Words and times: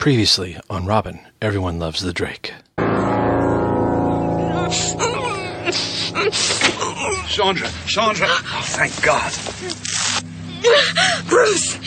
Previously 0.00 0.58
on 0.70 0.86
Robin, 0.86 1.20
everyone 1.42 1.78
loves 1.78 2.00
the 2.00 2.10
Drake. 2.14 2.54
Chandra, 7.28 7.68
Chandra. 7.86 8.26
Oh, 8.30 8.62
thank 8.64 9.02
God. 9.02 9.30
Bruce, 11.28 11.78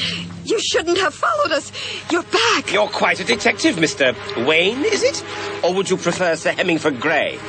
you 0.46 0.60
shouldn't 0.62 1.00
have 1.00 1.16
followed 1.16 1.54
us. 1.54 1.72
You're 2.12 2.22
back. 2.22 2.72
You're 2.72 2.88
quite 2.88 3.20
a 3.20 3.24
detective, 3.24 3.78
Mr. 3.78 4.16
Wayne, 4.46 4.86
is 4.86 5.02
it? 5.02 5.24
Or 5.64 5.74
would 5.74 5.90
you 5.90 5.98
prefer 5.98 6.36
Sir 6.36 6.52
Hemingford 6.52 7.00
Grey? 7.00 7.40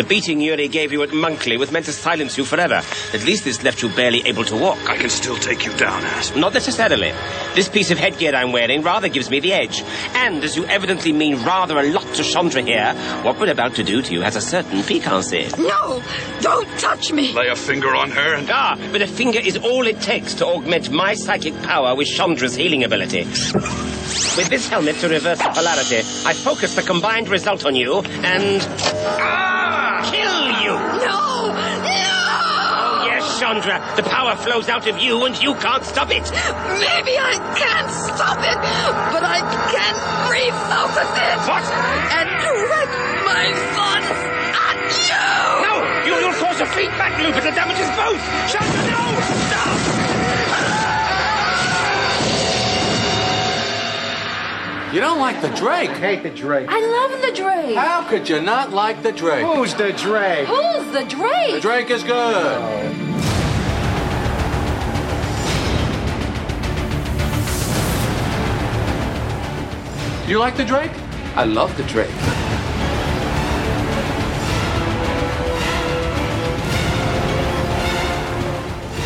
The 0.00 0.06
beating 0.06 0.40
Yuri 0.40 0.66
gave 0.66 0.92
you 0.92 1.02
at 1.02 1.12
Monkley 1.12 1.58
was 1.58 1.70
meant 1.70 1.84
to 1.84 1.92
silence 1.92 2.38
you 2.38 2.46
forever. 2.46 2.80
At 3.12 3.22
least 3.26 3.44
this 3.44 3.62
left 3.62 3.82
you 3.82 3.90
barely 3.90 4.26
able 4.26 4.44
to 4.44 4.56
walk. 4.56 4.78
I 4.88 4.96
can 4.96 5.10
still 5.10 5.36
take 5.36 5.66
you 5.66 5.76
down, 5.76 6.02
Asp. 6.02 6.36
Not 6.36 6.54
necessarily. 6.54 7.12
This 7.54 7.68
piece 7.68 7.90
of 7.90 7.98
headgear 7.98 8.34
I'm 8.34 8.50
wearing 8.50 8.80
rather 8.80 9.10
gives 9.10 9.28
me 9.28 9.40
the 9.40 9.52
edge. 9.52 9.82
And 10.14 10.42
as 10.42 10.56
you 10.56 10.64
evidently 10.64 11.12
mean 11.12 11.44
rather 11.44 11.78
a 11.78 11.82
lot 11.92 12.14
to 12.14 12.24
Chandra 12.24 12.62
here, 12.62 12.94
what 13.24 13.38
we're 13.38 13.50
about 13.50 13.74
to 13.74 13.84
do 13.84 14.00
to 14.00 14.14
you 14.14 14.22
has 14.22 14.36
a 14.36 14.40
certain 14.40 14.82
piquancy. 14.84 15.50
No, 15.58 16.02
don't 16.40 16.78
touch 16.78 17.12
me. 17.12 17.34
Lay 17.34 17.48
a 17.48 17.54
finger 17.54 17.94
on 17.94 18.10
her 18.10 18.36
and... 18.36 18.48
Ah, 18.50 18.78
but 18.92 19.02
a 19.02 19.06
finger 19.06 19.38
is 19.38 19.58
all 19.58 19.86
it 19.86 20.00
takes 20.00 20.32
to 20.36 20.46
augment 20.46 20.90
my 20.90 21.12
psychic 21.12 21.52
power 21.60 21.94
with 21.94 22.08
Chandra's 22.08 22.54
healing 22.54 22.84
ability. 22.84 23.24
With 23.24 24.48
this 24.48 24.66
helmet 24.66 24.96
to 25.00 25.10
reverse 25.10 25.40
the 25.40 25.50
polarity, 25.50 25.98
I 26.24 26.32
focus 26.32 26.74
the 26.74 26.82
combined 26.82 27.28
result 27.28 27.66
on 27.66 27.76
you 27.76 27.98
and... 27.98 28.66
Ah! 29.20 29.59
No. 33.54 33.60
Chandra, 33.60 33.96
the 33.96 34.02
power 34.08 34.36
flows 34.36 34.68
out 34.68 34.86
of 34.86 34.98
you 34.98 35.24
and 35.24 35.40
you 35.42 35.54
can't 35.54 35.84
stop 35.84 36.10
it. 36.10 36.22
Maybe 36.22 37.18
I 37.18 37.34
can't 37.58 37.90
stop 37.90 38.38
it, 38.38 38.58
but 39.10 39.22
I 39.24 39.40
can 39.70 39.94
refocus 40.30 41.10
it. 41.18 41.38
What? 41.48 41.64
And 42.14 42.28
direct 42.30 42.94
my 43.26 43.50
thoughts 43.74 44.10
at 44.54 44.78
you. 45.10 45.26
No! 45.66 45.74
You, 46.06 46.14
you'll 46.20 46.38
cause 46.38 46.60
a 46.60 46.66
feedback 46.66 47.18
loop 47.18 47.34
and 47.36 47.46
it 47.46 47.54
damages 47.54 47.90
both! 47.98 48.22
Chandra, 48.50 48.82
no! 48.90 49.20
Stop! 49.48 50.00
You 54.94 55.00
don't 55.00 55.20
like 55.20 55.40
the 55.40 55.50
Drake? 55.50 55.90
I 55.90 55.98
hate 55.98 56.22
the 56.24 56.30
Drake. 56.30 56.66
I 56.68 56.80
love 56.80 57.22
the 57.22 57.30
Drake. 57.32 57.76
How 57.76 58.02
could 58.08 58.28
you 58.28 58.40
not 58.40 58.72
like 58.72 59.04
the 59.04 59.12
Drake? 59.12 59.46
Who's 59.46 59.72
the 59.74 59.92
Drake? 59.92 60.48
Who's 60.48 60.92
the 60.92 61.04
Drake? 61.04 61.54
The 61.54 61.60
Drake 61.60 61.90
is 61.90 62.02
good. 62.02 62.12
Oh. 62.12 63.19
Do 70.30 70.34
you 70.34 70.38
like 70.38 70.56
the 70.56 70.64
Drake? 70.64 70.92
I 71.34 71.42
love 71.42 71.76
the 71.76 71.82
Drake. 71.82 72.08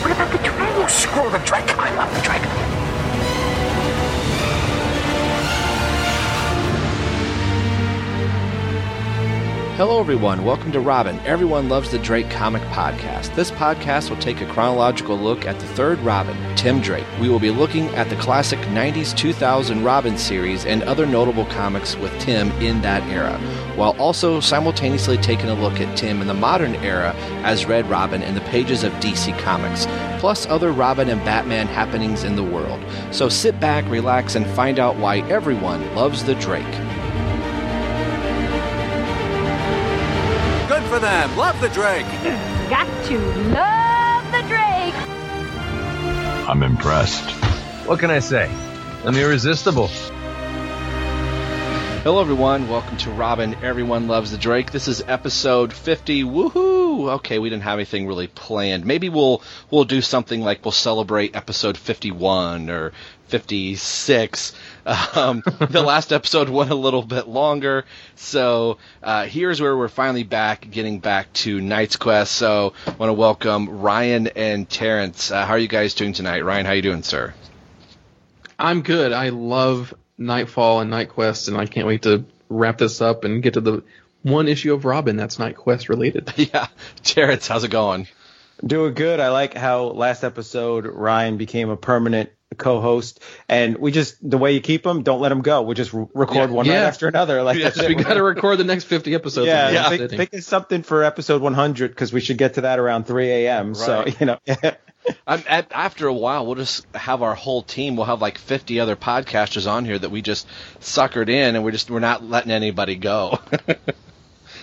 What 0.03 0.13
about 0.13 0.31
the 0.31 0.37
Drake? 0.37 0.75
Oh, 0.77 0.87
screw 0.87 1.31
the 1.31 1.39
Drake. 1.47 1.79
I 1.79 1.95
love 1.97 2.15
the 2.15 2.21
Drake. 2.21 2.64
Hello, 9.77 9.99
everyone. 9.99 10.45
Welcome 10.45 10.71
to 10.71 10.79
Robin, 10.79 11.19
Everyone 11.27 11.69
Loves 11.69 11.91
the 11.91 11.99
Drake 11.99 12.31
comic 12.31 12.63
podcast. 12.69 13.35
This 13.35 13.51
podcast 13.51 14.09
will 14.09 14.17
take 14.19 14.41
a 14.41 14.47
chronological 14.47 15.19
look 15.19 15.47
at 15.47 15.59
the 15.59 15.67
third 15.67 15.99
Robin, 15.99 16.37
Tim 16.55 16.81
Drake. 16.81 17.05
We 17.21 17.29
will 17.29 17.41
be 17.41 17.51
looking 17.51 17.89
at 17.97 18.09
the 18.09 18.15
classic 18.15 18.61
90s 18.61 19.17
2000 19.17 19.83
Robin 19.83 20.17
series 20.17 20.65
and 20.65 20.85
other 20.85 21.07
notable 21.07 21.47
comics 21.47 21.97
with 21.97 22.17
Tim 22.21 22.53
in 22.63 22.83
that 22.83 23.03
era, 23.09 23.37
while 23.75 23.97
also 23.99 24.39
simultaneously 24.39 25.17
taking 25.17 25.51
a 25.51 25.55
look 25.55 25.81
at 25.81 25.99
Tim 25.99 26.21
in 26.21 26.29
the 26.29 26.35
modern 26.35 26.77
era 26.77 27.13
as 27.43 27.67
Red 27.67 27.91
Robin 27.91 28.23
in 28.23 28.37
the 28.37 28.43
pages 28.43 28.85
of 28.85 28.93
DC 28.95 29.37
Comics, 29.41 29.87
plus 30.21 30.47
other 30.47 30.71
Robin 30.71 31.09
and 31.09 31.25
Batman 31.25 31.67
happenings 31.67 32.23
in 32.23 32.37
the 32.37 32.45
world. 32.45 32.81
So 33.11 33.29
sit 33.29 33.59
back, 33.59 33.85
relax, 33.91 34.37
and 34.37 34.47
find 34.47 34.79
out 34.79 34.95
why 34.99 35.19
everyone 35.29 35.97
loves 35.97 36.23
the 36.23 36.37
Drake. 36.37 36.94
Them. 41.05 41.37
Love 41.37 41.61
the 41.61 41.69
Drake. 41.69 42.07
Got 42.71 42.89
to 43.09 43.19
love 43.53 44.25
the 44.33 44.41
Drake. 44.49 44.95
I'm 46.49 46.63
impressed. 46.63 47.31
What 47.87 47.99
can 48.01 48.11
I 48.11 48.21
say? 48.21 48.51
I'm 49.05 49.15
irresistible. 49.15 49.91
Hello, 52.05 52.21
everyone. 52.21 52.69
Welcome 52.69 52.99
to 52.99 53.11
Robin. 53.13 53.55
Everyone 53.65 54.09
loves 54.09 54.31
the 54.31 54.37
Drake. 54.37 54.71
This 54.71 54.89
is 54.89 55.03
episode 55.09 55.73
fifty. 55.73 56.23
Woohoo! 56.23 57.15
Okay, 57.15 57.39
we 57.39 57.49
didn't 57.49 57.63
have 57.63 57.79
anything 57.79 58.07
really 58.07 58.27
planned. 58.27 58.85
Maybe 58.85 59.09
we'll 59.09 59.43
we'll 59.71 59.85
do 59.85 60.03
something 60.03 60.43
like 60.43 60.63
we'll 60.67 60.73
celebrate 60.73 61.35
episode 61.35 61.79
fifty-one 61.79 62.69
or 62.69 62.93
fifty-six. 63.29 64.55
Um, 65.15 65.43
the 65.71 65.81
last 65.81 66.13
episode 66.13 66.51
went 66.51 66.71
a 66.71 66.75
little 66.75 67.01
bit 67.01 67.27
longer, 67.27 67.87
so 68.17 68.77
uh, 69.03 69.25
here's 69.25 69.63
where 69.63 69.75
we're 69.75 69.89
finally 69.89 70.25
back, 70.25 70.71
getting 70.71 70.99
back 70.99 71.33
to 71.33 71.59
Knight's 71.59 71.97
Quest. 71.97 72.33
So, 72.33 72.75
I 72.87 72.91
want 72.91 73.09
to 73.09 73.15
welcome 73.15 73.81
Ryan 73.81 74.27
and 74.27 74.69
Terrence. 74.69 75.31
Uh, 75.31 75.47
how 75.47 75.55
are 75.55 75.59
you 75.59 75.69
guys 75.69 75.95
doing 75.95 76.13
tonight? 76.13 76.45
Ryan, 76.45 76.67
how 76.67 76.73
you 76.73 76.83
doing, 76.83 77.03
sir? 77.03 77.33
I'm 78.59 78.83
good. 78.83 79.15
I 79.15 79.31
love 79.31 79.95
Knightfall 80.19 80.81
and 80.81 80.91
Knight 80.91 81.09
Quest, 81.11 81.49
and 81.49 81.57
I 81.57 81.67
can't 81.67 81.87
wait 81.87 82.03
to 82.03 82.25
wrap 82.49 82.79
this 82.79 83.01
up 83.01 83.25
and 83.25 83.43
get 83.43 83.55
to 83.55 83.61
the 83.61 83.83
one 84.23 84.49
issue 84.49 84.73
of 84.73 84.85
Robin 84.85 85.17
that's 85.17 85.39
Knight 85.39 85.57
Quest 85.57 85.89
related. 85.89 86.33
yeah, 86.37 86.69
Terrence, 87.03 87.49
how's 87.49 87.65
it 87.65 87.71
going? 87.71 88.09
Doing 88.65 88.95
good. 88.95 89.21
I 89.21 89.31
like 89.31 89.55
how 89.55 89.85
last 89.87 90.23
episode 90.25 90.87
Ryan 90.87 91.37
became 91.37 91.69
a 91.71 91.77
permanent 91.77 92.31
co-host, 92.57 93.19
and 93.49 93.77
we 93.79 93.91
just 93.91 94.17
the 94.29 94.39
way 94.39 94.53
you 94.53 94.61
keep 94.61 94.85
them, 94.85 95.03
don't 95.03 95.21
let 95.21 95.31
them 95.31 95.43
go. 95.43 95.63
We 95.63 95.75
just 95.75 95.93
re- 95.93 96.07
record 96.15 96.51
one 96.53 96.65
Yeah. 96.67 96.75
right 96.75 96.83
after 96.87 97.09
another. 97.09 97.43
Like 97.43 97.59
Yes, 97.59 97.77
we 97.85 97.97
got 97.97 98.15
to 98.15 98.23
record 98.23 98.59
the 98.59 98.65
next 98.65 98.85
50 98.85 99.13
episodes. 99.15 99.49
yeah, 99.49 99.69
in 99.71 99.75
one 99.75 99.85
think, 99.89 100.01
sitting. 100.03 100.19
think 100.19 100.33
of 100.35 100.45
something 100.45 100.83
for 100.85 101.03
episode 101.03 101.43
100 101.43 101.91
because 101.91 102.13
we 102.13 102.21
should 102.21 102.39
get 102.39 102.55
to 102.55 102.61
that 102.61 102.79
around 102.79 103.05
3 103.09 103.29
a.m. 103.29 103.75
So 103.75 104.07
you 104.21 104.27
know, 104.27 104.39
I'm, 105.27 105.43
at, 105.49 105.73
after 105.73 106.07
a 106.07 106.13
while, 106.13 106.47
we'll 106.47 106.55
just 106.55 106.87
have 106.95 107.23
our 107.23 107.35
whole 107.35 107.63
team. 107.63 107.97
We'll 107.97 108.07
have 108.07 108.23
like 108.23 108.39
50 108.39 108.81
other 108.81 108.97
podcasters 108.97 109.71
on 109.71 109.85
here 109.85 109.99
that 109.99 110.11
we 110.11 110.23
just 110.23 110.47
suckered 110.81 111.29
in, 111.29 111.57
and 111.57 111.65
we're 111.65 111.73
just 111.73 111.91
we're 111.91 112.01
not 112.01 112.25
letting 112.25 112.51
anybody 112.51 112.97
go. 112.97 113.39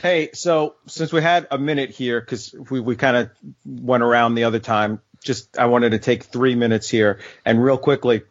Hey, 0.01 0.31
so 0.33 0.77
since 0.87 1.13
we 1.13 1.21
had 1.21 1.45
a 1.51 1.59
minute 1.59 1.91
here, 1.91 2.19
because 2.19 2.55
we, 2.71 2.79
we 2.79 2.95
kind 2.95 3.15
of 3.15 3.29
went 3.63 4.01
around 4.01 4.33
the 4.33 4.45
other 4.45 4.57
time, 4.57 4.99
just 5.23 5.59
I 5.59 5.67
wanted 5.67 5.91
to 5.91 5.99
take 5.99 6.23
three 6.23 6.55
minutes 6.55 6.89
here 6.89 7.19
and 7.45 7.63
real 7.63 7.77
quickly. 7.77 8.23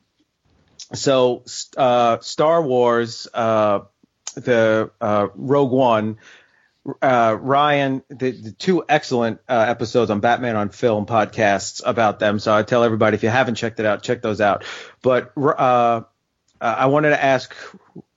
So, 0.95 1.45
uh, 1.77 2.19
Star 2.23 2.61
Wars, 2.61 3.29
uh, 3.33 3.81
the 4.35 4.91
uh, 5.01 5.29
Rogue 5.37 5.71
One, 5.71 6.19
uh, 7.03 7.37
Ryan, 7.41 8.03
the, 8.09 8.31
the 8.31 8.53
two 8.53 8.85
excellent 8.89 9.41
uh, 9.49 9.65
episodes 9.69 10.11
on 10.11 10.21
Batman 10.21 10.57
on 10.57 10.71
Film 10.71 11.07
podcasts 11.07 11.83
about 11.85 12.19
them. 12.19 12.39
So 12.39 12.55
I 12.55 12.63
tell 12.63 12.85
everybody 12.85 13.15
if 13.15 13.23
you 13.23 13.29
haven't 13.29 13.57
checked 13.57 13.81
it 13.81 13.87
out, 13.87 14.03
check 14.03 14.23
those 14.23 14.41
out. 14.41 14.65
But 15.03 15.33
uh, 15.37 16.03
I 16.61 16.87
wanted 16.87 17.11
to 17.11 17.23
ask 17.23 17.55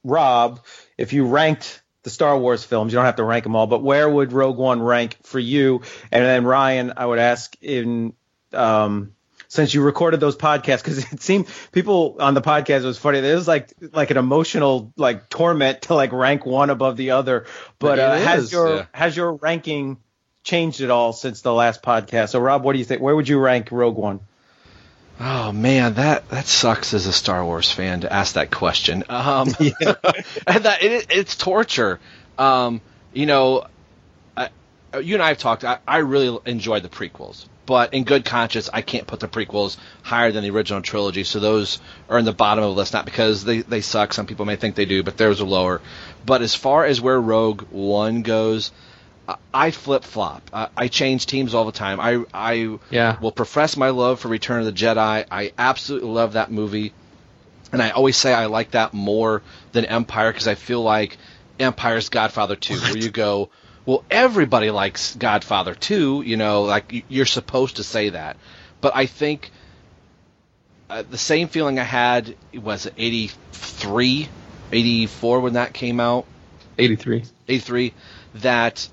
Rob 0.04 0.60
if 0.98 1.14
you 1.14 1.28
ranked 1.28 1.82
the 2.04 2.10
Star 2.10 2.38
Wars 2.38 2.64
films. 2.64 2.92
You 2.92 2.98
don't 2.98 3.06
have 3.06 3.16
to 3.16 3.24
rank 3.24 3.44
them 3.44 3.56
all, 3.56 3.68
but 3.68 3.82
where 3.82 4.10
would 4.10 4.34
Rogue 4.34 4.58
One 4.58 4.82
rank 4.82 5.18
for 5.24 5.40
you? 5.40 5.82
And 6.12 6.24
then 6.24 6.46
Ryan, 6.46 6.94
I 6.98 7.06
would 7.06 7.20
ask 7.20 7.56
in 7.62 8.14
um, 8.52 9.14
since 9.54 9.74
you 9.74 9.82
recorded 9.82 10.20
those 10.20 10.36
podcasts 10.36 10.84
because 10.84 11.12
it 11.12 11.22
seemed 11.22 11.48
people 11.72 12.18
on 12.20 12.34
the 12.34 12.42
podcast 12.42 12.80
it 12.80 12.86
was 12.86 12.98
funny. 12.98 13.20
It 13.20 13.36
was 13.36 13.48
like 13.48 13.72
like 13.92 14.12
an 14.12 14.18
emotional 14.18 14.92
like 14.98 15.30
torment 15.30 15.84
to 15.84 15.94
like 15.94 16.12
rank 16.12 16.46
one 16.46 16.70
above 16.70 16.98
the 16.98 17.12
other. 17.12 17.46
But 17.80 18.00
uh, 18.00 18.16
has 18.16 18.52
your 18.52 18.76
yeah. 18.76 18.86
has 18.94 19.16
your 19.16 19.34
ranking 19.34 19.98
changed 20.44 20.82
at 20.82 20.90
all 20.90 21.14
since 21.14 21.42
the 21.42 21.54
last 21.54 21.84
podcast? 21.84 22.30
So 22.30 22.40
Rob, 22.40 22.64
what 22.64 22.74
do 22.74 22.80
you 22.80 22.86
think? 22.86 23.02
Where 23.02 23.16
would 23.16 23.30
you 23.30 23.40
rank 23.40 23.72
Rogue 23.72 23.98
One? 23.98 24.22
oh 25.20 25.52
man, 25.52 25.96
that 25.96 26.28
that 26.30 26.48
sucks 26.48 26.94
as 26.94 27.06
a 27.06 27.14
Star 27.14 27.46
Wars 27.46 27.72
fan 27.72 28.02
to 28.02 28.12
ask 28.12 28.34
that 28.34 28.52
question. 28.52 29.04
Um, 29.10 29.48
and 29.60 30.66
that 30.66 30.80
it, 30.82 31.08
it's 31.12 31.36
torture. 31.36 32.00
Um, 32.38 32.82
you 33.14 33.28
know, 33.28 33.68
Uh, 34.94 35.00
you 35.00 35.16
and 35.16 35.24
I 35.24 35.30
have 35.30 35.38
talked. 35.38 35.64
I, 35.64 35.80
I 35.88 35.98
really 36.00 36.38
enjoyed 36.46 36.84
the 36.84 36.90
prequels, 36.90 37.46
but 37.66 37.94
in 37.94 38.04
good 38.04 38.26
conscience, 38.26 38.70
I 38.74 38.82
can't 38.82 39.08
put 39.08 39.20
the 39.20 39.28
prequels 39.28 39.78
higher 40.04 40.32
than 40.32 40.44
the 40.44 40.52
original 40.52 40.82
trilogy. 40.82 41.24
So 41.24 41.40
those 41.40 41.80
are 42.10 42.20
in 42.20 42.26
the 42.26 42.34
bottom 42.34 42.64
of 42.64 42.70
the 42.72 42.76
list, 42.76 42.94
not 42.94 43.06
because 43.06 43.44
they, 43.44 43.62
they 43.62 43.82
suck. 43.82 44.14
Some 44.14 44.26
people 44.28 44.46
may 44.46 44.56
think 44.56 44.76
they 44.76 44.86
do, 44.86 45.04
but 45.04 45.18
theirs 45.18 45.42
are 45.42 45.46
lower. 45.46 45.82
But 46.26 46.42
as 46.42 46.54
far 46.56 46.86
as 46.86 47.02
where 47.02 47.20
Rogue 47.20 47.64
One 47.72 48.22
goes, 48.22 48.72
I- 49.54 49.72
flip 49.72 50.04
flop. 50.04 50.44
I, 50.54 50.68
I 50.76 50.88
change 50.90 51.26
teams 51.26 51.54
all 51.54 51.66
the 51.66 51.72
time. 51.72 52.00
I 52.00 52.24
I 52.34 52.78
Yeah. 52.92 53.18
will 53.22 53.32
profess 53.32 53.78
my 53.78 53.90
love 53.90 54.20
for 54.20 54.28
Return 54.28 54.60
of 54.60 54.66
the 54.66 54.74
Jedi. 54.74 55.26
I 55.32 55.54
absolutely 55.58 56.10
love 56.10 56.34
that 56.34 56.52
movie. 56.52 56.94
and 57.72 57.82
I 57.82 57.90
always 57.92 58.18
say 58.18 58.34
I 58.34 58.46
like 58.48 58.72
that 58.72 58.94
more 58.94 59.42
than 59.72 59.86
Empire 59.86 60.32
because 60.32 60.48
I 60.48 60.56
feel 60.56 60.84
like 60.84 61.18
Empire's 61.60 62.10
Godfather 62.10 62.56
2, 62.56 62.76
where 62.76 62.98
you 62.98 63.10
go, 63.10 63.50
well, 63.86 64.04
everybody 64.10 64.72
likes 64.72 65.16
Godfather 65.16 65.76
2, 65.76 66.24
you 66.26 66.38
know, 66.38 66.64
like 66.64 67.06
you're 67.10 67.26
supposed 67.26 67.78
to 67.78 67.84
say 67.84 68.10
that. 68.10 68.38
But 68.82 68.96
I 68.96 69.06
think 69.06 69.52
uh, 70.90 71.04
the 71.10 71.18
same 71.18 71.48
feeling 71.48 71.80
I 71.80 71.84
had 71.84 72.36
was 72.54 72.86
it 72.86 72.94
83, 72.98 74.30
84 74.72 75.40
when 75.40 75.54
that 75.54 75.74
came 75.74 76.00
out, 76.00 76.26
83. 76.78 77.24
83, 77.48 77.94
that 78.36 78.88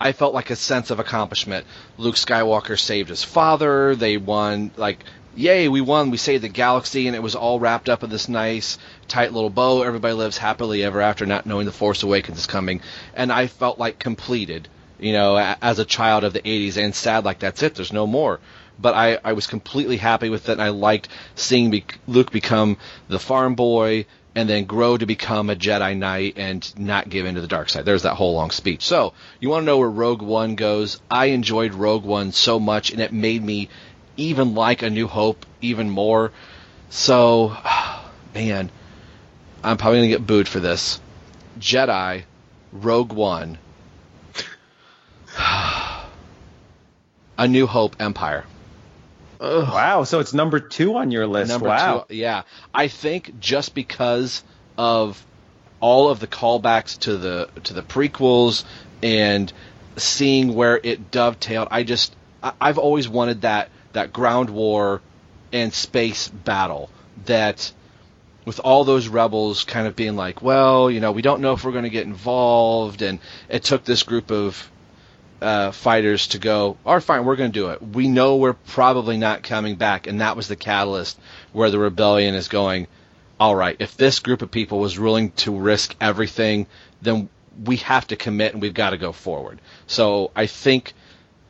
I 0.00 0.12
felt 0.12 0.34
like 0.34 0.50
a 0.50 0.56
sense 0.56 0.90
of 0.90 0.98
accomplishment. 0.98 1.66
Luke 1.96 2.16
Skywalker 2.16 2.78
saved 2.78 3.08
his 3.08 3.24
father. 3.24 3.94
They 3.94 4.16
won, 4.16 4.70
like, 4.76 5.04
yay, 5.36 5.68
we 5.68 5.80
won. 5.80 6.10
We 6.10 6.16
saved 6.16 6.44
the 6.44 6.48
galaxy, 6.48 7.06
and 7.06 7.16
it 7.16 7.22
was 7.22 7.34
all 7.34 7.60
wrapped 7.60 7.88
up 7.88 8.02
in 8.02 8.10
this 8.10 8.28
nice, 8.28 8.78
tight 9.08 9.32
little 9.32 9.50
bow. 9.50 9.82
Everybody 9.82 10.14
lives 10.14 10.38
happily 10.38 10.84
ever 10.84 11.00
after, 11.00 11.26
not 11.26 11.46
knowing 11.46 11.66
the 11.66 11.72
Force 11.72 12.02
Awakens 12.02 12.38
is 12.38 12.46
coming. 12.46 12.80
And 13.14 13.32
I 13.32 13.46
felt 13.46 13.78
like 13.78 13.98
completed, 13.98 14.68
you 14.98 15.12
know, 15.12 15.36
as 15.36 15.78
a 15.78 15.84
child 15.84 16.24
of 16.24 16.32
the 16.32 16.40
80s, 16.40 16.76
and 16.76 16.94
sad 16.94 17.24
like 17.24 17.40
that's 17.40 17.62
it. 17.62 17.74
There's 17.74 17.92
no 17.92 18.06
more. 18.06 18.40
But 18.78 18.94
I, 18.94 19.18
I 19.24 19.34
was 19.34 19.46
completely 19.46 19.96
happy 19.96 20.28
with 20.28 20.48
it, 20.48 20.52
and 20.52 20.62
I 20.62 20.70
liked 20.70 21.08
seeing 21.34 21.70
be- 21.70 21.84
Luke 22.06 22.32
become 22.32 22.76
the 23.08 23.20
farm 23.20 23.54
boy 23.54 24.06
and 24.34 24.48
then 24.48 24.64
grow 24.64 24.96
to 24.96 25.06
become 25.06 25.48
a 25.48 25.54
Jedi 25.56 25.96
Knight 25.96 26.34
and 26.36 26.78
not 26.78 27.08
give 27.08 27.24
in 27.24 27.36
to 27.36 27.40
the 27.40 27.46
dark 27.46 27.68
side. 27.68 27.84
There's 27.84 28.02
that 28.02 28.16
whole 28.16 28.34
long 28.34 28.50
speech. 28.50 28.84
So, 28.84 29.12
you 29.38 29.48
want 29.48 29.62
to 29.62 29.66
know 29.66 29.78
where 29.78 29.90
Rogue 29.90 30.22
One 30.22 30.56
goes? 30.56 31.00
I 31.10 31.26
enjoyed 31.26 31.74
Rogue 31.74 32.04
One 32.04 32.32
so 32.32 32.58
much, 32.58 32.90
and 32.90 33.00
it 33.00 33.12
made 33.12 33.44
me 33.44 33.68
even 34.16 34.54
like 34.54 34.82
A 34.82 34.90
New 34.90 35.06
Hope 35.06 35.46
even 35.60 35.90
more. 35.90 36.32
So, 36.90 37.56
man, 38.34 38.70
I'm 39.62 39.76
probably 39.76 40.00
going 40.00 40.10
to 40.10 40.18
get 40.18 40.26
booed 40.26 40.48
for 40.48 40.60
this. 40.60 41.00
Jedi, 41.58 42.24
Rogue 42.72 43.12
One, 43.12 43.58
A 45.38 47.48
New 47.48 47.66
Hope, 47.66 47.96
Empire. 48.00 48.44
Wow, 49.40 50.04
so 50.04 50.20
it's 50.20 50.32
number 50.32 50.60
two 50.60 50.96
on 50.96 51.10
your 51.10 51.26
list. 51.26 51.50
Number 51.50 51.68
wow. 51.68 52.06
two, 52.08 52.16
yeah. 52.16 52.42
I 52.72 52.88
think 52.88 53.40
just 53.40 53.74
because 53.74 54.42
of 54.78 55.24
all 55.80 56.08
of 56.08 56.20
the 56.20 56.26
callbacks 56.26 56.98
to 57.00 57.16
the 57.16 57.48
to 57.64 57.74
the 57.74 57.82
prequels 57.82 58.64
and 59.02 59.52
seeing 59.96 60.54
where 60.54 60.80
it 60.82 61.10
dovetailed, 61.10 61.68
I 61.70 61.82
just 61.82 62.14
I, 62.42 62.52
I've 62.60 62.78
always 62.78 63.08
wanted 63.08 63.42
that 63.42 63.70
that 63.94 64.12
ground 64.12 64.50
war 64.50 65.00
and 65.52 65.72
space 65.72 66.28
battle 66.28 66.90
that 67.26 67.72
with 68.44 68.60
all 68.60 68.84
those 68.84 69.08
rebels 69.08 69.64
kind 69.64 69.86
of 69.86 69.96
being 69.96 70.16
like, 70.16 70.42
well, 70.42 70.90
you 70.90 71.00
know, 71.00 71.12
we 71.12 71.22
don't 71.22 71.40
know 71.40 71.52
if 71.52 71.64
we're 71.64 71.72
going 71.72 71.84
to 71.84 71.90
get 71.90 72.06
involved, 72.06 73.00
and 73.02 73.18
it 73.48 73.64
took 73.64 73.84
this 73.84 74.02
group 74.02 74.30
of 74.30 74.70
uh, 75.40 75.70
fighters 75.70 76.28
to 76.28 76.38
go, 76.38 76.76
all 76.84 76.94
right, 76.94 77.02
fine, 77.02 77.24
we're 77.24 77.36
going 77.36 77.52
to 77.52 77.58
do 77.58 77.70
it. 77.70 77.82
We 77.82 78.08
know 78.08 78.36
we're 78.36 78.52
probably 78.52 79.16
not 79.16 79.42
coming 79.42 79.76
back, 79.76 80.06
and 80.06 80.20
that 80.20 80.36
was 80.36 80.48
the 80.48 80.56
catalyst 80.56 81.18
where 81.52 81.70
the 81.70 81.78
rebellion 81.78 82.34
is 82.34 82.48
going. 82.48 82.86
All 83.40 83.56
right, 83.56 83.76
if 83.78 83.96
this 83.96 84.20
group 84.20 84.42
of 84.42 84.50
people 84.50 84.78
was 84.78 84.98
willing 84.98 85.32
to 85.32 85.56
risk 85.56 85.96
everything, 86.00 86.66
then 87.02 87.28
we 87.64 87.76
have 87.76 88.06
to 88.08 88.16
commit 88.16 88.52
and 88.52 88.62
we've 88.62 88.74
got 88.74 88.90
to 88.90 88.96
go 88.96 89.12
forward. 89.12 89.60
So 89.86 90.30
I 90.36 90.46
think 90.46 90.92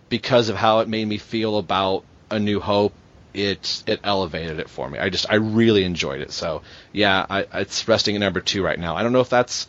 because 0.08 0.48
of 0.48 0.56
how 0.56 0.80
it 0.80 0.88
made 0.88 1.06
me 1.06 1.18
feel 1.18 1.58
about 1.58 2.04
A 2.34 2.38
New 2.38 2.60
Hope, 2.60 2.92
it 3.32 3.82
it 3.86 4.00
elevated 4.04 4.58
it 4.58 4.68
for 4.68 4.88
me. 4.88 4.98
I 4.98 5.08
just 5.08 5.26
I 5.30 5.36
really 5.36 5.84
enjoyed 5.84 6.20
it. 6.20 6.32
So 6.32 6.62
yeah, 6.92 7.24
I, 7.28 7.46
it's 7.54 7.86
resting 7.88 8.14
at 8.16 8.20
number 8.20 8.40
two 8.40 8.62
right 8.62 8.78
now. 8.78 8.96
I 8.96 9.02
don't 9.02 9.12
know 9.12 9.20
if 9.20 9.30
that's 9.30 9.66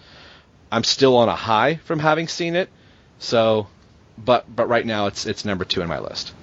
I'm 0.72 0.84
still 0.84 1.18
on 1.18 1.30
a 1.30 1.36
high 1.36 1.76
from 1.76 2.00
having 2.00 2.28
seen 2.28 2.56
it. 2.56 2.70
So, 3.20 3.68
but 4.18 4.54
but 4.54 4.68
right 4.68 4.86
now 4.86 5.08
it's 5.08 5.26
it's 5.26 5.46
number 5.46 5.66
two 5.66 5.82
in 5.82 5.88
my 5.88 6.00
list. 6.00 6.34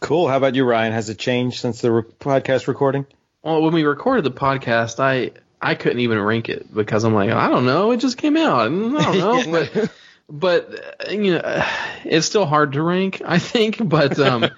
Cool. 0.00 0.28
How 0.28 0.36
about 0.36 0.54
you, 0.54 0.64
Ryan? 0.64 0.92
Has 0.92 1.08
it 1.08 1.18
changed 1.18 1.58
since 1.58 1.80
the 1.80 1.90
re- 1.90 2.02
podcast 2.02 2.68
recording? 2.68 3.06
Well, 3.42 3.62
when 3.62 3.72
we 3.72 3.84
recorded 3.84 4.24
the 4.24 4.30
podcast, 4.30 5.00
I 5.00 5.32
I 5.60 5.74
couldn't 5.74 6.00
even 6.00 6.20
rank 6.20 6.48
it 6.48 6.72
because 6.72 7.04
I'm 7.04 7.14
like, 7.14 7.30
I 7.30 7.48
don't 7.48 7.66
know, 7.66 7.92
it 7.92 7.98
just 7.98 8.18
came 8.18 8.36
out. 8.36 8.60
I 8.60 8.64
don't 8.68 8.92
know, 8.92 9.42
but 9.50 9.90
but 10.28 11.06
uh, 11.06 11.10
you 11.10 11.34
know, 11.34 11.64
it's 12.04 12.26
still 12.26 12.46
hard 12.46 12.72
to 12.72 12.82
rank. 12.82 13.22
I 13.26 13.38
think, 13.38 13.86
but 13.88 14.18
um, 14.18 14.46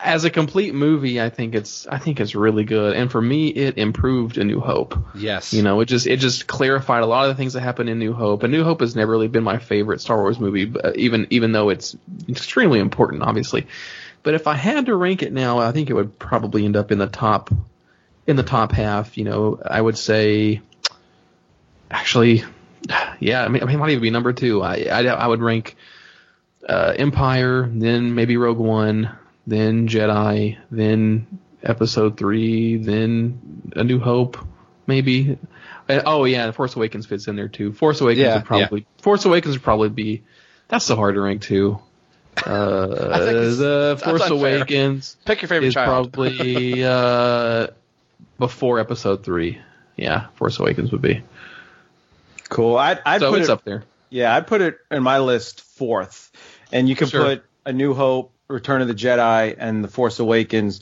as 0.00 0.24
a 0.24 0.30
complete 0.30 0.74
movie, 0.74 1.20
I 1.20 1.30
think 1.30 1.54
it's 1.54 1.86
I 1.86 1.98
think 1.98 2.20
it's 2.20 2.34
really 2.34 2.64
good, 2.64 2.94
and 2.96 3.10
for 3.10 3.20
me, 3.20 3.48
it 3.48 3.78
improved 3.78 4.38
A 4.38 4.44
New 4.44 4.60
Hope. 4.60 4.96
Yes. 5.14 5.52
You 5.52 5.62
know, 5.62 5.80
it 5.80 5.86
just 5.86 6.06
it 6.06 6.18
just 6.18 6.46
clarified 6.46 7.02
a 7.02 7.06
lot 7.06 7.28
of 7.28 7.36
the 7.36 7.40
things 7.40 7.52
that 7.52 7.60
happened 7.60 7.88
in 7.88 7.98
New 7.98 8.12
Hope. 8.12 8.42
And 8.42 8.52
New 8.52 8.64
Hope 8.64 8.80
has 8.80 8.96
never 8.96 9.12
really 9.12 9.28
been 9.28 9.44
my 9.44 9.58
favorite 9.58 10.00
Star 10.00 10.18
Wars 10.18 10.40
movie, 10.40 10.64
but 10.64 10.96
even 10.96 11.26
even 11.30 11.52
though 11.52 11.68
it's 11.68 11.96
extremely 12.28 12.80
important, 12.80 13.22
obviously. 13.22 13.66
But 14.22 14.34
if 14.34 14.46
I 14.46 14.54
had 14.54 14.86
to 14.86 14.94
rank 14.94 15.22
it 15.22 15.32
now, 15.32 15.58
I 15.58 15.72
think 15.72 15.90
it 15.90 15.94
would 15.94 16.16
probably 16.16 16.64
end 16.64 16.76
up 16.76 16.92
in 16.92 16.98
the 16.98 17.08
top 17.08 17.50
in 18.26 18.36
the 18.36 18.44
top 18.44 18.72
half. 18.72 19.18
You 19.18 19.24
know, 19.24 19.60
I 19.64 19.80
would 19.80 19.98
say 19.98 20.60
actually, 21.90 22.44
yeah, 23.20 23.44
I 23.44 23.48
mean, 23.48 23.62
I 23.62 23.66
mean, 23.66 23.76
it 23.76 23.78
might 23.78 23.90
even 23.90 24.02
be 24.02 24.10
number 24.10 24.32
two. 24.32 24.62
I 24.62 24.86
I, 24.90 25.02
I 25.04 25.26
would 25.26 25.40
rank 25.40 25.76
uh, 26.68 26.94
Empire, 26.96 27.68
then 27.72 28.14
maybe 28.14 28.36
Rogue 28.36 28.58
One, 28.58 29.10
then 29.46 29.88
Jedi, 29.88 30.58
then 30.70 31.38
Episode 31.62 32.16
Three, 32.16 32.76
then 32.78 33.72
A 33.76 33.84
New 33.84 33.98
Hope, 34.00 34.38
maybe. 34.86 35.38
Uh, 35.88 36.02
oh 36.06 36.24
yeah, 36.24 36.46
The 36.46 36.52
Force 36.52 36.76
Awakens 36.76 37.06
fits 37.06 37.28
in 37.28 37.36
there 37.36 37.48
too. 37.48 37.72
Force 37.72 38.00
Awakens 38.00 38.24
Yeah, 38.24 38.36
would 38.36 38.44
probably 38.44 38.86
Force 38.98 39.24
Awakens 39.24 39.56
would 39.56 39.62
probably 39.62 39.88
be 39.88 40.22
that's 40.68 40.84
so 40.84 40.96
hard 40.96 41.14
to 41.14 41.20
rank 41.20 41.42
too. 41.42 41.78
Uh, 42.46 43.18
the 43.54 44.00
Force. 44.02 44.30
Awakens 44.30 45.18
Pick 45.26 45.42
your 45.42 45.50
favorite 45.50 45.68
is 45.68 45.74
child. 45.74 46.12
probably 46.14 46.82
uh, 46.84 47.66
before 48.38 48.80
Episode 48.80 49.22
Three. 49.22 49.60
Yeah, 49.96 50.28
Force 50.36 50.58
Awakens 50.58 50.90
would 50.92 51.02
be. 51.02 51.22
Cool. 52.52 52.76
I'd, 52.76 53.00
I'd 53.04 53.20
so 53.20 53.30
put 53.30 53.40
it's 53.40 53.48
it, 53.48 53.52
up 53.52 53.64
there. 53.64 53.84
Yeah, 54.10 54.34
I'd 54.34 54.46
put 54.46 54.60
it 54.60 54.78
in 54.90 55.02
my 55.02 55.18
list 55.20 55.60
fourth, 55.62 56.30
and 56.70 56.88
you 56.88 56.94
can 56.96 57.08
Sure. 57.08 57.24
put 57.24 57.44
A 57.64 57.72
New 57.72 57.94
Hope, 57.94 58.32
Return 58.48 58.82
of 58.82 58.88
the 58.88 58.94
Jedi, 58.94 59.54
and 59.58 59.82
The 59.82 59.88
Force 59.88 60.18
Awakens 60.18 60.80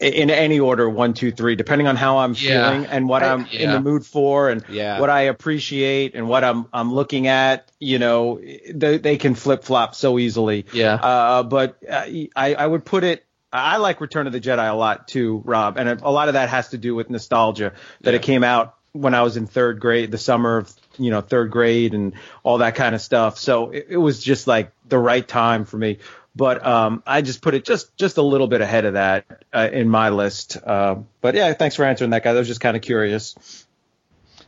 in 0.00 0.30
any 0.30 0.58
order 0.58 0.88
one, 0.90 1.14
two, 1.14 1.30
three, 1.30 1.54
depending 1.54 1.86
on 1.86 1.94
how 1.94 2.18
I'm 2.18 2.34
Yeah. 2.36 2.70
feeling 2.70 2.86
and 2.86 3.08
what 3.08 3.22
I- 3.22 3.32
I'm 3.34 3.46
in 3.46 3.70
the 3.70 3.80
mood 3.80 4.04
for, 4.04 4.48
and 4.50 4.64
Yeah. 4.68 4.98
what 4.98 5.10
I 5.10 5.22
appreciate 5.22 6.14
and 6.16 6.28
what 6.28 6.42
I'm 6.42 6.66
I'm 6.72 6.92
looking 6.92 7.28
at. 7.28 7.70
You 7.78 7.98
know, 8.00 8.40
they, 8.74 8.98
they 8.98 9.16
can 9.16 9.34
flip 9.36 9.62
flop 9.64 9.94
so 9.94 10.18
easily. 10.18 10.66
Yeah. 10.72 10.94
Uh, 10.94 11.42
but 11.44 11.76
I 11.88 12.28
I 12.34 12.66
would 12.66 12.84
put 12.84 13.04
it. 13.04 13.24
I 13.52 13.76
like 13.76 14.00
Return 14.00 14.26
of 14.26 14.32
the 14.32 14.40
Jedi 14.40 14.68
a 14.68 14.74
lot 14.74 15.06
too, 15.08 15.42
Rob, 15.44 15.76
and 15.76 15.88
a 16.00 16.10
lot 16.10 16.28
of 16.28 16.34
that 16.34 16.48
has 16.48 16.70
to 16.70 16.78
do 16.78 16.94
with 16.94 17.10
nostalgia 17.10 17.72
that 18.00 18.14
it 18.14 18.22
came 18.22 18.42
out 18.42 18.74
when 18.92 19.14
I 19.14 19.22
was 19.22 19.36
in 19.36 19.46
third 19.46 19.78
grade, 19.78 20.10
the 20.10 20.18
summer 20.18 20.56
of 20.56 20.72
you 20.98 21.10
know 21.10 21.20
third 21.20 21.50
grade, 21.50 21.94
and 21.94 22.14
all 22.42 22.58
that 22.58 22.74
kind 22.74 22.94
of 22.94 23.00
stuff. 23.00 23.38
So 23.38 23.70
it, 23.70 23.86
it 23.90 23.96
was 23.96 24.22
just 24.22 24.46
like 24.46 24.72
the 24.88 24.98
right 24.98 25.26
time 25.26 25.64
for 25.64 25.76
me. 25.76 25.98
But 26.34 26.64
um, 26.66 27.02
I 27.06 27.20
just 27.20 27.42
put 27.42 27.54
it 27.54 27.64
just 27.64 27.94
just 27.96 28.16
a 28.16 28.22
little 28.22 28.46
bit 28.46 28.60
ahead 28.62 28.84
of 28.84 28.94
that 28.94 29.44
uh, 29.52 29.68
in 29.70 29.88
my 29.88 30.08
list. 30.08 30.56
Uh, 30.56 30.96
but 31.20 31.34
yeah, 31.34 31.52
thanks 31.52 31.76
for 31.76 31.84
answering 31.84 32.10
that, 32.10 32.24
guy. 32.24 32.30
I 32.30 32.34
was 32.34 32.48
just 32.48 32.60
kind 32.60 32.76
of 32.76 32.82
curious. 32.82 33.66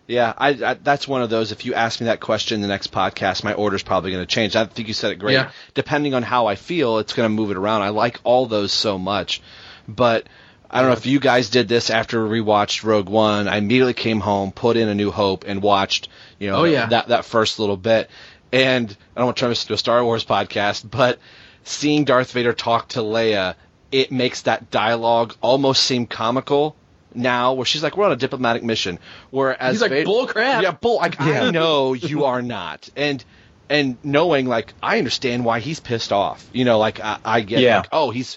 Yeah, 0.06 0.32
I, 0.36 0.48
I 0.50 0.74
that's 0.74 1.08
one 1.08 1.22
of 1.22 1.30
those. 1.30 1.52
If 1.52 1.64
you 1.64 1.74
ask 1.74 2.00
me 2.00 2.06
that 2.06 2.20
question 2.20 2.56
in 2.56 2.62
the 2.62 2.68
next 2.68 2.92
podcast, 2.92 3.44
my 3.44 3.54
order's 3.54 3.82
probably 3.82 4.12
going 4.12 4.22
to 4.22 4.26
change. 4.26 4.56
I 4.56 4.64
think 4.66 4.88
you 4.88 4.94
said 4.94 5.12
it 5.12 5.16
great. 5.16 5.34
Yeah. 5.34 5.50
Depending 5.74 6.14
on 6.14 6.22
how 6.22 6.46
I 6.46 6.56
feel, 6.56 6.98
it's 6.98 7.12
going 7.12 7.26
to 7.26 7.34
move 7.34 7.50
it 7.50 7.56
around. 7.56 7.82
I 7.82 7.88
like 7.90 8.20
all 8.24 8.46
those 8.46 8.72
so 8.72 8.98
much, 8.98 9.40
but 9.88 10.26
I 10.70 10.80
don't 10.80 10.90
know 10.90 10.96
if 10.96 11.06
you 11.06 11.20
guys 11.20 11.50
did 11.50 11.68
this 11.68 11.88
after 11.88 12.26
we 12.26 12.40
rewatched 12.40 12.84
Rogue 12.84 13.08
One. 13.08 13.48
I 13.48 13.58
immediately 13.58 13.94
came 13.94 14.20
home, 14.20 14.52
put 14.52 14.76
in 14.76 14.88
A 14.88 14.94
New 14.94 15.10
Hope, 15.10 15.44
and 15.46 15.62
watched 15.62 16.08
you 16.44 16.50
know 16.50 16.58
Oh, 16.60 16.64
yeah. 16.64 16.86
that 16.86 17.08
that 17.08 17.24
first 17.24 17.58
little 17.58 17.76
bit. 17.76 18.08
And 18.52 18.96
I 19.16 19.20
don't 19.20 19.26
want 19.26 19.36
to 19.36 19.40
turn 19.40 19.48
this 19.50 19.64
into 19.64 19.74
a 19.74 19.78
Star 19.78 20.04
Wars 20.04 20.24
podcast, 20.24 20.88
but 20.88 21.18
seeing 21.64 22.04
Darth 22.04 22.30
Vader 22.32 22.52
talk 22.52 22.88
to 22.90 23.00
Leia, 23.00 23.54
it 23.90 24.12
makes 24.12 24.42
that 24.42 24.70
dialogue 24.70 25.34
almost 25.40 25.82
seem 25.84 26.06
comical 26.06 26.76
now, 27.14 27.52
where 27.54 27.64
she's 27.66 27.82
like, 27.82 27.96
"We're 27.96 28.06
on 28.06 28.12
a 28.12 28.16
diplomatic 28.16 28.62
mission," 28.62 28.98
whereas 29.30 29.74
He's 29.74 29.82
like, 29.82 29.90
Vader- 29.90 30.04
"Bull 30.06 30.26
crap." 30.26 30.62
Yeah, 30.62 30.70
bull. 30.72 30.96
Like 30.96 31.20
I 31.20 31.50
know 31.58 31.92
you 31.94 32.24
are 32.24 32.42
not, 32.42 32.88
and 32.96 33.24
and 33.70 33.96
knowing 34.04 34.46
like 34.46 34.74
I 34.82 34.98
understand 34.98 35.44
why 35.44 35.58
he's 35.60 35.80
pissed 35.80 36.12
off. 36.12 36.48
You 36.52 36.64
know, 36.64 36.78
like 36.78 37.00
I, 37.00 37.18
I 37.24 37.40
get 37.40 37.60
Yeah. 37.60 37.78
like, 37.78 37.88
oh, 37.92 38.10
he's 38.10 38.36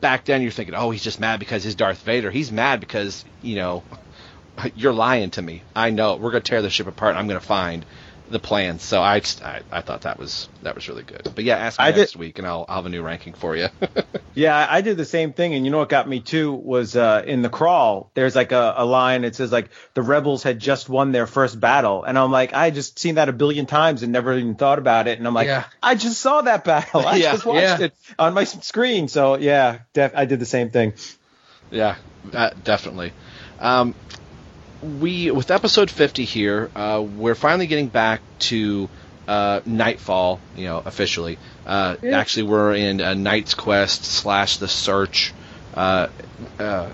back 0.00 0.24
then. 0.26 0.42
You're 0.42 0.50
thinking, 0.50 0.74
oh, 0.74 0.90
he's 0.90 1.04
just 1.04 1.20
mad 1.20 1.38
because 1.40 1.62
he's 1.64 1.74
Darth 1.76 2.02
Vader. 2.02 2.30
He's 2.30 2.50
mad 2.52 2.80
because 2.80 3.24
you 3.42 3.56
know 3.56 3.82
you're 4.74 4.92
lying 4.92 5.30
to 5.32 5.42
me. 5.42 5.62
I 5.74 5.90
know 5.90 6.16
we're 6.16 6.30
gonna 6.30 6.40
tear 6.42 6.62
the 6.62 6.70
ship 6.70 6.86
apart. 6.86 7.10
and 7.10 7.18
I'm 7.18 7.28
gonna 7.28 7.40
find 7.40 7.84
the 8.28 8.40
plans. 8.40 8.82
So 8.82 9.00
I, 9.00 9.22
I 9.44 9.60
I 9.70 9.80
thought 9.82 10.00
that 10.02 10.18
was 10.18 10.48
that 10.62 10.74
was 10.74 10.88
really 10.88 11.04
good. 11.04 11.22
But 11.34 11.44
yeah, 11.44 11.58
ask 11.58 11.78
me 11.78 11.84
I 11.84 11.92
did- 11.92 12.00
next 12.00 12.16
week 12.16 12.38
and 12.38 12.46
I'll, 12.46 12.64
I'll 12.68 12.76
have 12.76 12.86
a 12.86 12.88
new 12.88 13.02
ranking 13.02 13.34
for 13.34 13.56
you. 13.56 13.68
Yeah, 14.38 14.66
I 14.68 14.82
did 14.82 14.98
the 14.98 15.06
same 15.06 15.32
thing, 15.32 15.54
and 15.54 15.64
you 15.64 15.70
know 15.72 15.78
what 15.78 15.88
got 15.88 16.06
me 16.06 16.20
too 16.20 16.52
was 16.52 16.94
uh, 16.94 17.22
in 17.26 17.40
the 17.40 17.48
crawl. 17.48 18.10
There's 18.12 18.36
like 18.36 18.52
a, 18.52 18.74
a 18.76 18.84
line 18.84 19.22
that 19.22 19.34
says 19.34 19.50
like 19.50 19.70
the 19.94 20.02
rebels 20.02 20.42
had 20.42 20.58
just 20.58 20.90
won 20.90 21.10
their 21.10 21.26
first 21.26 21.58
battle, 21.58 22.04
and 22.04 22.18
I'm 22.18 22.30
like, 22.30 22.52
I 22.52 22.68
just 22.70 22.98
seen 22.98 23.14
that 23.14 23.30
a 23.30 23.32
billion 23.32 23.64
times 23.64 24.02
and 24.02 24.12
never 24.12 24.34
even 24.36 24.54
thought 24.54 24.78
about 24.78 25.08
it, 25.08 25.16
and 25.16 25.26
I'm 25.26 25.32
like, 25.32 25.46
Yeah. 25.46 25.64
I 25.82 25.94
just 25.94 26.20
saw 26.20 26.42
that 26.42 26.64
battle, 26.64 27.06
I 27.06 27.16
Yeah, 27.16 27.32
just 27.32 27.46
watched 27.46 27.62
yeah. 27.62 27.86
it 27.86 27.94
on 28.18 28.34
my 28.34 28.44
screen. 28.44 29.08
So 29.08 29.36
yeah, 29.38 29.78
def- 29.94 30.12
I 30.14 30.26
did 30.26 30.38
the 30.38 30.44
same 30.44 30.68
thing. 30.68 30.92
Yeah, 31.70 31.96
uh, 32.34 32.50
definitely. 32.62 33.12
Um, 33.58 33.94
we 34.82 35.30
with 35.30 35.50
episode 35.50 35.90
50 35.90 36.24
here, 36.24 36.70
uh, 36.74 37.04
we're 37.04 37.34
finally 37.34 37.66
getting 37.66 37.88
back 37.88 38.20
to 38.40 38.88
uh, 39.26 39.60
Knightfall. 39.64 40.40
You 40.56 40.64
know, 40.64 40.82
officially. 40.84 41.38
Uh, 41.66 41.96
Actually, 42.04 42.44
we're 42.44 42.74
in 42.74 43.00
a 43.00 43.14
Knight's 43.14 43.54
Quest 43.54 44.04
slash 44.04 44.58
the 44.58 44.68
Search. 44.68 45.32
Uh, 45.74 46.08
uh, 46.58 46.90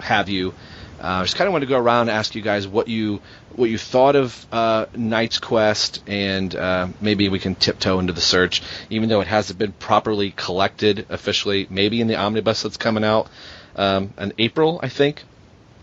have 0.00 0.28
you? 0.28 0.54
Uh, 0.98 1.20
I 1.20 1.22
just 1.24 1.36
kind 1.36 1.46
of 1.46 1.52
want 1.52 1.62
to 1.62 1.68
go 1.68 1.78
around 1.78 2.08
and 2.08 2.10
ask 2.10 2.34
you 2.34 2.42
guys 2.42 2.66
what 2.66 2.88
you 2.88 3.20
what 3.54 3.70
you 3.70 3.78
thought 3.78 4.16
of 4.16 4.46
uh, 4.52 4.86
Knight's 4.94 5.38
Quest, 5.38 6.02
and 6.06 6.54
uh, 6.54 6.88
maybe 7.00 7.28
we 7.28 7.38
can 7.38 7.54
tiptoe 7.54 7.98
into 7.98 8.12
the 8.12 8.20
search, 8.20 8.62
even 8.90 9.08
though 9.08 9.20
it 9.20 9.26
hasn't 9.26 9.58
been 9.58 9.72
properly 9.72 10.30
collected 10.30 11.06
officially. 11.08 11.66
Maybe 11.70 12.00
in 12.00 12.08
the 12.08 12.16
omnibus 12.16 12.62
that's 12.62 12.76
coming 12.76 13.04
out 13.04 13.28
um, 13.76 14.12
in 14.18 14.32
April, 14.38 14.80
I 14.82 14.88
think 14.88 15.22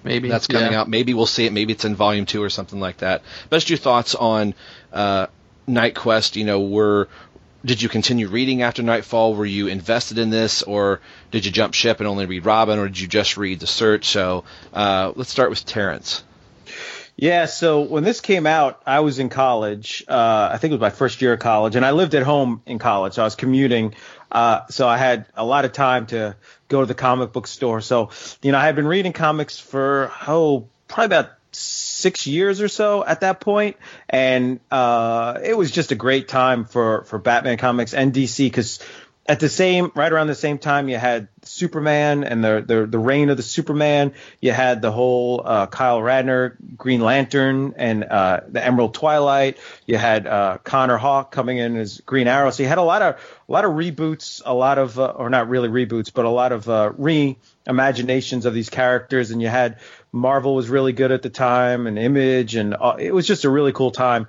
Maybe 0.04 0.30
that's 0.30 0.48
coming 0.48 0.72
yeah. 0.72 0.82
out. 0.82 0.90
Maybe 0.90 1.14
we'll 1.14 1.26
see 1.26 1.46
it. 1.46 1.54
Maybe 1.54 1.74
it's 1.74 1.86
in 1.86 1.96
volume 1.96 2.26
two 2.26 2.44
or 2.44 2.50
something 2.50 2.80
like 2.80 2.98
that. 2.98 3.22
Best 3.50 3.70
your 3.70 3.78
thoughts 3.78 4.16
on 4.16 4.54
uh, 4.92 5.28
Knight 5.66 5.96
Quest. 5.96 6.36
You 6.36 6.44
know, 6.44 6.62
were 6.62 7.08
did 7.66 7.82
you 7.82 7.90
continue 7.90 8.28
reading 8.28 8.62
after 8.62 8.84
Knightfall? 8.84 9.36
Were 9.36 9.46
you 9.46 9.68
invested 9.68 10.18
in 10.18 10.30
this, 10.30 10.64
or 10.64 11.00
did 11.32 11.46
you 11.46 11.52
jump 11.52 11.74
ship 11.74 12.00
and 12.00 12.08
only 12.08 12.26
read 12.26 12.46
Robin, 12.46 12.78
or 12.78 12.88
did 12.88 13.00
you 13.00 13.08
just 13.08 13.38
read 13.38 13.60
the 13.60 13.68
Search? 13.68 14.06
So 14.06 14.44
uh, 14.74 15.14
let's 15.16 15.30
start 15.30 15.50
with 15.50 15.66
Terrence. 15.66 16.24
Yeah, 17.16 17.46
so 17.46 17.82
when 17.82 18.04
this 18.04 18.22
came 18.22 18.48
out, 18.48 18.82
I 18.88 19.02
was 19.02 19.20
in 19.20 19.30
college. 19.30 20.04
Uh, 20.08 20.50
I 20.52 20.58
think 20.58 20.72
it 20.72 20.76
was 20.76 20.82
my 20.82 20.90
first 20.90 21.22
year 21.22 21.34
of 21.34 21.40
college, 21.40 21.76
and 21.76 21.86
I 21.86 21.92
lived 21.92 22.16
at 22.16 22.24
home 22.24 22.64
in 22.66 22.80
college. 22.80 23.14
So 23.14 23.22
I 23.22 23.26
was 23.26 23.36
commuting, 23.36 23.94
uh, 24.32 24.62
so 24.70 24.88
I 24.88 24.98
had 24.98 25.28
a 25.36 25.46
lot 25.46 25.64
of 25.64 25.74
time 25.74 26.08
to 26.08 26.36
go 26.74 26.82
to 26.82 26.86
the 26.86 26.94
comic 26.94 27.32
book 27.32 27.48
store. 27.48 27.80
So, 27.80 28.10
you 28.42 28.52
know, 28.52 28.58
I 28.58 28.66
had 28.66 28.76
been 28.76 28.88
reading 28.88 29.14
comics 29.14 29.60
for 29.60 30.12
oh, 30.28 30.68
probably 30.88 31.06
about 31.06 31.32
six 31.52 32.26
years 32.28 32.62
or 32.62 32.68
so 32.68 33.06
at 33.06 33.22
that 33.22 33.40
point, 33.40 33.78
and 34.10 34.60
uh, 34.72 35.40
it 35.44 35.56
was 35.56 35.72
just 35.72 35.92
a 35.92 35.96
great 35.96 36.28
time 36.28 36.66
for 36.66 37.04
for 37.06 37.20
Batman 37.20 37.58
comics 37.58 37.94
and 37.94 38.14
DC 38.14 38.46
because 38.46 38.80
at 39.26 39.40
the 39.40 39.48
same 39.48 39.90
right 39.96 40.12
around 40.12 40.28
the 40.28 40.36
same 40.36 40.58
time 40.58 40.90
you 40.90 40.98
had 40.98 41.30
Superman 41.44 42.26
and 42.26 42.44
the 42.44 42.64
the, 42.66 42.86
the 42.86 43.00
reign 43.00 43.30
of 43.30 43.38
the 43.38 43.44
Superman. 43.44 44.14
You 44.42 44.52
had 44.52 44.82
the 44.82 44.92
whole 44.92 45.42
uh, 45.44 45.68
Kyle 45.68 46.02
Rayner 46.02 46.58
Green 46.76 47.00
Lantern 47.00 47.74
and 47.78 48.04
uh, 48.04 48.42
the 48.50 48.64
Emerald 48.64 48.94
Twilight. 48.94 49.58
You 49.86 49.98
had 49.98 50.28
uh, 50.28 50.58
Connor 50.64 50.98
Hawke 50.98 51.32
coming 51.32 51.58
in 51.58 51.78
as 51.78 52.02
Green 52.02 52.28
Arrow. 52.28 52.52
So 52.52 52.64
you 52.64 52.70
had 52.70 52.80
a 52.80 52.84
lot 52.84 53.02
of 53.02 53.16
a 53.48 53.52
lot 53.52 53.64
of 53.64 53.72
reboots, 53.72 54.42
a 54.46 54.54
lot 54.54 54.78
of 54.78 55.00
uh, 55.00 55.06
or 55.06 55.30
not 55.30 55.48
really 55.48 55.70
reboots, 55.70 56.12
but 56.14 56.26
a 56.26 56.30
lot 56.30 56.52
of 56.52 56.68
uh, 56.68 56.92
reimaginations 56.92 58.44
of 58.44 58.54
these 58.54 58.70
characters. 58.70 59.32
And 59.32 59.42
you 59.42 59.48
had 59.48 59.80
Marvel 60.12 60.54
was 60.54 60.70
really 60.70 60.92
good 60.92 61.14
at 61.14 61.22
the 61.22 61.30
time, 61.30 61.88
and 61.88 61.98
Image, 61.98 62.56
and 62.56 62.76
uh, 62.78 62.98
it 63.00 63.14
was 63.14 63.26
just 63.26 63.46
a 63.46 63.50
really 63.50 63.72
cool 63.72 63.92
time. 63.92 64.28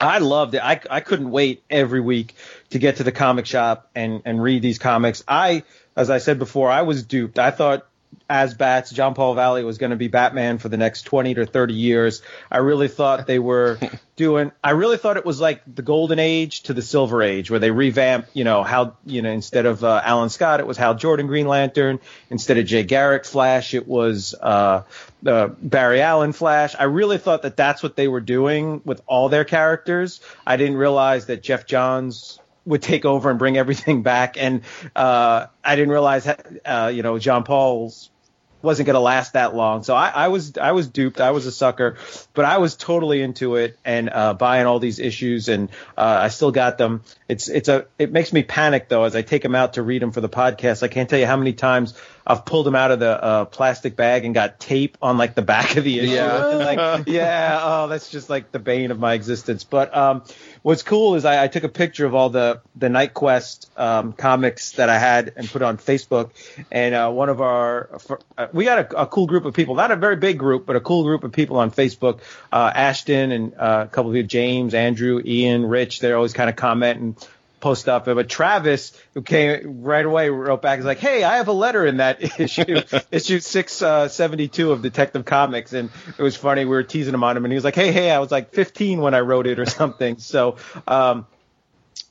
I 0.00 0.18
loved 0.18 0.56
it. 0.56 0.62
I, 0.64 0.80
I 0.90 0.98
couldn't 0.98 1.30
wait 1.30 1.62
every 1.70 2.00
week 2.00 2.34
to 2.72 2.78
get 2.78 2.96
to 2.96 3.04
the 3.04 3.12
comic 3.12 3.46
shop 3.46 3.90
and, 3.94 4.22
and 4.24 4.42
read 4.42 4.62
these 4.62 4.78
comics. 4.78 5.22
I, 5.26 5.62
as 5.96 6.10
I 6.10 6.18
said 6.18 6.38
before, 6.38 6.70
I 6.70 6.82
was 6.82 7.02
duped. 7.04 7.38
I 7.38 7.50
thought 7.50 7.86
as 8.28 8.54
Bats, 8.54 8.90
Jean 8.90 9.14
Paul 9.14 9.34
Valley 9.34 9.64
was 9.64 9.78
going 9.78 9.90
to 9.90 9.96
be 9.96 10.08
Batman 10.08 10.58
for 10.58 10.68
the 10.68 10.76
next 10.76 11.02
20 11.02 11.34
to 11.34 11.46
30 11.46 11.74
years. 11.74 12.22
I 12.50 12.58
really 12.58 12.88
thought 12.88 13.26
they 13.26 13.38
were 13.38 13.78
doing, 14.16 14.52
I 14.62 14.70
really 14.70 14.96
thought 14.96 15.16
it 15.16 15.26
was 15.26 15.40
like 15.40 15.62
the 15.72 15.82
golden 15.82 16.18
age 16.18 16.62
to 16.62 16.74
the 16.74 16.82
silver 16.82 17.22
age 17.22 17.50
where 17.50 17.60
they 17.60 17.70
revamped, 17.70 18.30
you 18.34 18.44
know, 18.44 18.62
how, 18.62 18.96
you 19.04 19.22
know, 19.22 19.30
instead 19.30 19.66
of 19.66 19.84
uh, 19.84 20.00
Alan 20.04 20.30
Scott, 20.30 20.60
it 20.60 20.66
was 20.66 20.76
Hal 20.76 20.94
Jordan 20.94 21.26
Green 21.26 21.46
Lantern. 21.46 22.00
Instead 22.30 22.58
of 22.58 22.64
Jay 22.64 22.84
Garrick 22.84 23.24
Flash, 23.24 23.74
it 23.74 23.86
was, 23.86 24.34
uh, 24.40 24.82
uh, 25.26 25.48
Barry 25.60 26.00
Allen 26.00 26.32
Flash. 26.32 26.74
I 26.78 26.84
really 26.84 27.18
thought 27.18 27.42
that 27.42 27.56
that's 27.56 27.82
what 27.82 27.96
they 27.96 28.08
were 28.08 28.20
doing 28.20 28.80
with 28.84 29.02
all 29.06 29.28
their 29.28 29.44
characters. 29.44 30.20
I 30.46 30.56
didn't 30.56 30.76
realize 30.76 31.26
that 31.26 31.42
Geoff 31.42 31.66
Johns 31.66 32.38
would 32.64 32.82
take 32.82 33.04
over 33.04 33.30
and 33.30 33.38
bring 33.38 33.56
everything 33.56 34.02
back, 34.02 34.36
and 34.38 34.62
uh, 34.94 35.46
I 35.64 35.76
didn't 35.76 35.90
realize, 35.90 36.26
uh, 36.26 36.92
you 36.94 37.02
know, 37.02 37.18
John 37.18 37.44
Paul's 37.44 38.10
wasn't 38.62 38.86
going 38.86 38.94
to 38.94 39.00
last 39.00 39.32
that 39.34 39.54
long. 39.54 39.82
So 39.82 39.94
I, 39.94 40.08
I 40.08 40.28
was 40.28 40.56
I 40.56 40.72
was 40.72 40.88
duped. 40.88 41.20
I 41.20 41.32
was 41.32 41.46
a 41.46 41.52
sucker, 41.52 41.96
but 42.32 42.44
I 42.44 42.58
was 42.58 42.76
totally 42.76 43.20
into 43.20 43.56
it 43.56 43.78
and 43.84 44.08
uh, 44.10 44.34
buying 44.34 44.66
all 44.66 44.78
these 44.78 44.98
issues, 44.98 45.48
and 45.48 45.68
uh, 45.96 46.18
I 46.22 46.28
still 46.28 46.52
got 46.52 46.78
them. 46.78 47.02
It's 47.28 47.48
it's 47.48 47.68
a 47.68 47.86
it 47.98 48.12
makes 48.12 48.32
me 48.32 48.42
panic 48.42 48.88
though 48.88 49.04
as 49.04 49.16
I 49.16 49.22
take 49.22 49.42
them 49.42 49.54
out 49.54 49.74
to 49.74 49.82
read 49.82 50.00
them 50.00 50.12
for 50.12 50.20
the 50.20 50.28
podcast. 50.28 50.82
I 50.82 50.88
can't 50.88 51.10
tell 51.10 51.18
you 51.18 51.26
how 51.26 51.36
many 51.36 51.52
times 51.52 51.94
I've 52.26 52.44
pulled 52.44 52.66
them 52.66 52.76
out 52.76 52.92
of 52.92 53.00
the 53.00 53.22
uh, 53.22 53.44
plastic 53.46 53.96
bag 53.96 54.24
and 54.24 54.34
got 54.34 54.60
tape 54.60 54.96
on 55.02 55.18
like 55.18 55.34
the 55.34 55.42
back 55.42 55.76
of 55.76 55.84
the 55.84 55.98
issue. 55.98 56.12
Yeah. 56.12 56.50
Like, 56.62 57.04
yeah. 57.08 57.58
Oh, 57.60 57.88
that's 57.88 58.08
just 58.08 58.30
like 58.30 58.52
the 58.52 58.58
bane 58.58 58.92
of 58.92 58.98
my 58.98 59.14
existence. 59.14 59.64
But 59.64 59.94
um, 59.96 60.22
what's 60.62 60.82
cool 60.82 61.14
is 61.14 61.24
I, 61.24 61.44
I 61.44 61.48
took 61.48 61.64
a 61.64 61.68
picture 61.68 62.06
of 62.06 62.14
all 62.14 62.30
the 62.30 62.60
the 62.74 62.88
Knight 62.88 63.14
Quest 63.14 63.70
um, 63.76 64.12
comics 64.12 64.72
that 64.72 64.88
I 64.88 64.98
had 64.98 65.32
and 65.36 65.48
put 65.48 65.62
on 65.62 65.76
Facebook. 65.76 66.30
And 66.70 66.94
uh, 66.94 67.10
one 67.10 67.28
of 67.28 67.40
our 67.40 67.98
for, 68.00 68.20
uh, 68.38 68.48
we 68.52 68.64
got 68.64 68.78
a, 68.78 69.02
a 69.02 69.06
cool 69.06 69.26
group 69.26 69.44
of 69.44 69.54
people, 69.54 69.74
not 69.74 69.90
a 69.90 69.96
very 69.96 70.16
big 70.16 70.38
group, 70.38 70.66
but 70.66 70.76
a 70.76 70.80
cool 70.80 71.04
group 71.04 71.24
of 71.24 71.32
people 71.32 71.58
on 71.58 71.70
Facebook. 71.70 72.20
Uh, 72.50 72.72
Ashton 72.74 73.32
and 73.32 73.54
uh, 73.54 73.86
a 73.86 73.88
couple 73.88 74.10
of 74.10 74.16
you, 74.16 74.22
James, 74.22 74.74
Andrew, 74.74 75.20
Ian, 75.24 75.66
Rich. 75.66 76.00
They're 76.00 76.16
always 76.16 76.32
kind 76.32 76.48
of 76.48 76.56
commenting 76.56 77.16
post 77.62 77.88
up. 77.88 78.04
But 78.04 78.28
Travis, 78.28 78.92
who 79.14 79.22
came 79.22 79.82
right 79.82 80.04
away, 80.04 80.28
wrote 80.28 80.60
back, 80.60 80.78
is 80.78 80.84
like, 80.84 80.98
"Hey, 80.98 81.24
I 81.24 81.36
have 81.36 81.48
a 81.48 81.52
letter 81.52 81.86
in 81.86 81.96
that 81.98 82.22
issue, 82.40 82.82
issue 83.10 83.40
six 83.40 83.80
uh, 83.80 84.08
seventy 84.08 84.48
two 84.48 84.72
of 84.72 84.82
Detective 84.82 85.24
Comics," 85.24 85.72
and 85.72 85.88
it 86.18 86.22
was 86.22 86.36
funny. 86.36 86.66
We 86.66 86.70
were 86.72 86.82
teasing 86.82 87.14
him 87.14 87.24
on 87.24 87.34
him, 87.34 87.46
and 87.46 87.52
he 87.52 87.54
was 87.54 87.64
like, 87.64 87.74
"Hey, 87.74 87.92
hey, 87.92 88.10
I 88.10 88.18
was 88.18 88.30
like 88.30 88.52
fifteen 88.52 89.00
when 89.00 89.14
I 89.14 89.20
wrote 89.20 89.46
it 89.46 89.58
or 89.58 89.66
something." 89.80 90.18
So. 90.18 90.56
um 90.86 91.26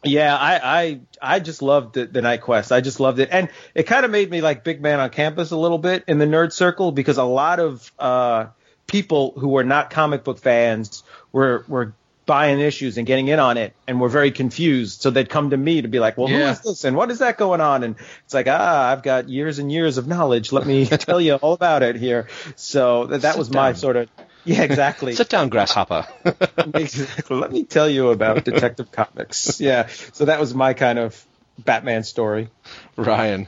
yeah, 0.03 0.35
I, 0.35 0.81
I 0.81 0.99
I 1.21 1.39
just 1.39 1.61
loved 1.61 1.93
the, 1.93 2.05
the 2.07 2.23
Knight 2.23 2.41
Quest. 2.41 2.71
I 2.71 2.81
just 2.81 2.99
loved 2.99 3.19
it, 3.19 3.29
and 3.31 3.49
it 3.75 3.83
kind 3.83 4.03
of 4.03 4.09
made 4.09 4.31
me 4.31 4.41
like 4.41 4.63
big 4.63 4.81
man 4.81 4.99
on 4.99 5.11
campus 5.11 5.51
a 5.51 5.57
little 5.57 5.77
bit 5.77 6.03
in 6.07 6.17
the 6.17 6.25
nerd 6.25 6.51
circle 6.53 6.91
because 6.91 7.17
a 7.17 7.23
lot 7.23 7.59
of 7.59 7.91
uh, 7.99 8.47
people 8.87 9.33
who 9.37 9.49
were 9.49 9.63
not 9.63 9.91
comic 9.91 10.23
book 10.23 10.39
fans 10.39 11.03
were 11.31 11.65
were 11.67 11.93
buying 12.25 12.59
issues 12.59 12.97
and 12.97 13.07
getting 13.07 13.27
in 13.27 13.39
on 13.39 13.57
it 13.57 13.73
and 13.87 13.99
were 13.99 14.09
very 14.09 14.31
confused. 14.31 15.01
So 15.01 15.09
they'd 15.09 15.29
come 15.29 15.49
to 15.49 15.57
me 15.57 15.81
to 15.81 15.87
be 15.87 15.99
like, 15.99 16.17
"Well, 16.17 16.27
who 16.27 16.35
Yeah. 16.37 16.51
is 16.51 16.59
this 16.61 16.83
and 16.83 16.95
what 16.95 17.11
is 17.11 17.19
that 17.19 17.37
going 17.37 17.61
on?" 17.61 17.83
And 17.83 17.95
it's 18.25 18.33
like, 18.33 18.47
"Ah, 18.47 18.91
I've 18.91 19.03
got 19.03 19.27
years 19.29 19.59
and 19.59 19.71
years 19.71 19.97
of 19.97 20.07
knowledge. 20.07 20.51
Let 20.51 20.65
me 20.65 20.85
tell 20.87 21.19
you 21.19 21.35
all 21.35 21.53
about 21.53 21.83
it 21.83 21.95
here." 21.95 22.27
So 22.55 23.07
that, 23.07 23.37
was 23.37 23.49
my 23.49 23.73
sort 23.73 23.95
of 23.97 24.09
yeah, 24.43 24.63
exactly. 24.63 25.13
Sit 25.13 25.29
down, 25.29 25.49
grasshopper. 25.49 26.07
exactly. 26.73 27.37
Let 27.37 27.51
me 27.51 27.63
tell 27.63 27.89
you 27.89 28.09
about 28.09 28.43
Detective 28.43 28.91
Comics. 28.91 29.59
Yeah. 29.61 29.87
So 30.13 30.25
that 30.25 30.39
was 30.39 30.53
my 30.53 30.73
kind 30.73 30.99
of 30.99 31.23
Batman 31.59 32.03
story. 32.03 32.49
Ryan. 32.95 33.47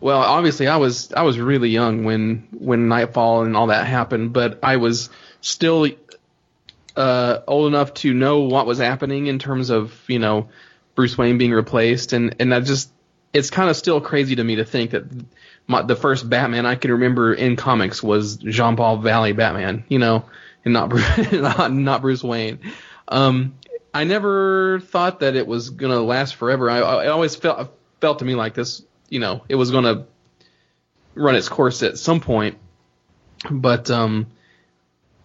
Well, 0.00 0.20
obviously, 0.20 0.68
I 0.68 0.76
was 0.76 1.12
I 1.12 1.22
was 1.22 1.38
really 1.40 1.70
young 1.70 2.04
when 2.04 2.46
when 2.52 2.88
Knightfall 2.88 3.42
and 3.42 3.56
all 3.56 3.68
that 3.68 3.86
happened, 3.86 4.32
but 4.32 4.60
I 4.62 4.76
was 4.76 5.10
still 5.40 5.88
uh, 6.98 7.42
old 7.46 7.68
enough 7.68 7.94
to 7.94 8.12
know 8.12 8.40
what 8.40 8.66
was 8.66 8.78
happening 8.78 9.28
in 9.28 9.38
terms 9.38 9.70
of 9.70 10.02
you 10.08 10.18
know 10.18 10.48
Bruce 10.96 11.16
Wayne 11.16 11.38
being 11.38 11.52
replaced, 11.52 12.12
and 12.12 12.34
and 12.40 12.52
that 12.52 12.64
just 12.64 12.90
it's 13.32 13.50
kind 13.50 13.70
of 13.70 13.76
still 13.76 14.00
crazy 14.00 14.36
to 14.36 14.44
me 14.44 14.56
to 14.56 14.64
think 14.64 14.90
that 14.90 15.04
my, 15.68 15.82
the 15.82 15.94
first 15.94 16.28
Batman 16.28 16.66
I 16.66 16.74
can 16.74 16.90
remember 16.90 17.32
in 17.32 17.54
comics 17.54 18.02
was 18.02 18.36
Jean 18.36 18.74
Paul 18.74 18.96
Valley 18.98 19.32
Batman, 19.32 19.84
you 19.88 20.00
know, 20.00 20.24
and 20.64 20.74
not 20.74 20.92
not, 21.32 21.72
not 21.72 22.02
Bruce 22.02 22.24
Wayne. 22.24 22.58
Um, 23.06 23.54
I 23.94 24.04
never 24.04 24.80
thought 24.80 25.20
that 25.20 25.36
it 25.36 25.46
was 25.46 25.70
gonna 25.70 26.00
last 26.00 26.34
forever. 26.34 26.68
I, 26.68 26.78
I 26.78 27.06
always 27.08 27.36
felt 27.36 27.72
felt 28.00 28.18
to 28.18 28.24
me 28.24 28.34
like 28.34 28.54
this, 28.54 28.82
you 29.08 29.20
know, 29.20 29.44
it 29.48 29.54
was 29.54 29.70
gonna 29.70 30.06
run 31.14 31.36
its 31.36 31.48
course 31.48 31.84
at 31.84 31.96
some 31.96 32.18
point. 32.18 32.58
But 33.48 33.88
um, 33.88 34.26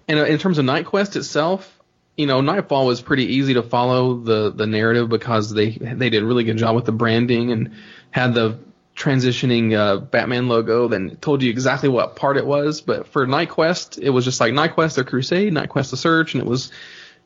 and 0.07 0.19
in 0.19 0.37
terms 0.37 0.57
of 0.57 0.65
Knight 0.65 0.85
Quest 0.85 1.15
itself, 1.15 1.79
you 2.17 2.27
know, 2.27 2.41
Knightfall 2.41 2.85
was 2.85 3.01
pretty 3.01 3.25
easy 3.35 3.55
to 3.55 3.63
follow 3.63 4.15
the 4.15 4.51
the 4.51 4.67
narrative 4.67 5.09
because 5.09 5.51
they 5.51 5.71
they 5.71 6.09
did 6.09 6.23
a 6.23 6.25
really 6.25 6.43
good 6.43 6.57
job 6.57 6.75
with 6.75 6.85
the 6.85 6.91
branding 6.91 7.51
and 7.51 7.71
had 8.11 8.33
the 8.33 8.59
transitioning 8.95 9.73
uh, 9.73 9.97
Batman 9.97 10.47
logo, 10.47 10.87
then 10.87 11.17
told 11.19 11.41
you 11.41 11.49
exactly 11.49 11.89
what 11.89 12.15
part 12.15 12.37
it 12.37 12.45
was. 12.45 12.81
But 12.81 13.07
for 13.07 13.25
Knight 13.25 13.49
Quest, 13.49 13.97
it 13.97 14.11
was 14.11 14.25
just 14.25 14.39
like 14.39 14.53
Knight 14.53 14.73
Quest 14.73 14.97
or 14.97 15.03
Crusade, 15.03 15.51
Knight 15.51 15.69
Quest 15.69 15.91
the 15.91 15.97
Search, 15.97 16.35
and 16.35 16.43
it 16.43 16.47
was 16.47 16.71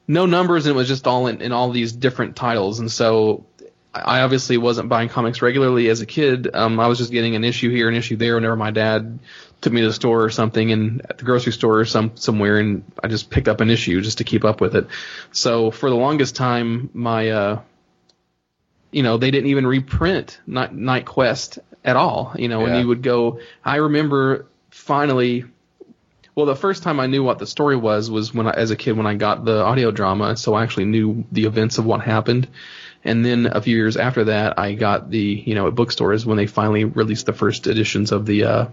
no 0.07 0.25
numbers, 0.25 0.65
and 0.65 0.75
it 0.75 0.77
was 0.77 0.88
just 0.88 1.05
all 1.07 1.27
in, 1.27 1.41
in 1.41 1.51
all 1.51 1.72
these 1.72 1.91
different 1.91 2.38
titles. 2.38 2.79
And 2.79 2.89
so 2.89 3.46
I 3.93 4.22
obviously 4.22 4.57
wasn't 4.57 4.89
buying 4.89 5.10
comics 5.10 5.41
regularly 5.41 5.89
as 5.89 6.01
a 6.01 6.05
kid. 6.05 6.50
Um, 6.53 6.79
I 6.79 6.88
was 6.88 6.98
just 6.98 7.12
getting 7.12 7.36
an 7.36 7.43
issue 7.43 7.69
here, 7.69 7.89
an 7.89 7.96
issue 7.96 8.15
there, 8.15 8.36
whenever 8.36 8.55
my 8.55 8.72
dad 8.72 9.19
took 9.61 9.73
me 9.73 9.81
to 9.81 9.87
the 9.87 9.93
store 9.93 10.23
or 10.23 10.29
something, 10.29 10.71
and 10.71 11.01
at 11.09 11.17
the 11.17 11.23
grocery 11.25 11.53
store 11.53 11.79
or 11.79 11.85
some 11.85 12.11
somewhere, 12.15 12.59
and 12.59 12.83
I 13.03 13.07
just 13.07 13.29
picked 13.29 13.47
up 13.47 13.61
an 13.61 13.69
issue 13.69 14.01
just 14.01 14.19
to 14.19 14.23
keep 14.23 14.45
up 14.45 14.61
with 14.61 14.75
it. 14.75 14.87
So 15.31 15.71
for 15.71 15.89
the 15.89 15.95
longest 15.95 16.35
time, 16.35 16.89
my 16.93 17.29
uh, 17.29 17.61
you 18.91 19.03
know, 19.03 19.17
they 19.17 19.31
didn't 19.31 19.49
even 19.49 19.67
reprint 19.67 20.39
Night, 20.47 20.73
Knight 20.73 21.05
Quest 21.05 21.59
at 21.83 21.95
all. 21.95 22.33
You 22.37 22.47
know, 22.47 22.65
Yeah. 22.65 22.79
you 22.79 22.87
would 22.87 23.01
go, 23.01 23.39
I 23.63 23.77
remember 23.77 24.45
finally. 24.69 25.45
Well, 26.35 26.45
the 26.45 26.55
first 26.55 26.83
time 26.83 26.99
I 26.99 27.07
knew 27.07 27.23
what 27.23 27.39
the 27.39 27.47
story 27.47 27.75
was 27.75 28.11
was 28.11 28.31
when 28.31 28.45
I, 28.45 28.51
as 28.51 28.69
a 28.69 28.75
kid, 28.75 28.95
when 28.95 29.07
I 29.07 29.15
got 29.15 29.43
the 29.43 29.63
audio 29.63 29.89
drama, 29.89 30.37
so 30.37 30.53
I 30.53 30.61
actually 30.61 30.85
knew 30.85 31.25
the 31.31 31.45
events 31.45 31.79
of 31.79 31.85
what 31.85 32.01
happened. 32.01 32.47
And 33.03 33.25
then 33.25 33.47
a 33.47 33.59
few 33.59 33.75
years 33.75 33.97
after 33.97 34.25
that, 34.25 34.59
I 34.59 34.73
got 34.73 35.09
the, 35.09 35.43
you 35.45 35.55
know, 35.55 35.67
at 35.67 35.73
bookstores 35.73 36.27
when 36.27 36.37
they 36.37 36.45
finally 36.45 36.83
released 36.83 37.25
the 37.25 37.33
first 37.33 37.65
editions 37.65 38.11
of 38.11 38.27
the 38.27 38.43
uh, 38.43 38.65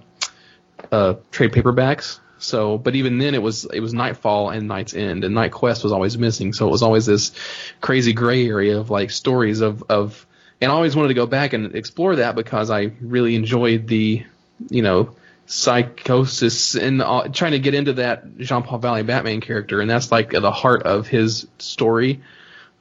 uh, 0.92 1.14
trade 1.30 1.52
paperbacks. 1.52 2.20
So, 2.38 2.76
but 2.78 2.94
even 2.94 3.18
then, 3.18 3.34
it 3.34 3.42
was 3.42 3.64
it 3.64 3.80
was 3.80 3.94
Knightfall 3.94 4.50
and 4.50 4.68
Knight's 4.68 4.94
End, 4.94 5.24
and 5.24 5.34
Knight 5.34 5.52
Quest 5.52 5.82
was 5.82 5.92
always 5.92 6.18
missing. 6.18 6.52
So 6.52 6.66
it 6.68 6.70
was 6.70 6.82
always 6.82 7.06
this 7.06 7.32
crazy 7.80 8.12
gray 8.12 8.46
area 8.46 8.78
of 8.78 8.90
like 8.90 9.10
stories 9.10 9.60
of 9.60 9.84
of, 9.88 10.26
and 10.60 10.70
I 10.70 10.74
always 10.74 10.94
wanted 10.94 11.08
to 11.08 11.14
go 11.14 11.26
back 11.26 11.52
and 11.52 11.74
explore 11.74 12.16
that 12.16 12.34
because 12.34 12.70
I 12.70 12.92
really 13.00 13.34
enjoyed 13.34 13.86
the, 13.86 14.24
you 14.68 14.82
know, 14.82 15.14
psychosis 15.46 16.74
and 16.74 17.00
all, 17.02 17.28
trying 17.30 17.52
to 17.52 17.58
get 17.58 17.74
into 17.74 17.94
that 17.94 18.36
Jean 18.38 18.62
Paul 18.62 18.78
Valley 18.78 19.02
Batman 19.02 19.40
character, 19.40 19.80
and 19.80 19.88
that's 19.88 20.12
like 20.12 20.30
the 20.30 20.52
heart 20.52 20.82
of 20.82 21.06
his 21.06 21.46
story, 21.58 22.20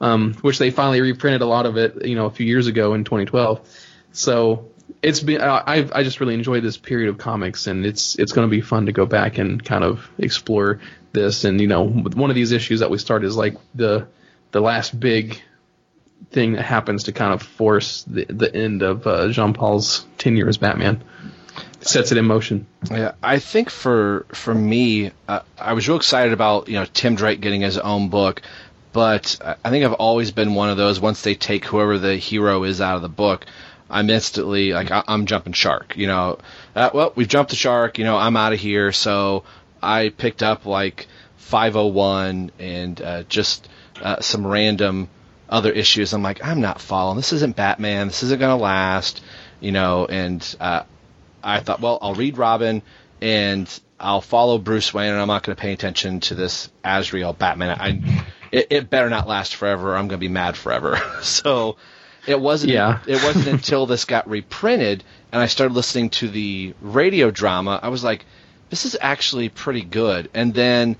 um, 0.00 0.34
which 0.34 0.58
they 0.58 0.70
finally 0.70 1.00
reprinted 1.00 1.42
a 1.42 1.46
lot 1.46 1.64
of 1.64 1.76
it, 1.78 2.04
you 2.04 2.16
know, 2.16 2.26
a 2.26 2.30
few 2.30 2.46
years 2.46 2.66
ago 2.66 2.94
in 2.94 3.04
2012. 3.04 3.66
So 4.12 4.70
it's 5.02 5.20
been 5.20 5.40
I 5.40 5.88
I 5.92 6.02
just 6.02 6.20
really 6.20 6.34
enjoyed 6.34 6.62
this 6.62 6.76
period 6.76 7.10
of 7.10 7.18
comics, 7.18 7.66
and 7.66 7.84
it's 7.84 8.16
it's 8.16 8.32
going 8.32 8.48
to 8.48 8.50
be 8.50 8.60
fun 8.60 8.86
to 8.86 8.92
go 8.92 9.06
back 9.06 9.38
and 9.38 9.62
kind 9.62 9.84
of 9.84 10.08
explore 10.18 10.80
this. 11.12 11.44
And 11.44 11.60
you 11.60 11.66
know, 11.66 11.86
one 11.86 12.30
of 12.30 12.36
these 12.36 12.52
issues 12.52 12.80
that 12.80 12.90
we 12.90 12.98
start 12.98 13.24
is 13.24 13.36
like 13.36 13.56
the 13.74 14.06
the 14.52 14.60
last 14.60 14.98
big 14.98 15.40
thing 16.30 16.52
that 16.52 16.62
happens 16.62 17.04
to 17.04 17.12
kind 17.12 17.32
of 17.32 17.42
force 17.42 18.02
the 18.04 18.24
the 18.24 18.54
end 18.54 18.82
of 18.82 19.06
uh, 19.06 19.28
Jean 19.28 19.52
Paul's 19.52 20.06
tenure 20.18 20.48
as 20.48 20.58
Batman. 20.58 21.02
Sets 21.80 22.12
it 22.12 22.18
in 22.18 22.24
motion. 22.24 22.66
Yeah, 22.90 23.12
I 23.22 23.38
think 23.38 23.68
for 23.68 24.26
for 24.32 24.54
me, 24.54 25.12
uh, 25.28 25.40
I 25.58 25.74
was 25.74 25.86
real 25.86 25.98
excited 25.98 26.32
about 26.32 26.68
you 26.68 26.74
know 26.74 26.86
Tim 26.86 27.14
Drake 27.14 27.40
getting 27.40 27.60
his 27.60 27.76
own 27.76 28.08
book, 28.08 28.40
but 28.92 29.38
I 29.42 29.70
think 29.70 29.84
I've 29.84 29.92
always 29.92 30.30
been 30.30 30.54
one 30.54 30.70
of 30.70 30.78
those. 30.78 30.98
Once 30.98 31.20
they 31.20 31.34
take 31.34 31.66
whoever 31.66 31.98
the 31.98 32.16
hero 32.16 32.64
is 32.64 32.80
out 32.80 32.96
of 32.96 33.02
the 33.02 33.10
book, 33.10 33.44
I'm 33.94 34.10
instantly 34.10 34.72
like 34.72 34.90
I, 34.90 35.04
I'm 35.06 35.26
jumping 35.26 35.52
shark. 35.52 35.96
You 35.96 36.08
know, 36.08 36.38
uh, 36.74 36.90
well 36.92 37.12
we've 37.14 37.28
jumped 37.28 37.50
the 37.50 37.56
shark. 37.56 37.98
You 37.98 38.04
know, 38.04 38.16
I'm 38.16 38.36
out 38.36 38.52
of 38.52 38.60
here. 38.60 38.92
So 38.92 39.44
I 39.82 40.08
picked 40.08 40.42
up 40.42 40.66
like 40.66 41.06
501 41.36 42.50
and 42.58 43.00
uh, 43.00 43.22
just 43.22 43.68
uh, 44.02 44.20
some 44.20 44.46
random 44.46 45.08
other 45.48 45.70
issues. 45.70 46.12
I'm 46.12 46.22
like, 46.22 46.44
I'm 46.44 46.60
not 46.60 46.80
following. 46.80 47.16
This 47.16 47.32
isn't 47.32 47.56
Batman. 47.56 48.08
This 48.08 48.22
isn't 48.24 48.40
gonna 48.40 48.56
last. 48.56 49.22
You 49.60 49.72
know, 49.72 50.04
and 50.04 50.56
uh, 50.60 50.82
I 51.42 51.60
thought, 51.60 51.80
well, 51.80 51.98
I'll 52.02 52.14
read 52.14 52.36
Robin 52.36 52.82
and 53.22 53.80
I'll 53.98 54.20
follow 54.20 54.58
Bruce 54.58 54.92
Wayne, 54.92 55.12
and 55.12 55.20
I'm 55.20 55.28
not 55.28 55.44
going 55.44 55.56
to 55.56 55.60
pay 55.60 55.72
attention 55.72 56.20
to 56.20 56.34
this 56.34 56.68
Azrael 56.84 57.32
Batman. 57.32 57.70
I, 57.80 58.24
it, 58.52 58.66
it 58.70 58.90
better 58.90 59.08
not 59.08 59.26
last 59.26 59.54
forever. 59.56 59.92
Or 59.92 59.96
I'm 59.96 60.08
going 60.08 60.18
to 60.20 60.26
be 60.26 60.28
mad 60.28 60.56
forever. 60.56 61.00
so 61.22 61.76
it 62.26 62.40
wasn't. 62.40 62.72
Yeah. 62.72 63.00
it 63.06 63.22
wasn't 63.22 63.46
until 63.48 63.86
this 63.86 64.04
got 64.04 64.28
reprinted 64.28 65.04
and 65.34 65.42
I 65.42 65.46
started 65.46 65.74
listening 65.74 66.10
to 66.10 66.28
the 66.28 66.74
radio 66.80 67.28
drama. 67.32 67.80
I 67.82 67.88
was 67.88 68.04
like, 68.04 68.24
this 68.70 68.84
is 68.84 68.96
actually 69.00 69.48
pretty 69.48 69.82
good. 69.82 70.30
And 70.32 70.54
then 70.54 70.94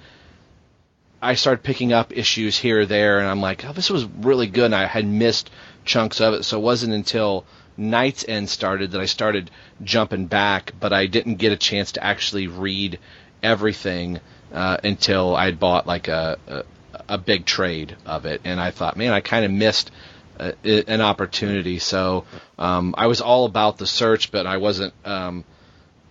I 1.23 1.35
started 1.35 1.62
picking 1.62 1.93
up 1.93 2.12
issues 2.16 2.59
here 2.59 2.81
or 2.81 2.87
there, 2.87 3.21
and 3.21 3.28
I'm 3.28 3.40
like, 3.40 3.64
oh, 3.64 3.73
this 3.73 3.90
was 3.90 4.04
really 4.04 4.49
good. 4.49 4.65
And 4.65 4.75
I 4.75 4.87
had 4.87 5.06
missed 5.06 5.50
chunks 5.84 6.21
of 6.21 6.34
it, 6.34 6.43
so 6.43 6.58
it 6.58 6.63
wasn't 6.63 6.95
until 6.95 7.45
Knight's 7.76 8.25
End 8.26 8.50
started 8.50 8.91
that 8.91 9.00
I 9.00 9.06
started 9.06 9.52
jumping 9.84 10.26
back, 10.26 10.73
but 10.80 10.93
I 10.93 11.06
didn't 11.06 11.37
get 11.37 11.52
a 11.52 11.56
chance 11.56 11.93
to 11.93 12.02
actually 12.02 12.49
read 12.49 12.99
everything 13.41 14.19
uh, 14.52 14.78
until 14.82 15.37
I 15.37 15.45
had 15.45 15.60
bought 15.60 15.87
like 15.87 16.08
a, 16.08 16.39
a 16.49 16.65
a 17.08 17.19
big 17.19 17.45
trade 17.45 17.97
of 18.04 18.26
it, 18.26 18.41
and 18.45 18.60
I 18.60 18.71
thought, 18.71 18.97
man, 18.97 19.13
I 19.13 19.21
kind 19.21 19.45
of 19.45 19.50
missed 19.50 19.91
uh, 20.38 20.52
an 20.64 21.00
opportunity. 21.00 21.78
So 21.78 22.25
um, 22.58 22.94
I 22.99 23.06
was 23.06 23.20
all 23.20 23.44
about 23.44 23.78
the 23.78 23.86
search, 23.86 24.30
but 24.30 24.47
I 24.47 24.56
wasn't 24.56 24.94
um, 25.04 25.44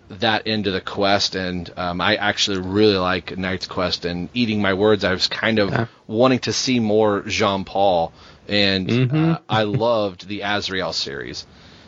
that 0.08 0.46
into 0.46 0.70
the 0.70 0.80
quest, 0.80 1.34
and 1.34 1.70
um, 1.76 2.00
I 2.00 2.16
actually 2.16 2.58
really 2.58 2.96
like 2.96 3.36
Knight's 3.36 3.66
Quest. 3.66 4.04
And 4.04 4.28
eating 4.34 4.60
my 4.60 4.74
words, 4.74 5.04
I 5.04 5.12
was 5.12 5.28
kind 5.28 5.58
of 5.58 5.70
Yeah. 5.70 5.86
wanting 6.06 6.40
to 6.40 6.52
see 6.52 6.80
more 6.80 7.22
Jean 7.22 7.64
Paul, 7.64 8.12
and 8.48 8.88
Mhm. 8.88 9.34
uh, 9.34 9.38
I 9.48 9.62
loved 9.64 10.28
the 10.28 10.42
Azrael 10.42 10.92
series. 10.92 11.46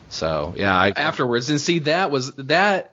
So 0.08 0.54
yeah, 0.56 0.74
I, 0.74 0.90
afterwards. 0.90 1.50
And 1.50 1.60
see, 1.60 1.80
that 1.80 2.10
was 2.10 2.32
that 2.36 2.92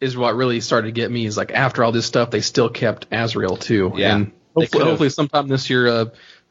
is 0.00 0.16
what 0.16 0.36
really 0.36 0.60
started 0.60 0.88
to 0.88 0.92
get 0.92 1.10
me. 1.10 1.26
Is 1.26 1.36
like 1.36 1.52
after 1.52 1.82
all 1.84 1.92
this 1.92 2.06
stuff, 2.06 2.30
they 2.30 2.40
still 2.40 2.68
kept 2.68 3.06
Azrael 3.10 3.56
too. 3.56 3.92
Yeah, 3.96 4.14
and 4.14 4.32
hopefully, 4.54 4.84
hopefully 4.84 5.08
sometime 5.10 5.48
this 5.48 5.68
year, 5.68 5.86
uh, 5.88 6.04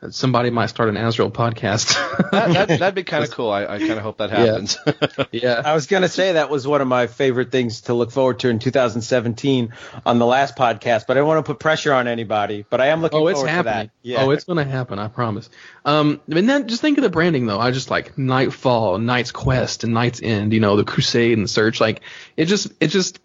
somebody 0.10 0.50
might 0.50 0.68
start 0.68 0.90
an 0.90 0.98
Azrael 0.98 1.32
podcast. 1.32 1.94
that, 2.32 2.54
that, 2.54 2.68
that'd 2.80 2.96
be 2.96 3.04
kind 3.06 3.24
of 3.24 3.32
cool. 3.32 3.50
I, 3.50 3.64
I 3.66 3.80
kind 3.80 3.92
of 3.94 4.00
hope 4.00 4.18
that 4.20 4.30
happens. 4.30 4.78
yeah, 5.32 5.62
I 5.66 5.74
was 5.74 5.88
gonna 5.88 6.08
say 6.10 6.34
that 6.34 6.50
was 6.50 6.68
one 6.68 6.82
of 6.82 6.88
my 6.88 7.08
favorite 7.08 7.52
things 7.52 7.82
to 7.82 7.94
look 7.94 8.12
forward 8.12 8.40
to 8.40 8.50
in 8.50 8.60
2017 8.60 9.74
on 10.06 10.20
the 10.20 10.26
last 10.26 10.56
podcast, 10.56 11.06
but 11.08 11.18
I 11.18 11.22
don't 11.22 11.28
want 11.28 11.46
to 11.46 11.52
put 11.52 11.60
pressure 11.60 11.94
on 11.94 12.08
anybody. 12.08 12.66
But 12.70 12.82
I 12.82 12.88
am 12.88 13.02
looking 13.02 13.20
Oh, 13.20 13.28
it's 13.28 13.38
forward 13.38 13.48
to 13.48 13.54
happening. 13.54 13.88
that. 13.88 13.92
Yeah. 14.02 14.24
Oh, 14.24 14.32
it's 14.32 14.44
going 14.44 14.58
to 14.58 14.64
happen. 14.72 15.00
I 15.00 15.08
promise. 15.08 15.50
Um, 15.86 16.22
and 16.30 16.48
then 16.50 16.68
just 16.68 16.82
think 16.82 16.98
of 16.98 17.04
the 17.04 17.10
branding 17.10 17.46
though. 17.48 17.60
I 17.60 17.72
just 17.72 17.90
like 17.90 18.18
Knightfall, 18.18 19.00
Knight's 19.00 19.32
Quest, 19.32 19.84
and 19.84 19.94
Knight's 19.94 20.22
End. 20.22 20.54
You 20.54 20.60
know, 20.60 20.76
the 20.76 20.84
Crusade 20.84 21.38
and 21.38 21.50
Search. 21.50 21.80
Like 21.82 22.02
it 22.38 22.46
just, 22.46 22.72
it 22.80 22.88
just 22.88 23.20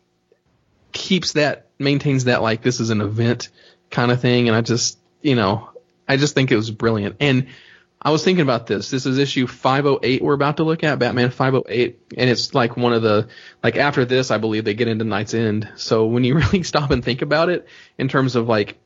keeps 0.93 1.33
that, 1.33 1.67
maintains 1.79 2.25
that 2.25 2.43
like 2.43 2.63
this 2.63 2.81
is 2.81 2.91
an 2.91 3.01
event 3.01 3.49
kind 3.91 4.11
of 4.11 4.21
thing. 4.21 4.49
And 4.49 4.57
I 4.57 4.61
just, 4.61 4.99
you 5.23 5.35
know, 5.35 5.70
I 6.11 6.17
just 6.17 6.35
think 6.35 6.51
it 6.51 6.57
was 6.57 6.73
brilliant. 6.73 7.17
And 7.21 7.47
I 8.03 8.11
was 8.11 8.25
thinking 8.25 8.43
about 8.43 8.67
this. 8.67 8.91
This 8.91 9.07
is 9.07 9.17
issue 9.17 9.47
508 9.47 10.23
we're 10.23 10.35
about 10.35 10.57
to 10.57 10.65
look 10.65 10.83
at, 10.83 10.99
Batman 10.99 11.31
508, 11.31 12.01
and 12.17 12.29
it's 12.29 12.53
like 12.53 12.77
one 12.77 12.93
of 12.93 13.03
the 13.03 13.29
like 13.63 13.77
after 13.77 14.05
this, 14.05 14.33
I 14.33 14.39
believe 14.39 14.65
they 14.65 14.75
get 14.75 14.89
into 14.89 15.05
Knight's 15.05 15.35
End. 15.35 15.71
So 15.77 16.07
when 16.07 16.25
you 16.25 16.35
really 16.39 16.65
stop 16.65 16.91
and 16.91 17.05
think 17.05 17.23
about 17.23 17.49
it, 17.49 17.69
in 17.97 18.09
terms 18.09 18.35
of 18.35 18.49
like, 18.49 18.77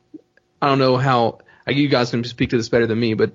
I 0.61 0.67
don't 0.67 0.77
know 0.77 0.97
how 0.97 1.39
I 1.65 1.71
you 1.71 1.87
guys 1.87 2.11
can 2.11 2.23
speak 2.25 2.51
to 2.51 2.57
this 2.57 2.69
better 2.69 2.85
than 2.85 2.99
me, 2.99 3.15
but 3.15 3.33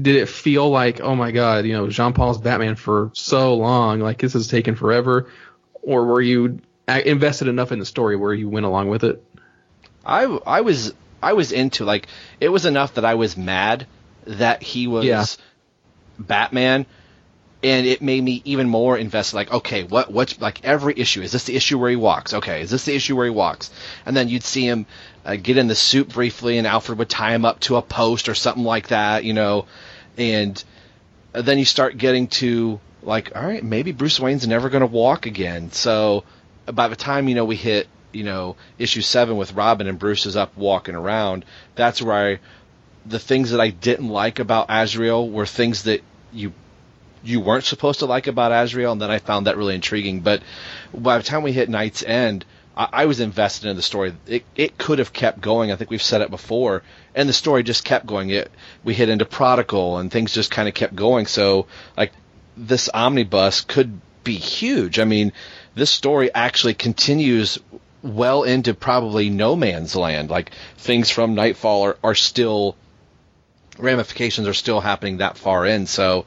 did 0.00 0.14
it 0.14 0.28
feel 0.28 0.70
like, 0.70 1.00
oh 1.00 1.16
my 1.16 1.32
god, 1.32 1.64
you 1.66 1.72
know, 1.72 1.88
Jean 1.88 2.12
Paul's 2.12 2.38
Batman 2.38 2.76
for 2.76 3.10
so 3.14 3.56
long, 3.56 3.98
like 3.98 4.18
this 4.18 4.34
has 4.34 4.46
taken 4.46 4.76
forever, 4.76 5.28
or 5.82 6.04
were 6.04 6.22
you 6.22 6.60
invested 6.86 7.48
enough 7.48 7.72
in 7.72 7.80
the 7.80 7.86
story 7.86 8.14
where 8.14 8.32
you 8.32 8.48
went 8.48 8.64
along 8.64 8.90
with 8.90 9.02
it? 9.02 9.24
I 10.04 10.22
I 10.22 10.60
was 10.60 10.94
I 11.22 11.32
was 11.32 11.52
into 11.52 11.84
like 11.84 12.06
it 12.40 12.48
was 12.48 12.66
enough 12.66 12.94
that 12.94 13.04
I 13.04 13.14
was 13.14 13.36
mad 13.36 13.86
that 14.26 14.62
he 14.62 14.86
was 14.86 15.04
Yeah. 15.04 15.24
Batman, 16.18 16.86
and 17.62 17.86
it 17.86 18.00
made 18.02 18.22
me 18.22 18.42
even 18.44 18.68
more 18.68 18.96
invested. 18.96 19.36
Like, 19.36 19.52
okay, 19.52 19.84
what 19.84 20.10
what's 20.10 20.40
like 20.40 20.64
every 20.64 20.94
issue? 20.96 21.22
Is 21.22 21.32
this 21.32 21.44
the 21.44 21.56
issue 21.56 21.78
where 21.78 21.90
he 21.90 21.96
walks? 21.96 22.34
Okay, 22.34 22.62
is 22.62 22.70
this 22.70 22.84
the 22.84 22.94
issue 22.94 23.16
where 23.16 23.26
he 23.26 23.30
walks? 23.30 23.70
And 24.04 24.16
then 24.16 24.28
you'd 24.28 24.42
see 24.44 24.66
him 24.66 24.86
uh, 25.24 25.36
get 25.36 25.56
in 25.58 25.66
the 25.68 25.74
suit 25.74 26.08
briefly, 26.08 26.58
and 26.58 26.66
Alfred 26.66 26.98
would 26.98 27.08
tie 27.08 27.34
him 27.34 27.44
up 27.44 27.60
to 27.60 27.76
a 27.76 27.82
post 27.82 28.28
or 28.28 28.34
something 28.34 28.64
like 28.64 28.88
that, 28.88 29.24
you 29.24 29.32
know, 29.32 29.66
and 30.16 30.62
then 31.32 31.58
you 31.58 31.64
start 31.64 31.98
getting 31.98 32.28
to 32.28 32.80
like, 33.02 33.36
all 33.36 33.42
right, 33.42 33.62
maybe 33.62 33.92
Bruce 33.92 34.18
Wayne's 34.18 34.46
never 34.48 34.68
going 34.70 34.80
to 34.80 34.86
walk 34.86 35.26
again. 35.26 35.70
So 35.70 36.24
by 36.66 36.88
the 36.88 36.96
time 36.96 37.28
you 37.28 37.34
know 37.34 37.44
we 37.44 37.56
hit 37.56 37.88
you 38.16 38.24
know 38.24 38.56
issue 38.78 39.02
seven 39.02 39.36
with 39.36 39.52
Robin 39.52 39.86
and 39.86 39.98
Bruce 39.98 40.26
is 40.26 40.36
up 40.36 40.56
walking 40.56 40.94
around, 40.94 41.44
that's 41.74 42.02
where 42.02 42.32
I, 42.32 42.38
the 43.04 43.18
things 43.18 43.50
that 43.50 43.60
I 43.60 43.70
didn't 43.70 44.08
like 44.08 44.38
about 44.38 44.66
Azrael 44.68 45.28
were 45.28 45.46
things 45.46 45.84
that 45.84 46.02
you 46.32 46.52
you 47.22 47.40
weren't 47.40 47.64
supposed 47.64 48.00
to 48.00 48.06
like 48.06 48.26
about 48.26 48.52
Azrael, 48.52 48.92
and 48.92 49.00
then 49.00 49.10
I 49.10 49.18
found 49.18 49.46
that 49.46 49.56
really 49.56 49.74
intriguing. 49.74 50.20
But 50.20 50.42
by 50.94 51.18
the 51.18 51.24
time 51.24 51.42
we 51.42 51.52
hit 51.52 51.68
Knight's 51.68 52.02
End, 52.02 52.44
I, 52.76 52.88
I 52.92 53.06
was 53.06 53.20
invested 53.20 53.68
in 53.68 53.76
the 53.76 53.82
story. 53.82 54.14
It 54.26 54.44
it 54.54 54.78
could 54.78 54.98
have 54.98 55.12
kept 55.12 55.40
going. 55.40 55.72
I 55.72 55.76
think 55.76 55.90
we've 55.90 56.02
said 56.02 56.20
it 56.20 56.30
before, 56.30 56.82
and 57.14 57.28
the 57.28 57.32
story 57.32 57.62
just 57.62 57.84
kept 57.84 58.06
going. 58.06 58.30
It 58.30 58.50
we 58.84 58.94
hit 58.94 59.08
into 59.08 59.24
Prodigal, 59.24 59.98
and 59.98 60.10
things 60.10 60.32
just 60.32 60.50
kind 60.50 60.68
of 60.68 60.74
kept 60.74 60.94
going. 60.94 61.26
So 61.26 61.66
like 61.96 62.12
this 62.56 62.88
omnibus 62.92 63.60
could 63.62 64.00
be 64.24 64.34
huge. 64.34 64.98
I 64.98 65.04
mean, 65.04 65.32
this 65.74 65.90
story 65.90 66.32
actually 66.34 66.74
continues 66.74 67.58
well 68.06 68.42
into 68.44 68.74
probably 68.74 69.30
no 69.30 69.56
man's 69.56 69.96
land. 69.96 70.30
Like 70.30 70.50
things 70.78 71.10
from 71.10 71.34
Knightfall 71.34 71.84
are, 71.84 71.98
are 72.02 72.14
still 72.14 72.76
ramifications 73.78 74.48
are 74.48 74.54
still 74.54 74.80
happening 74.80 75.18
that 75.18 75.36
far 75.36 75.66
in. 75.66 75.86
So 75.86 76.26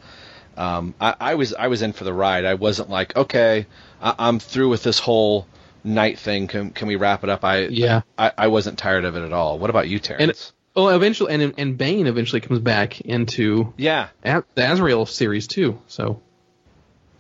um, 0.58 0.94
I, 1.00 1.16
I 1.20 1.36
was 1.36 1.54
I 1.54 1.68
was 1.68 1.82
in 1.82 1.94
for 1.94 2.04
the 2.04 2.14
ride. 2.14 2.46
I 2.46 2.56
wasn't 2.56 2.90
like 2.90 3.16
okay, 3.16 3.66
I, 4.02 4.16
I'm 4.20 4.40
through 4.40 4.70
with 4.70 4.84
this 4.84 5.00
whole 5.00 5.48
night 5.84 6.20
thing. 6.20 6.48
Can 6.48 6.72
can 6.72 6.88
we 6.88 6.96
wrap 6.96 7.24
it 7.24 7.30
up? 7.30 7.44
I 7.44 7.68
Yeah. 7.68 8.02
I, 8.18 8.32
I 8.38 8.48
wasn't 8.48 8.78
tired 8.78 9.06
of 9.06 9.16
it 9.16 9.24
at 9.24 9.34
all. 9.34 9.58
What 9.60 9.70
about 9.70 9.88
you, 9.88 10.00
Terrence? 10.00 10.54
And 10.76 10.86
oh, 10.86 10.88
eventually, 10.90 11.34
and 11.34 11.54
and 11.58 11.78
Bane 11.78 12.08
eventually 12.08 12.42
comes 12.42 12.60
back 12.60 13.02
into 13.02 13.74
yeah, 13.78 14.10
A- 14.24 14.44
the 14.56 14.72
Azrael 14.72 15.06
series 15.06 15.48
too. 15.48 15.82
So, 15.88 16.22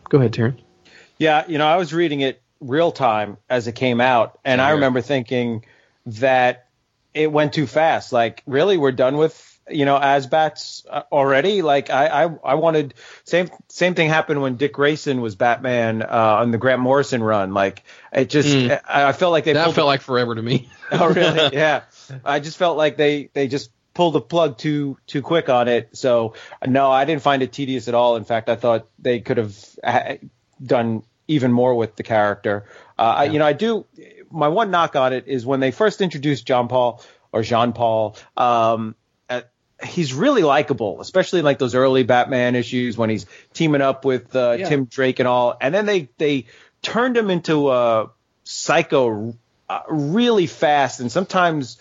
go 0.09 0.19
ahead, 0.19 0.33
Terrence. 0.33 0.61
Yeah, 1.17 1.45
you 1.47 1.57
know, 1.57 1.67
I 1.67 1.77
was 1.77 1.93
reading 1.93 2.21
it 2.21 2.41
real 2.59 2.91
time 2.91 3.37
as 3.49 3.67
it 3.67 3.75
came 3.75 4.01
out, 4.01 4.39
and 4.43 4.61
I 4.61 4.71
remember 4.71 5.01
thinking 5.01 5.65
that 6.05 6.67
it 7.13 7.31
went 7.31 7.53
too 7.53 7.67
fast. 7.67 8.13
Like, 8.13 8.43
really, 8.45 8.77
we're 8.77 8.91
done 8.91 9.17
with 9.17 9.45
you 9.69 9.85
know 9.85 9.97
AzBats 9.97 10.85
uh, 10.89 11.03
already. 11.11 11.61
Like, 11.61 11.89
I, 11.89 12.25
I 12.25 12.35
I 12.43 12.53
wanted 12.55 12.93
same 13.23 13.49
same 13.67 13.95
thing 13.95 14.09
happened 14.09 14.41
when 14.41 14.55
Dick 14.55 14.73
Grayson 14.73 15.21
was 15.21 15.35
Batman 15.35 16.01
uh, 16.01 16.07
on 16.39 16.51
the 16.51 16.57
Grant 16.57 16.81
Morrison 16.81 17.23
run. 17.23 17.53
Like, 17.53 17.83
it 18.11 18.29
just 18.29 18.49
Mm. 18.49 18.81
I, 18.87 19.09
I 19.09 19.11
felt 19.13 19.31
like 19.31 19.43
they 19.45 19.53
That 19.53 19.73
felt 19.73 19.87
like 19.87 20.01
forever 20.01 20.35
to 20.35 20.41
me. 20.41 20.69
oh 20.91 21.07
really? 21.07 21.49
Yeah. 21.53 21.83
I 22.25 22.39
just 22.39 22.57
felt 22.57 22.77
like 22.77 22.97
they 22.97 23.29
they 23.33 23.47
just 23.47 23.71
pulled 23.93 24.13
the 24.13 24.21
plug 24.21 24.57
too 24.57 24.97
too 25.07 25.21
quick 25.21 25.49
on 25.49 25.67
it. 25.67 25.89
So 25.97 26.33
no, 26.65 26.91
I 26.91 27.05
didn't 27.05 27.21
find 27.21 27.43
it 27.43 27.51
tedious 27.51 27.87
at 27.87 27.93
all. 27.93 28.15
In 28.15 28.23
fact, 28.23 28.49
I 28.49 28.55
thought 28.55 28.87
they 28.97 29.19
could 29.19 29.37
have 29.37 29.57
ha- 29.83 30.17
done 30.63 31.03
even 31.29 31.53
more 31.53 31.75
with 31.75 31.95
the 31.95 32.03
character. 32.03 32.65
Uh, 32.97 33.01
I, 33.19 33.23
you 33.25 33.39
know, 33.39 33.45
I 33.45 33.53
do. 33.53 33.85
My 34.29 34.49
one 34.49 34.71
knock 34.71 34.95
on 34.95 35.13
it 35.13 35.27
is 35.27 35.45
when 35.45 35.59
they 35.59 35.71
first 35.71 36.01
introduced 36.01 36.45
John 36.45 36.67
Paul 36.67 37.01
or 37.31 37.43
Jean 37.43 37.71
Paul. 37.71 38.17
Um, 38.35 38.95
uh, 39.29 39.41
he's 39.83 40.13
really 40.13 40.41
likable, 40.41 40.99
especially 40.99 41.39
in 41.39 41.45
like 41.45 41.59
those 41.59 41.75
early 41.75 42.03
Batman 42.03 42.55
issues 42.55 42.97
when 42.97 43.09
he's 43.09 43.25
teaming 43.53 43.81
up 43.81 44.03
with 44.03 44.35
uh, 44.35 44.57
Yeah. 44.59 44.69
Tim 44.69 44.85
Drake 44.85 45.19
and 45.19 45.27
all. 45.27 45.55
And 45.61 45.73
then 45.73 45.85
they 45.85 46.09
they 46.17 46.47
turned 46.81 47.15
him 47.15 47.29
into 47.29 47.71
a 47.71 48.11
psycho 48.43 49.35
uh, 49.69 49.81
really 49.87 50.47
fast, 50.47 50.99
and 50.99 51.11
sometimes 51.11 51.77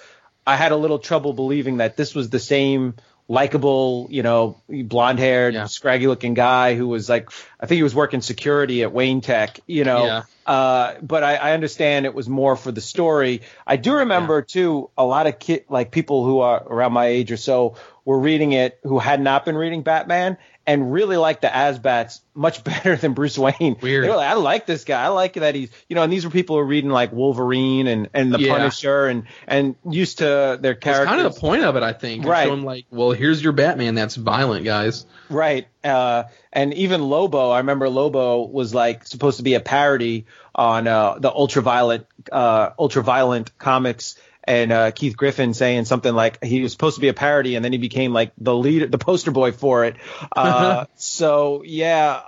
I 0.47 0.57
had 0.57 0.73
a 0.73 0.77
little 0.77 0.99
trouble 0.99 1.33
believing 1.33 1.79
that 1.79 1.97
this 1.97 2.15
was 2.15 2.29
the 2.29 2.39
same 2.39 2.95
likable, 3.31 4.09
you 4.11 4.23
know, 4.23 4.57
blonde 4.69 5.19
haired, 5.19 5.53
Yeah. 5.53 5.67
scraggy 5.67 6.07
looking 6.07 6.33
guy 6.33 6.75
who 6.75 6.89
was 6.89 7.09
like, 7.11 7.31
I 7.61 7.67
think 7.67 7.77
he 7.77 7.83
was 7.83 7.95
working 7.95 8.23
security 8.23 8.83
at 8.83 8.93
Wayne 8.93 9.21
Tech, 9.21 9.61
you 9.67 9.85
know. 9.85 10.07
Yeah. 10.07 10.23
Uh, 10.47 10.95
but 11.03 11.23
I, 11.23 11.37
I 11.37 11.53
understand 11.53 12.07
it 12.07 12.15
was 12.15 12.27
more 12.27 12.57
for 12.57 12.73
the 12.73 12.81
story. 12.81 13.43
I 13.67 13.77
do 13.77 13.97
remember 13.97 14.41
too 14.41 14.89
a 14.97 15.05
lot 15.05 15.27
of 15.27 15.39
kid 15.39 15.67
like 15.69 15.91
people 15.91 16.25
who 16.25 16.41
are 16.41 16.63
around 16.67 16.95
my 16.95 17.07
age 17.07 17.31
or 17.31 17.37
so 17.37 17.77
were 18.09 18.19
reading 18.19 18.53
it 18.53 18.79
who 18.85 18.99
had 18.99 19.21
not 19.21 19.45
been 19.45 19.55
reading 19.55 19.83
Batman 19.83 20.39
and 20.67 20.91
really 20.95 21.19
liked 21.19 21.43
the 21.43 21.49
AzBats 21.49 22.21
much 22.35 22.65
better 22.65 22.97
than 22.97 23.13
Bruce 23.13 23.37
Wayne. 23.37 23.77
Weird. 23.83 24.03
They 24.03 24.09
were 24.09 24.17
like, 24.17 24.31
I 24.31 24.33
like 24.33 24.65
this 24.65 24.85
guy. 24.85 25.03
I 25.05 25.09
like 25.09 25.35
that 25.35 25.55
he's 25.55 25.69
you 25.91 25.95
know, 25.95 26.03
and 26.05 26.11
these 26.11 26.25
were 26.25 26.31
people 26.31 26.57
who 26.57 26.61
were 26.61 26.67
reading 26.67 26.89
like 26.89 27.13
Wolverine 27.13 27.87
and 27.87 28.09
and 28.15 28.33
the 28.33 28.41
Yeah. 28.41 28.57
Punisher 28.57 29.09
and 29.09 29.25
and 29.47 29.77
used 29.87 30.19
to 30.19 30.25
their 30.25 30.73
That's 30.73 30.81
characters. 30.83 31.07
kind 31.07 31.21
of 31.21 31.35
the 31.35 31.39
point 31.39 31.65
of 31.65 31.77
it, 31.77 31.83
I 31.83 31.93
think. 31.93 32.25
Right. 32.25 32.47
Show 32.49 32.55
like, 32.55 32.87
well, 32.91 33.11
here's 33.11 33.45
your 33.45 33.53
Batman 33.53 33.95
that's 33.95 34.17
violent, 34.17 34.65
guys. 34.65 35.05
Right. 35.29 35.69
Uh, 35.85 36.25
and 36.51 36.73
even 36.73 37.03
Lobo, 37.03 37.51
I 37.51 37.59
remember 37.59 37.91
Lobo 37.91 38.47
was 38.47 38.73
like 38.75 39.07
supposed 39.07 39.37
to 39.37 39.43
be 39.43 39.53
a 39.53 39.61
parody 39.61 40.25
on 40.55 40.87
uh, 40.89 41.19
the 41.19 41.31
ultraviolet 41.31 42.07
uh, 42.33 42.71
ultraviolent 42.71 43.51
comics 43.59 44.17
and 44.49 44.73
uh, 44.73 44.91
Keith 44.93 45.17
Giffen 45.17 45.53
saying 45.53 45.85
something 45.85 46.15
like 46.15 46.43
he 46.43 46.63
was 46.63 46.73
supposed 46.73 46.95
to 46.95 47.03
be 47.03 47.09
a 47.09 47.15
parody 47.15 47.55
and 47.55 47.63
then 47.63 47.71
he 47.71 47.79
became 47.79 48.15
like 48.15 48.33
the 48.39 48.55
lead 48.55 48.91
the 48.91 48.99
poster 48.99 49.31
boy 49.31 49.53
for 49.53 49.85
it. 49.85 49.97
Uh, 50.33 50.87
so 50.97 51.63
yeah, 51.65 52.23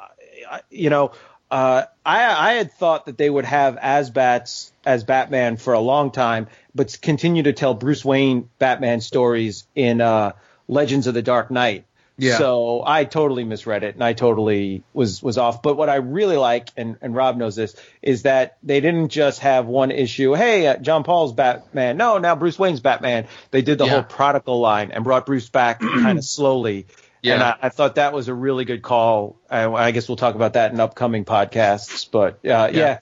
you 0.71 0.91
know, 0.91 1.13
uh, 1.51 1.85
I 2.05 2.51
I 2.51 2.53
had 2.55 2.73
thought 2.73 3.07
that 3.07 3.17
they 3.17 3.31
would 3.31 3.47
have 3.47 3.77
AzBats 3.77 4.71
as 4.85 5.03
Batman 5.03 5.57
for 5.57 5.73
a 5.73 5.81
long 5.81 6.11
time, 6.11 6.49
but 6.75 6.99
continue 7.01 7.43
to 7.45 7.55
tell 7.55 7.73
Bruce 7.73 8.05
Wayne 8.05 8.51
Batman 8.59 9.01
stories 9.01 9.67
in 9.75 10.03
uh, 10.03 10.33
Legends 10.69 11.07
of 11.07 11.15
the 11.15 11.23
Dark 11.23 11.51
Knight. 11.51 11.87
Yeah. 12.21 12.39
So 12.39 12.83
I 12.87 13.05
totally 13.05 13.45
misread 13.45 13.83
it 13.85 13.95
and 13.95 14.05
I 14.05 14.13
totally 14.13 14.83
was 14.93 15.23
was 15.23 15.39
off. 15.39 15.63
But 15.63 15.77
what 15.77 15.89
I 15.89 15.97
really 15.97 16.37
like, 16.37 16.69
and, 16.77 16.97
and 17.01 17.15
Rob 17.15 17.37
knows 17.37 17.57
this, 17.57 17.75
is 18.03 18.23
that 18.23 18.57
they 18.63 18.81
didn't 18.81 19.09
just 19.09 19.41
have 19.41 19.67
one 19.67 19.91
issue. 19.91 20.35
Hey, 20.35 20.67
uh, 20.67 20.77
John 20.77 21.03
Paul's 21.05 21.33
Batman. 21.33 21.97
No, 21.97 22.19
now 22.19 22.37
Bruce 22.37 22.59
Wayne's 22.59 22.81
Batman. 22.81 23.27
They 23.51 23.63
did 23.63 23.79
the 23.79 23.87
Yeah. 23.87 23.91
whole 23.93 24.03
prodigal 24.03 24.61
line 24.61 24.91
and 24.91 25.05
brought 25.05 25.27
Bruce 25.27 25.49
back 25.49 25.81
kind 25.81 26.19
of 26.19 26.25
slowly. 26.25 26.87
Yeah. 27.23 27.35
And 27.35 27.43
I, 27.43 27.57
I 27.63 27.69
thought 27.69 27.97
that 27.97 28.13
was 28.13 28.29
a 28.29 28.35
really 28.35 28.65
good 28.65 28.83
call. 28.83 29.37
I, 29.51 29.67
I 29.71 29.91
guess 29.91 30.09
we'll 30.09 30.17
talk 30.17 30.35
about 30.35 30.55
that 30.55 30.73
in 30.73 30.81
upcoming 30.81 31.25
podcasts. 31.25 32.09
But 32.11 32.35
uh, 32.37 32.39
yeah. 32.45 32.69
Yeah. 32.73 32.99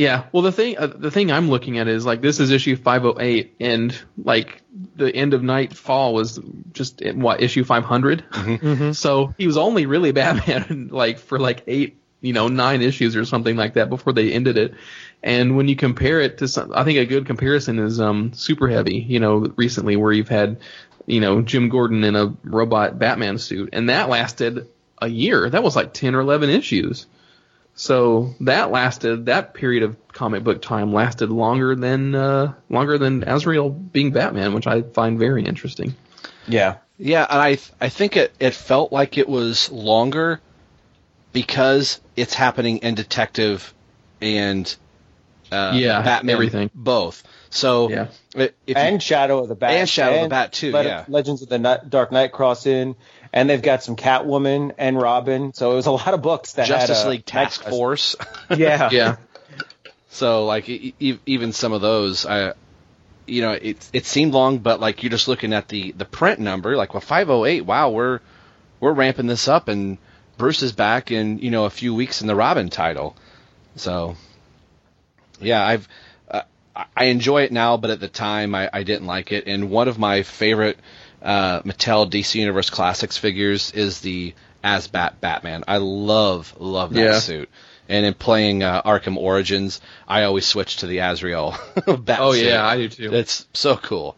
Yeah. 0.00 0.24
Well, 0.32 0.42
the 0.42 0.50
thing 0.50 0.78
uh, 0.78 0.86
the 0.86 1.10
thing 1.10 1.30
I'm 1.30 1.50
looking 1.50 1.76
at 1.76 1.86
is 1.86 2.06
like 2.06 2.22
this 2.22 2.40
is 2.40 2.50
issue 2.50 2.74
508, 2.74 3.56
and 3.60 3.94
like 4.16 4.62
the 4.96 5.14
end 5.14 5.34
of 5.34 5.42
Knightfall 5.42 6.14
was 6.14 6.40
just 6.72 7.02
in, 7.02 7.20
what 7.20 7.42
issue 7.42 7.64
500. 7.64 8.24
Mm-hmm. 8.30 8.92
So 8.92 9.34
he 9.36 9.46
was 9.46 9.58
only 9.58 9.84
really 9.84 10.12
Batman 10.20 10.88
like 10.90 11.18
for 11.18 11.38
like 11.38 11.64
eight, 11.66 11.98
you 12.22 12.32
know, 12.32 12.48
nine 12.48 12.80
issues 12.80 13.14
or 13.14 13.26
something 13.26 13.56
like 13.56 13.74
that 13.74 13.90
before 13.90 14.14
they 14.14 14.32
ended 14.32 14.56
it. 14.56 14.72
And 15.22 15.54
when 15.54 15.68
you 15.68 15.76
compare 15.76 16.22
it 16.22 16.38
to 16.38 16.48
some, 16.48 16.72
I 16.74 16.84
think 16.84 16.98
a 16.98 17.04
good 17.04 17.26
comparison 17.26 17.78
is 17.78 18.00
um 18.00 18.32
Super 18.32 18.68
Heavy. 18.68 19.00
You 19.00 19.20
know, 19.20 19.52
recently 19.56 19.96
where 19.96 20.12
you've 20.12 20.30
had 20.30 20.60
you 21.04 21.20
know 21.20 21.42
Jim 21.42 21.68
Gordon 21.68 22.04
in 22.04 22.16
a 22.16 22.34
robot 22.42 22.98
Batman 22.98 23.36
suit, 23.36 23.68
and 23.74 23.90
that 23.90 24.08
lasted 24.08 24.66
a 24.96 25.08
year. 25.08 25.50
That 25.50 25.62
was 25.62 25.76
like 25.76 25.92
10 25.92 26.14
or 26.14 26.20
11 26.20 26.48
issues. 26.48 27.06
So 27.80 28.34
that 28.40 28.70
lasted 28.70 29.24
that 29.24 29.54
period 29.54 29.82
of 29.84 29.96
comic 30.12 30.44
book 30.44 30.60
time 30.60 30.92
lasted 30.92 31.30
longer 31.30 31.74
than 31.74 32.14
uh, 32.14 32.52
longer 32.68 32.98
than 32.98 33.24
Azrael 33.26 33.70
being 33.70 34.10
Batman, 34.10 34.52
which 34.52 34.66
I 34.66 34.82
find 34.82 35.18
very 35.18 35.44
interesting. 35.46 35.94
Yeah. 36.46 36.76
Yeah, 36.98 37.26
and 37.30 37.40
I 37.40 37.54
th- 37.54 37.72
I 37.80 37.88
think 37.88 38.18
it, 38.18 38.34
it 38.38 38.52
felt 38.52 38.92
like 38.92 39.16
it 39.16 39.26
was 39.30 39.70
longer 39.72 40.42
because 41.32 42.02
it's 42.16 42.34
happening 42.34 42.78
in 42.78 42.94
Detective 42.96 43.72
and 44.20 44.76
uh, 45.50 45.72
Yeah, 45.74 46.02
Batman 46.02 46.34
everything. 46.34 46.70
both. 46.74 47.22
So 47.48 47.88
Yeah. 47.88 48.06
i- 48.36 48.40
if 48.42 48.52
you- 48.66 48.74
and 48.76 49.02
Shadow 49.02 49.38
of 49.38 49.48
the 49.48 49.54
Bat 49.54 49.70
And 49.70 49.88
Shadow 49.88 50.16
of 50.16 50.22
the 50.24 50.28
Bat, 50.28 50.52
too, 50.52 50.70
yeah. 50.70 51.04
Legends 51.08 51.40
of 51.40 51.48
the 51.48 51.58
Night, 51.58 51.88
Dark 51.88 52.12
Knight 52.12 52.30
cross 52.32 52.66
in, 52.66 52.94
and 53.32 53.48
they've 53.48 53.62
got 53.62 53.82
some 53.82 53.96
Catwoman 53.96 54.72
and 54.78 55.00
Robin. 55.00 55.52
So 55.52 55.72
it 55.72 55.74
was 55.76 55.86
a 55.86 55.92
lot 55.92 56.14
of 56.14 56.22
books 56.22 56.54
that 56.54 56.66
Justice 56.66 56.98
had 56.98 57.06
a 57.06 57.10
League 57.10 57.24
Task 57.26 57.64
Night- 57.64 57.70
Force. 57.70 58.16
Yeah, 58.56 58.88
Yeah, 58.92 59.16
So 60.08 60.44
like 60.46 60.68
e- 60.68 60.94
even 61.26 61.52
some 61.52 61.72
of 61.72 61.80
those, 61.80 62.26
I, 62.26 62.54
you 63.26 63.42
know, 63.42 63.52
it 63.52 63.88
it 63.92 64.06
seemed 64.06 64.32
long, 64.34 64.58
but 64.58 64.80
like 64.80 65.02
you're 65.02 65.10
just 65.10 65.28
looking 65.28 65.52
at 65.52 65.68
the 65.68 65.92
the 65.92 66.04
print 66.04 66.40
number, 66.40 66.76
like 66.76 66.94
well, 66.94 67.00
508. 67.00 67.64
Wow, 67.64 67.90
we're 67.90 68.20
we're 68.80 68.92
ramping 68.92 69.26
this 69.28 69.46
up, 69.46 69.68
and 69.68 69.98
Bruce 70.36 70.62
is 70.62 70.72
back 70.72 71.12
in 71.12 71.38
you 71.38 71.50
know 71.50 71.64
a 71.66 71.70
few 71.70 71.94
weeks 71.94 72.22
in 72.22 72.26
the 72.26 72.34
Robin 72.34 72.70
title. 72.70 73.14
So 73.76 74.16
yeah, 75.40 75.64
I've 75.64 75.86
uh, 76.28 76.42
I- 76.74 76.86
I 76.96 77.04
enjoy 77.04 77.42
it 77.42 77.52
now, 77.52 77.76
but 77.76 77.90
at 77.90 78.00
the 78.00 78.08
time 78.08 78.54
I, 78.54 78.68
I 78.72 78.82
didn't 78.82 79.06
like 79.06 79.30
it. 79.32 79.46
And 79.46 79.70
one 79.70 79.86
of 79.86 79.96
my 79.98 80.22
favorite 80.24 80.78
uh, 81.22 81.60
Mattel 81.62 82.10
DC 82.10 82.34
Universe 82.36 82.70
Classics 82.70 83.16
figures 83.16 83.72
is 83.72 84.00
the 84.00 84.34
AzBat 84.64 85.20
Batman. 85.20 85.64
I 85.68 85.78
love 85.78 86.54
love 86.58 86.92
that 86.94 87.00
Yeah. 87.00 87.18
suit. 87.18 87.48
And 87.88 88.06
in 88.06 88.14
playing 88.14 88.62
uh, 88.62 88.82
Arkham 88.82 89.16
Origins, 89.16 89.80
I 90.06 90.22
always 90.22 90.46
switch 90.46 90.76
to 90.78 90.86
the 90.86 90.98
Azrael 90.98 91.56
bat 91.86 92.20
Oh 92.20 92.32
suit. 92.32 92.46
yeah, 92.46 92.64
I 92.64 92.76
do 92.76 92.88
too. 92.88 93.12
It's 93.14 93.46
so 93.52 93.76
cool. 93.76 94.16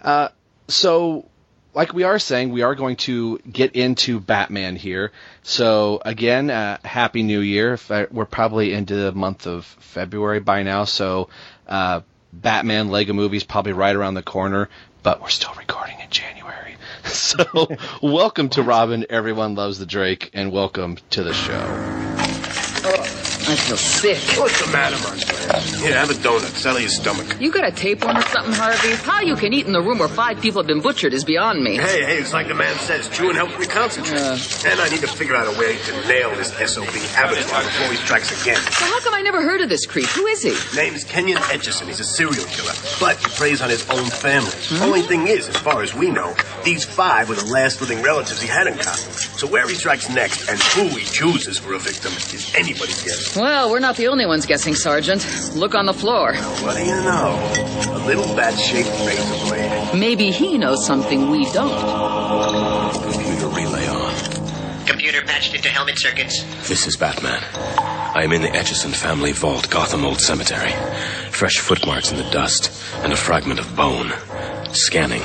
Uh, 0.00 0.28
so, 0.68 1.26
like 1.74 1.92
we 1.92 2.04
are 2.04 2.18
saying, 2.18 2.50
we 2.52 2.62
are 2.62 2.74
going 2.74 2.96
to 2.96 3.38
get 3.50 3.74
into 3.74 4.20
Batman 4.20 4.76
here. 4.76 5.10
So, 5.42 6.00
again, 6.04 6.50
uh, 6.50 6.78
Happy 6.84 7.22
New 7.22 7.40
Year. 7.40 7.78
I- 7.90 8.06
We're 8.10 8.24
probably 8.24 8.72
into 8.72 8.94
the 8.94 9.12
month 9.12 9.46
of 9.46 9.64
February 9.64 10.40
by 10.40 10.62
now, 10.62 10.84
so 10.84 11.28
uh, 11.66 12.00
Batman 12.32 12.88
Lego 12.90 13.12
Movie's 13.12 13.44
probably 13.44 13.72
right 13.72 13.94
around 13.94 14.14
the 14.14 14.22
corner, 14.22 14.68
but 15.02 15.20
we're 15.20 15.28
still 15.28 15.54
recording 15.54 15.98
in 16.00 16.10
January. 16.10 16.76
So, 17.04 17.68
welcome 18.02 18.50
to 18.50 18.62
Robin. 18.62 19.06
Everyone 19.08 19.54
loves 19.54 19.78
the 19.78 19.86
Drake, 19.86 20.30
and 20.34 20.52
welcome 20.52 20.98
to 21.10 21.22
the 21.22 21.32
show. 21.32 22.27
I 23.48 23.56
feel 23.56 23.76
sick. 23.78 24.18
What's 24.38 24.60
the 24.64 24.70
matter, 24.70 24.96
Marcel? 25.02 25.60
Here, 25.80 25.94
have 25.96 26.10
a 26.10 26.14
donut. 26.14 26.52
Settle 26.54 26.80
your 26.80 26.90
stomach. 26.90 27.40
You 27.40 27.50
got 27.50 27.66
a 27.66 27.72
tapeworm 27.72 28.18
or 28.18 28.22
something, 28.22 28.52
Harvey? 28.52 28.92
How 28.96 29.22
you 29.22 29.36
can 29.36 29.54
eat 29.54 29.64
in 29.66 29.72
the 29.72 29.80
room 29.80 29.98
where 30.00 30.08
five 30.08 30.40
people 30.42 30.60
have 30.60 30.66
been 30.66 30.82
butchered 30.82 31.14
is 31.14 31.24
beyond 31.24 31.62
me. 31.64 31.76
Hey, 31.76 32.04
hey, 32.04 32.18
it's 32.18 32.34
like 32.34 32.48
the 32.48 32.54
man 32.54 32.76
says. 32.80 33.08
Chewing 33.08 33.36
helps 33.36 33.58
me 33.58 33.66
concentrate. 33.66 34.20
and 34.70 34.80
I 34.80 34.88
need 34.90 35.00
to 35.00 35.06
figure 35.06 35.34
out 35.34 35.46
a 35.46 35.58
way 35.58 35.78
to 35.78 35.92
nail 36.08 36.30
this 36.36 36.52
SOB 36.70 36.84
abattoir 37.16 37.62
before 37.64 37.88
he 37.90 37.96
strikes 37.96 38.42
again. 38.42 38.60
So 38.60 38.84
how 38.84 39.00
come 39.00 39.14
I 39.14 39.22
never 39.22 39.40
heard 39.42 39.62
of 39.62 39.70
this 39.70 39.86
creep? 39.86 40.06
Who 40.08 40.26
is 40.26 40.42
he? 40.42 40.52
Name's 40.76 41.04
Kenyon 41.04 41.38
Etchison. 41.38 41.86
He's 41.86 42.00
a 42.00 42.04
serial 42.04 42.44
killer, 42.46 42.74
but 43.00 43.16
he 43.16 43.26
preys 43.36 43.62
on 43.62 43.70
his 43.70 43.88
own 43.88 44.04
family. 44.04 44.50
Hmm? 44.52 44.82
Only 44.82 45.02
thing 45.02 45.26
is, 45.26 45.48
as 45.48 45.56
far 45.56 45.82
as 45.82 45.94
we 45.94 46.10
know, 46.10 46.34
these 46.64 46.84
five 46.84 47.30
were 47.30 47.36
the 47.36 47.46
last 47.46 47.80
living 47.80 48.02
relatives 48.02 48.42
he 48.42 48.48
had 48.48 48.66
in 48.66 48.74
Gotham. 48.76 49.12
So 49.38 49.46
where 49.46 49.66
he 49.66 49.74
strikes 49.74 50.10
next 50.10 50.50
and 50.50 50.60
who 50.60 50.88
he 50.98 51.04
chooses 51.06 51.56
for 51.58 51.72
a 51.72 51.78
victim 51.78 52.12
is 52.12 52.52
anybody's 52.54 53.02
guess. 53.02 53.37
Well, 53.38 53.70
we're 53.70 53.78
not 53.78 53.96
the 53.96 54.08
only 54.08 54.26
ones 54.26 54.46
guessing, 54.46 54.74
Sergeant. 54.74 55.54
Look 55.54 55.76
on 55.76 55.86
the 55.86 55.94
floor. 55.94 56.34
What 56.34 56.76
do 56.76 56.82
you 56.82 56.96
know? 57.02 57.38
A 57.92 58.02
little 58.04 58.26
bat-shaped 58.34 58.88
razor 59.06 59.46
blade. 59.46 59.94
Maybe 59.94 60.32
he 60.32 60.58
knows 60.58 60.84
something 60.84 61.30
we 61.30 61.44
don't. 61.52 61.70
Computer 63.00 63.46
relay 63.46 63.86
on. 63.86 64.86
Computer 64.86 65.22
patched 65.22 65.54
into 65.54 65.68
helmet 65.68 66.00
circuits. 66.00 66.42
This 66.68 66.88
is 66.88 66.96
Batman. 66.96 67.40
I 67.78 68.24
am 68.24 68.32
in 68.32 68.42
the 68.42 68.48
Etchison 68.48 68.92
family 68.92 69.30
vault, 69.30 69.70
Gotham 69.70 70.04
Old 70.04 70.20
Cemetery. 70.20 70.72
Fresh 71.30 71.58
footmarks 71.58 72.10
in 72.10 72.18
the 72.18 72.28
dust 72.30 72.72
and 73.04 73.12
a 73.12 73.16
fragment 73.16 73.60
of 73.60 73.76
bone. 73.76 74.12
Scanning. 74.72 75.22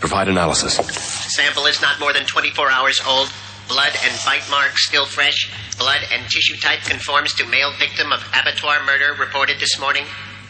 Provide 0.00 0.28
analysis. 0.28 0.76
Sample 0.76 1.66
is 1.66 1.82
not 1.82 2.00
more 2.00 2.14
than 2.14 2.24
24 2.24 2.70
hours 2.70 3.02
old. 3.06 3.30
Blood 3.68 3.92
and 4.02 4.18
bite 4.24 4.48
marks 4.50 4.86
still 4.86 5.04
fresh. 5.04 5.52
Blood 5.78 6.00
and 6.12 6.24
tissue 6.28 6.56
type 6.56 6.80
conforms 6.80 7.32
to 7.34 7.46
male 7.46 7.72
victim 7.78 8.12
of 8.12 8.20
abattoir 8.34 8.84
murder 8.84 9.14
reported 9.18 9.60
this 9.60 9.78
morning. 9.78 10.04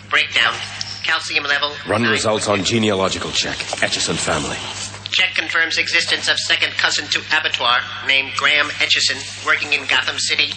Breakdown. 0.08 0.54
Calcium 1.02 1.44
level. 1.44 1.72
Run 1.86 2.02
nine- 2.02 2.10
results 2.12 2.48
on 2.48 2.64
genealogical 2.64 3.30
check. 3.30 3.56
Etchison 3.84 4.16
family. 4.16 4.56
Check 5.10 5.34
confirms 5.34 5.78
existence 5.78 6.28
of 6.28 6.38
second 6.38 6.72
cousin 6.72 7.06
to 7.08 7.20
abattoir 7.36 7.80
named 8.06 8.32
Graham 8.36 8.68
Etchison, 8.78 9.18
working 9.46 9.72
in 9.72 9.86
Gotham 9.86 10.18
City. 10.18 10.52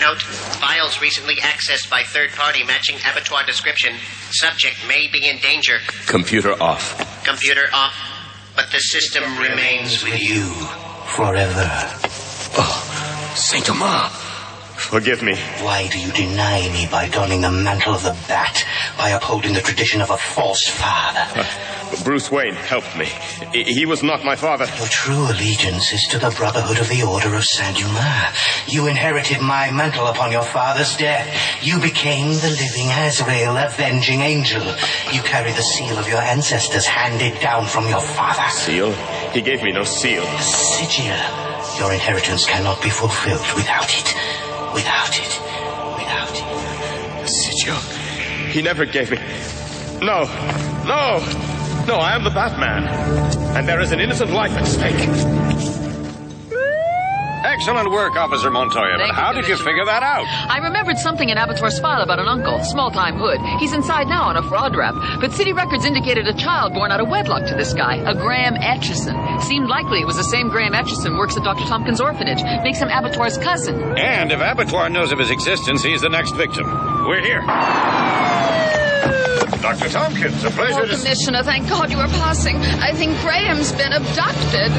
Note, 0.00 0.22
files 0.22 1.00
recently 1.00 1.36
accessed 1.36 1.88
by 1.90 2.02
third 2.02 2.30
party 2.32 2.64
matching 2.64 2.96
abattoir 3.08 3.44
description. 3.44 3.94
Subject 4.30 4.76
may 4.88 5.08
be 5.12 5.28
in 5.28 5.38
danger. 5.38 5.78
Computer 6.06 6.60
off. 6.62 6.96
Computer 7.24 7.68
off. 7.72 7.94
But 8.56 8.70
the 8.70 8.78
system 8.78 9.24
remains 9.38 10.02
with 10.02 10.20
you 10.20 10.46
Forever. 11.06 11.68
Oh, 12.54 12.91
Saint 13.34 13.70
Omar. 13.70 14.21
Forgive 14.88 15.22
me. 15.22 15.36
Why 15.62 15.88
do 15.88 15.98
you 15.98 16.12
deny 16.12 16.68
me 16.72 16.86
by 16.90 17.08
donning 17.08 17.40
the 17.40 17.50
mantle 17.50 17.94
of 17.94 18.02
the 18.02 18.16
bat, 18.28 18.64
by 18.98 19.10
upholding 19.10 19.54
the 19.54 19.60
tradition 19.60 20.00
of 20.02 20.10
a 20.10 20.16
false 20.16 20.66
father? 20.68 21.24
Uh, 21.34 22.04
Bruce 22.04 22.30
Wayne 22.30 22.54
helped 22.54 22.96
me. 22.96 23.06
He 23.52 23.64
he 23.64 23.86
was 23.86 24.02
not 24.02 24.24
my 24.24 24.36
father. 24.36 24.66
Your 24.78 24.86
true 24.88 25.24
allegiance 25.30 25.92
is 25.92 26.06
to 26.10 26.18
the 26.18 26.30
Brotherhood 26.30 26.78
of 26.78 26.88
the 26.88 27.02
Order 27.02 27.34
of 27.34 27.44
Saint 27.44 27.78
Dumas. 27.78 28.36
You 28.66 28.86
inherited 28.86 29.40
my 29.40 29.70
mantle 29.70 30.06
upon 30.06 30.32
your 30.32 30.44
father's 30.44 30.96
death. 30.96 31.26
You 31.62 31.80
became 31.80 32.28
the 32.34 32.50
living 32.50 32.90
Azrael, 32.90 33.56
avenging 33.56 34.20
angel. 34.20 34.64
You 35.12 35.22
carry 35.22 35.52
the 35.52 35.62
seal 35.62 35.98
of 35.98 36.08
your 36.08 36.20
ancestors 36.20 36.86
handed 36.86 37.40
down 37.40 37.66
from 37.66 37.88
your 37.88 38.00
father. 38.00 38.48
Seal? 38.50 38.92
He 39.32 39.42
gave 39.42 39.62
me 39.62 39.72
no 39.72 39.84
seal. 39.84 40.22
The 40.22 40.38
sigil. 40.42 41.78
Your 41.78 41.92
inheritance 41.92 42.44
cannot 42.44 42.82
be 42.82 42.90
fulfilled 42.90 43.46
without 43.56 43.88
it. 43.88 44.41
Without 44.74 45.18
it. 45.18 45.40
Without 45.98 46.30
it. 46.32 47.28
Sigil. 47.28 47.76
He 48.50 48.62
never 48.62 48.84
gave 48.84 49.10
me. 49.10 49.18
No. 50.00 50.24
No. 50.84 51.18
No, 51.86 51.96
I 51.96 52.14
am 52.14 52.24
the 52.24 52.30
Batman. 52.30 52.84
And 53.56 53.68
there 53.68 53.80
is 53.80 53.92
an 53.92 54.00
innocent 54.00 54.30
life 54.30 54.52
at 54.52 54.66
stake. 54.66 55.81
Excellent 57.44 57.90
work, 57.90 58.16
Officer 58.16 58.50
Montoya. 58.50 58.96
Thank 58.98 59.10
But 59.10 59.14
how 59.16 59.32
did 59.32 59.48
you 59.48 59.56
figure 59.56 59.84
that 59.84 60.02
out? 60.02 60.26
I 60.48 60.58
remembered 60.58 60.96
something 60.98 61.28
in 61.28 61.36
Abattoir's 61.38 61.78
file 61.80 62.02
about 62.02 62.18
an 62.18 62.28
uncle, 62.28 62.62
small-time 62.64 63.16
hood. 63.18 63.40
He's 63.58 63.72
inside 63.72 64.06
now 64.08 64.22
on 64.24 64.36
a 64.36 64.42
fraud 64.42 64.76
rap, 64.76 64.94
but 65.20 65.32
city 65.32 65.52
records 65.52 65.84
indicated 65.84 66.26
a 66.28 66.34
child 66.34 66.72
born 66.74 66.92
out 66.92 67.00
of 67.00 67.08
wedlock 67.08 67.46
to 67.48 67.54
this 67.54 67.72
guy, 67.74 67.96
a 67.96 68.14
Graham 68.14 68.54
Etchison. 68.54 69.42
Seemed 69.42 69.68
likely 69.68 70.00
it 70.00 70.06
was 70.06 70.16
the 70.16 70.24
same 70.24 70.48
Graham 70.48 70.72
Etchison 70.72 71.18
works 71.18 71.36
at 71.36 71.42
Dr. 71.42 71.64
Thompkins' 71.66 72.00
orphanage. 72.00 72.42
Makes 72.62 72.78
him 72.78 72.88
Abattoir's 72.88 73.38
cousin. 73.38 73.80
And 73.98 74.30
if 74.30 74.40
Abattoir 74.40 74.88
knows 74.88 75.10
of 75.12 75.18
his 75.18 75.30
existence, 75.30 75.82
he's 75.82 76.00
the 76.02 76.08
next 76.08 76.32
victim. 76.36 76.66
We're 77.06 77.20
here. 77.22 77.40
Dr. 79.60 79.88
Thompkins, 79.88 80.42
a 80.44 80.50
pleasure 80.50 80.80
Oh, 80.82 80.86
to... 80.86 80.96
Commissioner, 80.96 81.42
thank 81.42 81.68
God 81.68 81.90
you 81.90 81.96
were 81.96 82.08
passing. 82.18 82.56
I 82.56 82.92
think 82.92 83.18
Graham's 83.20 83.72
been 83.72 83.92
abducted. 83.92 84.72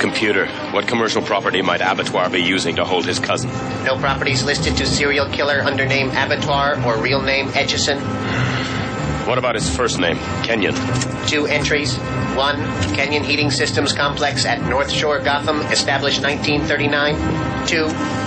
Computer, 0.00 0.46
what 0.72 0.88
commercial 0.88 1.20
property 1.20 1.60
might 1.60 1.82
Abattoir 1.82 2.30
be 2.30 2.40
using 2.40 2.74
to 2.76 2.84
hold 2.86 3.04
his 3.04 3.18
cousin? 3.18 3.50
No 3.84 3.98
properties 3.98 4.42
listed 4.42 4.74
to 4.78 4.86
serial 4.86 5.28
killer 5.28 5.60
under 5.60 5.84
name 5.84 6.08
Abattoir 6.08 6.82
or 6.86 6.96
real 7.02 7.20
name 7.20 7.48
Etchison. 7.48 8.00
What 9.30 9.38
about 9.38 9.54
his 9.54 9.70
first 9.76 10.00
name? 10.00 10.16
Kenyon. 10.42 10.74
Two 11.28 11.46
entries. 11.46 11.94
One, 12.34 12.56
Kenyon 12.96 13.22
Heating 13.22 13.52
Systems 13.52 13.92
Complex 13.92 14.44
at 14.44 14.60
North 14.68 14.90
Shore, 14.90 15.20
Gotham, 15.20 15.60
established 15.70 16.20
1939. 16.20 17.14
Two, 17.64 17.84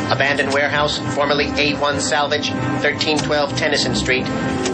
abandoned 0.10 0.54
warehouse, 0.54 1.00
formerly 1.14 1.48
A1 1.48 2.00
Salvage, 2.00 2.52
1312 2.52 3.58
Tennyson 3.58 3.96
Street, 3.96 4.26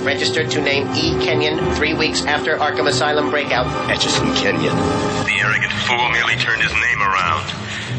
registered 0.06 0.52
to 0.52 0.62
name 0.62 0.88
E. 0.89 1.18
Kenyon 1.26 1.58
three 1.74 1.96
weeks 1.96 2.24
after 2.26 2.58
Arkham 2.58 2.88
Asylum 2.88 3.32
breakout. 3.32 3.65
Etchison 3.89 4.36
Kenyon. 4.36 4.76
The 5.26 5.39
arrogant 5.42 5.74
fool 5.74 6.10
merely 6.12 6.36
turned 6.36 6.62
his 6.62 6.72
name 6.74 7.02
around. 7.02 7.42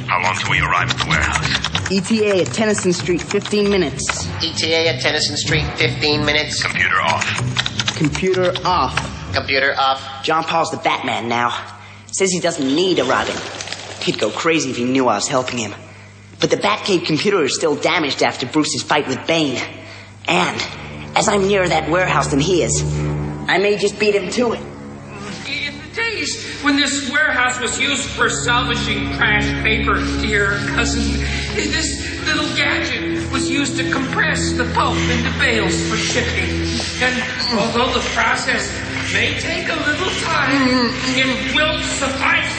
How 0.06 0.22
long 0.22 0.36
till 0.36 0.52
we 0.52 0.60
arrive 0.60 0.88
at 0.88 0.98
the 0.98 1.06
warehouse? 1.08 1.90
ETA 1.90 2.42
at 2.42 2.54
Tennyson 2.54 2.92
Street, 2.92 3.22
15 3.22 3.68
minutes. 3.68 4.28
ETA 4.36 4.90
at 4.90 5.00
Tennyson 5.00 5.36
Street, 5.36 5.66
15 5.78 6.24
minutes. 6.24 6.62
Computer 6.62 7.00
off. 7.02 7.69
Computer 8.00 8.54
off. 8.64 8.96
Computer 9.34 9.74
off. 9.76 10.24
John 10.24 10.42
Paul's 10.44 10.70
the 10.70 10.78
Batman 10.78 11.28
now. 11.28 11.50
Says 12.06 12.32
he 12.32 12.40
doesn't 12.40 12.66
need 12.66 12.98
a 12.98 13.04
Robin. 13.04 13.36
He'd 14.00 14.18
go 14.18 14.30
crazy 14.30 14.70
if 14.70 14.78
he 14.78 14.86
knew 14.86 15.06
I 15.06 15.16
was 15.16 15.28
helping 15.28 15.58
him. 15.58 15.74
But 16.40 16.48
the 16.48 16.56
Batcave 16.56 17.04
computer 17.04 17.42
is 17.44 17.54
still 17.54 17.76
damaged 17.76 18.22
after 18.22 18.46
Bruce's 18.46 18.82
fight 18.82 19.06
with 19.06 19.26
Bane. 19.26 19.62
And, 20.26 20.66
as 21.14 21.28
I'm 21.28 21.46
nearer 21.46 21.68
that 21.68 21.90
warehouse 21.90 22.28
than 22.28 22.40
he 22.40 22.62
is, 22.62 22.82
I 23.46 23.58
may 23.58 23.76
just 23.76 24.00
beat 24.00 24.14
him 24.14 24.30
to 24.30 24.54
it. 24.54 24.60
In 25.46 25.78
the 25.78 25.94
days 25.94 26.62
when 26.62 26.76
this 26.76 27.10
warehouse 27.10 27.60
was 27.60 27.78
used 27.78 28.08
for 28.08 28.30
salvaging 28.30 29.12
trash 29.12 29.44
paper, 29.62 29.96
dear 30.22 30.52
cousin, 30.74 31.20
this 31.54 32.24
little 32.24 32.48
gadget 32.56 33.19
was 33.30 33.48
used 33.48 33.76
to 33.76 33.90
compress 33.90 34.52
the 34.52 34.64
pulp 34.74 34.96
into 34.96 35.30
bales 35.38 35.74
for 35.88 35.96
shipping. 35.96 36.50
And 37.02 37.22
although 37.58 37.92
the 37.92 38.04
process 38.10 38.68
may 39.12 39.38
take 39.38 39.68
a 39.68 39.76
little 39.76 40.10
time, 40.20 40.90
it 41.14 41.54
will 41.54 41.80
suffice 41.82 42.54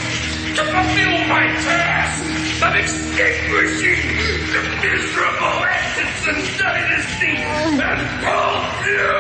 to 0.56 0.64
fulfill 0.64 1.28
my 1.28 1.48
task 1.64 2.24
of 2.64 2.76
extinguishing 2.76 4.02
the 4.52 4.62
miserable 4.82 5.66
Etchison 5.66 6.40
dynasty 6.60 7.38
and 7.38 8.02
pulp 8.24 8.86
you 8.86 9.12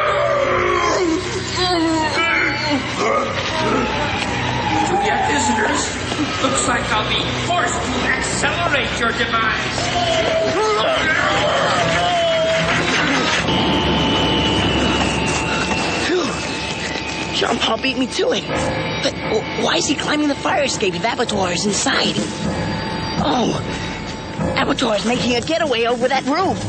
To 4.87 4.95
yet 5.05 5.21
visitors, 5.31 6.00
looks 6.43 6.67
like 6.67 6.83
I'll 6.91 7.07
be 7.09 7.23
forced 7.47 7.81
to 7.81 8.07
accelerate 8.07 8.99
your 8.99 9.11
demise. 9.11 9.77
John 17.39 17.57
Paul 17.57 17.77
beat 17.81 17.97
me 17.97 18.07
to 18.07 18.33
it. 18.33 18.43
But 19.03 19.13
why 19.63 19.77
is 19.77 19.87
he 19.87 19.95
climbing 19.95 20.27
the 20.27 20.35
fire 20.35 20.63
escape 20.63 20.93
if 20.93 21.03
Abattoir 21.03 21.51
is 21.51 21.65
inside? 21.65 22.13
Oh, 23.23 23.57
Abattoir 24.57 24.97
is 24.97 25.05
making 25.05 25.35
a 25.35 25.41
getaway 25.41 25.85
over 25.85 26.07
that 26.07 26.23
roof. 26.25 26.59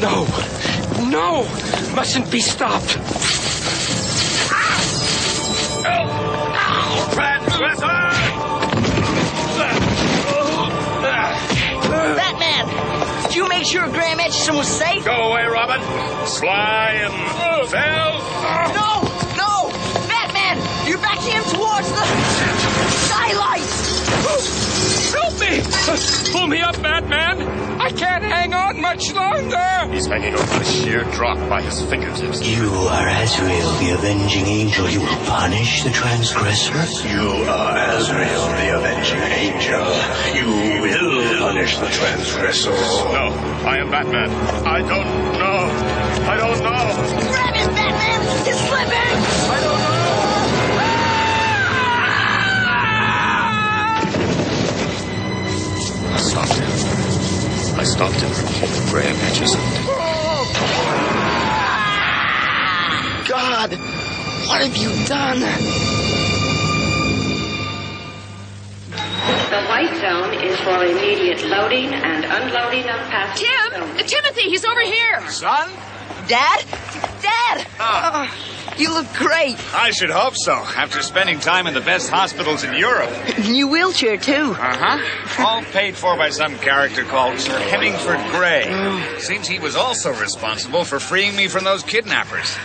No, 0.00 0.26
no, 1.10 1.44
mustn't 1.94 2.30
be 2.30 2.40
stopped. 2.40 2.96
Ah! 4.50 4.80
Oh! 5.88 6.25
Batman, 12.16 13.22
did 13.22 13.34
you 13.34 13.48
make 13.48 13.64
sure 13.64 13.88
Graham 13.88 14.18
Etchison 14.18 14.56
was 14.56 14.68
safe? 14.68 15.04
Go 15.04 15.30
away, 15.30 15.44
Robin. 15.46 15.80
Sly 16.26 16.92
and 17.00 17.14
fell. 17.70 18.18
No, 18.74 19.02
no, 19.36 19.70
Batman, 20.08 20.58
You're 20.86 20.98
backing 20.98 21.32
him 21.32 21.44
towards 21.44 21.90
the 21.90 22.04
skylight! 23.08 24.65
Help 25.36 25.50
me! 25.50 26.32
Pull 26.32 26.46
me 26.46 26.60
up, 26.60 26.80
Batman! 26.82 27.42
I 27.80 27.90
can't 27.90 28.24
hang 28.24 28.54
on 28.54 28.80
much 28.80 29.12
longer! 29.12 29.92
He's 29.92 30.06
hanging 30.06 30.34
over 30.34 30.58
the 30.58 30.64
sheer 30.64 31.04
drop 31.12 31.36
by 31.48 31.62
his 31.62 31.82
fingertips. 31.82 32.46
You 32.46 32.70
are 32.70 33.08
Azrael, 33.08 33.72
the 33.78 33.90
avenging 33.90 34.46
angel. 34.46 34.88
You 34.88 35.00
will 35.00 35.26
punish 35.26 35.82
the 35.82 35.90
transgressor. 35.90 36.72
You 37.08 37.28
are 37.28 37.76
Azrael, 37.96 38.48
the 38.48 38.78
avenging 38.78 39.20
angel. 39.20 39.84
You 40.34 40.80
will 40.82 41.38
punish 41.38 41.76
the 41.76 41.88
transgressor. 41.88 42.70
No, 42.70 43.34
I 43.66 43.78
am 43.78 43.90
Batman. 43.90 44.30
I 44.66 44.78
don't 44.80 45.38
know. 45.38 45.60
I 46.28 46.36
don't 46.36 46.62
know. 46.62 47.30
Grab 47.30 47.54
him, 47.54 47.74
Batman! 47.74 48.46
He's 48.46 48.56
slipping! 48.56 49.16
I 49.52 49.60
don't 49.62 49.75
know. 56.36 56.42
I 56.42 56.46
stopped 56.46 56.54
him. 56.54 57.78
I 57.78 57.84
stopped 57.84 58.20
him 58.20 58.30
from 58.30 58.46
holding 58.54 58.86
Graham 58.90 59.16
Etchison. 59.16 59.60
God, 63.28 63.72
what 64.46 64.62
have 64.62 64.76
you 64.76 64.90
done? 65.06 65.40
The 69.50 69.62
white 69.68 69.96
zone 70.00 70.34
is 70.44 70.58
for 70.60 70.84
immediate 70.84 71.44
loading 71.46 71.92
and 71.92 72.24
unloading 72.24 72.84
of 72.84 73.00
passengers. 73.08 73.48
Tim! 73.72 74.06
Timothy, 74.06 74.42
he's 74.50 74.64
over 74.64 74.82
here! 74.82 75.28
Son? 75.28 75.70
Dad? 76.28 76.64
Dad! 77.22 77.66
Ah. 77.78 78.28
Oh, 78.28 78.55
you 78.78 78.92
look 78.92 79.10
great. 79.14 79.56
I 79.74 79.90
should 79.90 80.10
hope 80.10 80.34
so, 80.36 80.52
after 80.52 81.02
spending 81.02 81.40
time 81.40 81.66
in 81.66 81.74
the 81.74 81.80
best 81.80 82.10
hospitals 82.10 82.64
in 82.64 82.74
Europe. 82.74 83.10
New 83.38 83.68
wheelchair, 83.68 84.16
too. 84.16 84.54
Uh-huh. 84.58 85.44
All 85.44 85.62
paid 85.62 85.96
for 85.96 86.16
by 86.16 86.30
some 86.30 86.56
character 86.58 87.04
called 87.04 87.38
Sir 87.38 87.58
Hemingford 87.58 88.20
Grey. 88.32 89.18
Seems 89.18 89.46
he 89.46 89.58
was 89.58 89.76
also 89.76 90.12
responsible 90.12 90.84
for 90.84 91.00
freeing 91.00 91.36
me 91.36 91.48
from 91.48 91.64
those 91.64 91.82
kidnappers. 91.82 92.56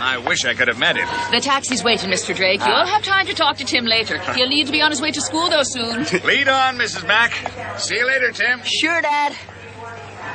I 0.00 0.18
wish 0.18 0.44
I 0.44 0.54
could 0.54 0.68
have 0.68 0.78
met 0.78 0.96
him. 0.96 1.08
The 1.30 1.40
taxi's 1.40 1.82
waiting, 1.82 2.10
Mr. 2.10 2.34
Drake. 2.34 2.60
Ah. 2.62 2.68
You'll 2.68 2.86
have 2.86 3.02
time 3.02 3.26
to 3.26 3.34
talk 3.34 3.56
to 3.58 3.64
Tim 3.64 3.84
later. 3.84 4.18
He'll 4.34 4.48
need 4.48 4.66
to 4.66 4.72
be 4.72 4.82
on 4.82 4.90
his 4.90 5.00
way 5.00 5.10
to 5.12 5.20
school, 5.20 5.48
though, 5.50 5.62
soon. 5.62 6.04
Lead 6.24 6.48
on, 6.48 6.76
Mrs. 6.78 7.06
Mack. 7.06 7.32
See 7.78 7.96
you 7.96 8.06
later, 8.06 8.30
Tim. 8.32 8.60
Sure, 8.64 9.00
Dad. 9.00 9.34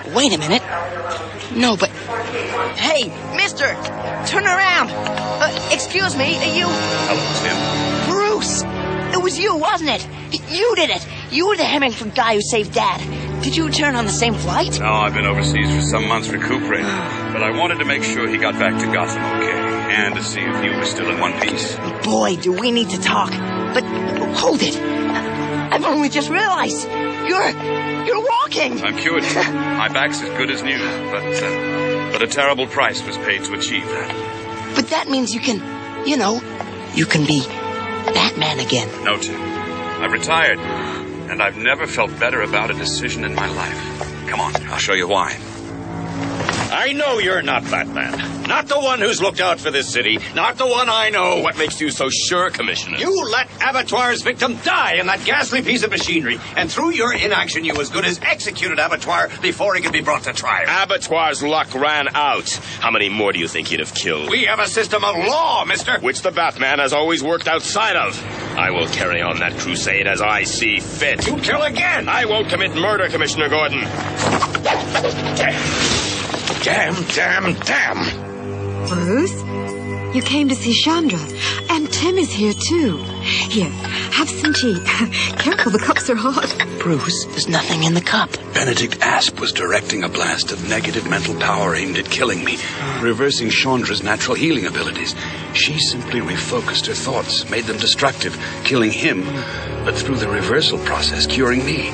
Wait 0.09 0.33
a 0.33 0.37
minute. 0.37 0.63
No, 1.55 1.77
but. 1.77 1.89
Hey, 2.77 3.09
mister! 3.35 3.65
Turn 4.25 4.45
around! 4.45 4.89
Uh, 4.89 5.69
excuse 5.71 6.15
me, 6.17 6.37
are 6.37 6.55
you. 6.55 6.65
Hello, 6.67 7.23
Tim. 7.41 8.09
Bruce! 8.09 8.63
It 9.13 9.21
was 9.21 9.37
you, 9.37 9.55
wasn't 9.55 9.89
it? 9.91 10.07
You 10.49 10.75
did 10.75 10.89
it! 10.89 11.05
You 11.31 11.47
were 11.47 11.57
the 11.57 11.65
Hemingford 11.65 12.15
guy 12.15 12.35
who 12.35 12.41
saved 12.41 12.73
Dad. 12.73 12.99
Did 13.43 13.55
you 13.55 13.65
return 13.65 13.95
on 13.95 14.05
the 14.05 14.11
same 14.11 14.33
flight? 14.33 14.79
No, 14.79 14.85
I've 14.91 15.13
been 15.13 15.25
overseas 15.25 15.73
for 15.75 15.81
some 15.81 16.07
months 16.07 16.29
recuperating, 16.29 16.85
but 17.33 17.43
I 17.43 17.51
wanted 17.57 17.79
to 17.79 17.85
make 17.85 18.03
sure 18.03 18.27
he 18.27 18.37
got 18.37 18.53
back 18.53 18.79
to 18.79 18.91
Gotham 18.91 19.23
okay, 19.23 19.51
and 19.51 20.15
to 20.15 20.23
see 20.23 20.41
if 20.41 20.63
you 20.63 20.71
were 20.77 20.85
still 20.85 21.09
in 21.09 21.19
one 21.19 21.39
piece. 21.41 21.75
Boy, 22.03 22.35
do 22.37 22.53
we 22.53 22.71
need 22.71 22.89
to 22.91 22.99
talk. 23.01 23.31
But 23.73 23.83
hold 24.35 24.61
it. 24.61 24.75
I've 25.71 25.85
only 25.85 26.09
just 26.09 26.29
realized. 26.29 26.87
You're. 26.89 27.91
You're 28.05 28.21
walking! 28.21 28.81
I'm 28.83 28.97
cured. 28.97 29.23
My 29.35 29.87
back's 29.87 30.21
as 30.21 30.29
good 30.29 30.49
as 30.49 30.63
new, 30.63 30.77
but 30.77 31.23
uh, 31.23 32.11
but 32.11 32.21
a 32.21 32.27
terrible 32.27 32.65
price 32.67 33.05
was 33.05 33.15
paid 33.17 33.43
to 33.45 33.53
achieve 33.53 33.85
that. 33.85 34.73
But 34.75 34.87
that 34.89 35.07
means 35.07 35.33
you 35.33 35.39
can, 35.39 36.07
you 36.07 36.17
know, 36.17 36.41
you 36.95 37.05
can 37.05 37.25
be 37.25 37.45
Batman 37.45 38.59
again. 38.59 38.89
No, 39.03 39.17
Tim. 39.17 39.39
I've 39.39 40.11
retired, 40.11 40.59
and 40.59 41.41
I've 41.41 41.57
never 41.57 41.85
felt 41.85 42.17
better 42.19 42.41
about 42.41 42.71
a 42.71 42.73
decision 42.73 43.23
in 43.23 43.35
my 43.35 43.47
life. 43.47 44.27
Come 44.27 44.39
on, 44.39 44.55
I'll 44.67 44.77
show 44.79 44.93
you 44.93 45.07
why. 45.07 45.37
I 46.71 46.93
know 46.93 47.19
you're 47.19 47.41
not 47.41 47.63
Batman. 47.69 48.47
Not 48.47 48.67
the 48.67 48.79
one 48.79 48.99
who's 48.99 49.21
looked 49.21 49.41
out 49.41 49.59
for 49.59 49.71
this 49.71 49.89
city. 49.89 50.19
Not 50.35 50.57
the 50.57 50.65
one 50.65 50.89
I 50.89 51.09
know. 51.09 51.39
What 51.39 51.57
makes 51.57 51.81
you 51.81 51.91
so 51.91 52.09
sure, 52.09 52.49
Commissioner? 52.49 52.97
You 52.97 53.25
let 53.25 53.49
Abattoir's 53.61 54.21
victim 54.21 54.57
die 54.63 54.93
in 54.93 55.07
that 55.07 55.23
ghastly 55.25 55.61
piece 55.61 55.83
of 55.83 55.89
machinery. 55.89 56.39
And 56.55 56.71
through 56.71 56.91
your 56.91 57.13
inaction, 57.13 57.65
you 57.65 57.73
as 57.81 57.89
good 57.89 58.05
as 58.05 58.19
executed 58.21 58.79
Abattoir 58.79 59.29
before 59.41 59.75
he 59.75 59.81
could 59.81 59.91
be 59.91 60.01
brought 60.01 60.23
to 60.23 60.33
trial. 60.33 60.65
Abattoir's 60.67 61.43
luck 61.43 61.73
ran 61.75 62.07
out. 62.15 62.49
How 62.79 62.89
many 62.89 63.09
more 63.09 63.33
do 63.33 63.39
you 63.39 63.49
think 63.49 63.67
he'd 63.67 63.79
have 63.79 63.93
killed? 63.93 64.29
We 64.29 64.45
have 64.45 64.59
a 64.59 64.67
system 64.67 65.03
of 65.03 65.15
law, 65.15 65.65
mister. 65.65 65.99
Which 65.99 66.21
the 66.21 66.31
Batman 66.31 66.79
has 66.79 66.93
always 66.93 67.21
worked 67.21 67.47
outside 67.47 67.97
of. 67.97 68.17
I 68.57 68.71
will 68.71 68.87
carry 68.87 69.21
on 69.21 69.39
that 69.39 69.57
crusade 69.59 70.07
as 70.07 70.21
I 70.21 70.43
see 70.43 70.79
fit. 70.79 71.27
You 71.27 71.35
kill 71.37 71.61
again! 71.63 72.07
I 72.07 72.25
won't 72.25 72.49
commit 72.49 72.75
murder, 72.75 73.09
Commissioner 73.09 73.49
Gordon. 73.49 73.81
Damn, 76.63 77.03
damn, 77.15 77.53
damn. 77.59 78.87
Bruce, 78.87 79.35
you 80.15 80.21
came 80.21 80.49
to 80.49 80.55
see 80.55 80.73
Chandra, 80.73 81.19
and 81.69 81.91
Tim 81.91 82.17
is 82.17 82.31
here 82.31 82.53
too. 82.53 82.97
Here, 83.21 83.69
have 83.69 84.29
some 84.29 84.53
tea. 84.53 84.79
Careful, 85.37 85.71
the 85.71 85.79
cups 85.79 86.09
are 86.09 86.15
hot. 86.15 86.53
Bruce, 86.79 87.25
there's 87.25 87.47
nothing 87.47 87.83
in 87.83 87.93
the 87.93 88.01
cup. 88.01 88.31
Benedict 88.53 88.99
Asp 89.01 89.39
was 89.39 89.51
directing 89.51 90.03
a 90.03 90.09
blast 90.09 90.51
of 90.51 90.67
negative 90.67 91.09
mental 91.09 91.35
power 91.35 91.75
aimed 91.75 91.97
at 91.97 92.09
killing 92.09 92.43
me, 92.43 92.57
reversing 92.99 93.49
Chandra's 93.49 94.03
natural 94.03 94.35
healing 94.35 94.65
abilities. 94.65 95.15
She 95.53 95.79
simply 95.79 96.21
refocused 96.21 96.87
her 96.87 96.93
thoughts, 96.93 97.49
made 97.49 97.65
them 97.65 97.77
destructive, 97.77 98.37
killing 98.63 98.91
him, 98.91 99.23
but 99.85 99.95
through 99.95 100.17
the 100.17 100.29
reversal 100.29 100.79
process, 100.79 101.25
curing 101.27 101.65
me. 101.65 101.91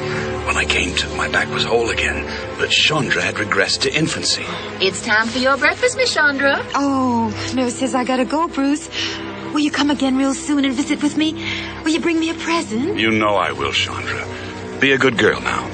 When 0.47 0.55
I 0.55 0.63
came 0.63 0.95
to, 0.95 1.09
my 1.15 1.27
back 1.27 1.49
was 1.49 1.65
whole 1.65 1.89
again, 1.89 2.25
but 2.57 2.69
Chandra 2.71 3.21
had 3.21 3.35
regressed 3.35 3.81
to 3.81 3.93
infancy. 3.93 4.45
It's 4.79 5.05
time 5.05 5.27
for 5.27 5.39
your 5.39 5.57
breakfast, 5.57 5.97
Miss 5.97 6.13
Chandra. 6.13 6.65
Oh, 6.73 7.51
nurse 7.53 7.75
says 7.75 7.93
I 7.93 8.05
gotta 8.05 8.23
go, 8.23 8.47
Bruce. 8.47 8.89
Will 9.51 9.59
you 9.59 9.71
come 9.71 9.91
again 9.91 10.15
real 10.15 10.33
soon 10.33 10.63
and 10.63 10.73
visit 10.73 11.03
with 11.03 11.17
me? 11.17 11.33
Will 11.83 11.91
you 11.91 11.99
bring 11.99 12.17
me 12.17 12.29
a 12.29 12.33
present? 12.33 12.97
You 12.97 13.11
know 13.11 13.35
I 13.35 13.51
will, 13.51 13.73
Chandra. 13.73 14.25
Be 14.79 14.93
a 14.93 14.97
good 14.97 15.17
girl 15.17 15.41
now. 15.41 15.69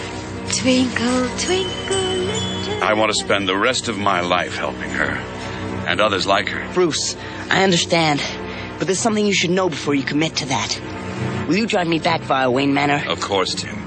Twinkle, 0.50 1.30
twinkle, 1.38 1.96
little. 1.96 2.84
I 2.84 2.94
want 2.96 3.12
to 3.12 3.16
spend 3.16 3.48
the 3.48 3.56
rest 3.56 3.90
of 3.90 4.00
my 4.00 4.22
life 4.22 4.58
helping 4.58 4.90
her, 4.90 5.14
and 5.88 6.02
others 6.02 6.26
like 6.26 6.50
her. 6.50 6.74
Bruce, 6.74 7.16
I 7.52 7.64
understand, 7.64 8.24
but 8.80 8.88
there's 8.88 9.00
something 9.00 9.26
you 9.26 9.36
should 9.36 9.52
know 9.52 9.70
before 9.70 9.94
you 9.94 10.04
commit 10.04 10.38
to 10.38 10.48
that. 10.48 10.82
Will 11.48 11.58
you 11.58 11.68
drive 11.68 11.88
me 11.88 12.00
back 12.00 12.22
via 12.22 12.50
Wayne 12.50 12.74
Manor? 12.74 13.04
Of 13.08 13.22
course, 13.22 13.54
Tim. 13.54 13.83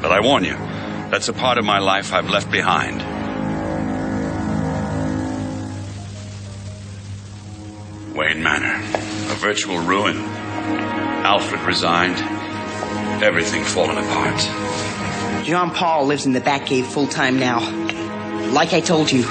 But 0.00 0.12
I 0.12 0.20
warn 0.20 0.44
you, 0.44 0.54
that's 1.10 1.28
a 1.28 1.32
part 1.32 1.58
of 1.58 1.64
my 1.64 1.78
life 1.78 2.12
I've 2.12 2.30
left 2.30 2.50
behind. 2.50 3.00
Wayne 8.14 8.42
Manor, 8.42 8.76
a 8.76 9.34
virtual 9.36 9.78
ruin. 9.78 10.16
Alfred 10.16 11.60
resigned. 11.62 12.16
Everything 13.22 13.62
fallen 13.62 13.98
apart. 13.98 14.40
John 15.44 15.70
Paul 15.70 16.06
lives 16.06 16.26
in 16.26 16.32
the 16.32 16.40
Batcave 16.40 16.84
full 16.84 17.06
time 17.06 17.38
now. 17.38 17.60
Like 18.52 18.72
I 18.72 18.80
told 18.80 19.12
you, 19.12 19.22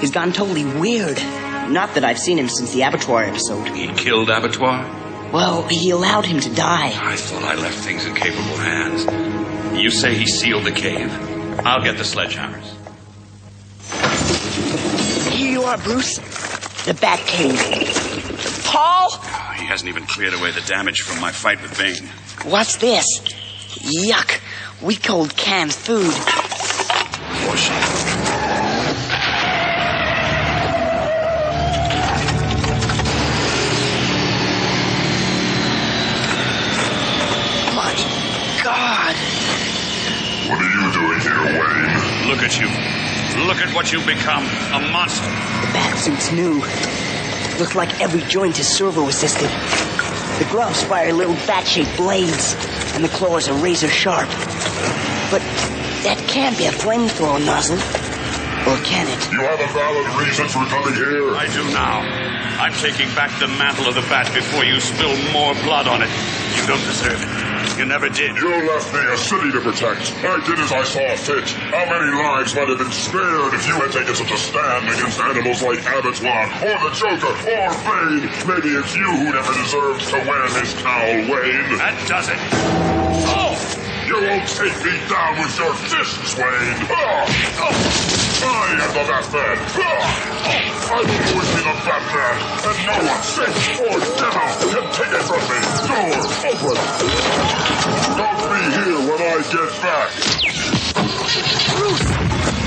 he's 0.00 0.10
gone 0.12 0.32
totally 0.32 0.64
weird. 0.64 1.18
Not 1.68 1.94
that 1.94 2.04
I've 2.04 2.18
seen 2.18 2.38
him 2.38 2.48
since 2.48 2.72
the 2.72 2.82
abattoir 2.82 3.24
episode. 3.24 3.68
He 3.68 3.88
killed 3.88 4.30
Abattoir? 4.30 4.84
Well, 5.32 5.62
he 5.68 5.90
allowed 5.90 6.24
him 6.24 6.40
to 6.40 6.54
die. 6.54 6.92
I 6.94 7.16
thought 7.16 7.42
I 7.42 7.54
left 7.56 7.78
things 7.78 8.06
in 8.06 8.14
capable 8.14 8.56
hands. 8.56 9.04
You 9.80 9.90
say 9.90 10.14
he 10.14 10.26
sealed 10.26 10.64
the 10.64 10.72
cave? 10.72 11.10
I'll 11.66 11.82
get 11.82 11.96
the 11.96 12.04
sledgehammers. 12.04 12.72
Here 15.32 15.50
you 15.50 15.62
are, 15.64 15.78
Bruce. 15.78 16.18
The 16.86 16.94
Bat 16.94 17.18
Cave. 17.26 18.64
Paul? 18.64 19.08
Ah, 19.10 19.56
he 19.58 19.66
hasn't 19.66 19.88
even 19.88 20.04
cleared 20.04 20.34
away 20.34 20.52
the 20.52 20.60
damage 20.62 21.02
from 21.02 21.20
my 21.20 21.32
fight 21.32 21.60
with 21.60 21.76
Bane. 21.76 22.08
What's 22.50 22.76
this? 22.76 23.04
Yuck. 23.20 24.40
We 24.82 24.96
cold 24.96 25.36
canned 25.36 25.74
food. 25.74 26.14
My 27.46 28.15
are 41.16 41.20
here, 41.20 41.60
Wayne? 41.60 42.28
Look 42.28 42.42
at 42.42 42.58
you. 42.60 42.68
Look 43.46 43.58
at 43.58 43.74
what 43.74 43.92
you've 43.92 44.06
become. 44.06 44.44
A 44.72 44.80
monster. 44.92 45.24
The 45.24 45.72
bat 45.72 45.98
suit's 45.98 46.32
new. 46.32 46.60
Looks 47.58 47.74
like 47.74 48.00
every 48.00 48.20
joint 48.22 48.58
is 48.58 48.68
servo 48.68 49.08
assisted. 49.08 49.50
The 50.38 50.48
gloves 50.50 50.82
fire 50.82 51.12
little 51.12 51.34
bat 51.46 51.66
shaped 51.66 51.96
blades, 51.96 52.54
and 52.94 53.04
the 53.04 53.08
claws 53.08 53.48
are 53.48 53.54
razor 53.54 53.88
sharp. 53.88 54.28
But 55.30 55.40
that 56.04 56.22
can't 56.28 56.56
be 56.58 56.66
a 56.66 56.72
flamethrower 56.72 57.44
nozzle. 57.44 57.78
Or 58.68 58.76
can 58.84 59.06
it? 59.06 59.32
You 59.32 59.40
have 59.40 59.60
a 59.60 59.72
valid 59.72 60.06
reason 60.20 60.48
for 60.48 60.64
coming 60.66 60.94
here. 60.94 61.36
I 61.36 61.46
do 61.52 61.64
now. 61.72 62.00
I'm 62.60 62.72
taking 62.72 63.08
back 63.14 63.30
the 63.38 63.48
mantle 63.48 63.86
of 63.86 63.94
the 63.94 64.02
bat 64.02 64.32
before 64.34 64.64
you 64.64 64.80
spill 64.80 65.14
more 65.32 65.54
blood 65.62 65.86
on 65.86 66.02
it. 66.02 66.10
You 66.56 66.66
don't 66.66 66.84
deserve 66.84 67.22
it. 67.22 67.45
You 67.76 67.84
never 67.84 68.08
did. 68.08 68.34
You 68.36 68.48
left 68.48 68.94
me 68.94 69.00
a 69.00 69.16
city 69.18 69.52
to 69.52 69.60
protect. 69.60 70.10
I 70.24 70.40
did 70.46 70.58
as 70.58 70.72
I 70.72 70.82
saw 70.84 71.14
fit. 71.16 71.44
How 71.50 71.84
many 71.84 72.10
lives 72.16 72.54
might 72.54 72.68
have 72.70 72.78
been 72.78 72.90
spared 72.90 73.52
if 73.52 73.68
you 73.68 73.74
had 73.74 73.92
taken 73.92 74.14
such 74.14 74.30
a 74.32 74.36
stand 74.38 74.88
against 74.88 75.20
animals 75.20 75.62
like 75.62 75.80
Abattoir, 75.80 76.46
or 76.64 76.88
the 76.88 76.92
Joker, 76.96 77.36
or 77.36 77.68
Bane? 77.84 78.32
Maybe 78.48 78.72
it's 78.80 78.96
you 78.96 79.04
who 79.04 79.30
never 79.30 79.52
deserved 79.52 80.08
to 80.08 80.16
wear 80.24 80.48
his 80.56 80.72
cowl, 80.80 81.16
Wayne. 81.28 81.76
That 81.76 82.02
does 82.08 82.28
it. 82.30 82.75
You 84.06 84.22
won't 84.22 84.46
take 84.46 84.78
me 84.86 84.94
down 85.10 85.34
with 85.42 85.58
your 85.58 85.74
fists, 85.74 86.38
Wayne. 86.38 86.78
Ah! 86.94 87.26
Oh! 87.58 87.74
I 88.46 88.78
am 88.78 88.94
the 88.94 89.02
Batman. 89.02 89.58
Ah! 89.82 90.46
I 90.86 91.02
will 91.02 91.22
always 91.26 91.50
be 91.50 91.62
the 91.66 91.74
Batman, 91.82 92.38
and 92.70 92.78
no 92.86 92.94
one, 93.02 93.18
saint 93.26 93.50
or 93.82 93.98
devil, 94.14 94.46
can 94.70 94.86
take 94.94 95.10
it 95.10 95.26
from 95.26 95.42
me. 95.50 95.58
Door 95.90 96.22
open. 96.54 96.78
Don't 98.14 98.46
be 98.46 98.62
here 98.78 99.00
when 99.10 99.20
I 99.26 99.42
get 99.42 99.74
back. 99.82 100.14
Bruce, 101.74 102.06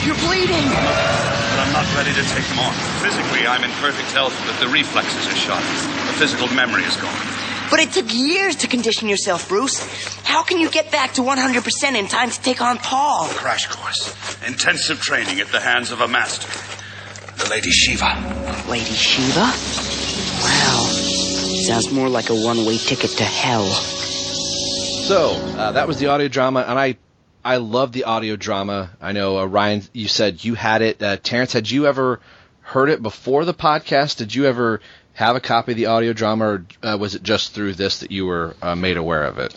you're 0.03 0.19
bleeding. 0.27 0.67
But 0.67 1.57
I'm 1.63 1.71
not 1.71 1.87
ready 1.95 2.11
to 2.19 2.23
take 2.35 2.43
them 2.51 2.59
on. 2.59 2.75
Physically, 2.99 3.47
I'm 3.47 3.63
in 3.63 3.71
perfect 3.79 4.11
health, 4.11 4.35
but 4.43 4.59
the 4.59 4.67
reflexes 4.67 5.23
are 5.23 5.39
shot. 5.39 5.63
The 6.11 6.19
physical 6.19 6.51
memory 6.51 6.83
is 6.83 6.97
gone. 6.99 7.48
But 7.69 7.79
it 7.79 7.91
took 7.91 8.13
years 8.13 8.57
to 8.57 8.67
condition 8.67 9.07
yourself, 9.07 9.47
Bruce. 9.47 9.79
How 10.23 10.43
can 10.43 10.59
you 10.59 10.69
get 10.69 10.91
back 10.91 11.13
to 11.13 11.21
100% 11.21 11.95
in 11.95 12.07
time 12.07 12.29
to 12.29 12.41
take 12.41 12.61
on 12.61 12.77
Paul? 12.77 13.27
Crash 13.27 13.67
course. 13.67 14.15
Intensive 14.47 14.99
training 15.01 15.39
at 15.39 15.47
the 15.47 15.59
hands 15.59 15.91
of 15.91 16.01
a 16.01 16.07
master. 16.07 16.47
The 17.43 17.49
Lady 17.49 17.71
Shiva. 17.71 18.65
Lady 18.67 18.85
Shiva? 18.85 19.39
Wow. 20.43 20.85
Sounds 21.67 21.91
more 21.91 22.09
like 22.09 22.29
a 22.29 22.35
one 22.35 22.65
way 22.65 22.77
ticket 22.77 23.11
to 23.11 23.23
hell. 23.23 23.65
So 23.65 25.31
uh, 25.57 25.71
that 25.73 25.87
was 25.87 25.99
the 25.99 26.07
audio 26.07 26.27
drama, 26.27 26.65
and 26.67 26.77
I 26.77 26.97
I 27.43 27.57
love 27.57 27.91
the 27.93 28.03
audio 28.03 28.35
drama. 28.35 28.91
I 29.01 29.11
know 29.11 29.39
uh, 29.39 29.45
Ryan, 29.45 29.83
you 29.93 30.07
said 30.07 30.43
you 30.43 30.55
had 30.55 30.81
it. 30.81 31.01
Uh, 31.01 31.17
Terrence, 31.17 31.53
had 31.53 31.69
you 31.69 31.87
ever 31.87 32.19
heard 32.61 32.89
it 32.89 33.01
before 33.01 33.45
the 33.45 33.53
podcast? 33.53 34.17
Did 34.17 34.35
you 34.35 34.45
ever 34.45 34.81
have 35.19 35.35
a 35.35 35.41
copy 35.41 35.73
of 35.73 35.77
the 35.77 35.87
audio 35.87 36.13
drama, 36.13 36.45
or 36.45 36.65
uh, 36.81 36.97
was 36.97 37.13
it 37.15 37.23
just 37.23 37.53
through 37.53 37.73
this 37.73 37.99
that 37.99 38.09
you 38.09 38.25
were 38.25 38.55
uh, 38.61 38.73
made 38.75 38.95
aware 38.95 39.23
of 39.23 39.37
it? 39.37 39.53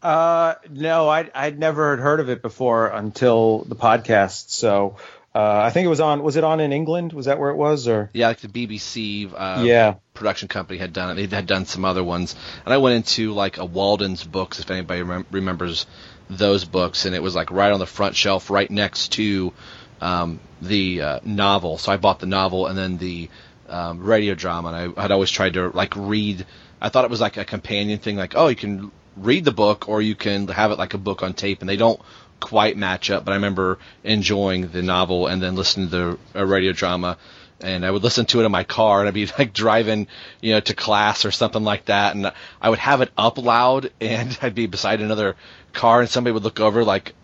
Uh, 0.00 0.54
no, 0.70 1.08
I'd, 1.08 1.32
I'd 1.34 1.58
never 1.58 1.96
heard 1.96 2.20
of 2.20 2.28
it 2.28 2.40
before 2.40 2.86
until 2.86 3.64
the 3.64 3.74
podcast. 3.74 4.50
So 4.50 4.96
uh, 5.34 5.60
I 5.62 5.70
think 5.70 5.86
it 5.86 5.88
was 5.88 5.98
on. 6.00 6.22
Was 6.22 6.36
it 6.36 6.44
on 6.44 6.60
in 6.60 6.72
England? 6.72 7.12
Was 7.12 7.26
that 7.26 7.40
where 7.40 7.50
it 7.50 7.56
was? 7.56 7.88
Or 7.88 8.10
Yeah, 8.12 8.28
like 8.28 8.38
the 8.38 8.48
BBC 8.48 9.32
uh, 9.34 9.64
Yeah. 9.64 9.94
production 10.12 10.46
company 10.46 10.78
had 10.78 10.92
done 10.92 11.18
it. 11.18 11.26
They 11.28 11.34
had 11.36 11.46
done 11.46 11.66
some 11.66 11.84
other 11.84 12.04
ones, 12.04 12.36
and 12.64 12.72
I 12.72 12.76
went 12.76 12.94
into 12.94 13.32
like 13.32 13.58
a 13.58 13.64
Walden's 13.64 14.22
books, 14.22 14.60
if 14.60 14.70
anybody 14.70 15.00
remem- 15.02 15.26
remembers 15.32 15.86
those 16.30 16.64
books, 16.64 17.06
and 17.06 17.14
it 17.16 17.22
was 17.24 17.34
like 17.34 17.50
right 17.50 17.72
on 17.72 17.80
the 17.80 17.86
front 17.86 18.14
shelf, 18.14 18.50
right 18.50 18.70
next 18.70 19.12
to 19.14 19.52
um, 20.00 20.38
the 20.62 21.02
uh, 21.02 21.20
novel. 21.24 21.78
So 21.78 21.90
I 21.90 21.96
bought 21.96 22.20
the 22.20 22.26
novel 22.26 22.66
and 22.68 22.78
then 22.78 22.98
the 22.98 23.28
um, 23.68 24.02
radio 24.02 24.34
drama, 24.34 24.68
and 24.68 24.94
I 24.96 25.02
had 25.02 25.10
always 25.10 25.30
tried 25.30 25.54
to 25.54 25.68
like 25.68 25.94
read. 25.96 26.46
I 26.80 26.88
thought 26.88 27.04
it 27.04 27.10
was 27.10 27.20
like 27.20 27.36
a 27.36 27.44
companion 27.44 27.98
thing, 27.98 28.16
like 28.16 28.34
oh, 28.36 28.48
you 28.48 28.56
can 28.56 28.92
read 29.16 29.44
the 29.44 29.52
book 29.52 29.88
or 29.88 30.02
you 30.02 30.14
can 30.14 30.48
have 30.48 30.70
it 30.70 30.78
like 30.78 30.94
a 30.94 30.98
book 30.98 31.22
on 31.22 31.34
tape, 31.34 31.60
and 31.60 31.68
they 31.68 31.76
don't 31.76 32.00
quite 32.40 32.76
match 32.76 33.10
up. 33.10 33.24
But 33.24 33.32
I 33.32 33.36
remember 33.36 33.78
enjoying 34.02 34.68
the 34.68 34.82
novel 34.82 35.26
and 35.26 35.42
then 35.42 35.54
listening 35.54 35.90
to 35.90 36.18
the 36.32 36.40
uh, 36.40 36.44
radio 36.44 36.72
drama 36.72 37.18
and 37.60 37.86
I 37.86 37.90
would 37.90 38.02
listen 38.02 38.26
to 38.26 38.40
it 38.40 38.44
in 38.44 38.52
my 38.52 38.64
car, 38.64 39.00
and 39.00 39.08
I'd 39.08 39.14
be 39.14 39.26
like 39.38 39.52
driving, 39.52 40.06
you 40.40 40.52
know, 40.52 40.60
to 40.60 40.74
class 40.74 41.24
or 41.24 41.30
something 41.30 41.64
like 41.64 41.86
that, 41.86 42.14
and 42.14 42.32
I 42.60 42.70
would 42.70 42.78
have 42.78 43.00
it 43.00 43.10
up 43.16 43.38
loud, 43.38 43.90
and 44.00 44.36
I'd 44.42 44.54
be 44.54 44.66
beside 44.66 45.00
another 45.00 45.36
car, 45.72 46.00
and 46.00 46.08
somebody 46.08 46.32
would 46.32 46.44
look 46.44 46.60
over 46.60 46.84
like, 46.84 47.14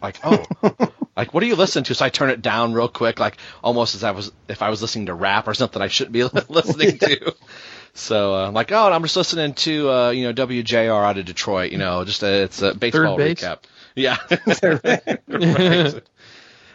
like, 0.00 0.18
oh, 0.24 0.44
like 1.16 1.34
what 1.34 1.42
are 1.42 1.46
you 1.46 1.56
listening 1.56 1.84
to? 1.84 1.94
So 1.94 2.04
I 2.04 2.08
turn 2.08 2.30
it 2.30 2.42
down 2.42 2.72
real 2.72 2.88
quick, 2.88 3.18
like 3.18 3.36
almost 3.62 3.94
as 3.94 4.04
I 4.04 4.12
was 4.12 4.32
if 4.48 4.62
I 4.62 4.70
was 4.70 4.82
listening 4.82 5.06
to 5.06 5.14
rap 5.14 5.48
or 5.48 5.54
something 5.54 5.80
I 5.80 5.88
shouldn't 5.88 6.12
be 6.12 6.24
listening 6.48 6.98
to. 7.00 7.34
So 7.94 8.34
uh, 8.34 8.46
I'm 8.46 8.54
like, 8.54 8.70
oh, 8.72 8.92
I'm 8.92 9.02
just 9.02 9.16
listening 9.16 9.54
to 9.54 9.90
uh, 9.90 10.10
you 10.10 10.24
know 10.24 10.32
WJR 10.32 11.04
out 11.04 11.18
of 11.18 11.24
Detroit, 11.24 11.72
you 11.72 11.78
know, 11.78 12.04
just 12.04 12.22
a, 12.22 12.42
it's 12.42 12.62
a 12.62 12.74
baseball 12.74 13.16
base? 13.16 13.40
recap. 13.40 13.58
Yeah. 13.94 14.18
Right. 15.28 16.02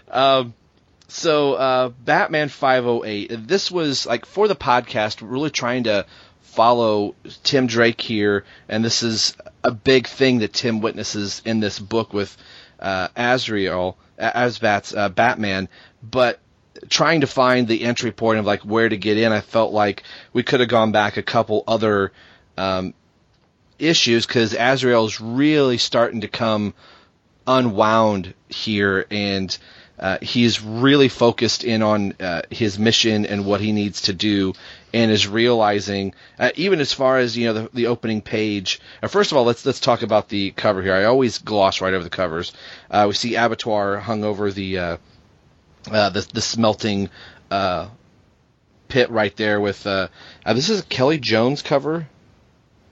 Um, 0.10 0.54
so 1.08 1.54
uh, 1.54 1.90
Batman 1.90 2.50
508. 2.50 3.48
This 3.48 3.72
was 3.72 4.06
like 4.06 4.26
for 4.26 4.48
the 4.48 4.56
podcast, 4.56 5.20
really 5.22 5.50
trying 5.50 5.84
to 5.84 6.06
follow 6.42 7.16
Tim 7.44 7.68
Drake 7.68 8.02
here, 8.02 8.46
and 8.70 8.84
this 8.86 9.04
is 9.04 9.36
a 9.64 9.72
big 9.72 10.08
thing 10.08 10.40
that 10.40 10.54
Tim 10.54 10.82
witnesses 10.82 11.42
in 11.46 11.60
this 11.60 11.80
book 11.80 12.14
with 12.14 12.38
uh, 12.84 13.08
Azrael, 13.16 13.98
AzBat's 14.20 14.94
uh, 14.94 15.10
Batman, 15.10 15.70
but 16.04 16.40
trying 16.90 17.22
to 17.22 17.28
find 17.28 17.68
the 17.68 17.84
entry 17.84 18.12
point 18.12 18.40
of 18.40 18.46
like 18.46 18.62
where 18.62 18.90
to 18.90 18.98
get 18.98 19.18
in, 19.18 19.32
I 19.32 19.42
felt 19.42 19.74
like 19.74 20.04
we 20.34 20.44
could 20.44 20.60
have 20.60 20.70
gone 20.70 20.92
back 20.92 21.18
a 21.18 21.24
couple 21.24 21.64
other 21.68 22.12
um, 22.58 22.94
issues 23.80 24.26
because 24.26 24.54
Azrael's 24.54 25.20
really 25.20 25.78
starting 25.78 26.22
to 26.22 26.28
come 26.28 26.74
unwound 27.48 28.34
here, 28.50 29.06
and 29.10 29.58
uh, 30.00 30.18
he's 30.22 30.62
really 30.62 31.10
focused 31.10 31.64
in 31.64 31.82
on 31.82 32.14
uh, 32.20 32.42
his 32.50 32.78
mission 32.78 33.26
and 33.26 33.46
what 33.46 33.62
he 33.62 33.72
needs 33.72 34.04
to 34.04 34.14
do, 34.14 34.54
and 34.94 35.12
is 35.12 35.28
realizing, 35.28 36.14
uh, 36.38 36.52
even 36.56 36.80
as 36.80 36.94
far 36.94 37.18
as 37.18 37.36
you 37.36 37.48
know, 37.48 37.54
the, 37.54 37.70
the 37.74 37.88
opening 37.88 38.22
page. 38.22 38.80
Uh, 39.02 39.08
first 39.08 39.32
of 39.32 39.38
all, 39.38 39.44
let's 39.44 39.66
let's 39.66 39.80
talk 39.80 40.04
about 40.04 40.30
the 40.30 40.52
cover 40.52 40.82
here. 40.82 40.94
I 40.94 41.06
always 41.06 41.40
gloss 41.40 41.82
right 41.82 41.94
over 41.94 42.04
the 42.04 42.10
covers. 42.10 42.54
Uh, 42.92 43.06
we 43.08 43.14
see 43.16 43.36
Abattoir 43.36 43.98
hung 43.98 44.24
over 44.24 44.52
the 44.52 44.78
uh, 44.78 44.98
uh, 45.92 46.10
the, 46.10 46.22
the 46.34 46.42
smelting 46.42 47.10
uh, 47.50 47.88
pit 48.88 49.10
right 49.10 49.36
there 49.36 49.60
with. 49.60 49.86
Uh, 49.88 50.10
uh, 50.46 50.54
this 50.54 50.70
is 50.70 50.82
a 50.82 50.84
Kelly 50.84 51.18
Jones 51.18 51.62
cover. 51.62 52.08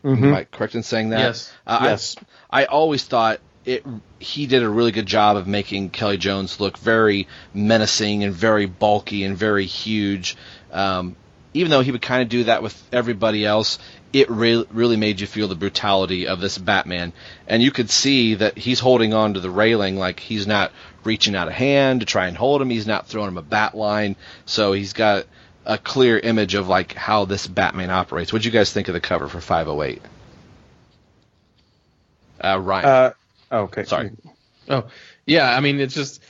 Mhm. 0.04 0.24
Am 0.24 0.34
I 0.34 0.44
correct 0.46 0.74
in 0.74 0.82
saying 0.84 1.10
that? 1.12 1.20
Yes. 1.20 1.52
Uh, 1.68 1.78
I- 1.82 1.86
Yes. 1.90 2.16
I, 2.50 2.66
always 2.66 3.04
thought 3.04 3.40
it. 3.66 3.86
He 4.18 4.48
did 4.48 4.64
a 4.64 4.70
really 4.70 4.92
good 4.92 5.06
job 5.06 5.38
of 5.38 5.46
making 5.46 5.92
Kelly 5.92 6.18
Jones 6.18 6.60
look 6.60 6.78
very 6.80 7.28
menacing 7.54 8.24
and 8.24 8.34
very 8.34 8.66
bulky 8.66 9.24
and 9.24 9.38
very 9.38 9.68
huge. 9.68 10.36
Um, 10.72 11.16
even 11.54 11.70
though 11.70 11.82
he 11.82 11.92
would 11.92 12.02
kind 12.02 12.22
of 12.22 12.30
do 12.30 12.46
that 12.46 12.64
with 12.64 12.82
everybody 12.92 13.46
else, 13.46 13.80
it 14.14 14.30
re- 14.30 14.66
really 14.72 14.98
made 14.98 15.20
you 15.20 15.28
feel 15.28 15.48
the 15.48 15.56
brutality 15.56 16.28
of 16.28 16.40
this 16.40 16.58
Batman. 16.58 17.14
And 17.48 17.62
you 17.62 17.72
could 17.72 17.90
see 17.90 18.36
that 18.36 18.58
he's 18.58 18.80
holding 18.80 19.14
on 19.14 19.34
to 19.34 19.40
the 19.40 19.50
railing 19.50 19.98
like 19.98 20.20
he's 20.20 20.48
not 20.48 20.72
reaching 21.04 21.36
out 21.36 21.48
a 21.48 21.52
hand 21.52 22.02
to 22.02 22.06
try 22.06 22.28
and 22.28 22.38
hold 22.38 22.62
him. 22.62 22.70
He's 22.70 22.88
not 22.88 23.08
throwing 23.08 23.30
him 23.30 23.38
a 23.38 23.42
bat 23.42 23.76
line. 23.76 24.16
So 24.46 24.74
he's 24.74 24.94
got 24.94 25.26
a 25.66 25.78
clear 25.78 26.18
image 26.18 26.56
of 26.56 26.68
like 26.68 26.94
how 26.94 27.26
this 27.26 27.48
Batman 27.48 27.90
operates. 27.90 28.32
What'd 28.32 28.46
you 28.46 28.52
guys 28.52 28.72
think 28.72 28.88
of 28.88 28.94
the 28.94 29.02
cover 29.02 29.28
for 29.28 29.42
508? 29.42 30.02
Uh, 32.44 32.60
Ryan. 32.60 32.86
Uh, 32.86 33.12
okay. 33.52 33.84
Sorry. 33.84 34.12
Oh, 34.70 34.86
yeah. 35.26 35.50
I 35.50 35.60
mean, 35.60 35.80
it's 35.80 35.94
just 35.94 36.22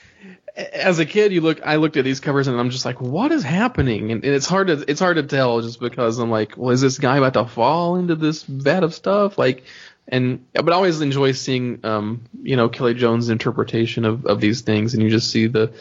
as 0.55 0.99
a 0.99 1.05
kid, 1.05 1.31
you 1.31 1.41
look. 1.41 1.61
I 1.65 1.77
looked 1.77 1.97
at 1.97 2.03
these 2.03 2.19
covers 2.19 2.47
and 2.47 2.59
I'm 2.59 2.69
just 2.69 2.85
like, 2.85 2.99
what 3.01 3.31
is 3.31 3.43
happening? 3.43 4.11
And, 4.11 4.23
and 4.23 4.33
it's 4.33 4.45
hard 4.45 4.67
to 4.67 4.83
it's 4.87 4.99
hard 4.99 5.17
to 5.17 5.23
tell 5.23 5.61
just 5.61 5.79
because 5.79 6.19
I'm 6.19 6.31
like, 6.31 6.57
well, 6.57 6.71
is 6.71 6.81
this 6.81 6.99
guy 6.99 7.17
about 7.17 7.33
to 7.33 7.45
fall 7.45 7.95
into 7.95 8.15
this 8.15 8.43
vat 8.43 8.83
of 8.83 8.93
stuff? 8.93 9.37
Like, 9.37 9.63
and 10.07 10.45
but 10.53 10.69
I 10.69 10.75
always 10.75 11.01
enjoy 11.01 11.31
seeing, 11.31 11.79
um, 11.85 12.23
you 12.43 12.55
know, 12.55 12.69
Kelly 12.69 12.93
Jones' 12.93 13.29
interpretation 13.29 14.05
of 14.05 14.25
of 14.25 14.41
these 14.41 14.61
things, 14.61 14.93
and 14.93 15.01
you 15.03 15.09
just 15.09 15.29
see 15.29 15.47
the. 15.47 15.71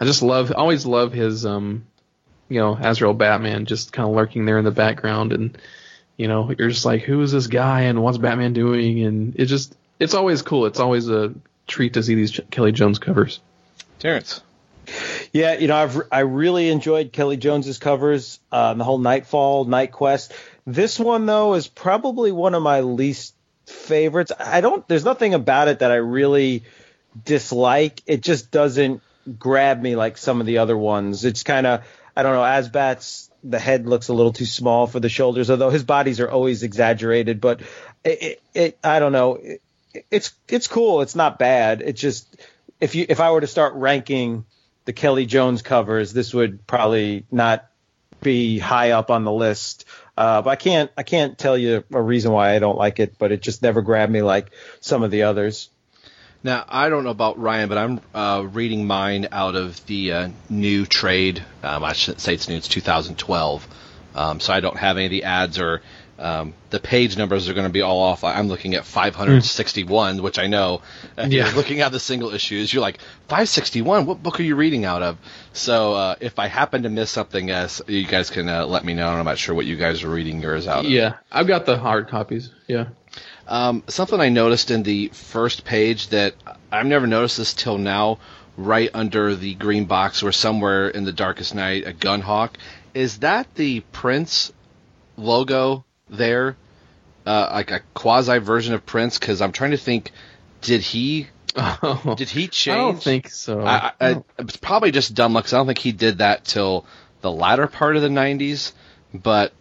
I 0.00 0.04
just 0.04 0.22
love, 0.22 0.52
always 0.54 0.86
love 0.86 1.12
his, 1.12 1.44
um, 1.44 1.84
you 2.48 2.60
know, 2.60 2.78
Azrael 2.80 3.14
Batman 3.14 3.66
just 3.66 3.92
kind 3.92 4.08
of 4.08 4.14
lurking 4.14 4.44
there 4.44 4.58
in 4.58 4.64
the 4.64 4.70
background, 4.70 5.32
and 5.32 5.58
you 6.16 6.28
know, 6.28 6.52
you're 6.56 6.68
just 6.68 6.84
like, 6.84 7.02
who 7.02 7.20
is 7.22 7.32
this 7.32 7.46
guy, 7.46 7.82
and 7.82 8.02
what's 8.02 8.18
Batman 8.18 8.52
doing, 8.52 9.04
and 9.04 9.34
it 9.36 9.46
just, 9.46 9.76
it's 9.98 10.14
always 10.14 10.42
cool. 10.42 10.66
It's 10.66 10.80
always 10.80 11.08
a 11.08 11.34
treat 11.66 11.94
to 11.94 12.02
see 12.02 12.14
these 12.14 12.40
Kelly 12.50 12.72
Jones 12.72 12.98
covers. 12.98 13.40
Terrence. 13.98 14.42
Yeah, 15.32 15.54
you 15.58 15.68
know, 15.68 15.76
I've 15.76 16.00
I 16.10 16.20
really 16.20 16.70
enjoyed 16.70 17.12
Kelly 17.12 17.36
Jones's 17.36 17.78
covers, 17.78 18.40
um, 18.50 18.78
the 18.78 18.84
whole 18.84 18.98
Knightfall, 18.98 19.64
Knight 19.66 19.92
Quest. 19.92 20.32
This 20.66 20.98
one 20.98 21.26
though 21.26 21.54
is 21.54 21.68
probably 21.68 22.32
one 22.32 22.54
of 22.54 22.62
my 22.62 22.80
least 22.80 23.34
favorites. 23.66 24.32
I 24.38 24.60
don't. 24.60 24.86
There's 24.88 25.04
nothing 25.04 25.34
about 25.34 25.68
it 25.68 25.80
that 25.80 25.90
I 25.90 25.96
really 25.96 26.64
dislike. 27.24 28.02
It 28.06 28.22
just 28.22 28.50
doesn't 28.50 29.02
grab 29.38 29.80
me 29.82 29.96
like 29.96 30.16
some 30.16 30.40
of 30.40 30.46
the 30.46 30.58
other 30.58 30.76
ones. 30.76 31.24
It's 31.24 31.42
kind 31.42 31.66
of 31.66 31.84
I 32.16 32.22
don't 32.22 32.32
know. 32.32 32.42
AzBat's 32.42 33.30
the 33.44 33.58
head 33.58 33.86
looks 33.86 34.08
a 34.08 34.14
little 34.14 34.32
too 34.32 34.46
small 34.46 34.86
for 34.86 35.00
the 35.00 35.08
shoulders, 35.08 35.50
although 35.50 35.70
his 35.70 35.84
bodies 35.84 36.18
are 36.20 36.30
always 36.30 36.62
exaggerated. 36.62 37.40
But 37.40 37.60
it, 38.04 38.22
it, 38.22 38.42
it 38.54 38.78
I 38.82 38.98
don't 38.98 39.12
know. 39.12 39.34
It, 39.36 39.62
it's 40.10 40.32
it's 40.48 40.66
cool. 40.66 41.02
It's 41.02 41.14
not 41.14 41.38
bad. 41.38 41.82
It's 41.82 42.00
just 42.00 42.36
if 42.80 42.94
you 42.94 43.06
if 43.08 43.20
I 43.20 43.30
were 43.30 43.40
to 43.40 43.46
start 43.46 43.74
ranking 43.74 44.44
the 44.84 44.92
Kelly 44.92 45.26
Jones 45.26 45.62
covers, 45.62 46.12
this 46.12 46.32
would 46.32 46.66
probably 46.66 47.24
not 47.30 47.68
be 48.20 48.58
high 48.58 48.92
up 48.92 49.10
on 49.10 49.24
the 49.24 49.32
list. 49.32 49.84
Uh, 50.16 50.42
but 50.42 50.50
I 50.50 50.56
can't 50.56 50.90
I 50.96 51.02
can't 51.02 51.38
tell 51.38 51.56
you 51.56 51.84
a 51.92 52.02
reason 52.02 52.32
why 52.32 52.54
I 52.54 52.58
don't 52.58 52.78
like 52.78 53.00
it, 53.00 53.16
but 53.18 53.32
it 53.32 53.42
just 53.42 53.62
never 53.62 53.82
grabbed 53.82 54.12
me 54.12 54.22
like 54.22 54.50
some 54.80 55.02
of 55.02 55.10
the 55.10 55.24
others. 55.24 55.70
Now 56.42 56.64
I 56.68 56.88
don't 56.88 57.04
know 57.04 57.10
about 57.10 57.38
Ryan, 57.38 57.68
but 57.68 57.78
I'm 57.78 58.00
uh, 58.14 58.46
reading 58.50 58.86
mine 58.86 59.28
out 59.32 59.56
of 59.56 59.84
the 59.86 60.12
uh, 60.12 60.28
new 60.48 60.86
trade. 60.86 61.44
Um, 61.62 61.84
I 61.84 61.92
shouldn't 61.92 62.20
say 62.20 62.34
it's 62.34 62.48
new; 62.48 62.56
it's 62.56 62.68
2012. 62.68 63.66
Um, 64.14 64.40
so 64.40 64.52
I 64.52 64.60
don't 64.60 64.76
have 64.76 64.96
any 64.96 65.06
of 65.06 65.10
the 65.10 65.24
ads 65.24 65.58
or 65.58 65.82
um, 66.18 66.54
the 66.70 66.80
page 66.80 67.16
numbers 67.16 67.48
are 67.48 67.54
going 67.54 67.66
to 67.66 67.72
be 67.72 67.82
all 67.82 68.00
off. 68.00 68.24
I'm 68.24 68.48
looking 68.48 68.74
at 68.74 68.84
561, 68.84 70.22
which 70.22 70.38
I 70.38 70.46
know. 70.48 70.82
If 71.16 71.32
Yeah. 71.32 71.46
you're 71.46 71.54
looking 71.54 71.80
at 71.80 71.92
the 71.92 72.00
single 72.00 72.34
issues, 72.34 72.72
you're 72.72 72.82
like 72.82 72.98
561. 73.28 74.06
What 74.06 74.22
book 74.22 74.40
are 74.40 74.42
you 74.42 74.56
reading 74.56 74.84
out 74.84 75.02
of? 75.02 75.16
So 75.52 75.94
uh, 75.94 76.14
if 76.20 76.38
I 76.38 76.48
happen 76.48 76.82
to 76.82 76.88
miss 76.88 77.10
something, 77.10 77.48
yes, 77.48 77.80
you 77.86 78.06
guys 78.06 78.30
can 78.30 78.48
uh, 78.48 78.66
let 78.66 78.84
me 78.84 78.94
know. 78.94 79.08
I'm 79.08 79.24
not 79.24 79.38
sure 79.38 79.54
what 79.54 79.66
you 79.66 79.76
guys 79.76 80.02
are 80.02 80.10
reading 80.10 80.40
yours 80.42 80.66
out 80.66 80.84
of. 80.84 80.90
Yeah, 80.90 81.14
I've 81.30 81.46
got 81.46 81.66
the 81.66 81.78
hard 81.78 82.08
copies. 82.08 82.50
Yeah. 82.66 82.86
Um, 83.46 83.82
something 83.88 84.20
I 84.20 84.28
noticed 84.28 84.70
in 84.70 84.82
the 84.82 85.08
first 85.08 85.64
page 85.64 86.08
that 86.08 86.34
I've 86.70 86.86
never 86.86 87.06
noticed 87.06 87.38
this 87.38 87.54
till 87.54 87.78
now, 87.78 88.18
right 88.56 88.90
under 88.92 89.34
the 89.36 89.54
green 89.54 89.84
box 89.86 90.22
or 90.22 90.32
somewhere 90.32 90.88
in 90.88 91.04
the 91.04 91.12
darkest 91.12 91.54
night, 91.54 91.86
a 91.86 91.92
gun 91.92 92.20
hawk. 92.20 92.58
Is 92.92 93.18
that 93.18 93.46
the 93.54 93.80
Prince 93.92 94.52
logo 95.16 95.84
there? 96.10 96.56
Uh, 97.26 97.48
like 97.52 97.70
a 97.70 97.80
quasi 97.94 98.38
version 98.38 98.74
of 98.74 98.86
Prince? 98.86 99.18
Because 99.18 99.42
I'm 99.42 99.52
trying 99.52 99.72
to 99.72 99.76
think, 99.76 100.12
did 100.62 100.80
he 100.80 101.28
Oh, 101.56 102.14
did 102.16 102.28
he 102.28 102.48
change? 102.48 102.74
I 102.74 102.76
don't 102.76 103.02
think 103.02 103.28
so. 103.30 103.62
I, 103.62 103.92
I, 104.00 104.10
I, 104.10 104.24
it's 104.38 104.56
probably 104.56 104.90
just 104.90 105.14
dumb 105.14 105.32
luck. 105.32 105.52
I 105.52 105.56
don't 105.56 105.66
think 105.66 105.78
he 105.78 105.92
did 105.92 106.18
that 106.18 106.44
till 106.44 106.86
the 107.20 107.32
latter 107.32 107.66
part 107.66 107.96
of 107.96 108.02
the 108.02 108.08
'90s. 108.08 108.72
But 109.12 109.52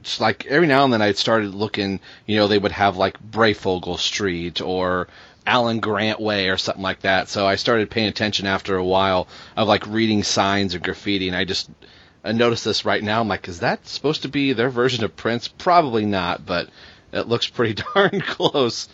it's 0.00 0.20
like 0.20 0.46
every 0.46 0.66
now 0.66 0.84
and 0.84 0.92
then 0.92 1.02
I 1.02 1.12
started 1.12 1.54
looking. 1.54 2.00
You 2.26 2.36
know, 2.36 2.48
they 2.48 2.58
would 2.58 2.72
have 2.72 2.96
like 2.96 3.22
Breyfogle 3.22 3.98
Street 3.98 4.60
or 4.60 5.08
Alan 5.46 5.80
Grant 5.80 6.20
Way 6.20 6.48
or 6.48 6.56
something 6.56 6.82
like 6.82 7.00
that. 7.00 7.28
So 7.28 7.46
I 7.46 7.54
started 7.54 7.90
paying 7.90 8.08
attention 8.08 8.46
after 8.46 8.76
a 8.76 8.84
while 8.84 9.28
of 9.56 9.68
like 9.68 9.86
reading 9.86 10.22
signs 10.22 10.74
or 10.74 10.80
graffiti, 10.80 11.28
and 11.28 11.36
I 11.36 11.44
just 11.44 11.70
I 12.24 12.32
noticed 12.32 12.64
this 12.64 12.84
right 12.84 13.02
now. 13.02 13.20
I'm 13.20 13.28
like, 13.28 13.48
is 13.48 13.60
that 13.60 13.86
supposed 13.86 14.22
to 14.22 14.28
be 14.28 14.52
their 14.52 14.70
version 14.70 15.04
of 15.04 15.16
Prince? 15.16 15.48
Probably 15.48 16.04
not, 16.04 16.44
but 16.44 16.68
it 17.12 17.28
looks 17.28 17.46
pretty 17.48 17.82
darn 17.94 18.20
close. 18.20 18.88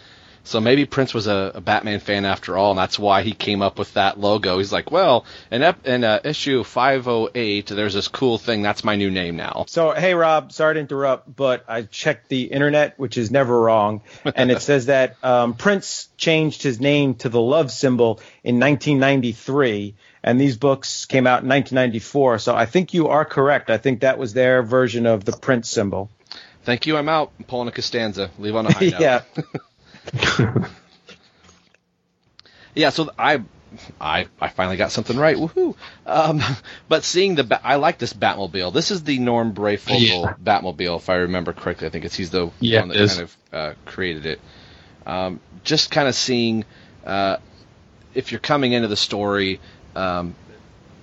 So 0.46 0.60
maybe 0.60 0.84
Prince 0.84 1.14
was 1.14 1.26
a, 1.26 1.52
a 1.54 1.60
Batman 1.62 2.00
fan 2.00 2.26
after 2.26 2.56
all, 2.58 2.70
and 2.70 2.78
that's 2.78 2.98
why 2.98 3.22
he 3.22 3.32
came 3.32 3.62
up 3.62 3.78
with 3.78 3.94
that 3.94 4.20
logo. 4.20 4.58
He's 4.58 4.72
like, 4.72 4.90
well, 4.90 5.24
in, 5.50 5.62
ep- 5.62 5.86
in 5.86 6.04
uh, 6.04 6.20
issue 6.22 6.62
508, 6.62 7.68
there's 7.68 7.94
this 7.94 8.08
cool 8.08 8.36
thing. 8.36 8.60
That's 8.60 8.84
my 8.84 8.94
new 8.94 9.10
name 9.10 9.36
now. 9.36 9.64
So, 9.68 9.92
hey, 9.92 10.12
Rob, 10.14 10.52
sorry 10.52 10.74
to 10.74 10.80
interrupt, 10.80 11.34
but 11.34 11.64
I 11.66 11.82
checked 11.82 12.28
the 12.28 12.42
internet, 12.42 12.98
which 12.98 13.16
is 13.16 13.30
never 13.30 13.58
wrong, 13.58 14.02
and 14.36 14.50
it 14.50 14.60
says 14.62 14.86
that 14.86 15.16
um, 15.24 15.54
Prince 15.54 16.10
changed 16.18 16.62
his 16.62 16.78
name 16.78 17.14
to 17.16 17.30
the 17.30 17.40
love 17.40 17.72
symbol 17.72 18.20
in 18.42 18.60
1993, 18.60 19.94
and 20.24 20.40
these 20.40 20.56
books 20.56 21.04
came 21.06 21.26
out 21.28 21.42
in 21.44 21.48
1994. 21.48 22.38
So 22.40 22.56
I 22.56 22.66
think 22.66 22.94
you 22.94 23.08
are 23.08 23.24
correct. 23.24 23.70
I 23.70 23.76
think 23.78 24.00
that 24.00 24.18
was 24.18 24.32
their 24.32 24.62
version 24.62 25.06
of 25.06 25.24
the 25.24 25.32
Prince 25.32 25.68
symbol. 25.70 26.10
Thank 26.64 26.86
you. 26.86 26.96
I'm 26.96 27.08
out. 27.10 27.30
I'm 27.38 27.44
pulling 27.44 27.68
a 27.68 27.70
Costanza. 27.70 28.30
Leave 28.38 28.56
on 28.56 28.66
a 28.66 28.72
high 28.72 28.86
note. 28.88 29.00
yeah. 29.00 29.20
Yeah, 32.74 32.90
so 32.90 33.08
I, 33.16 33.40
I, 34.00 34.26
I 34.40 34.48
finally 34.48 34.76
got 34.76 34.90
something 34.90 35.16
right. 35.16 35.36
Woohoo! 35.36 35.76
Um, 36.06 36.42
but 36.88 37.04
seeing 37.04 37.36
the, 37.36 37.44
Ba- 37.44 37.60
I 37.64 37.76
like 37.76 37.98
this 37.98 38.12
Batmobile. 38.12 38.72
This 38.72 38.90
is 38.90 39.04
the 39.04 39.18
Norm 39.20 39.54
Breyfogle 39.54 40.00
Yeah. 40.24 40.34
Batmobile, 40.42 40.96
if 40.96 41.08
I 41.08 41.16
remember 41.16 41.52
correctly. 41.52 41.86
I 41.86 41.90
think 41.90 42.04
it's 42.04 42.16
he's 42.16 42.30
the 42.30 42.50
Yeah, 42.58 42.80
one 42.80 42.88
that 42.88 43.08
kind 43.08 43.20
of 43.20 43.36
uh, 43.52 43.74
created 43.84 44.26
it. 44.26 44.40
Um, 45.06 45.38
just 45.62 45.90
kind 45.92 46.08
of 46.08 46.14
seeing, 46.16 46.64
uh, 47.06 47.36
if 48.14 48.32
you're 48.32 48.40
coming 48.40 48.72
into 48.72 48.88
the 48.88 48.96
story, 48.96 49.60
um, 49.94 50.34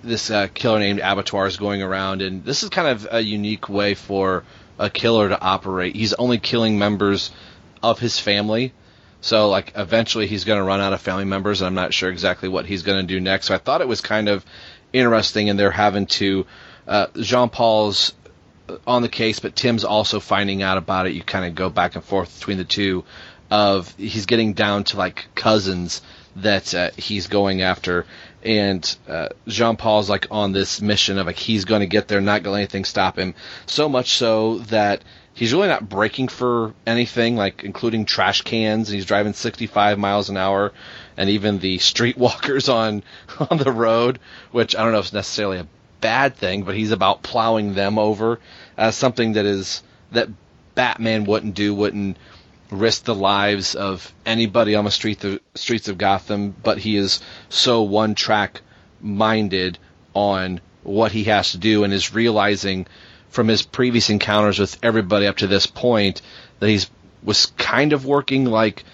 this 0.02 0.30
uh, 0.30 0.48
killer 0.52 0.78
named 0.78 1.00
Abattoir 1.00 1.46
is 1.46 1.56
going 1.56 1.82
around, 1.82 2.22
and 2.22 2.44
this 2.44 2.62
is 2.62 2.68
kind 2.70 2.88
of 2.88 3.08
a 3.10 3.20
unique 3.20 3.68
way 3.68 3.94
for 3.94 4.44
a 4.78 4.90
killer 4.90 5.28
to 5.28 5.40
operate. 5.40 5.94
He's 5.94 6.12
only 6.14 6.38
killing 6.38 6.78
members 6.78 7.30
of 7.82 7.98
his 7.98 8.18
family. 8.18 8.72
So, 9.20 9.48
like, 9.48 9.72
eventually 9.76 10.26
he's 10.26 10.44
going 10.44 10.58
to 10.58 10.64
run 10.64 10.80
out 10.80 10.92
of 10.92 11.00
family 11.00 11.24
members, 11.24 11.60
and 11.60 11.68
I'm 11.68 11.74
not 11.74 11.94
sure 11.94 12.10
exactly 12.10 12.48
what 12.48 12.66
he's 12.66 12.82
going 12.82 12.98
to 12.98 13.06
do 13.06 13.20
next. 13.20 13.46
So, 13.46 13.54
I 13.54 13.58
thought 13.58 13.80
it 13.80 13.86
was 13.88 14.00
kind 14.00 14.28
of 14.28 14.44
interesting, 14.92 15.48
and 15.48 15.58
they're 15.58 15.70
having 15.70 16.06
to. 16.06 16.46
Uh, 16.88 17.06
Jean 17.20 17.48
Paul's 17.48 18.12
on 18.86 19.02
the 19.02 19.08
case, 19.08 19.38
but 19.38 19.54
Tim's 19.54 19.84
also 19.84 20.18
finding 20.18 20.62
out 20.62 20.78
about 20.78 21.06
it. 21.06 21.12
You 21.12 21.22
kind 21.22 21.44
of 21.44 21.54
go 21.54 21.70
back 21.70 21.94
and 21.94 22.04
forth 22.04 22.38
between 22.38 22.58
the 22.58 22.64
two. 22.64 23.04
Of 23.50 23.94
he's 23.98 24.24
getting 24.24 24.54
down 24.54 24.84
to 24.84 24.96
like 24.96 25.28
cousins 25.34 26.00
that 26.36 26.74
uh, 26.74 26.90
he's 26.96 27.26
going 27.26 27.60
after, 27.60 28.06
and 28.44 28.96
uh, 29.08 29.28
Jean 29.46 29.76
Paul's 29.76 30.10
like 30.10 30.26
on 30.30 30.52
this 30.52 30.80
mission 30.80 31.18
of 31.18 31.26
like 31.26 31.38
he's 31.38 31.64
going 31.64 31.80
to 31.80 31.86
get 31.86 32.08
there, 32.08 32.20
not 32.20 32.42
going 32.42 32.44
to 32.44 32.50
let 32.50 32.58
anything 32.58 32.84
stop 32.84 33.18
him. 33.18 33.34
So 33.66 33.88
much 33.88 34.14
so 34.14 34.58
that 34.58 35.02
he's 35.34 35.52
really 35.52 35.68
not 35.68 35.88
breaking 35.88 36.28
for 36.28 36.74
anything, 36.86 37.36
like 37.36 37.64
including 37.64 38.04
trash 38.04 38.42
cans. 38.42 38.88
And 38.88 38.96
he's 38.96 39.06
driving 39.06 39.32
65 39.32 39.98
miles 39.98 40.30
an 40.30 40.36
hour, 40.36 40.72
and 41.16 41.30
even 41.30 41.58
the 41.58 41.78
streetwalkers 41.78 42.72
on 42.72 43.02
on 43.50 43.58
the 43.58 43.72
road, 43.72 44.18
which 44.50 44.76
I 44.76 44.82
don't 44.82 44.92
know 44.92 44.98
if 44.98 45.06
it's 45.06 45.12
necessarily 45.12 45.58
a 45.58 45.66
bad 46.00 46.36
thing, 46.36 46.64
but 46.64 46.74
he's 46.74 46.90
about 46.90 47.22
plowing 47.22 47.74
them 47.74 47.98
over 47.98 48.40
as 48.76 48.96
something 48.96 49.34
that 49.34 49.46
is 49.46 49.82
that 50.10 50.28
Batman 50.74 51.24
wouldn't 51.24 51.54
do, 51.54 51.74
wouldn't 51.74 52.16
risk 52.72 53.04
the 53.04 53.14
lives 53.14 53.74
of 53.74 54.12
anybody 54.24 54.74
on 54.74 54.84
the 54.84 54.90
street 54.90 55.20
the 55.20 55.40
streets 55.54 55.88
of 55.88 55.98
Gotham, 55.98 56.54
but 56.62 56.78
he 56.78 56.96
is 56.96 57.20
so 57.48 57.82
one 57.82 58.14
track 58.14 58.62
minded 59.00 59.78
on 60.14 60.60
what 60.82 61.12
he 61.12 61.24
has 61.24 61.52
to 61.52 61.58
do 61.58 61.84
and 61.84 61.92
is 61.92 62.14
realizing 62.14 62.86
from 63.28 63.48
his 63.48 63.62
previous 63.62 64.10
encounters 64.10 64.58
with 64.58 64.78
everybody 64.82 65.26
up 65.26 65.38
to 65.38 65.46
this 65.46 65.66
point 65.66 66.22
that 66.60 66.68
he's 66.68 66.90
was 67.22 67.46
kind 67.56 67.92
of 67.92 68.04
working 68.04 68.44
like 68.44 68.84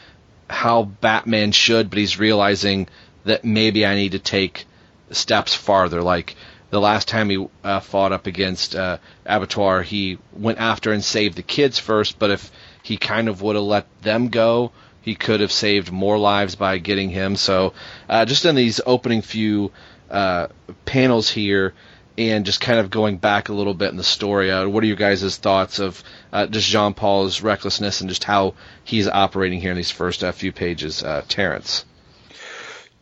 how 0.51 0.83
Batman 0.83 1.53
should, 1.53 1.89
but 1.89 1.99
he's 1.99 2.19
realizing 2.19 2.89
that 3.25 3.45
maybe 3.45 3.87
I 3.87 3.95
need 3.95 4.13
to 4.13 4.19
take 4.19 4.67
steps 5.11 5.55
farther. 5.55 6.03
Like 6.03 6.37
the 6.71 6.81
last 6.81 7.09
time 7.09 7.31
he 7.31 7.47
uh, 7.65 7.81
fought 7.81 8.13
up 8.13 8.27
against 8.27 8.75
uh, 8.75 8.99
Abattoir, 9.25 9.83
he 9.83 10.19
went 10.33 10.59
after 10.59 10.93
and 10.93 11.03
saved 11.03 11.37
the 11.37 11.43
kids 11.43 11.79
first, 11.79 12.19
but 12.19 12.31
if 12.31 12.51
he 12.89 12.97
kind 12.97 13.29
of 13.29 13.43
would 13.43 13.55
have 13.55 13.67
let 13.67 13.87
them 14.01 14.29
go, 14.29 14.73
he 15.03 15.15
could 15.15 15.41
have 15.41 15.53
saved 15.53 15.93
more 15.93 16.17
lives 16.17 16.55
by 16.55 16.79
getting 16.79 17.11
him. 17.11 17.37
So, 17.37 17.75
uh, 18.09 18.25
just 18.25 18.47
in 18.47 18.55
these 18.55 18.81
opening 18.87 19.21
few 19.21 19.73
uh, 20.11 20.47
panels 20.87 21.29
here, 21.29 21.75
and 22.17 22.47
just 22.47 22.63
kind 22.63 22.81
of 22.81 22.89
going 22.89 23.19
back 23.19 23.51
a 23.51 23.53
little 23.53 23.75
bit 23.75 23.91
in 23.91 23.99
the 23.99 24.03
story, 24.03 24.51
uh, 24.51 24.67
what 24.67 24.83
are 24.83 24.87
you 24.87 24.97
guys' 24.97 25.37
thoughts 25.37 25.81
of 25.81 26.03
uh, 26.33 26.47
just 26.47 26.67
Jean 26.67 26.95
Paul's 26.95 27.43
recklessness 27.43 28.01
and 28.01 28.09
just 28.09 28.25
how 28.25 28.55
he's 28.85 29.07
operating 29.07 29.61
here 29.61 29.71
in 29.71 29.77
these 29.77 29.91
first 29.91 30.25
uh, 30.25 30.33
few 30.33 30.51
pages, 30.51 31.03
uh, 31.03 31.23
Terrence? 31.29 31.85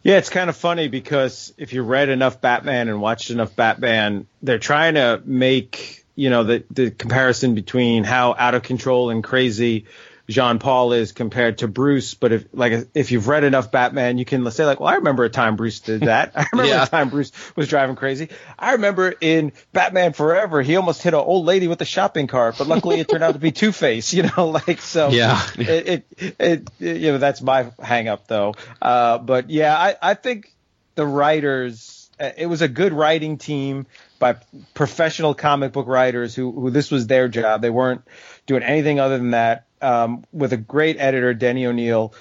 Yeah, 0.03 0.19
it's 0.19 0.31
kind 0.31 0.51
of 0.51 0.57
funny 0.57 0.89
because 0.89 1.55
if 1.59 1.73
you 1.73 1.83
read 1.83 2.09
enough 2.09 2.41
Batman 2.41 2.89
and 2.89 3.01
watched 3.01 3.31
enough 3.31 3.55
Batman, 3.55 4.27
they're 4.43 4.59
trying 4.59 4.95
to 4.95 5.23
make 5.25 6.06
you 6.17 6.31
know 6.31 6.43
the 6.45 6.65
the 6.71 6.91
comparison 6.91 7.55
between 7.55 8.03
how 8.03 8.35
out 8.37 8.55
of 8.55 8.63
control 8.65 9.11
and 9.11 9.23
crazy 9.23 9.85
Jean 10.29 10.59
Paul 10.59 10.93
is 10.93 11.13
compared 11.13 11.59
to 11.59 11.69
Bruce. 11.69 12.15
But 12.15 12.33
if 12.33 12.47
like 12.53 12.89
if 12.95 13.13
you've 13.13 13.29
read 13.29 13.45
enough 13.45 13.71
Batman, 13.71 14.19
you 14.19 14.25
can 14.25 14.51
say 14.51 14.65
like, 14.65 14.81
well, 14.81 14.89
I 14.89 14.97
remember 14.97 15.23
a 15.23 15.31
time 15.31 15.55
Bruce 15.55 15.79
did 15.79 16.01
that. 16.13 16.33
I 16.35 16.47
remember 16.53 16.73
Yeah. 16.73 16.83
a 16.83 16.87
time 16.89 17.11
Bruce 17.11 17.31
was 17.55 17.69
driving 17.69 17.95
crazy. 17.95 18.31
I 18.59 18.73
remember 18.73 19.15
in 19.21 19.53
Batman 19.73 20.15
Forever, 20.15 20.63
he 20.63 20.75
almost 20.75 21.01
hit 21.01 21.15
an 21.15 21.21
old 21.21 21.45
lady 21.47 21.69
with 21.69 21.81
a 21.81 21.85
shopping 21.85 22.27
cart, 22.27 22.57
but 22.59 22.67
luckily 22.67 22.99
it 22.99 23.09
turned 23.09 23.23
out 23.23 23.35
to 23.35 23.39
be 23.39 23.53
Two 23.53 23.71
Face. 23.71 24.13
You 24.13 24.25
know, 24.37 24.49
like 24.67 24.81
so. 24.81 25.11
Yeah. 25.11 25.41
It, 25.57 26.07
it, 26.19 26.33
it, 26.41 26.69
you 26.81 27.13
know 27.13 27.19
that's 27.19 27.41
my 27.41 27.71
hang 27.81 28.09
up 28.09 28.27
though. 28.27 28.55
Uh, 28.83 29.19
but 29.19 29.49
yeah, 29.51 29.77
I 29.79 29.95
I 30.03 30.15
think 30.15 30.53
the 30.97 31.07
writers 31.07 32.11
uh, 32.19 32.31
it 32.37 32.47
was 32.47 32.63
a 32.63 32.69
good 32.69 32.93
writing 32.93 33.39
team 33.39 33.87
by 34.19 34.37
professional 34.75 35.35
comic 35.35 35.73
book 35.73 35.87
writers 35.87 36.35
who 36.35 36.53
who 36.53 36.71
this 36.71 36.91
was 36.91 37.07
their 37.07 37.29
job. 37.29 37.63
They 37.63 37.71
weren't 37.71 38.03
doing 38.47 38.63
anything 38.63 39.01
other 39.01 39.19
than 39.19 39.33
that. 39.33 39.67
Um, 39.83 40.25
with 40.33 40.53
a 40.53 40.57
great 40.57 40.97
editor, 40.99 41.35
Denny 41.35 41.67
O'Neil, 41.67 42.15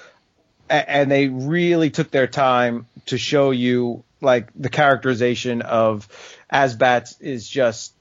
and 0.68 1.10
they 1.10 1.28
really 1.28 1.90
took 1.90 2.10
their 2.10 2.26
time 2.26 2.86
to 3.06 3.16
show 3.16 3.50
you 3.50 4.04
like 4.20 4.50
the 4.54 4.68
characterization 4.68 5.62
of 5.62 6.08
AzBats 6.52 7.20
is 7.20 7.48
just 7.48 7.94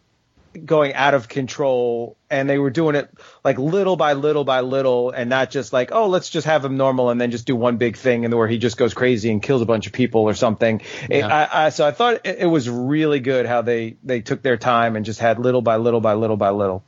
going 0.63 0.93
out 0.93 1.13
of 1.13 1.27
control 1.27 2.17
and 2.29 2.49
they 2.49 2.57
were 2.57 2.69
doing 2.69 2.95
it 2.95 3.09
like 3.43 3.57
little 3.57 3.95
by 3.95 4.13
little 4.13 4.43
by 4.43 4.61
little 4.61 5.11
and 5.11 5.29
not 5.29 5.49
just 5.49 5.73
like 5.73 5.91
oh 5.91 6.07
let's 6.07 6.29
just 6.29 6.47
have 6.47 6.63
him 6.63 6.77
normal 6.77 7.09
and 7.09 7.19
then 7.19 7.31
just 7.31 7.45
do 7.45 7.55
one 7.55 7.77
big 7.77 7.97
thing 7.97 8.25
and 8.25 8.33
where 8.33 8.47
he 8.47 8.57
just 8.57 8.77
goes 8.77 8.93
crazy 8.93 9.31
and 9.31 9.41
kills 9.41 9.61
a 9.61 9.65
bunch 9.65 9.87
of 9.87 9.93
people 9.93 10.21
or 10.21 10.33
something. 10.33 10.81
It, 11.09 11.23
I, 11.23 11.65
I, 11.65 11.69
so 11.69 11.85
i 11.85 11.91
thought 11.91 12.21
it, 12.25 12.37
it 12.39 12.45
was 12.45 12.69
really 12.69 13.19
good 13.19 13.45
how 13.45 13.61
they 13.61 13.97
they 14.03 14.21
took 14.21 14.41
their 14.41 14.57
time 14.57 14.95
and 14.95 15.05
just 15.05 15.19
had 15.19 15.39
little 15.39 15.61
by 15.61 15.77
little 15.77 16.01
by 16.01 16.13
little 16.13 16.37
by 16.37 16.51
little. 16.51 16.83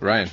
Right 0.00 0.30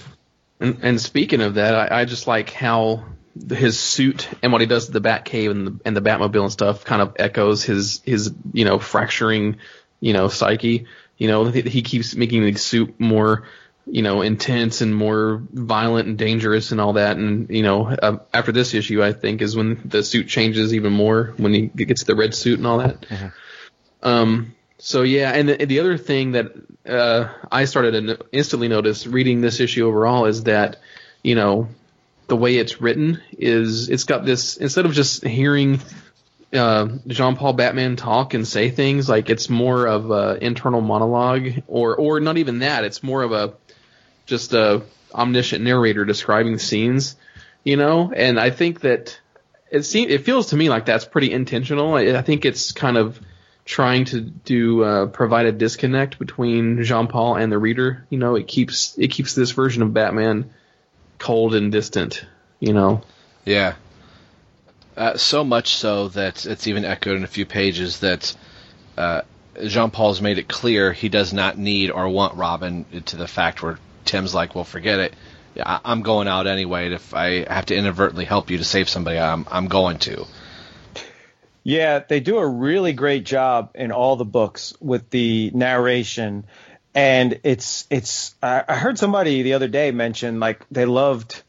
And, 0.60 0.80
and 0.84 1.02
speaking 1.02 1.42
of 1.42 1.56
that, 1.56 1.92
I, 1.92 2.02
I 2.02 2.06
just 2.06 2.28
like 2.28 2.52
how 2.52 3.06
his 3.50 3.80
suit 3.80 4.30
and 4.44 4.52
what 4.52 4.62
he 4.62 4.68
does 4.68 4.88
to 4.88 4.92
the 4.92 5.02
Batcave 5.02 5.52
and 5.52 5.68
the 5.68 5.80
and 5.86 5.96
the 5.96 6.02
Batmobile 6.02 6.44
and 6.44 6.52
stuff 6.52 6.84
kind 6.84 7.02
of 7.02 7.16
echoes 7.18 7.64
his 7.64 8.02
his 8.06 8.34
you 8.54 8.66
know 8.66 8.80
fracturing 8.80 9.58
you 10.00 10.14
know 10.14 10.28
psyche. 10.28 10.86
You 11.22 11.28
know 11.28 11.46
he, 11.46 11.62
he 11.62 11.82
keeps 11.84 12.16
making 12.16 12.44
the 12.44 12.56
suit 12.56 13.00
more 13.00 13.44
you 13.86 14.02
know 14.02 14.24
intense 14.24 14.82
and 14.82 14.96
more 14.96 15.40
violent 15.54 16.08
and 16.08 16.18
dangerous 16.18 16.72
and 16.72 16.82
all 16.82 16.94
that. 16.94 17.18
And 17.18 17.48
you 17.52 17.62
know 17.62 17.86
uh, 17.90 18.18
after 18.34 18.52
this 18.52 18.74
issue, 18.74 19.04
I 19.04 19.14
think 19.14 19.44
is 19.44 19.56
when 19.56 19.80
the 19.86 20.02
suit 20.02 20.28
changes 20.28 20.74
even 20.74 20.94
more 20.94 21.36
when 21.38 21.54
he 21.54 21.68
gets 21.68 22.06
the 22.06 22.16
red 22.16 22.34
suit 22.34 22.58
and 22.58 22.66
all 22.66 22.80
that. 22.80 23.06
Um, 24.02 24.56
so 24.80 25.04
yeah, 25.04 25.30
and 25.30 25.48
the, 25.48 25.64
the 25.64 25.80
other 25.80 25.96
thing 25.96 26.32
that 26.32 26.54
uh, 26.88 27.32
I 27.52 27.66
started 27.66 27.92
to 27.92 28.02
no- 28.02 28.18
instantly 28.32 28.68
notice 28.68 29.06
reading 29.06 29.42
this 29.42 29.60
issue 29.60 29.86
overall 29.86 30.26
is 30.26 30.46
that 30.46 30.78
you 31.22 31.36
know 31.36 31.68
the 32.26 32.36
way 32.36 32.58
it's 32.58 32.82
written 32.82 33.22
is 33.38 33.90
it's 33.90 34.06
got 34.06 34.26
this 34.26 34.58
instead 34.58 34.88
of 34.88 34.94
just 34.94 35.24
hearing 35.24 35.82
uh, 36.54 36.88
Jean 37.08 37.36
Paul 37.36 37.54
Batman 37.54 37.96
talk 37.96 38.34
and 38.34 38.48
say 38.48 38.70
things 38.70 39.08
like 39.08 39.30
it's 39.30 39.50
more 39.50 39.88
of 39.88 40.12
a 40.12 40.38
internal 40.44 40.82
monologue 40.82 41.64
or 41.68 41.96
or 41.96 42.20
not 42.20 42.38
even 42.38 42.60
that 42.60 42.84
it's 42.84 43.02
more 43.04 43.24
of 43.24 43.32
a 43.32 43.54
just 44.26 44.54
a 44.54 44.82
omniscient 45.14 45.64
narrator 45.64 46.06
describing 46.06 46.58
scenes 46.58 47.16
you 47.64 47.78
know? 47.78 48.12
And 48.16 48.40
I 48.40 48.50
think 48.50 48.82
that 48.82 49.20
it 49.72 49.84
seems 49.84 50.12
it 50.12 50.26
feels 50.26 50.48
to 50.48 50.58
me 50.58 50.70
like 50.70 50.86
that's 50.86 51.06
pretty 51.06 51.32
intentional. 51.32 51.94
I, 51.94 52.18
I 52.18 52.22
think 52.22 52.46
it's 52.46 52.72
kind 52.72 52.98
of 52.98 53.20
trying 53.64 54.06
to 54.06 54.22
do 54.22 54.84
uh, 54.84 55.06
provide 55.08 55.46
a 55.46 55.52
disconnect 55.52 56.18
between 56.20 56.84
Jean 56.84 57.08
Paul 57.08 57.36
and 57.36 57.52
the 57.52 57.58
reader 57.58 58.06
you 58.10 58.18
know? 58.18 58.36
It 58.36 58.48
keeps 58.48 58.98
it 58.98 59.10
keeps 59.10 59.36
this 59.36 59.52
version 59.52 59.84
of 59.84 59.94
Batman 59.94 60.52
cold 61.20 61.56
and 61.56 61.72
distant 61.72 62.26
you 62.60 62.74
know? 62.74 63.02
Yeah. 63.46 63.76
Uh, 64.96 65.16
so 65.18 65.44
much 65.44 65.76
so 65.76 66.10
that 66.10 66.46
it's 66.46 66.68
even 66.68 66.84
echoed 66.84 67.16
in 67.16 67.24
a 67.24 67.28
few 67.28 67.46
pages 67.46 68.00
that 68.00 68.36
uh, 68.98 69.22
Jean 69.66 69.90
Paul's 69.90 70.22
made 70.22 70.38
it 70.38 70.48
clear 70.48 70.92
he 70.92 71.10
does 71.10 71.34
not 71.34 71.58
need 71.58 71.92
or 71.92 72.10
want 72.10 72.36
Robin 72.36 72.86
to 73.06 73.16
the 73.16 73.28
fact 73.28 73.64
where 73.64 73.80
Tim's 74.06 74.36
like, 74.36 74.56
well, 74.56 74.64
forget 74.64 75.00
it. 75.00 75.14
Yeah, 75.56 75.80
I'm 75.84 76.02
going 76.02 76.28
out 76.28 76.48
anyway. 76.48 76.86
and 76.86 76.94
If 76.96 77.14
I 77.14 77.44
have 77.52 77.66
to 77.68 77.76
inadvertently 77.76 78.26
help 78.26 78.50
you 78.50 78.58
to 78.58 78.64
save 78.64 78.88
somebody, 78.90 79.20
I'm 79.20 79.46
I'm 79.52 79.68
going 79.68 80.00
to. 80.00 80.26
Yeah, 81.64 82.00
they 82.00 82.20
do 82.22 82.38
a 82.38 82.48
really 82.48 82.94
great 82.94 83.24
job 83.24 83.72
in 83.76 83.92
all 83.92 84.16
the 84.16 84.26
books 84.26 84.74
with 84.80 85.10
the 85.10 85.52
narration, 85.54 86.46
and 86.96 87.40
it's 87.44 87.86
it's. 87.90 88.34
I 88.42 88.76
heard 88.76 88.98
somebody 88.98 89.44
the 89.44 89.54
other 89.54 89.68
day 89.68 89.92
mention 89.92 90.40
like 90.40 90.66
they 90.72 90.86
loved. 90.86 91.44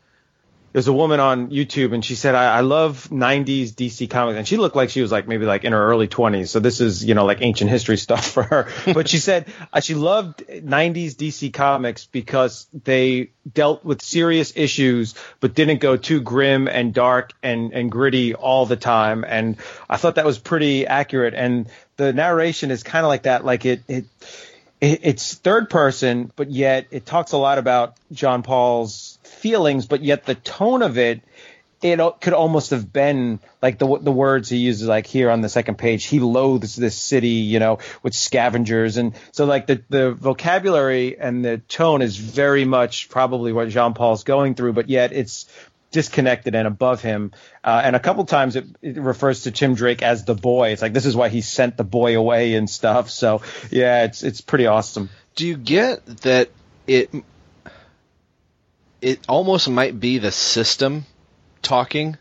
There's 0.73 0.89
a 0.89 0.93
woman 0.93 1.21
on 1.21 1.51
YouTube 1.51 1.93
and 1.93 2.05
she 2.05 2.15
said 2.15 2.35
I, 2.35 2.59
I 2.59 2.61
love 2.61 3.09
'90s 3.11 3.73
DC 3.73 4.09
comics, 4.09 4.39
and 4.39 4.49
she 4.49 4.57
looked 4.57 4.77
like 4.77 4.91
she 4.91 5.03
was 5.03 5.13
like 5.13 5.29
maybe 5.29 5.45
like 5.45 5.65
in 5.65 5.73
her 5.73 5.87
early 5.87 6.09
20s. 6.09 6.49
So 6.49 6.61
this 6.61 6.81
is 6.81 7.05
you 7.05 7.15
know 7.15 7.25
like 7.25 7.39
ancient 7.43 7.71
history 7.71 7.97
stuff 8.07 8.27
for 8.27 8.43
her. 8.43 8.69
But 8.93 9.09
she 9.09 9.19
said 9.19 9.47
uh, 9.73 9.81
she 9.81 9.95
loved 9.95 10.39
'90s 10.49 11.15
DC 11.15 11.53
comics 11.53 12.07
because 12.07 12.67
they 12.85 13.31
dealt 13.51 13.85
with 13.85 14.03
serious 14.03 14.53
issues, 14.57 15.15
but 15.41 15.55
didn't 15.55 15.79
go 15.79 15.97
too 15.97 16.21
grim 16.21 16.69
and 16.69 16.95
dark 16.95 17.33
and, 17.43 17.73
and 17.73 17.91
gritty 17.91 18.35
all 18.35 18.67
the 18.67 18.77
time. 18.77 19.25
And 19.27 19.57
I 19.89 19.97
thought 19.97 20.15
that 20.17 20.25
was 20.25 20.39
pretty 20.39 20.87
accurate. 20.87 21.35
And 21.35 21.69
the 21.97 22.13
narration 22.13 22.71
is 22.71 22.83
kind 22.83 23.05
of 23.05 23.09
like 23.09 23.25
that. 23.25 23.45
Like 23.45 23.67
it, 23.67 23.83
it, 23.89 24.05
it, 24.05 24.07
it's 24.83 25.35
third 25.35 25.71
person, 25.71 26.33
but 26.35 26.51
yet 26.51 26.89
it 26.91 27.07
talks 27.07 27.31
a 27.31 27.39
lot 27.39 27.59
about 27.59 27.97
John 28.11 28.43
Paul's 28.43 29.17
feelings, 29.23 29.87
but 29.87 30.03
yet 30.03 30.27
the 30.27 30.35
tone 30.35 30.83
of 30.83 30.99
it, 30.99 31.23
it 31.83 32.01
could 32.21 32.33
almost 32.33 32.71
have 32.71 32.93
been 32.93 33.39
like 33.61 33.79
the 33.79 33.99
the 33.99 34.13
words 34.13 34.49
he 34.49 34.57
uses, 34.57 34.89
like 34.89 35.07
here 35.07 35.31
on 35.31 35.41
the 35.41 35.49
second 35.49 35.79
page. 35.79 36.05
He 36.05 36.19
loathes 36.19 36.75
this 36.75 36.97
city, 36.97 37.29
you 37.29 37.61
know, 37.61 37.79
with 38.03 38.15
scavengers, 38.15 38.97
and 38.97 39.15
so 39.31 39.45
like 39.45 39.67
the 39.69 39.83
the 39.89 40.13
vocabulary 40.13 41.19
and 41.19 41.45
the 41.45 41.59
tone 41.59 42.03
is 42.03 42.17
very 42.17 42.65
much 42.65 43.09
probably 43.09 43.53
what 43.53 43.69
Jean 43.69 43.95
Paul's 43.95 44.25
going 44.25 44.55
through, 44.57 44.73
but 44.73 44.89
yet 44.89 45.13
it's 45.13 45.47
disconnected 45.93 46.55
and 46.57 46.67
above 46.67 47.01
him. 47.03 47.31
Uh, 47.63 47.81
and 47.85 47.95
a 47.95 48.01
couple 48.01 48.25
times 48.25 48.57
it, 48.57 48.67
it 48.83 48.97
refers 48.97 49.45
to 49.45 49.51
Tim 49.53 49.75
Drake 49.75 50.03
as 50.03 50.25
the 50.25 50.35
boy. 50.35 50.71
It's 50.71 50.83
like 50.83 50.93
this 50.93 51.07
is 51.07 51.15
why 51.15 51.29
he 51.29 51.41
sent 51.43 51.77
the 51.77 51.85
boy 51.85 52.19
away 52.19 52.55
and 52.55 52.69
stuff. 52.69 53.11
So 53.11 53.43
yeah, 53.71 54.05
it's 54.05 54.23
it's 54.25 54.41
pretty 54.41 54.67
awesome. 54.67 55.11
Do 55.37 55.47
you 55.47 55.57
get 55.57 56.05
that 56.23 56.51
it 56.87 57.11
it 59.01 59.21
almost 59.29 59.69
might 59.69 59.99
be 59.99 60.19
the 60.19 60.33
system 60.33 61.07
talking 61.61 62.17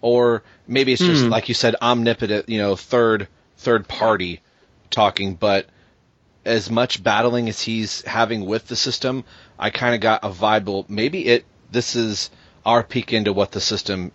or 0.00 0.42
maybe 0.66 0.92
it's 0.92 1.02
just 1.02 1.24
Hmm. 1.24 1.30
like 1.30 1.48
you 1.48 1.54
said 1.54 1.76
omnipotent, 1.80 2.48
you 2.48 2.58
know, 2.58 2.76
third 2.76 3.28
third 3.58 3.88
party 3.88 4.40
talking, 4.90 5.34
but 5.34 5.66
as 6.44 6.70
much 6.70 7.02
battling 7.02 7.48
as 7.48 7.60
he's 7.60 8.02
having 8.02 8.44
with 8.44 8.66
the 8.68 8.76
system, 8.76 9.24
I 9.58 9.70
kind 9.70 9.94
of 9.94 10.00
got 10.02 10.24
a 10.24 10.28
vibe 10.28 10.66
well, 10.66 10.84
maybe 10.88 11.24
it 11.26 11.46
this 11.74 11.94
is 11.96 12.30
our 12.64 12.82
peek 12.82 13.12
into 13.12 13.34
what 13.34 13.52
the 13.52 13.60
system 13.60 14.10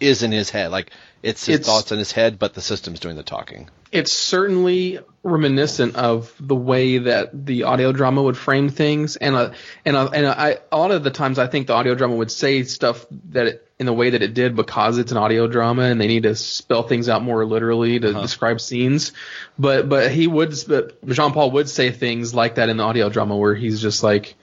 is 0.00 0.22
in 0.22 0.30
his 0.30 0.50
head. 0.50 0.70
Like 0.70 0.90
it's 1.22 1.46
his 1.46 1.60
It's- 1.60 1.66
thoughts 1.66 1.90
in 1.90 1.98
his 1.98 2.12
head, 2.12 2.38
but 2.38 2.52
the 2.54 2.60
system's 2.60 3.00
doing 3.00 3.16
the 3.16 3.22
talking. 3.22 3.68
it's 3.90 4.12
certainly 4.12 4.98
reminiscent 5.22 5.96
of 5.96 6.34
the 6.38 6.54
way 6.54 6.98
that 6.98 7.46
the 7.46 7.62
audio 7.64 7.90
drama 7.90 8.22
would 8.22 8.36
frame 8.36 8.68
things, 8.68 9.16
and 9.16 9.34
a, 9.34 9.52
and 9.86 9.96
uh, 9.96 10.10
and 10.12 10.26
uh, 10.26 10.34
I 10.36 10.58
a 10.70 10.76
lot 10.76 10.90
of 10.90 11.02
the 11.02 11.10
times 11.10 11.38
I 11.38 11.46
think 11.46 11.66
the 11.68 11.72
audio 11.72 11.94
drama 11.94 12.14
would 12.16 12.30
say 12.30 12.62
stuff 12.64 13.06
that 13.30 13.46
it, 13.46 13.68
in 13.78 13.86
the 13.86 13.94
way 13.94 14.10
that 14.10 14.22
it 14.22 14.34
did 14.34 14.54
because 14.54 14.98
it's 14.98 15.10
an 15.10 15.16
audio 15.16 15.46
drama 15.46 15.84
and 15.84 15.98
they 15.98 16.06
need 16.06 16.24
to 16.24 16.34
spell 16.34 16.82
things 16.82 17.08
out 17.08 17.22
more 17.22 17.46
literally 17.46 17.98
to 17.98 18.10
uh-huh. 18.10 18.20
describe 18.20 18.60
scenes. 18.60 19.12
But 19.58 19.88
but 19.88 20.10
he 20.12 20.26
would 20.26 20.54
but 20.68 21.02
Jean 21.08 21.32
Paul 21.32 21.52
would 21.52 21.70
say 21.70 21.90
things 21.90 22.34
like 22.34 22.56
that 22.56 22.68
in 22.68 22.76
the 22.76 22.84
audio 22.84 23.08
drama 23.08 23.36
where 23.36 23.54
he's 23.54 23.80
just 23.80 24.02
like. 24.02 24.34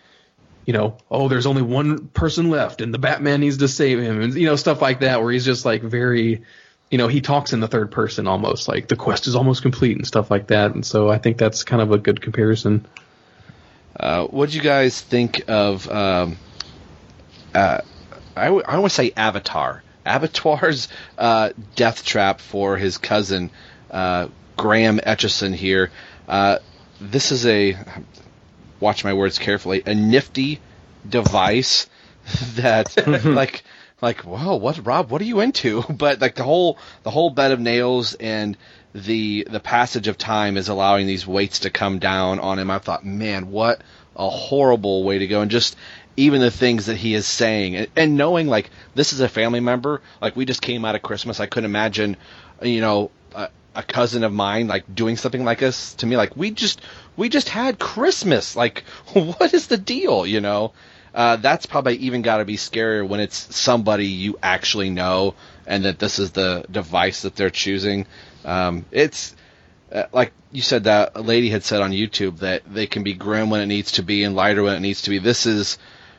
You 0.66 0.74
know, 0.74 0.98
oh, 1.12 1.28
there's 1.28 1.46
only 1.46 1.62
one 1.62 2.08
person 2.08 2.50
left, 2.50 2.82
and 2.82 2.94
the 2.94 2.98
Batman 2.98 3.40
needs 3.40 3.58
to 3.58 3.68
save 3.68 4.00
him, 4.00 4.22
and 4.22 4.34
you 4.34 4.48
know 4.48 4.56
stuff 4.56 4.82
like 4.82 5.02
that, 5.02 5.22
where 5.22 5.32
he's 5.32 5.46
just 5.46 5.66
like 5.66 5.82
very, 5.84 6.44
you 6.90 6.98
know, 6.98 7.08
he 7.08 7.22
talks 7.22 7.54
in 7.54 7.60
the 7.60 7.68
third 7.68 7.92
person 7.92 8.28
almost, 8.28 8.68
like 8.68 8.88
the 8.88 8.96
quest 8.96 9.28
is 9.28 9.36
almost 9.36 9.62
complete 9.62 9.96
and 9.98 10.08
stuff 10.08 10.32
like 10.32 10.48
that. 10.48 10.74
And 10.74 10.86
so 10.86 11.10
I 11.10 11.20
think 11.20 11.38
that's 11.38 11.64
kind 11.64 11.82
of 11.82 11.92
a 11.92 11.98
good 11.98 12.22
comparison. 12.22 12.86
Uh, 14.00 14.26
what 14.26 14.50
do 14.50 14.58
you 14.58 14.64
guys 14.64 15.00
think 15.00 15.44
of? 15.48 15.90
Um, 15.90 16.38
uh, 17.54 17.80
I, 18.36 18.46
w- 18.46 18.64
I 18.68 18.78
want 18.78 18.92
to 18.92 18.96
say 18.96 19.14
Avatar. 19.16 19.84
Avatar's 20.06 20.88
uh, 21.18 21.52
death 21.76 22.04
trap 22.04 22.40
for 22.40 22.78
his 22.78 22.98
cousin 22.98 23.50
uh, 23.90 24.28
Graham 24.58 25.00
Etchison 25.00 25.54
here. 25.56 25.92
Uh, 26.28 26.60
this 27.00 27.32
is 27.32 27.46
a 27.46 27.78
watch 28.86 29.04
my 29.04 29.14
words 29.14 29.40
carefully. 29.40 29.82
A 29.86 29.96
nifty 29.96 30.62
device 31.08 31.88
that 32.56 32.96
like 33.26 33.64
like 34.02 34.20
whoa 34.22 34.56
what 34.56 34.86
Rob 34.86 35.10
what 35.10 35.22
are 35.22 35.26
you 35.26 35.42
into? 35.42 35.82
But 35.90 36.22
like 36.22 36.36
the 36.36 36.44
whole 36.44 36.78
the 37.04 37.12
whole 37.12 37.32
bed 37.32 37.52
of 37.52 37.60
nails 37.60 38.14
and 38.14 38.56
the 38.94 39.48
the 39.50 39.60
passage 39.60 40.08
of 40.08 40.18
time 40.18 40.56
is 40.56 40.70
allowing 40.70 41.08
these 41.08 41.26
weights 41.28 41.60
to 41.60 41.70
come 41.70 42.00
down 42.00 42.40
on 42.40 42.60
him. 42.60 42.70
I 42.70 42.80
thought, 42.80 43.06
man, 43.06 43.52
what 43.52 43.82
a 44.16 44.30
horrible 44.30 45.04
way 45.04 45.18
to 45.20 45.28
go. 45.28 45.42
And 45.42 45.52
just 45.52 45.76
even 46.16 46.40
the 46.40 46.52
things 46.52 46.86
that 46.86 46.96
he 46.96 47.14
is 47.14 47.26
saying 47.26 47.76
and, 47.76 47.88
and 47.96 48.16
knowing 48.16 48.48
like 48.48 48.70
this 48.94 49.14
is 49.14 49.20
a 49.20 49.28
family 49.28 49.60
member, 49.60 50.02
like 50.22 50.36
we 50.36 50.46
just 50.46 50.62
came 50.62 50.86
out 50.86 50.96
of 50.96 51.02
Christmas, 51.02 51.40
I 51.40 51.48
couldn't 51.48 51.70
imagine, 51.70 52.16
you 52.62 52.80
know, 52.80 53.12
a, 53.34 53.50
a 53.74 53.84
cousin 53.84 54.24
of 54.24 54.32
mine 54.32 54.68
like 54.68 54.96
doing 54.96 55.18
something 55.18 55.44
like 55.44 55.60
this 55.60 55.96
to 55.96 56.06
me. 56.06 56.16
Like 56.16 56.38
we 56.38 56.52
just 56.52 56.80
we 57.18 57.30
just 57.30 57.50
had 57.50 57.80
Christmas. 57.80 58.56
Like 58.56 58.82
what 59.14 59.54
is 59.54 59.68
the 59.68 59.78
deal? 59.78 60.26
You 60.26 60.42
know. 60.42 60.74
Uh, 61.14 61.38
that's 61.38 61.66
probably 61.66 61.96
even 61.96 62.22
got 62.24 62.38
to 62.40 62.46
be 62.46 62.58
scarier 62.58 63.08
when 63.08 63.22
it's 63.22 63.56
somebody 63.56 64.08
you 64.08 64.38
actually 64.44 64.90
know 64.90 65.34
and 65.66 65.86
that 65.86 65.98
this 65.98 66.20
is 66.20 66.32
the 66.32 66.66
device 66.70 67.22
that 67.22 67.38
they're 67.38 67.50
choosing. 67.50 68.06
Um, 68.44 68.86
it's 68.92 69.34
uh, 69.94 70.04
like 70.12 70.34
you 70.52 70.62
said 70.62 70.84
that 70.84 71.14
a 71.16 71.22
lady 71.22 71.50
had 71.50 71.64
said 71.64 71.82
on 71.82 71.92
YouTube 71.92 72.40
that 72.40 72.64
they 72.66 72.86
can 72.86 73.04
be 73.04 73.14
grim 73.14 73.50
when 73.50 73.62
it 73.62 73.68
needs 73.68 73.94
to 73.94 74.04
be 74.04 74.24
and 74.26 74.36
lighter 74.36 74.62
when 74.64 74.76
it 74.76 74.82
needs 74.82 75.04
to 75.04 75.10
be. 75.10 75.20
This 75.20 75.46
is 75.46 75.78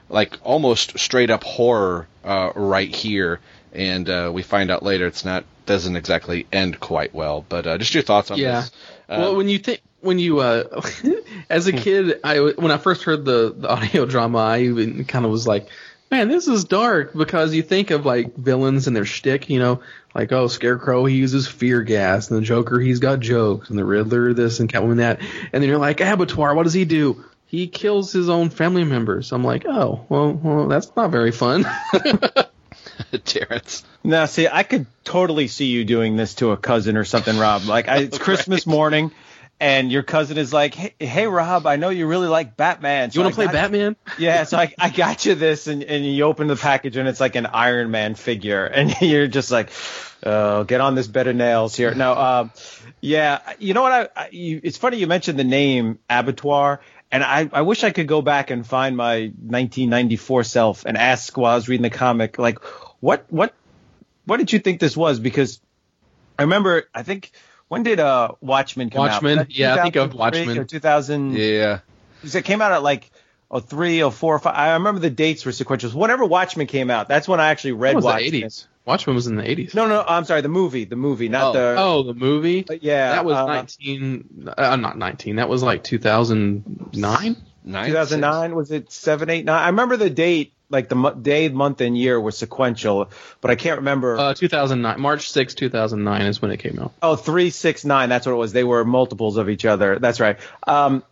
like 0.08 0.38
almost 0.42 0.98
straight 0.98 1.28
up 1.28 1.44
horror 1.44 2.08
uh, 2.24 2.52
right 2.54 2.88
here, 2.94 3.40
and 3.74 4.08
uh, 4.08 4.30
we 4.32 4.42
find 4.42 4.70
out 4.70 4.82
later 4.82 5.06
it's 5.06 5.26
not 5.26 5.44
doesn't 5.66 5.96
exactly 5.96 6.46
end 6.50 6.80
quite 6.80 7.12
well. 7.14 7.44
But 7.46 7.66
uh, 7.66 7.76
just 7.76 7.92
your 7.92 8.02
thoughts 8.02 8.30
on 8.30 8.38
Yeah. 8.38 8.62
this. 8.62 8.70
well, 9.08 9.32
Um, 9.32 9.36
when 9.36 9.48
you 9.50 9.58
think 9.58 9.82
when 10.06 10.18
you 10.18 10.40
uh 10.40 10.82
as 11.50 11.66
a 11.66 11.72
kid 11.72 12.20
i 12.24 12.38
when 12.38 12.70
i 12.70 12.78
first 12.78 13.02
heard 13.02 13.24
the, 13.24 13.54
the 13.56 13.68
audio 13.68 14.06
drama 14.06 14.38
i 14.38 14.60
even 14.60 15.04
kind 15.04 15.24
of 15.24 15.30
was 15.30 15.46
like 15.46 15.68
man 16.10 16.28
this 16.28 16.48
is 16.48 16.64
dark 16.64 17.12
because 17.12 17.54
you 17.54 17.62
think 17.62 17.90
of 17.90 18.06
like 18.06 18.34
villains 18.36 18.86
and 18.86 18.96
their 18.96 19.04
shtick 19.04 19.50
you 19.50 19.58
know? 19.58 19.80
Like 20.14 20.32
oh 20.32 20.46
scarecrow 20.46 21.04
he 21.04 21.16
uses 21.16 21.46
fear 21.46 21.82
gas 21.82 22.30
and 22.30 22.38
the 22.38 22.44
joker 22.44 22.80
he's 22.80 23.00
got 23.00 23.20
jokes 23.20 23.68
and 23.68 23.78
the 23.78 23.84
riddler 23.84 24.32
this 24.32 24.60
and 24.60 24.72
catwoman 24.72 24.96
that 24.96 25.20
and 25.52 25.62
then 25.62 25.68
you're 25.68 25.78
like 25.78 26.00
abattoir 26.00 26.54
what 26.54 26.62
does 26.62 26.72
he 26.72 26.86
do? 26.86 27.22
He 27.48 27.68
kills 27.68 28.12
his 28.12 28.28
own 28.28 28.50
family 28.50 28.84
members. 28.84 29.30
I'm 29.32 29.44
like 29.44 29.66
oh 29.66 30.06
well, 30.08 30.32
well 30.32 30.68
that's 30.68 30.90
not 30.96 31.10
very 31.10 31.32
fun. 31.32 31.66
Terrence. 33.24 33.84
Now, 34.02 34.26
see, 34.26 34.48
I 34.48 34.62
could 34.62 34.86
totally 35.04 35.48
see 35.48 35.66
you 35.66 35.84
doing 35.84 36.16
this 36.16 36.34
to 36.36 36.52
a 36.52 36.56
cousin 36.56 36.96
or 36.96 37.04
something, 37.04 37.36
Rob. 37.36 37.64
Like, 37.64 37.88
I, 37.88 37.98
it's 37.98 38.18
Christmas 38.26 38.66
morning, 38.66 39.10
and 39.58 39.90
your 39.90 40.02
cousin 40.02 40.36
is 40.36 40.52
like, 40.52 40.74
"Hey, 40.74 40.94
hey 40.98 41.26
Rob, 41.26 41.66
I 41.66 41.76
know 41.76 41.88
you 41.88 42.06
really 42.06 42.28
like 42.28 42.56
Batman. 42.56 43.10
you 43.12 43.20
want 43.22 43.34
to 43.34 43.36
play 43.36 43.46
batman 43.46 43.96
Yeah, 44.18 44.44
so 44.44 44.58
I, 44.58 44.74
I 44.78 44.90
got 44.90 45.24
you 45.24 45.34
this, 45.34 45.66
and, 45.66 45.82
and 45.82 46.04
you 46.04 46.24
open 46.24 46.46
the 46.46 46.56
package, 46.56 46.96
and 46.96 47.08
it's 47.08 47.20
like 47.20 47.36
an 47.36 47.46
Iron 47.46 47.90
Man 47.90 48.14
figure, 48.14 48.64
and 48.66 48.94
you're 49.00 49.28
just 49.28 49.50
like, 49.50 49.70
oh, 50.24 50.64
get 50.64 50.80
on 50.80 50.94
this 50.94 51.06
bed 51.06 51.26
of 51.26 51.36
nails 51.36 51.74
here. 51.74 51.94
No, 51.94 52.14
um, 52.14 52.52
yeah, 53.00 53.40
you 53.58 53.72
know 53.72 53.82
what? 53.82 53.92
I, 53.92 54.08
I 54.24 54.28
you, 54.30 54.60
it's 54.62 54.76
funny 54.76 54.98
you 54.98 55.06
mentioned 55.06 55.38
the 55.38 55.44
name 55.44 56.00
Abattoir, 56.10 56.80
and 57.10 57.24
I, 57.24 57.48
I 57.50 57.62
wish 57.62 57.82
I 57.82 57.90
could 57.90 58.08
go 58.08 58.20
back 58.20 58.50
and 58.50 58.66
find 58.66 58.96
my 58.96 59.20
1994 59.20 60.44
self 60.44 60.84
and 60.84 60.98
ask 60.98 61.36
while 61.36 61.52
I 61.52 61.54
was 61.54 61.68
reading 61.68 61.82
the 61.82 61.90
comic, 61.90 62.38
like, 62.38 62.62
what, 63.00 63.24
what, 63.30 63.54
what 64.26 64.36
did 64.36 64.52
you 64.52 64.58
think 64.58 64.80
this 64.80 64.96
was? 64.96 65.18
Because 65.18 65.60
I 66.38 66.42
remember, 66.42 66.84
I 66.94 67.02
think. 67.02 67.32
When 67.68 67.82
did 67.82 68.00
uh 68.00 68.32
Watchmen 68.40 68.90
come 68.90 69.00
Watchmen? 69.00 69.38
out? 69.38 69.48
Was 69.48 69.54
that 69.54 69.58
Yeah, 69.58 69.74
I 69.74 69.82
think 69.82 69.96
of 69.96 70.14
Watchmen. 70.14 70.58
Or 70.58 70.64
2000. 70.64 71.34
Yeah. 71.36 71.80
Because 72.16 72.34
it 72.34 72.44
came 72.44 72.62
out 72.62 72.72
at 72.72 72.82
like 72.82 73.10
oh 73.50 73.60
three 73.60 74.02
or 74.02 74.12
four 74.12 74.34
or 74.34 74.38
five. 74.38 74.54
I 74.56 74.74
remember 74.74 75.00
the 75.00 75.10
dates 75.10 75.44
were 75.44 75.52
sequentials. 75.52 75.94
Whenever 75.94 76.24
Watchmen 76.24 76.66
came 76.66 76.90
out, 76.90 77.08
that's 77.08 77.26
when 77.28 77.40
I 77.40 77.48
actually 77.48 77.72
read 77.72 77.92
That 77.92 77.96
was 77.96 78.04
the 78.04 78.08
Watchmen. 78.10 78.42
80s. 78.42 78.66
Watchmen 78.84 79.16
was 79.16 79.26
in 79.26 79.34
the 79.34 79.42
80s. 79.42 79.74
No, 79.74 79.88
no, 79.88 80.04
I'm 80.06 80.24
sorry, 80.24 80.42
the 80.42 80.48
movie, 80.48 80.84
the 80.84 80.94
movie, 80.94 81.28
not 81.28 81.54
the. 81.54 81.74
oh, 81.76 82.04
the 82.04 82.14
movie. 82.14 82.64
yeah, 82.80 83.10
that 83.12 83.24
was 83.24 83.34
uh, 83.36 83.46
19. 83.46 84.52
Uh, 84.56 84.76
not 84.76 84.96
19. 84.96 85.36
That 85.36 85.48
was 85.48 85.64
like 85.64 85.82
2009. 85.82 87.36
2009 87.64 88.54
was 88.54 88.70
it 88.70 88.92
seven, 88.92 89.28
eight, 89.30 89.44
nine? 89.44 89.60
I 89.60 89.66
remember 89.66 89.96
the 89.96 90.08
date, 90.08 90.52
like 90.68 90.88
the 90.88 90.94
mo- 90.96 91.14
day, 91.14 91.48
month, 91.48 91.80
and 91.80 91.96
year 91.96 92.20
was 92.20 92.36
sequential, 92.38 93.10
but 93.40 93.50
I 93.50 93.54
can't 93.54 93.78
remember. 93.78 94.18
Uh, 94.18 94.34
2009. 94.34 95.00
March 95.00 95.30
6, 95.30 95.54
2009 95.54 96.22
is 96.22 96.42
when 96.42 96.50
it 96.50 96.58
came 96.58 96.78
out. 96.78 96.92
Oh, 97.02 97.16
three, 97.16 97.50
six, 97.50 97.84
nine. 97.84 98.08
That's 98.08 98.26
what 98.26 98.32
it 98.32 98.36
was. 98.36 98.52
They 98.52 98.64
were 98.64 98.84
multiples 98.84 99.36
of 99.36 99.48
each 99.48 99.64
other. 99.64 99.98
That's 99.98 100.20
right. 100.20 100.38
Um, 100.66 101.02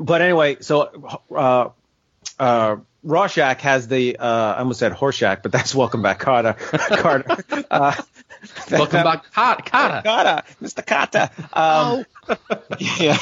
but 0.00 0.22
anyway, 0.22 0.56
so 0.60 1.20
uh, 1.34 1.68
uh, 2.38 2.76
Rorschach 3.02 3.60
has 3.62 3.88
the. 3.88 4.16
Uh, 4.16 4.54
I 4.54 4.58
almost 4.58 4.78
said 4.80 4.92
Horshack, 4.92 5.42
but 5.42 5.52
that's 5.52 5.74
Welcome 5.74 6.02
Back, 6.02 6.20
Kotter. 6.20 6.56
Kotter. 6.58 7.64
Uh, 7.70 7.94
Welcome 8.70 9.02
back, 9.02 9.24
Kotter. 9.32 9.64
Kotter. 9.64 10.04
Kotter, 10.04 10.44
Mr. 10.62 10.84
Kotter. 10.84 11.30
Um, 11.56 12.04
yeah. 12.78 13.18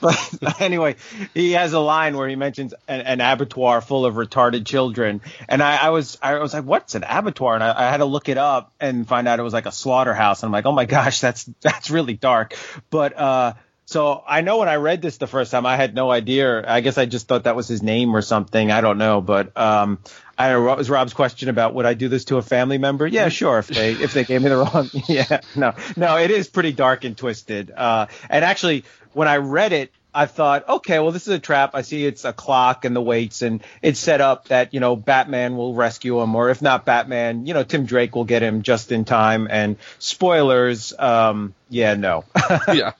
but 0.00 0.60
anyway, 0.60 0.96
he 1.34 1.52
has 1.52 1.72
a 1.72 1.78
line 1.78 2.16
where 2.16 2.28
he 2.28 2.36
mentions 2.36 2.74
an, 2.86 3.00
an 3.00 3.20
abattoir 3.20 3.80
full 3.80 4.06
of 4.06 4.14
retarded 4.14 4.66
children, 4.66 5.20
and 5.48 5.62
I, 5.62 5.76
I 5.76 5.90
was 5.90 6.18
I 6.22 6.38
was 6.38 6.54
like, 6.54 6.64
"What's 6.64 6.94
an 6.94 7.04
abattoir?" 7.08 7.54
And 7.54 7.64
I, 7.64 7.86
I 7.86 7.90
had 7.90 7.98
to 7.98 8.04
look 8.04 8.28
it 8.28 8.38
up 8.38 8.72
and 8.80 9.06
find 9.06 9.28
out 9.28 9.38
it 9.38 9.42
was 9.42 9.52
like 9.52 9.66
a 9.66 9.72
slaughterhouse. 9.72 10.42
And 10.42 10.48
I'm 10.48 10.52
like, 10.52 10.66
"Oh 10.66 10.72
my 10.72 10.84
gosh, 10.84 11.20
that's 11.20 11.44
that's 11.60 11.90
really 11.90 12.14
dark." 12.14 12.54
But 12.90 13.16
uh, 13.18 13.54
so 13.88 14.22
I 14.28 14.42
know 14.42 14.58
when 14.58 14.68
I 14.68 14.74
read 14.74 15.00
this 15.00 15.16
the 15.16 15.26
first 15.26 15.50
time, 15.50 15.64
I 15.64 15.76
had 15.76 15.94
no 15.94 16.10
idea. 16.10 16.62
I 16.70 16.82
guess 16.82 16.98
I 16.98 17.06
just 17.06 17.26
thought 17.26 17.44
that 17.44 17.56
was 17.56 17.68
his 17.68 17.82
name 17.82 18.14
or 18.14 18.20
something. 18.20 18.70
I 18.70 18.82
don't 18.82 18.98
know, 18.98 19.22
but 19.22 19.56
um, 19.56 20.00
I 20.36 20.50
don't 20.50 20.60
know, 20.60 20.68
what 20.68 20.76
was 20.76 20.90
Rob's 20.90 21.14
question 21.14 21.48
about 21.48 21.72
would 21.72 21.86
I 21.86 21.94
do 21.94 22.10
this 22.10 22.26
to 22.26 22.36
a 22.36 22.42
family 22.42 22.76
member? 22.76 23.06
Yeah, 23.06 23.30
sure. 23.30 23.60
If 23.60 23.68
they 23.68 23.92
if 23.92 24.12
they 24.12 24.24
gave 24.24 24.42
me 24.42 24.50
the 24.50 24.58
wrong, 24.58 24.90
yeah, 25.08 25.40
no, 25.56 25.72
no, 25.96 26.18
it 26.18 26.30
is 26.30 26.48
pretty 26.48 26.72
dark 26.72 27.04
and 27.04 27.16
twisted. 27.16 27.70
Uh, 27.70 28.08
and 28.28 28.44
actually, 28.44 28.84
when 29.14 29.26
I 29.26 29.38
read 29.38 29.72
it, 29.72 29.90
I 30.12 30.26
thought, 30.26 30.68
okay, 30.68 30.98
well, 30.98 31.12
this 31.12 31.26
is 31.26 31.32
a 31.32 31.38
trap. 31.38 31.70
I 31.72 31.80
see 31.80 32.04
it's 32.04 32.26
a 32.26 32.34
clock 32.34 32.84
and 32.84 32.94
the 32.94 33.00
weights, 33.00 33.40
and 33.40 33.62
it's 33.80 33.98
set 33.98 34.20
up 34.20 34.48
that 34.48 34.74
you 34.74 34.80
know 34.80 34.96
Batman 34.96 35.56
will 35.56 35.72
rescue 35.72 36.20
him, 36.20 36.34
or 36.34 36.50
if 36.50 36.60
not 36.60 36.84
Batman, 36.84 37.46
you 37.46 37.54
know 37.54 37.62
Tim 37.62 37.86
Drake 37.86 38.14
will 38.14 38.26
get 38.26 38.42
him 38.42 38.60
just 38.60 38.92
in 38.92 39.06
time. 39.06 39.48
And 39.50 39.78
spoilers, 39.98 40.92
um, 40.98 41.54
yeah, 41.70 41.94
no, 41.94 42.26
yeah. 42.70 42.92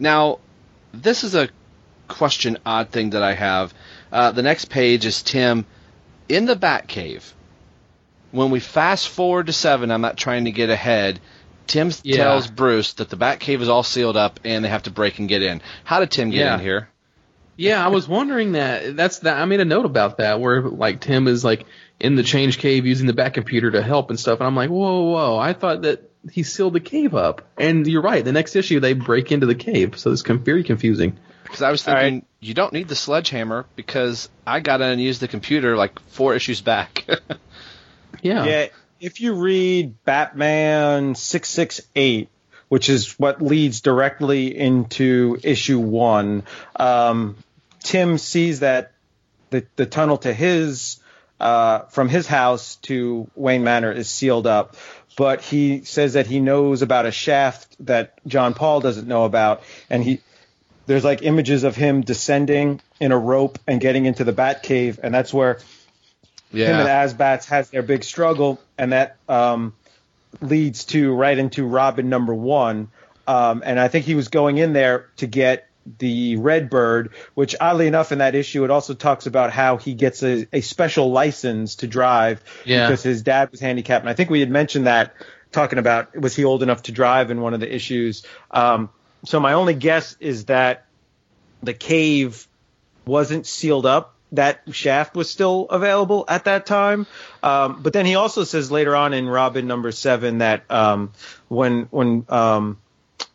Now, 0.00 0.38
this 0.92 1.22
is 1.22 1.34
a 1.34 1.48
question, 2.08 2.58
odd 2.66 2.88
thing 2.90 3.10
that 3.10 3.22
I 3.22 3.34
have. 3.34 3.72
Uh, 4.10 4.32
the 4.32 4.42
next 4.42 4.64
page 4.70 5.06
is 5.06 5.22
Tim 5.22 5.66
in 6.28 6.46
the 6.46 6.56
Batcave. 6.56 7.32
When 8.32 8.50
we 8.50 8.60
fast 8.60 9.08
forward 9.08 9.46
to 9.46 9.52
seven, 9.52 9.90
I'm 9.90 10.00
not 10.00 10.16
trying 10.16 10.46
to 10.46 10.52
get 10.52 10.70
ahead. 10.70 11.20
Tim 11.66 11.92
Yeah. 12.02 12.16
tells 12.16 12.48
Bruce 12.48 12.94
that 12.94 13.10
the 13.10 13.16
Batcave 13.16 13.60
is 13.60 13.68
all 13.68 13.82
sealed 13.84 14.16
up 14.16 14.40
and 14.44 14.64
they 14.64 14.68
have 14.68 14.84
to 14.84 14.90
break 14.90 15.18
and 15.20 15.28
get 15.28 15.42
in. 15.42 15.60
How 15.84 16.00
did 16.00 16.10
Tim 16.10 16.30
get 16.30 16.38
Yeah. 16.40 16.54
in 16.54 16.60
here? 16.60 16.88
Yeah, 17.56 17.84
I 17.84 17.88
was 17.88 18.08
wondering 18.08 18.52
that. 18.52 18.96
That's 18.96 19.18
that. 19.20 19.36
I 19.36 19.44
made 19.44 19.60
a 19.60 19.64
note 19.66 19.84
about 19.84 20.16
that 20.16 20.40
where 20.40 20.62
like 20.62 21.00
Tim 21.00 21.28
is 21.28 21.44
like 21.44 21.66
in 22.00 22.16
the 22.16 22.22
change 22.22 22.58
cave 22.58 22.86
using 22.86 23.06
the 23.06 23.12
back 23.12 23.34
computer 23.34 23.70
to 23.72 23.82
help 23.82 24.08
and 24.10 24.18
stuff, 24.18 24.40
and 24.40 24.46
I'm 24.46 24.56
like, 24.56 24.70
whoa, 24.70 25.02
whoa! 25.02 25.36
I 25.38 25.52
thought 25.52 25.82
that 25.82 26.09
he 26.30 26.42
sealed 26.42 26.74
the 26.74 26.80
cave 26.80 27.14
up, 27.14 27.42
and 27.56 27.86
you're 27.86 28.02
right. 28.02 28.24
The 28.24 28.32
next 28.32 28.56
issue 28.56 28.80
they 28.80 28.92
break 28.92 29.32
into 29.32 29.46
the 29.46 29.54
cave, 29.54 29.98
so 29.98 30.12
it's 30.12 30.22
com- 30.22 30.44
very 30.44 30.64
confusing. 30.64 31.18
Because 31.44 31.62
I 31.62 31.70
was 31.70 31.82
thinking 31.82 32.24
you 32.40 32.54
don't 32.54 32.72
need 32.72 32.88
the 32.88 32.94
sledgehammer 32.94 33.66
because 33.74 34.28
I 34.46 34.60
got 34.60 34.80
in 34.80 34.88
and 34.88 35.00
used 35.00 35.20
the 35.20 35.28
computer 35.28 35.76
like 35.76 35.98
four 36.08 36.34
issues 36.34 36.60
back. 36.60 37.06
yeah. 38.22 38.44
Yeah, 38.44 38.66
if 39.00 39.20
you 39.20 39.34
read 39.34 40.02
Batman 40.04 41.14
668, 41.14 42.28
which 42.68 42.88
is 42.88 43.18
what 43.18 43.42
leads 43.42 43.80
directly 43.80 44.56
into 44.56 45.38
issue 45.42 45.80
one, 45.80 46.44
um, 46.76 47.36
Tim 47.82 48.18
sees 48.18 48.60
that 48.60 48.92
the, 49.50 49.66
the 49.76 49.86
tunnel 49.86 50.18
to 50.18 50.32
his, 50.32 51.00
uh, 51.40 51.80
from 51.86 52.08
his 52.08 52.26
house 52.26 52.76
to 52.76 53.28
Wayne 53.34 53.64
Manor 53.64 53.90
is 53.90 54.08
sealed 54.08 54.46
up. 54.46 54.76
But 55.20 55.42
he 55.42 55.84
says 55.84 56.14
that 56.14 56.26
he 56.26 56.40
knows 56.40 56.80
about 56.80 57.04
a 57.04 57.10
shaft 57.10 57.76
that 57.80 58.14
John 58.26 58.54
Paul 58.54 58.80
doesn't 58.80 59.06
know 59.06 59.26
about. 59.26 59.62
And 59.90 60.02
he, 60.02 60.20
there's 60.86 61.04
like 61.04 61.20
images 61.20 61.62
of 61.62 61.76
him 61.76 62.00
descending 62.00 62.80
in 63.00 63.12
a 63.12 63.18
rope 63.18 63.58
and 63.66 63.82
getting 63.82 64.06
into 64.06 64.24
the 64.24 64.32
Bat 64.32 64.62
Cave. 64.62 64.98
And 65.02 65.12
that's 65.12 65.30
where 65.34 65.58
him 66.68 66.80
and 66.80 66.88
AzBats 66.88 67.44
has 67.48 67.68
their 67.68 67.82
big 67.82 68.02
struggle, 68.02 68.62
and 68.78 68.92
that 68.92 69.18
um, 69.28 69.74
leads 70.40 70.86
to 70.86 71.12
right 71.12 71.36
into 71.36 71.66
Robin 71.66 72.08
number 72.08 72.32
one. 72.32 72.88
Um, 73.26 73.62
and 73.62 73.78
I 73.78 73.88
think 73.88 74.06
he 74.06 74.14
was 74.14 74.28
going 74.28 74.56
in 74.56 74.72
there 74.72 75.10
to 75.18 75.26
get 75.26 75.68
the 75.98 76.36
Red 76.36 76.70
Bird, 76.70 77.10
which 77.34 77.56
oddly 77.60 77.86
enough 77.86 78.12
in 78.12 78.18
that 78.18 78.34
issue 78.34 78.64
it 78.64 78.70
also 78.70 78.94
talks 78.94 79.26
about 79.26 79.50
how 79.50 79.76
he 79.76 79.94
gets 79.94 80.22
a, 80.22 80.46
a 80.52 80.60
special 80.60 81.10
license 81.10 81.76
to 81.76 81.86
drive 81.86 82.42
Yeah. 82.64 82.86
because 82.86 83.02
his 83.02 83.22
dad 83.22 83.50
was 83.50 83.60
handicapped. 83.60 84.02
And 84.02 84.10
I 84.10 84.14
think 84.14 84.30
we 84.30 84.40
had 84.40 84.50
mentioned 84.50 84.86
that 84.86 85.14
talking 85.52 85.78
about 85.78 86.16
was 86.16 86.36
he 86.36 86.44
old 86.44 86.62
enough 86.62 86.82
to 86.84 86.92
drive 86.92 87.30
in 87.30 87.40
one 87.40 87.54
of 87.54 87.60
the 87.60 87.74
issues. 87.74 88.24
Um, 88.50 88.90
so 89.24 89.40
my 89.40 89.54
only 89.54 89.74
guess 89.74 90.16
is 90.20 90.46
that 90.46 90.86
the 91.62 91.74
cave 91.74 92.46
wasn't 93.04 93.46
sealed 93.46 93.86
up. 93.86 94.14
That 94.32 94.60
shaft 94.70 95.16
was 95.16 95.28
still 95.28 95.66
available 95.70 96.24
at 96.28 96.44
that 96.44 96.64
time. 96.64 97.06
Um, 97.42 97.82
but 97.82 97.92
then 97.92 98.06
he 98.06 98.14
also 98.14 98.44
says 98.44 98.70
later 98.70 98.94
on 98.94 99.12
in 99.12 99.28
Robin 99.28 99.66
number 99.66 99.90
seven 99.90 100.38
that 100.38 100.70
um, 100.70 101.12
when 101.48 101.88
when 101.90 102.24
um, 102.28 102.78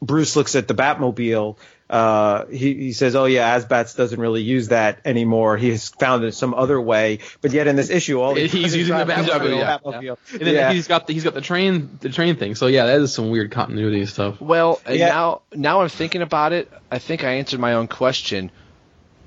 Bruce 0.06 0.36
looks 0.36 0.56
at 0.56 0.68
the 0.68 0.74
Batmobile, 0.76 1.58
uh, 1.90 2.46
he, 2.48 2.74
he 2.74 2.94
says, 2.94 3.16
"Oh 3.16 3.26
yeah, 3.26 3.58
AzBats 3.60 3.96
doesn't 3.96 4.20
really 4.20 4.42
use 4.42 4.70
that 4.70 5.00
anymore. 5.06 5.56
He 5.58 5.70
has 5.70 5.90
found 5.90 6.24
it 6.24 6.34
some 6.34 6.54
other 6.56 6.82
way." 6.82 7.20
But 7.42 7.52
yet 7.52 7.68
in 7.68 7.76
this 7.76 7.90
issue, 7.92 8.20
all 8.22 8.34
he 8.36 8.48
He's 8.48 8.76
using 8.76 8.98
the 8.98 9.06
drive 9.06 9.26
Batmobile. 9.28 9.58
yeah. 9.58 9.78
Batmobile. 9.78 10.18
And 10.32 10.42
then 10.42 10.54
Yeah. 10.56 10.74
he's 10.74 10.88
got 10.88 11.06
the, 11.06 11.14
he's 11.14 11.24
got 11.24 11.34
the 11.36 11.42
train 11.42 11.98
the 12.02 12.10
train 12.10 12.38
thing. 12.38 12.56
So 12.56 12.68
yeah, 12.68 12.88
that 12.88 13.00
is 13.02 13.14
some 13.14 13.30
weird 13.30 13.52
continuity 13.52 14.06
stuff. 14.08 14.42
Well, 14.42 14.82
Yeah. 14.90 15.10
now 15.10 15.42
now 15.54 15.82
I'm 15.82 15.90
thinking 15.90 16.22
about 16.24 16.54
it. 16.54 16.72
I 16.90 16.98
think 16.98 17.24
I 17.24 17.34
answered 17.34 17.60
my 17.60 17.74
own 17.74 17.88
question. 17.88 18.50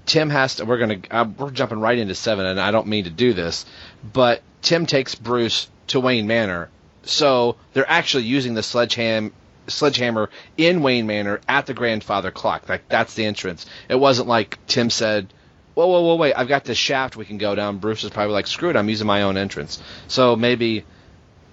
Tim 0.06 0.30
has 0.30 0.56
to. 0.56 0.64
We're 0.64 0.78
gonna. 0.78 0.98
Uh, 1.10 1.26
we're 1.38 1.50
jumping 1.50 1.80
right 1.80 1.98
into 1.98 2.14
seven, 2.14 2.44
and 2.46 2.58
I 2.60 2.70
don't 2.72 2.86
mean 2.88 3.04
to 3.04 3.10
do 3.10 3.34
this, 3.34 3.66
but 4.12 4.42
Tim 4.62 4.86
takes 4.86 5.14
Bruce 5.14 5.68
to 5.88 6.00
Wayne 6.00 6.26
Manor, 6.26 6.70
so 7.04 7.56
they're 7.72 7.88
actually 7.88 8.24
using 8.24 8.54
the 8.54 8.62
sledgehammer 8.62 9.30
sledgehammer 9.68 10.30
in 10.56 10.82
Wayne 10.82 11.06
Manor 11.06 11.40
at 11.48 11.66
the 11.66 11.74
grandfather 11.74 12.30
clock. 12.30 12.68
Like 12.68 12.88
that's 12.88 13.14
the 13.14 13.24
entrance. 13.24 13.66
It 13.88 13.96
wasn't 13.96 14.28
like 14.28 14.58
Tim 14.66 14.90
said, 14.90 15.32
"Whoa, 15.74 15.86
whoa, 15.86 16.02
whoa, 16.02 16.16
wait! 16.16 16.34
I've 16.34 16.48
got 16.48 16.64
this 16.64 16.78
shaft 16.78 17.16
we 17.16 17.24
can 17.24 17.38
go 17.38 17.54
down." 17.54 17.78
Bruce 17.78 18.04
is 18.04 18.10
probably 18.10 18.34
like, 18.34 18.46
"Screw 18.46 18.70
it! 18.70 18.76
I'm 18.76 18.88
using 18.88 19.06
my 19.06 19.22
own 19.22 19.36
entrance." 19.36 19.80
So 20.08 20.36
maybe, 20.36 20.84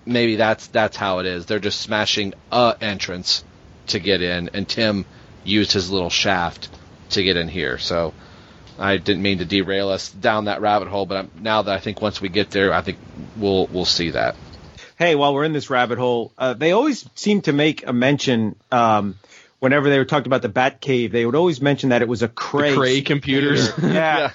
maybe 0.05 0.35
that's 0.35 0.67
that's 0.67 0.97
how 0.97 1.19
it 1.19 1.25
is. 1.25 1.45
They're 1.45 1.59
just 1.59 1.81
smashing 1.81 2.33
a 2.51 2.75
entrance 2.81 3.43
to 3.87 3.99
get 3.99 4.21
in, 4.21 4.49
and 4.53 4.67
Tim 4.67 5.05
used 5.43 5.71
his 5.71 5.91
little 5.91 6.09
shaft 6.09 6.69
to 7.11 7.23
get 7.23 7.37
in 7.37 7.47
here. 7.47 7.77
So 7.77 8.13
I 8.77 8.97
didn't 8.97 9.21
mean 9.21 9.37
to 9.39 9.45
derail 9.45 9.89
us 9.89 10.11
down 10.11 10.45
that 10.45 10.61
rabbit 10.61 10.87
hole, 10.87 11.05
but 11.05 11.17
I'm, 11.17 11.31
now 11.39 11.61
that 11.61 11.73
I 11.73 11.79
think 11.79 12.01
once 12.01 12.19
we 12.19 12.29
get 12.29 12.51
there, 12.51 12.73
I 12.73 12.81
think 12.81 12.97
we'll 13.37 13.67
we'll 13.67 13.85
see 13.85 14.11
that. 14.11 14.35
Hey, 14.97 15.15
while 15.15 15.33
we're 15.33 15.43
in 15.43 15.53
this 15.53 15.69
rabbit 15.69 15.97
hole, 15.97 16.31
uh, 16.37 16.53
they 16.53 16.71
always 16.71 17.07
seem 17.15 17.41
to 17.41 17.53
make 17.53 17.85
a 17.85 17.93
mention. 17.93 18.55
Um, 18.71 19.15
whenever 19.59 19.89
they 19.89 19.97
were 19.97 20.05
talking 20.05 20.27
about 20.27 20.41
the 20.41 20.49
Bat 20.49 20.79
Cave, 20.81 21.11
they 21.11 21.25
would 21.25 21.35
always 21.35 21.61
mention 21.61 21.89
that 21.89 22.01
it 22.01 22.07
was 22.07 22.21
a 22.21 22.27
Cray, 22.27 22.75
Cray 22.75 23.01
computers. 23.01 23.71
yeah. 23.81 23.89
Yeah. 23.89 24.31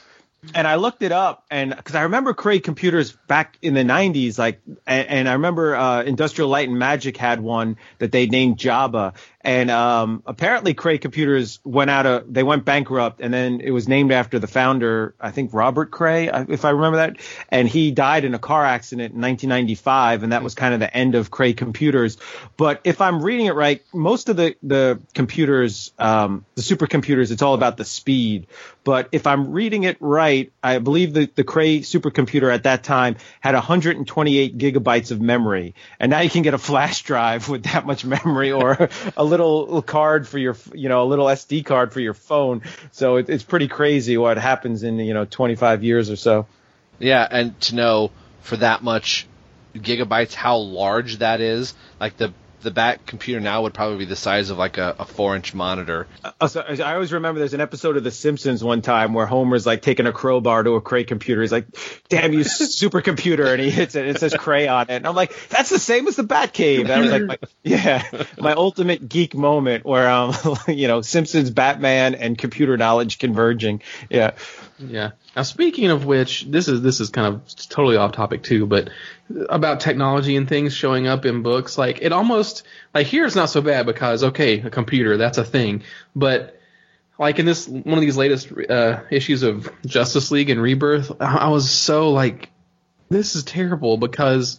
And 0.54 0.66
I 0.66 0.76
looked 0.76 1.02
it 1.02 1.12
up, 1.12 1.44
and 1.50 1.76
because 1.76 1.94
I 1.94 2.02
remember 2.02 2.32
Cray 2.32 2.60
computers 2.60 3.12
back 3.12 3.58
in 3.60 3.74
the 3.74 3.82
'90s, 3.82 4.38
like, 4.38 4.62
and, 4.86 5.08
and 5.08 5.28
I 5.28 5.34
remember 5.34 5.76
uh, 5.76 6.02
Industrial 6.02 6.48
Light 6.48 6.66
and 6.66 6.78
Magic 6.78 7.18
had 7.18 7.40
one 7.40 7.76
that 7.98 8.10
they 8.10 8.24
named 8.26 8.56
Jabba, 8.56 9.12
and 9.42 9.70
um, 9.70 10.22
apparently 10.26 10.74
Cray 10.74 10.98
computers 10.98 11.60
went 11.64 11.90
out 11.90 12.04
of, 12.04 12.32
they 12.32 12.42
went 12.42 12.66
bankrupt, 12.66 13.20
and 13.20 13.32
then 13.32 13.60
it 13.60 13.70
was 13.70 13.88
named 13.88 14.12
after 14.12 14.38
the 14.38 14.46
founder, 14.46 15.14
I 15.18 15.30
think 15.30 15.54
Robert 15.54 15.90
Cray, 15.90 16.28
if 16.48 16.66
I 16.66 16.70
remember 16.70 16.98
that, 16.98 17.16
and 17.48 17.66
he 17.66 17.90
died 17.90 18.24
in 18.24 18.34
a 18.34 18.38
car 18.38 18.64
accident 18.64 19.14
in 19.14 19.20
1995, 19.20 20.24
and 20.24 20.32
that 20.32 20.42
was 20.42 20.54
kind 20.54 20.74
of 20.74 20.80
the 20.80 20.94
end 20.94 21.14
of 21.14 21.30
Cray 21.30 21.54
computers. 21.54 22.18
But 22.58 22.80
if 22.84 23.00
I'm 23.00 23.22
reading 23.22 23.46
it 23.46 23.54
right, 23.54 23.82
most 23.94 24.28
of 24.28 24.36
the 24.36 24.56
the 24.62 25.00
computers, 25.14 25.92
um, 25.98 26.44
the 26.54 26.62
supercomputers, 26.62 27.30
it's 27.30 27.42
all 27.42 27.54
about 27.54 27.78
the 27.78 27.84
speed. 27.84 28.46
But 28.84 29.08
if 29.12 29.26
I'm 29.26 29.52
reading 29.52 29.84
it 29.84 29.96
right, 30.00 30.52
I 30.62 30.78
believe 30.78 31.12
the, 31.12 31.30
the 31.34 31.44
Cray 31.44 31.80
supercomputer 31.80 32.52
at 32.52 32.62
that 32.64 32.82
time 32.82 33.16
had 33.40 33.54
128 33.54 34.56
gigabytes 34.56 35.10
of 35.10 35.20
memory. 35.20 35.74
And 35.98 36.10
now 36.10 36.20
you 36.20 36.30
can 36.30 36.42
get 36.42 36.54
a 36.54 36.58
flash 36.58 37.02
drive 37.02 37.48
with 37.48 37.64
that 37.64 37.84
much 37.84 38.04
memory 38.04 38.52
or 38.52 38.88
a 39.16 39.24
little 39.30 39.82
card 39.82 40.28
for 40.28 40.38
your, 40.38 40.56
you 40.74 40.88
know, 40.88 41.02
a 41.02 41.08
little 41.08 41.26
SD 41.26 41.64
card 41.64 41.92
for 41.92 42.00
your 42.00 42.14
phone. 42.14 42.62
So 42.92 43.16
it, 43.16 43.30
it's 43.30 43.44
pretty 43.44 43.68
crazy 43.68 44.16
what 44.16 44.36
happens 44.36 44.82
in, 44.82 44.98
you 44.98 45.14
know, 45.14 45.24
25 45.24 45.82
years 45.84 46.10
or 46.10 46.16
so. 46.16 46.46
Yeah, 46.98 47.26
and 47.30 47.58
to 47.62 47.74
know 47.74 48.10
for 48.42 48.56
that 48.58 48.82
much 48.82 49.26
gigabytes 49.74 50.34
how 50.34 50.56
large 50.58 51.18
that 51.18 51.40
is, 51.40 51.74
like 51.98 52.16
the 52.16 52.32
the 52.62 52.70
Bat 52.70 53.06
computer 53.06 53.40
now 53.40 53.62
would 53.62 53.74
probably 53.74 53.98
be 53.98 54.04
the 54.04 54.16
size 54.16 54.50
of 54.50 54.58
like 54.58 54.78
a, 54.78 54.96
a 54.98 55.04
four 55.04 55.36
inch 55.36 55.54
monitor. 55.54 56.06
Uh, 56.22 56.48
so 56.48 56.60
I 56.60 56.94
always 56.94 57.12
remember 57.12 57.38
there's 57.38 57.54
an 57.54 57.60
episode 57.60 57.96
of 57.96 58.04
The 58.04 58.10
Simpsons 58.10 58.62
one 58.62 58.82
time 58.82 59.14
where 59.14 59.26
Homer's 59.26 59.66
like 59.66 59.82
taking 59.82 60.06
a 60.06 60.12
crowbar 60.12 60.62
to 60.62 60.72
a 60.72 60.80
Cray 60.80 61.04
computer. 61.04 61.40
He's 61.40 61.52
like, 61.52 61.66
"Damn 62.08 62.32
you, 62.32 62.40
supercomputer!" 62.40 63.52
and 63.52 63.60
he 63.60 63.70
hits 63.70 63.94
it. 63.94 64.06
And 64.06 64.16
it 64.16 64.20
says 64.20 64.34
Cray 64.34 64.68
on 64.68 64.82
it, 64.82 64.90
and 64.90 65.06
I'm 65.06 65.14
like, 65.14 65.34
"That's 65.48 65.70
the 65.70 65.78
same 65.78 66.06
as 66.08 66.16
the 66.16 66.24
Batcave." 66.24 66.86
That 66.86 66.98
was 67.00 67.10
like, 67.10 67.22
my, 67.22 67.38
yeah, 67.62 68.04
my 68.38 68.52
ultimate 68.52 69.08
geek 69.08 69.34
moment 69.34 69.84
where 69.84 70.10
um, 70.10 70.34
you 70.68 70.88
know, 70.88 71.02
Simpsons, 71.02 71.50
Batman, 71.50 72.14
and 72.14 72.36
computer 72.36 72.76
knowledge 72.76 73.18
converging. 73.18 73.82
Yeah. 74.08 74.32
Yeah. 74.78 75.10
Now, 75.36 75.42
speaking 75.42 75.90
of 75.90 76.06
which, 76.06 76.44
this 76.48 76.66
is 76.66 76.82
this 76.82 77.00
is 77.00 77.10
kind 77.10 77.26
of 77.28 77.42
totally 77.68 77.96
off 77.96 78.12
topic 78.12 78.42
too, 78.42 78.66
but 78.66 78.90
about 79.48 79.80
technology 79.80 80.34
and 80.36 80.48
things 80.48 80.74
showing 80.74 81.06
up 81.06 81.24
in 81.24 81.42
books, 81.42 81.78
like 81.78 82.00
it 82.02 82.12
almost 82.12 82.64
like 82.92 83.06
here 83.06 83.24
it's 83.24 83.36
not 83.36 83.48
so 83.50 83.60
bad 83.60 83.86
because 83.86 84.24
okay, 84.24 84.60
a 84.60 84.70
computer 84.70 85.16
that's 85.16 85.38
a 85.38 85.44
thing, 85.44 85.82
but 86.16 86.58
like 87.18 87.38
in 87.38 87.46
this 87.46 87.68
one 87.68 87.94
of 87.94 88.00
these 88.00 88.16
latest 88.16 88.50
uh, 88.68 89.00
issues 89.10 89.42
of 89.44 89.70
Justice 89.86 90.30
League 90.32 90.50
and 90.50 90.60
Rebirth, 90.60 91.12
I 91.20 91.48
was 91.50 91.70
so 91.70 92.10
like, 92.10 92.48
this 93.08 93.36
is 93.36 93.44
terrible 93.44 93.98
because 93.98 94.58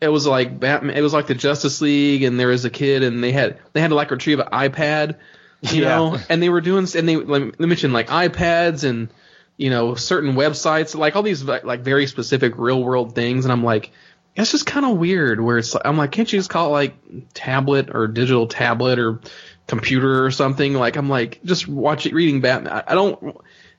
it 0.00 0.08
was 0.08 0.24
like 0.26 0.60
Batman, 0.60 0.96
it 0.96 1.00
was 1.00 1.12
like 1.12 1.26
the 1.26 1.34
Justice 1.34 1.80
League, 1.80 2.22
and 2.22 2.38
there 2.38 2.48
was 2.48 2.64
a 2.64 2.70
kid, 2.70 3.02
and 3.02 3.24
they 3.24 3.32
had 3.32 3.58
they 3.72 3.80
had 3.80 3.88
to 3.88 3.96
like 3.96 4.10
retrieve 4.12 4.38
an 4.38 4.48
iPad, 4.52 5.16
you 5.62 5.82
Yeah. 5.82 5.88
know, 5.88 6.18
and 6.28 6.40
they 6.40 6.48
were 6.48 6.60
doing 6.60 6.86
and 6.94 7.08
they 7.08 7.16
they 7.16 7.66
mentioned 7.66 7.92
like 7.92 8.06
iPads 8.08 8.84
and 8.88 9.08
you 9.56 9.70
know 9.70 9.94
certain 9.94 10.34
websites, 10.34 10.94
like 10.96 11.16
all 11.16 11.22
these 11.22 11.44
like 11.44 11.80
very 11.80 12.06
specific 12.06 12.54
real 12.58 12.82
world 12.82 13.14
things, 13.14 13.44
and 13.44 13.52
I'm 13.52 13.64
like. 13.64 13.90
It's 14.34 14.50
just 14.50 14.64
kind 14.64 14.86
of 14.86 14.96
weird 14.96 15.42
where 15.42 15.58
it's 15.58 15.76
I'm 15.84 15.98
like, 15.98 16.10
can't 16.10 16.32
you 16.32 16.38
just 16.38 16.48
call 16.48 16.68
it 16.68 16.70
like 16.70 16.94
tablet 17.34 17.90
or 17.94 18.06
digital 18.08 18.46
tablet 18.46 18.98
or 18.98 19.20
computer 19.66 20.24
or 20.24 20.30
something? 20.30 20.72
Like 20.72 20.96
I'm 20.96 21.10
like 21.10 21.40
just 21.44 21.68
watching 21.68 22.14
reading 22.14 22.40
Batman. 22.40 22.82
I- 22.86 22.94
don't 22.94 23.36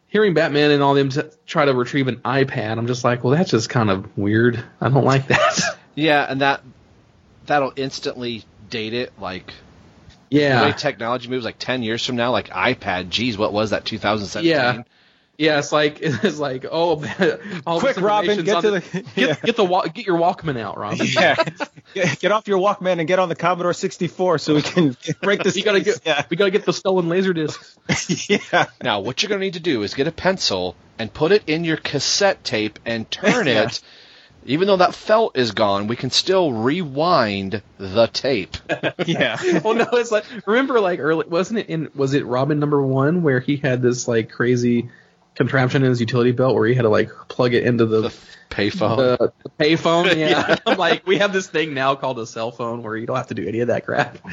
hearing 0.09 0.35
Batman 0.35 0.69
and 0.69 0.83
all 0.83 0.93
them 0.93 1.09
t- 1.09 1.23
try 1.47 1.65
to 1.65 1.73
retrieve 1.73 2.07
an 2.07 2.17
iPad. 2.17 2.77
I'm 2.77 2.85
just 2.85 3.03
like, 3.03 3.23
well, 3.23 3.35
that's 3.35 3.49
just 3.49 3.67
kind 3.67 3.89
of 3.89 4.15
weird. 4.15 4.63
I 4.79 4.89
don't 4.89 5.03
like 5.05 5.25
that. 5.29 5.59
Yeah, 5.95 6.23
and 6.29 6.41
that 6.41 6.61
that'll 7.47 7.73
instantly 7.75 8.43
date 8.69 8.93
it. 8.93 9.11
Like 9.19 9.51
Yeah. 10.29 10.59
the 10.59 10.65
way 10.67 10.73
technology 10.73 11.29
moves, 11.29 11.45
like 11.45 11.57
ten 11.57 11.81
years 11.81 12.05
from 12.05 12.15
now, 12.15 12.31
like 12.31 12.49
iPad. 12.49 13.09
Geez, 13.09 13.39
what 13.39 13.51
was 13.51 13.71
that? 13.71 13.85
2017. 13.85 14.47
Yeah. 14.51 14.83
Yeah, 15.37 15.57
it's 15.57 15.71
like 15.71 15.97
it's 16.01 16.37
like 16.39 16.65
oh, 16.71 17.03
all 17.65 17.79
Quick, 17.79 17.95
this 17.95 18.03
Robin, 18.03 18.43
get 18.43 18.61
to 18.61 18.71
the, 18.71 18.79
the- 18.79 19.01
get, 19.15 19.41
get 19.41 19.55
the 19.55 19.91
get 19.93 20.05
your 20.05 20.17
Walkman 20.19 20.59
out, 20.59 20.77
Robin. 20.77 21.05
Yeah. 21.07 21.35
get, 21.93 22.19
get 22.19 22.31
off 22.31 22.47
your 22.47 22.59
Walkman 22.59 22.99
and 22.99 23.07
get 23.07 23.19
on 23.19 23.29
the 23.29 23.35
Commodore 23.35 23.73
64 23.73 24.37
so 24.37 24.55
we 24.55 24.61
can 24.61 24.95
break 25.21 25.41
this. 25.43 25.55
You 25.55 25.63
gotta 25.63 25.81
get 25.81 26.27
we 26.29 26.37
gotta 26.37 26.51
get 26.51 26.65
the 26.65 26.73
stolen 26.73 27.09
laser 27.09 27.33
discs. 27.33 27.77
yeah. 28.29 28.67
Now, 28.83 28.99
what 29.01 29.21
you're 29.21 29.29
going 29.29 29.39
to 29.41 29.45
need 29.45 29.53
to 29.55 29.59
do 29.59 29.83
is 29.83 29.93
get 29.93 30.07
a 30.07 30.11
pencil 30.11 30.75
and 30.99 31.11
put 31.13 31.31
it 31.31 31.43
in 31.47 31.63
your 31.63 31.77
cassette 31.77 32.43
tape 32.43 32.79
and 32.85 33.09
turn 33.09 33.47
Yeah. 33.47 33.63
it. 33.63 33.81
Even 34.45 34.67
though 34.67 34.77
that 34.77 34.93
felt 34.93 35.37
is 35.37 35.51
gone, 35.51 35.87
we 35.87 35.95
can 35.95 36.09
still 36.11 36.51
rewind 36.51 37.61
the 37.77 38.07
tape. 38.07 38.57
yeah. 39.05 39.37
well, 39.63 39.73
no, 39.73 39.87
it's 39.93 40.11
like 40.11 40.25
remember 40.45 40.79
like 40.79 40.99
early 40.99 41.25
wasn't 41.27 41.59
it 41.59 41.69
in 41.69 41.89
was 41.95 42.13
it 42.13 42.25
Robin 42.25 42.59
number 42.59 42.81
one 42.81 43.23
where 43.23 43.39
he 43.39 43.55
had 43.57 43.81
this 43.81 44.07
like 44.07 44.29
crazy 44.29 44.89
contraption 45.35 45.83
in 45.83 45.89
his 45.89 45.99
utility 45.99 46.31
belt 46.31 46.55
where 46.55 46.67
he 46.67 46.75
had 46.75 46.83
to 46.83 46.89
like 46.89 47.09
plug 47.27 47.53
it 47.53 47.63
into 47.63 47.85
the, 47.85 48.13
payphone. 48.53 48.97
The, 48.97 49.33
the 49.43 49.49
payphone, 49.49 50.15
yeah. 50.17 50.57
I'm 50.65 50.77
like 50.77 51.05
we 51.05 51.17
have 51.17 51.33
this 51.33 51.47
thing 51.47 51.73
now 51.73 51.95
called 51.95 52.19
a 52.19 52.25
cell 52.25 52.51
phone 52.51 52.83
where 52.83 52.95
you 52.95 53.05
don't 53.05 53.17
have 53.17 53.27
to 53.27 53.33
do 53.33 53.47
any 53.47 53.59
of 53.59 53.67
that 53.67 53.85
crap. 53.85 54.17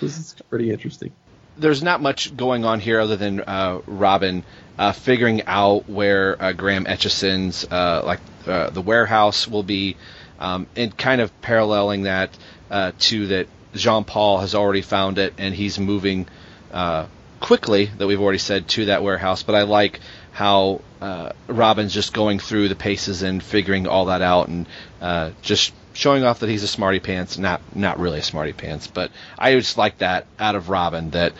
This 0.00 0.16
is 0.16 0.36
pretty 0.48 0.70
interesting. 0.70 1.10
There's 1.56 1.82
not 1.82 2.00
much 2.00 2.36
going 2.36 2.64
on 2.64 2.78
here 2.78 3.00
other 3.00 3.16
than 3.16 3.40
uh, 3.40 3.80
Robin 3.84 4.44
uh, 4.78 4.92
figuring 4.92 5.42
out 5.46 5.88
where 5.88 6.40
uh, 6.40 6.52
Graham 6.52 6.86
Etchison's 6.86 7.64
uh, 7.68 8.02
like 8.04 8.20
uh, 8.46 8.70
the 8.70 8.80
warehouse 8.80 9.48
will 9.48 9.64
be, 9.64 9.96
um, 10.38 10.68
and 10.76 10.96
kind 10.96 11.20
of 11.20 11.32
paralleling 11.40 12.02
that 12.02 12.30
uh, 12.70 12.92
to 13.00 13.26
that 13.26 13.48
Jean 13.74 14.04
Paul 14.04 14.38
has 14.38 14.54
already 14.54 14.82
found 14.82 15.18
it 15.18 15.34
and 15.36 15.52
he's 15.52 15.80
moving 15.80 16.28
uh, 16.72 17.06
quickly 17.40 17.86
that 17.98 18.06
we've 18.06 18.20
already 18.20 18.38
said 18.38 18.68
to 18.68 18.84
that 18.84 19.02
warehouse. 19.02 19.42
But 19.42 19.56
I 19.56 19.62
like 19.62 19.98
how 20.38 20.80
uh, 21.00 21.32
Robin's 21.48 21.92
just 21.92 22.14
going 22.14 22.38
through 22.38 22.68
the 22.68 22.76
paces 22.76 23.22
and 23.22 23.42
figuring 23.42 23.88
all 23.88 24.04
that 24.04 24.22
out 24.22 24.46
and 24.46 24.68
uh, 25.00 25.32
just 25.42 25.72
showing 25.94 26.22
off 26.22 26.38
that 26.38 26.48
he's 26.48 26.62
a 26.62 26.68
smarty 26.68 27.00
pants. 27.00 27.38
Not 27.38 27.60
not 27.74 27.98
really 27.98 28.20
a 28.20 28.22
smarty 28.22 28.52
pants, 28.52 28.86
but 28.86 29.10
I 29.36 29.54
just 29.54 29.76
like 29.76 29.98
that 29.98 30.26
out 30.38 30.54
of 30.54 30.68
Robin 30.68 31.10
that. 31.10 31.32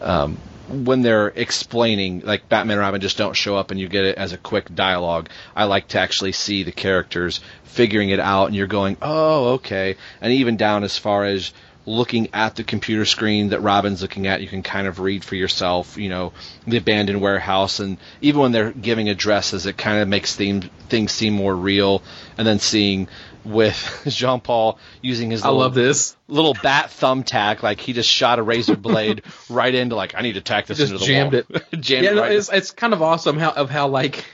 Um, 0.00 0.38
when 0.68 1.02
they're 1.02 1.28
explaining, 1.28 2.22
like 2.22 2.48
Batman 2.48 2.78
and 2.78 2.80
Robin 2.80 3.00
just 3.00 3.16
don't 3.16 3.36
show 3.36 3.56
up 3.56 3.70
and 3.70 3.78
you 3.78 3.86
get 3.86 4.04
it 4.04 4.18
as 4.18 4.32
a 4.32 4.36
quick 4.36 4.74
dialogue. 4.74 5.28
I 5.54 5.62
like 5.62 5.86
to 5.88 6.00
actually 6.00 6.32
see 6.32 6.64
the 6.64 6.72
characters 6.72 7.40
figuring 7.62 8.10
it 8.10 8.18
out 8.18 8.46
and 8.46 8.56
you're 8.56 8.66
going, 8.66 8.96
oh, 9.00 9.54
okay. 9.54 9.94
And 10.20 10.32
even 10.32 10.56
down 10.56 10.82
as 10.82 10.98
far 10.98 11.24
as 11.24 11.52
looking 11.86 12.28
at 12.34 12.56
the 12.56 12.64
computer 12.64 13.04
screen 13.04 13.50
that 13.50 13.60
Robin's 13.60 14.02
looking 14.02 14.26
at, 14.26 14.40
you 14.42 14.48
can 14.48 14.62
kind 14.62 14.86
of 14.88 14.98
read 14.98 15.24
for 15.24 15.36
yourself, 15.36 15.96
you 15.96 16.08
know, 16.08 16.32
the 16.66 16.76
abandoned 16.76 17.20
warehouse. 17.20 17.78
And 17.78 17.96
even 18.20 18.40
when 18.40 18.52
they're 18.52 18.72
giving 18.72 19.08
addresses, 19.08 19.66
it 19.66 19.76
kind 19.78 20.02
of 20.02 20.08
makes 20.08 20.34
theme, 20.34 20.62
things 20.88 21.12
seem 21.12 21.32
more 21.34 21.54
real. 21.54 22.02
And 22.36 22.46
then 22.46 22.58
seeing 22.58 23.08
with 23.44 24.02
Jean 24.08 24.40
Paul 24.40 24.78
using 25.00 25.30
his 25.30 25.44
I 25.44 25.50
love 25.50 25.74
this. 25.74 26.16
little 26.26 26.54
bat 26.60 26.90
thumbtack, 26.90 27.62
like 27.62 27.78
he 27.80 27.92
just 27.92 28.10
shot 28.10 28.40
a 28.40 28.42
razor 28.42 28.76
blade 28.76 29.22
right 29.48 29.72
into, 29.72 29.94
like, 29.94 30.14
I 30.16 30.22
need 30.22 30.32
to 30.34 30.40
tack 30.40 30.66
this 30.66 30.78
Just 30.78 30.92
into 30.92 30.98
the 31.04 31.06
jammed 31.06 31.32
wall. 31.32 31.42
it. 31.72 31.80
jammed 31.80 32.04
yeah, 32.04 32.10
it 32.10 32.16
right 32.16 32.32
it's 32.32 32.50
it's 32.52 32.72
kind 32.72 32.92
of 32.92 33.02
awesome 33.02 33.38
how 33.38 33.52
of 33.52 33.70
how 33.70 33.86
like 33.86 34.24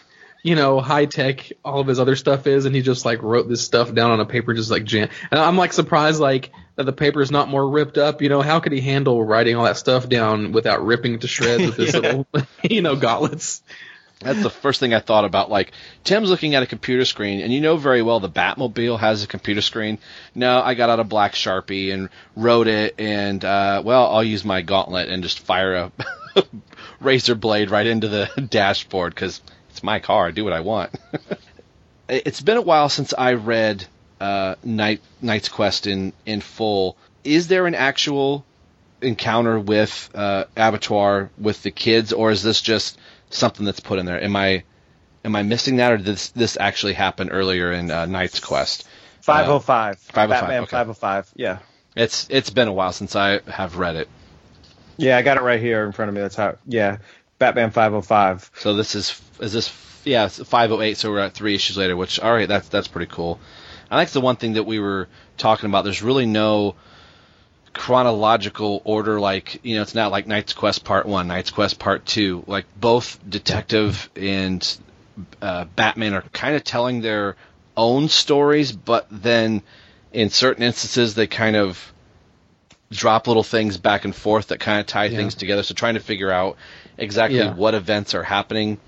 you 0.42 0.54
know 0.56 0.80
high 0.80 1.04
tech 1.04 1.52
all 1.64 1.80
of 1.80 1.86
his 1.86 2.00
other 2.00 2.16
stuff 2.16 2.46
is, 2.46 2.64
and 2.64 2.74
he 2.74 2.80
just 2.80 3.04
like 3.04 3.22
wrote 3.22 3.48
this 3.48 3.60
stuff 3.62 3.92
down 3.92 4.10
on 4.10 4.20
a 4.20 4.24
paper, 4.24 4.54
just 4.54 4.70
like 4.70 4.84
jam. 4.84 5.10
And 5.30 5.38
I'm 5.38 5.58
like 5.58 5.74
surprised 5.74 6.18
like 6.18 6.50
that 6.76 6.84
the 6.84 6.92
paper 6.92 7.20
is 7.20 7.30
not 7.30 7.48
more 7.48 7.68
ripped 7.68 7.98
up. 7.98 8.22
You 8.22 8.28
know, 8.28 8.40
how 8.42 8.60
could 8.60 8.72
he 8.72 8.80
handle 8.80 9.22
writing 9.22 9.56
all 9.56 9.64
that 9.64 9.76
stuff 9.76 10.08
down 10.08 10.52
without 10.52 10.84
ripping 10.84 11.18
to 11.20 11.28
shreds 11.28 11.64
with 11.64 11.76
his 11.76 11.94
Yeah. 11.94 12.00
little 12.00 12.26
you 12.62 12.82
know 12.82 12.96
gauntlets? 12.96 13.62
That's 14.20 14.40
the 14.40 14.50
first 14.50 14.78
thing 14.78 14.94
I 14.94 15.00
thought 15.00 15.24
about. 15.24 15.50
Like, 15.50 15.72
Tim's 16.04 16.30
looking 16.30 16.54
at 16.54 16.62
a 16.62 16.66
computer 16.66 17.04
screen, 17.04 17.40
and 17.40 17.52
you 17.52 17.60
know 17.60 17.76
very 17.76 18.02
well 18.02 18.20
the 18.20 18.28
Batmobile 18.30 19.00
has 19.00 19.24
a 19.24 19.26
computer 19.26 19.60
screen. 19.60 19.98
No, 20.32 20.62
I 20.62 20.74
got 20.74 20.90
out 20.90 21.00
a 21.00 21.04
black 21.04 21.32
Sharpie 21.32 21.92
and 21.92 22.08
wrote 22.36 22.68
it, 22.68 22.94
and, 23.00 23.44
uh, 23.44 23.82
well, 23.84 24.06
I'll 24.14 24.22
use 24.22 24.44
my 24.44 24.62
gauntlet 24.62 25.08
and 25.08 25.24
just 25.24 25.40
fire 25.40 25.74
a 25.74 25.92
razor 27.00 27.34
blade 27.34 27.72
right 27.72 27.84
into 27.86 28.06
the 28.06 28.46
dashboard 28.48 29.12
because 29.12 29.42
it's 29.70 29.82
my 29.82 29.98
car. 29.98 30.28
I 30.28 30.30
do 30.30 30.44
what 30.44 30.52
I 30.52 30.60
want. 30.60 30.94
It- 32.08 32.22
it's 32.26 32.40
been 32.40 32.58
a 32.58 32.62
while 32.62 32.88
since 32.88 33.12
I 33.16 33.32
read 33.32 33.84
uh, 34.22 34.54
Night 34.62 35.00
Knight's 35.20 35.48
Quest 35.48 35.88
in, 35.88 36.12
in 36.24 36.40
full. 36.40 36.96
Is 37.24 37.48
there 37.48 37.66
an 37.66 37.74
actual 37.74 38.44
encounter 39.00 39.58
with 39.58 40.10
uh, 40.14 40.44
Abattoir 40.56 41.30
with 41.38 41.62
the 41.64 41.72
kids, 41.72 42.12
or 42.12 42.30
is 42.30 42.42
this 42.42 42.62
just 42.62 42.98
something 43.30 43.66
that's 43.66 43.80
put 43.80 43.98
in 43.98 44.06
there? 44.06 44.22
Am 44.22 44.36
I 44.36 44.62
am 45.24 45.34
I 45.34 45.42
missing 45.42 45.76
that, 45.76 45.92
or 45.92 45.96
did 45.96 46.06
this 46.06 46.28
this 46.30 46.56
actually 46.58 46.92
happen 46.92 47.30
earlier 47.30 47.72
in 47.72 47.90
uh, 47.90 48.06
Knight's 48.06 48.38
Quest? 48.38 48.86
Five 49.22 49.48
oh 49.48 49.58
five. 49.58 49.98
505, 49.98 50.28
Batman 50.28 50.62
okay. 50.62 50.70
five 50.70 50.88
oh 50.88 50.94
five. 50.94 51.28
Yeah. 51.34 51.58
It's 51.96 52.28
it's 52.30 52.50
been 52.50 52.68
a 52.68 52.72
while 52.72 52.92
since 52.92 53.16
I 53.16 53.40
have 53.48 53.76
read 53.76 53.96
it. 53.96 54.08
Yeah, 54.98 55.18
I 55.18 55.22
got 55.22 55.36
it 55.36 55.42
right 55.42 55.60
here 55.60 55.84
in 55.84 55.90
front 55.90 56.10
of 56.10 56.14
me. 56.14 56.20
That's 56.20 56.36
how. 56.36 56.58
Yeah, 56.66 56.98
Batman 57.40 57.72
five 57.72 57.92
oh 57.92 58.02
five. 58.02 58.48
So 58.54 58.74
this 58.74 58.94
is 58.94 59.20
is 59.40 59.52
this 59.52 59.72
yeah 60.04 60.26
it's 60.26 60.38
508. 60.38 60.96
So 60.96 61.10
we're 61.10 61.18
at 61.18 61.34
three 61.34 61.56
issues 61.56 61.76
later, 61.76 61.96
which 61.96 62.20
all 62.20 62.32
right 62.32 62.48
that's 62.48 62.68
that's 62.68 62.86
pretty 62.86 63.10
cool. 63.12 63.40
I 63.92 63.96
like 63.96 64.08
the 64.08 64.22
one 64.22 64.36
thing 64.36 64.54
that 64.54 64.62
we 64.64 64.80
were 64.80 65.06
talking 65.36 65.68
about. 65.68 65.84
There's 65.84 66.02
really 66.02 66.24
no 66.24 66.76
chronological 67.74 68.80
order. 68.84 69.20
Like 69.20 69.60
you 69.62 69.76
know, 69.76 69.82
it's 69.82 69.94
not 69.94 70.10
like 70.10 70.26
Knight's 70.26 70.54
Quest 70.54 70.82
Part 70.82 71.04
One, 71.06 71.28
Knight's 71.28 71.50
Quest 71.50 71.78
Part 71.78 72.06
Two. 72.06 72.42
Like 72.46 72.64
both 72.80 73.18
Detective 73.28 74.08
and 74.16 74.66
uh, 75.42 75.66
Batman 75.76 76.14
are 76.14 76.22
kind 76.32 76.56
of 76.56 76.64
telling 76.64 77.02
their 77.02 77.36
own 77.76 78.08
stories, 78.08 78.72
but 78.72 79.06
then 79.10 79.62
in 80.10 80.30
certain 80.30 80.62
instances 80.62 81.14
they 81.14 81.26
kind 81.26 81.54
of 81.56 81.92
drop 82.90 83.26
little 83.26 83.42
things 83.42 83.76
back 83.78 84.04
and 84.04 84.14
forth 84.14 84.48
that 84.48 84.60
kind 84.60 84.80
of 84.80 84.86
tie 84.86 85.06
Yeah. 85.06 85.16
things 85.18 85.34
together. 85.34 85.62
So 85.62 85.74
trying 85.74 85.94
to 85.94 86.00
figure 86.00 86.30
out 86.30 86.56
exactly 86.98 87.38
Yeah. 87.38 87.54
what 87.54 87.74
events 87.74 88.14
are 88.14 88.22
happening. 88.22 88.78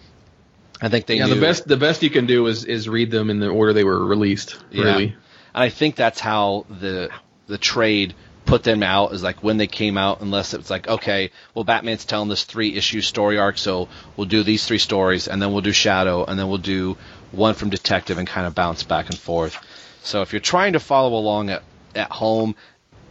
I 0.80 0.88
think 0.88 1.06
they 1.06 1.16
yeah, 1.16 1.28
the 1.28 1.40
best 1.40 1.66
the 1.66 1.76
best 1.76 2.02
you 2.02 2.10
can 2.10 2.26
do 2.26 2.46
is 2.46 2.64
is 2.64 2.88
read 2.88 3.10
them 3.10 3.30
in 3.30 3.38
the 3.38 3.48
order 3.48 3.72
they 3.72 3.84
were 3.84 4.04
released. 4.04 4.58
Really. 4.72 5.14
And 5.54 5.62
I 5.62 5.68
think 5.68 5.96
that's 5.96 6.20
how 6.20 6.66
the 6.68 7.10
the 7.46 7.58
trade 7.58 8.14
put 8.44 8.62
them 8.62 8.82
out 8.82 9.12
is 9.12 9.22
like 9.22 9.42
when 9.42 9.56
they 9.56 9.66
came 9.66 9.96
out, 9.96 10.20
unless 10.20 10.52
it's 10.52 10.68
like, 10.68 10.88
okay, 10.88 11.30
well 11.54 11.64
Batman's 11.64 12.04
telling 12.04 12.28
this 12.28 12.44
three 12.44 12.74
issue 12.74 13.00
story 13.00 13.38
arc, 13.38 13.56
so 13.56 13.88
we'll 14.16 14.26
do 14.26 14.42
these 14.42 14.66
three 14.66 14.78
stories 14.78 15.28
and 15.28 15.40
then 15.40 15.52
we'll 15.52 15.62
do 15.62 15.72
Shadow 15.72 16.24
and 16.24 16.38
then 16.38 16.48
we'll 16.48 16.58
do 16.58 16.96
one 17.32 17.54
from 17.54 17.70
Detective 17.70 18.18
and 18.18 18.28
kind 18.28 18.46
of 18.46 18.54
bounce 18.54 18.82
back 18.82 19.08
and 19.08 19.18
forth. 19.18 19.58
So 20.02 20.22
if 20.22 20.32
you're 20.32 20.40
trying 20.40 20.74
to 20.74 20.80
follow 20.80 21.16
along 21.16 21.50
at, 21.50 21.62
at 21.94 22.10
home 22.10 22.54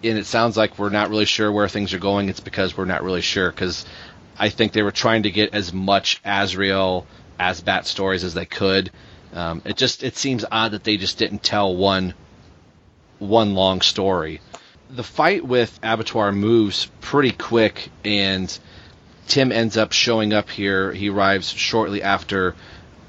and 0.04 0.18
it 0.18 0.26
sounds 0.26 0.58
like 0.58 0.78
we're 0.78 0.90
not 0.90 1.10
really 1.10 1.26
sure 1.26 1.52
where 1.52 1.68
things 1.68 1.94
are 1.94 2.00
going, 2.00 2.30
it's 2.30 2.42
because 2.42 2.78
we're 2.78 2.86
not 2.86 3.04
really 3.04 3.22
sure 3.22 3.50
because 3.50 3.86
I 4.38 4.50
think 4.50 4.74
they 4.74 4.84
were 4.84 4.92
trying 4.92 5.24
to 5.24 5.32
get 5.32 5.54
as 5.54 5.74
much 5.74 6.22
Azrael 6.24 7.08
as 7.40 7.62
Bat 7.62 7.88
stories 7.88 8.24
as 8.24 8.34
they 8.34 8.46
could. 8.46 8.92
Um, 9.34 9.62
it 9.66 9.78
just 9.78 10.04
it 10.04 10.16
seems 10.16 10.46
odd 10.52 10.72
that 10.72 10.84
they 10.84 10.98
just 10.98 11.18
didn't 11.18 11.44
tell 11.44 11.76
one 11.76 12.14
one 13.20 13.56
long 13.56 13.82
story. 13.82 14.42
The 14.90 15.04
fight 15.04 15.44
with 15.46 15.80
Abattoir 15.82 16.32
moves 16.32 16.88
pretty 17.02 17.32
quick, 17.32 17.90
and 18.04 18.56
Tim 19.28 19.52
ends 19.52 19.78
up 19.78 19.92
showing 19.92 20.34
up 20.34 20.50
here. 20.50 20.92
He 20.92 21.10
arrives 21.10 21.50
shortly 21.50 22.04
after 22.04 22.56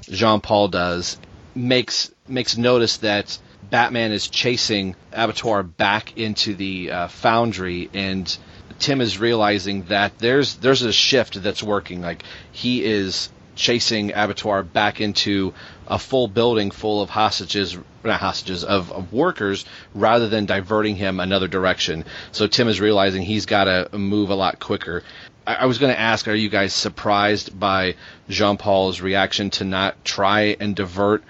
Jean 0.01 0.41
Paul 0.41 0.69
does. 0.69 1.17
makes 1.53 2.11
makes 2.27 2.57
notice 2.57 2.97
that 2.97 3.37
Batman 3.69 4.11
is 4.11 4.27
chasing 4.27 4.95
Abattoir 5.11 5.63
back 5.63 6.17
into 6.17 6.55
the 6.55 6.91
uh, 6.91 7.07
foundry, 7.07 7.89
and 7.93 8.35
Tim 8.79 9.01
is 9.01 9.19
realizing 9.19 9.83
that 9.83 10.17
there's 10.17 10.55
there's 10.55 10.81
a 10.81 10.93
shift 10.93 11.41
that's 11.41 11.63
working. 11.63 12.01
Like 12.01 12.23
he 12.51 12.83
is 12.83 13.29
chasing 13.55 14.11
Abattoir 14.13 14.63
back 14.63 15.01
into 15.01 15.53
a 15.87 15.99
full 15.99 16.27
building 16.27 16.71
full 16.71 17.01
of 17.01 17.09
hostages, 17.09 17.77
not 18.03 18.19
hostages, 18.19 18.63
of, 18.63 18.91
of 18.91 19.13
workers, 19.13 19.65
rather 19.93 20.27
than 20.29 20.45
diverting 20.45 20.95
him 20.95 21.19
another 21.19 21.47
direction. 21.47 22.05
So 22.31 22.47
Tim 22.47 22.67
is 22.67 22.81
realizing 22.81 23.21
he's 23.21 23.45
got 23.45 23.65
to 23.65 23.97
move 23.97 24.29
a 24.29 24.35
lot 24.35 24.59
quicker. 24.59 25.03
I, 25.45 25.55
I 25.55 25.65
was 25.65 25.77
going 25.77 25.93
to 25.93 25.99
ask, 25.99 26.27
are 26.27 26.33
you 26.33 26.49
guys 26.49 26.73
surprised 26.73 27.57
by 27.57 27.95
Jean 28.29 28.57
Paul's 28.57 29.01
reaction 29.01 29.49
to 29.51 29.63
not 29.63 30.03
try 30.03 30.57
and 30.59 30.75
divert 30.75 31.23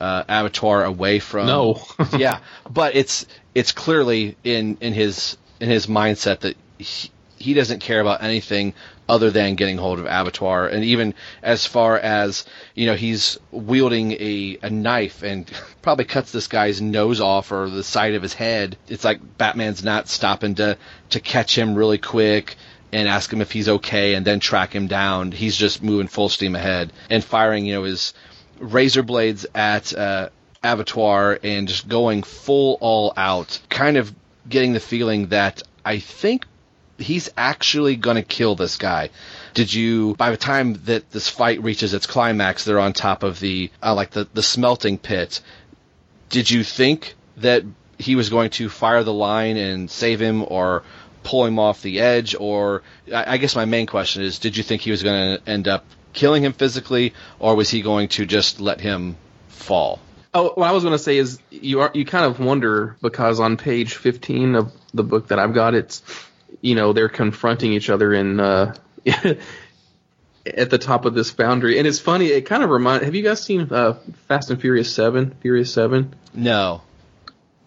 uh, 0.00 0.24
Abattoir 0.28 0.84
away 0.84 1.18
from? 1.18 1.46
No. 1.46 1.82
yeah, 2.16 2.40
but 2.68 2.94
it's 2.96 3.26
it's 3.54 3.72
clearly 3.72 4.36
in 4.44 4.78
in 4.80 4.92
his 4.92 5.36
in 5.60 5.68
his 5.68 5.86
mindset 5.86 6.40
that 6.40 6.56
he, 6.78 7.10
he 7.36 7.54
doesn't 7.54 7.80
care 7.80 8.00
about 8.00 8.22
anything 8.22 8.74
other 9.10 9.30
than 9.32 9.56
getting 9.56 9.76
hold 9.76 9.98
of 9.98 10.06
Abattoir, 10.06 10.68
and 10.68 10.84
even 10.84 11.14
as 11.42 11.66
far 11.66 11.98
as 11.98 12.44
you 12.74 12.86
know, 12.86 12.94
he's 12.94 13.38
wielding 13.50 14.12
a, 14.12 14.58
a 14.62 14.70
knife 14.70 15.24
and 15.24 15.50
probably 15.82 16.04
cuts 16.04 16.30
this 16.30 16.46
guy's 16.46 16.80
nose 16.80 17.20
off 17.20 17.50
or 17.50 17.68
the 17.68 17.82
side 17.82 18.14
of 18.14 18.22
his 18.22 18.32
head. 18.32 18.78
It's 18.88 19.04
like 19.04 19.36
Batman's 19.36 19.82
not 19.82 20.08
stopping 20.08 20.54
to 20.54 20.78
to 21.10 21.20
catch 21.20 21.58
him 21.58 21.74
really 21.74 21.98
quick 21.98 22.54
and 22.92 23.08
ask 23.08 23.32
him 23.32 23.40
if 23.40 23.50
he's 23.50 23.68
okay, 23.68 24.14
and 24.14 24.24
then 24.24 24.38
track 24.38 24.72
him 24.72 24.86
down. 24.86 25.32
He's 25.32 25.56
just 25.56 25.82
moving 25.82 26.06
full 26.06 26.28
steam 26.28 26.54
ahead 26.54 26.92
and 27.10 27.22
firing, 27.22 27.66
you 27.66 27.74
know, 27.74 27.82
his 27.82 28.14
razor 28.60 29.02
blades 29.02 29.44
at 29.54 29.92
uh, 29.92 30.28
Abattoir 30.62 31.38
and 31.42 31.66
just 31.66 31.88
going 31.88 32.22
full 32.22 32.78
all 32.80 33.12
out, 33.16 33.60
kind 33.68 33.96
of 33.96 34.14
getting 34.48 34.72
the 34.72 34.80
feeling 34.80 35.28
that 35.28 35.62
I 35.84 35.98
think 35.98 36.46
he's 37.00 37.30
actually 37.36 37.96
going 37.96 38.16
to 38.16 38.22
kill 38.22 38.54
this 38.54 38.76
guy. 38.76 39.10
Did 39.54 39.72
you, 39.72 40.14
by 40.16 40.30
the 40.30 40.36
time 40.36 40.74
that 40.84 41.10
this 41.10 41.28
fight 41.28 41.62
reaches 41.62 41.94
its 41.94 42.06
climax, 42.06 42.64
they're 42.64 42.78
on 42.78 42.92
top 42.92 43.22
of 43.22 43.40
the, 43.40 43.70
uh, 43.82 43.94
like 43.94 44.10
the, 44.10 44.28
the 44.32 44.42
smelting 44.42 44.98
pit. 44.98 45.40
Did 46.28 46.50
you 46.50 46.62
think 46.62 47.14
that 47.38 47.64
he 47.98 48.16
was 48.16 48.28
going 48.28 48.50
to 48.50 48.68
fire 48.68 49.02
the 49.02 49.12
line 49.12 49.56
and 49.56 49.90
save 49.90 50.20
him 50.20 50.44
or 50.46 50.84
pull 51.22 51.44
him 51.44 51.58
off 51.58 51.82
the 51.82 52.00
edge? 52.00 52.36
Or, 52.38 52.82
I, 53.12 53.34
I 53.34 53.36
guess 53.38 53.56
my 53.56 53.64
main 53.64 53.86
question 53.86 54.22
is, 54.22 54.38
did 54.38 54.56
you 54.56 54.62
think 54.62 54.82
he 54.82 54.90
was 54.90 55.02
going 55.02 55.38
to 55.38 55.50
end 55.50 55.68
up 55.68 55.84
killing 56.12 56.44
him 56.44 56.52
physically 56.52 57.14
or 57.38 57.54
was 57.54 57.70
he 57.70 57.82
going 57.82 58.08
to 58.08 58.26
just 58.26 58.60
let 58.60 58.80
him 58.80 59.16
fall? 59.48 60.00
Oh, 60.32 60.52
what 60.54 60.68
I 60.68 60.72
was 60.72 60.84
going 60.84 60.92
to 60.92 60.98
say 60.98 61.16
is 61.16 61.40
you 61.50 61.80
are 61.80 61.90
you 61.92 62.04
kind 62.04 62.24
of 62.24 62.38
wonder 62.38 62.96
because 63.02 63.40
on 63.40 63.56
page 63.56 63.94
15 63.94 64.54
of 64.54 64.72
the 64.94 65.02
book 65.02 65.28
that 65.28 65.40
I've 65.40 65.54
got, 65.54 65.74
it's 65.74 66.02
you 66.60 66.74
know 66.74 66.92
they're 66.92 67.08
confronting 67.08 67.72
each 67.72 67.90
other 67.90 68.12
in 68.12 68.40
uh, 68.40 68.74
at 70.46 70.70
the 70.70 70.78
top 70.78 71.04
of 71.04 71.14
this 71.14 71.30
foundry, 71.30 71.78
and 71.78 71.86
it's 71.86 72.00
funny. 72.00 72.26
It 72.26 72.42
kind 72.42 72.62
of 72.62 72.70
remind. 72.70 73.04
Have 73.04 73.14
you 73.14 73.22
guys 73.22 73.42
seen 73.42 73.68
uh, 73.70 73.94
Fast 74.28 74.50
and 74.50 74.60
Furious 74.60 74.92
Seven? 74.92 75.34
Furious 75.40 75.72
Seven. 75.72 76.14
No. 76.34 76.82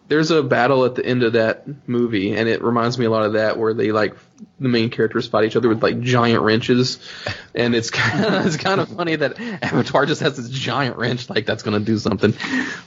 There's 0.10 0.32
a 0.32 0.44
battle 0.44 0.86
at 0.86 0.96
the 0.96 1.06
end 1.06 1.24
of 1.24 1.34
that 1.34 1.66
movie, 1.88 2.36
and 2.36 2.50
it 2.50 2.62
reminds 2.62 2.98
me 3.00 3.06
a 3.06 3.10
lot 3.10 3.26
of 3.26 3.34
that, 3.34 3.58
where 3.58 3.74
they 3.74 3.92
like 3.92 4.16
the 4.60 4.70
main 4.70 4.90
characters 4.90 5.28
fight 5.28 5.46
each 5.46 5.56
other 5.56 5.70
with 5.70 5.84
like 5.84 6.00
giant 6.02 6.42
wrenches, 6.42 7.00
and 7.54 7.76
it's 7.76 7.90
kind 7.92 8.26
of, 8.26 8.46
it's 8.46 8.58
kind 8.58 8.80
of 8.82 8.90
funny 8.90 9.16
that 9.16 9.40
Abattoir 9.40 10.06
just 10.06 10.22
has 10.22 10.38
this 10.38 10.50
giant 10.50 10.98
wrench, 10.98 11.30
like 11.30 11.46
that's 11.46 11.64
gonna 11.64 11.80
do 11.80 11.98
something. 11.98 12.34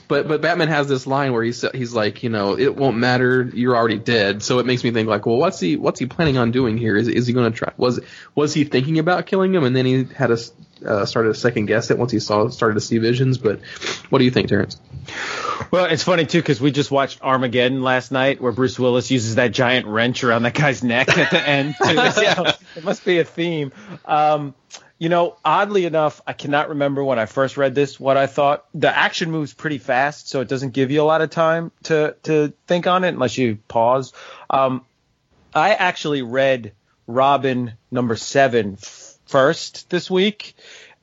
But 0.07 0.27
but 0.27 0.41
Batman 0.41 0.67
has 0.69 0.87
this 0.87 1.07
line 1.07 1.33
where 1.33 1.43
he's 1.43 1.63
he's 1.73 1.93
like, 1.93 2.23
you 2.23 2.29
know, 2.29 2.57
it 2.57 2.75
won't 2.75 2.97
matter, 2.97 3.49
you're 3.53 3.75
already 3.75 3.99
dead. 3.99 4.43
So 4.43 4.59
it 4.59 4.65
makes 4.65 4.83
me 4.83 4.91
think 4.91 5.07
like, 5.07 5.25
well, 5.25 5.37
what's 5.37 5.59
he 5.59 5.75
what's 5.75 5.99
he 5.99 6.05
planning 6.05 6.37
on 6.37 6.51
doing 6.51 6.77
here? 6.77 6.95
Is 6.95 7.07
is 7.07 7.27
he 7.27 7.33
gonna 7.33 7.51
try? 7.51 7.71
Was 7.77 7.99
was 8.35 8.53
he 8.53 8.63
thinking 8.63 8.99
about 8.99 9.25
killing 9.25 9.53
him, 9.53 9.63
and 9.63 9.75
then 9.75 9.85
he 9.85 10.03
had 10.03 10.31
a 10.31 10.37
uh, 10.85 11.05
started 11.05 11.29
to 11.29 11.35
second 11.35 11.65
guess 11.65 11.89
it 11.89 11.97
once 11.97 12.11
he 12.11 12.19
saw 12.19 12.49
started 12.49 12.75
to 12.75 12.81
see 12.81 12.97
visions? 12.97 13.37
But 13.37 13.61
what 14.09 14.19
do 14.19 14.25
you 14.25 14.31
think, 14.31 14.49
Terrence? 14.49 14.79
Well, 15.71 15.85
it's 15.85 16.03
funny 16.03 16.25
too 16.25 16.39
because 16.39 16.61
we 16.61 16.71
just 16.71 16.91
watched 16.91 17.21
Armageddon 17.21 17.81
last 17.81 18.11
night, 18.11 18.41
where 18.41 18.51
Bruce 18.51 18.77
Willis 18.77 19.09
uses 19.09 19.35
that 19.35 19.51
giant 19.51 19.87
wrench 19.87 20.23
around 20.23 20.43
that 20.43 20.53
guy's 20.53 20.83
neck 20.83 21.07
the 21.41 21.49
end. 21.49 21.75
Too. 21.81 22.11
So 22.11 22.45
it 22.75 22.83
must 22.83 23.05
be 23.05 23.19
a 23.19 23.23
theme. 23.23 23.71
Um, 24.05 24.55
you 24.99 25.09
know, 25.09 25.37
oddly 25.45 25.85
enough, 25.85 26.21
I 26.25 26.33
cannot 26.33 26.69
remember 26.69 27.03
when 27.03 27.19
I 27.19 27.27
first 27.27 27.55
read 27.55 27.75
this 27.75 27.99
what 27.99 28.17
I 28.17 28.27
thought. 28.27 28.65
The 28.73 28.95
action 28.95 29.29
moves 29.29 29.53
pretty 29.53 29.77
fast, 29.77 30.29
so 30.29 30.41
it 30.41 30.47
doesn't 30.47 30.73
give 30.73 30.89
you 30.89 31.01
a 31.01 31.05
lot 31.05 31.21
of 31.21 31.29
time 31.29 31.71
to 31.83 32.15
to 32.23 32.53
think 32.65 32.87
on 32.87 33.03
it 33.03 33.09
unless 33.09 33.37
you 33.37 33.59
pause. 33.67 34.13
Um, 34.49 34.85
I 35.53 35.73
actually 35.73 36.23
read 36.23 36.73
Robin 37.05 37.73
number 37.91 38.15
seven 38.15 38.77
f- 38.81 39.17
first 39.25 39.89
this 39.89 40.09
week. 40.09 40.55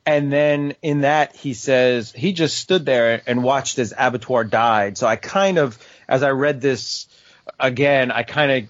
And 0.05 0.31
then 0.31 0.75
in 0.83 1.01
that, 1.01 1.35
he 1.35 1.55
says 1.55 2.11
he 2.11 2.33
just 2.33 2.59
stood 2.59 2.85
there 2.85 3.21
and 3.25 3.43
watched 3.43 3.79
as 3.79 3.91
Abattoir 3.97 4.43
died. 4.43 4.97
So 4.99 5.07
I 5.07 5.15
kind 5.15 5.57
of, 5.57 5.79
as 6.07 6.21
I 6.21 6.29
read 6.29 6.61
this 6.61 7.07
again, 7.59 8.11
I 8.11 8.21
kind 8.21 8.51
of 8.51 8.69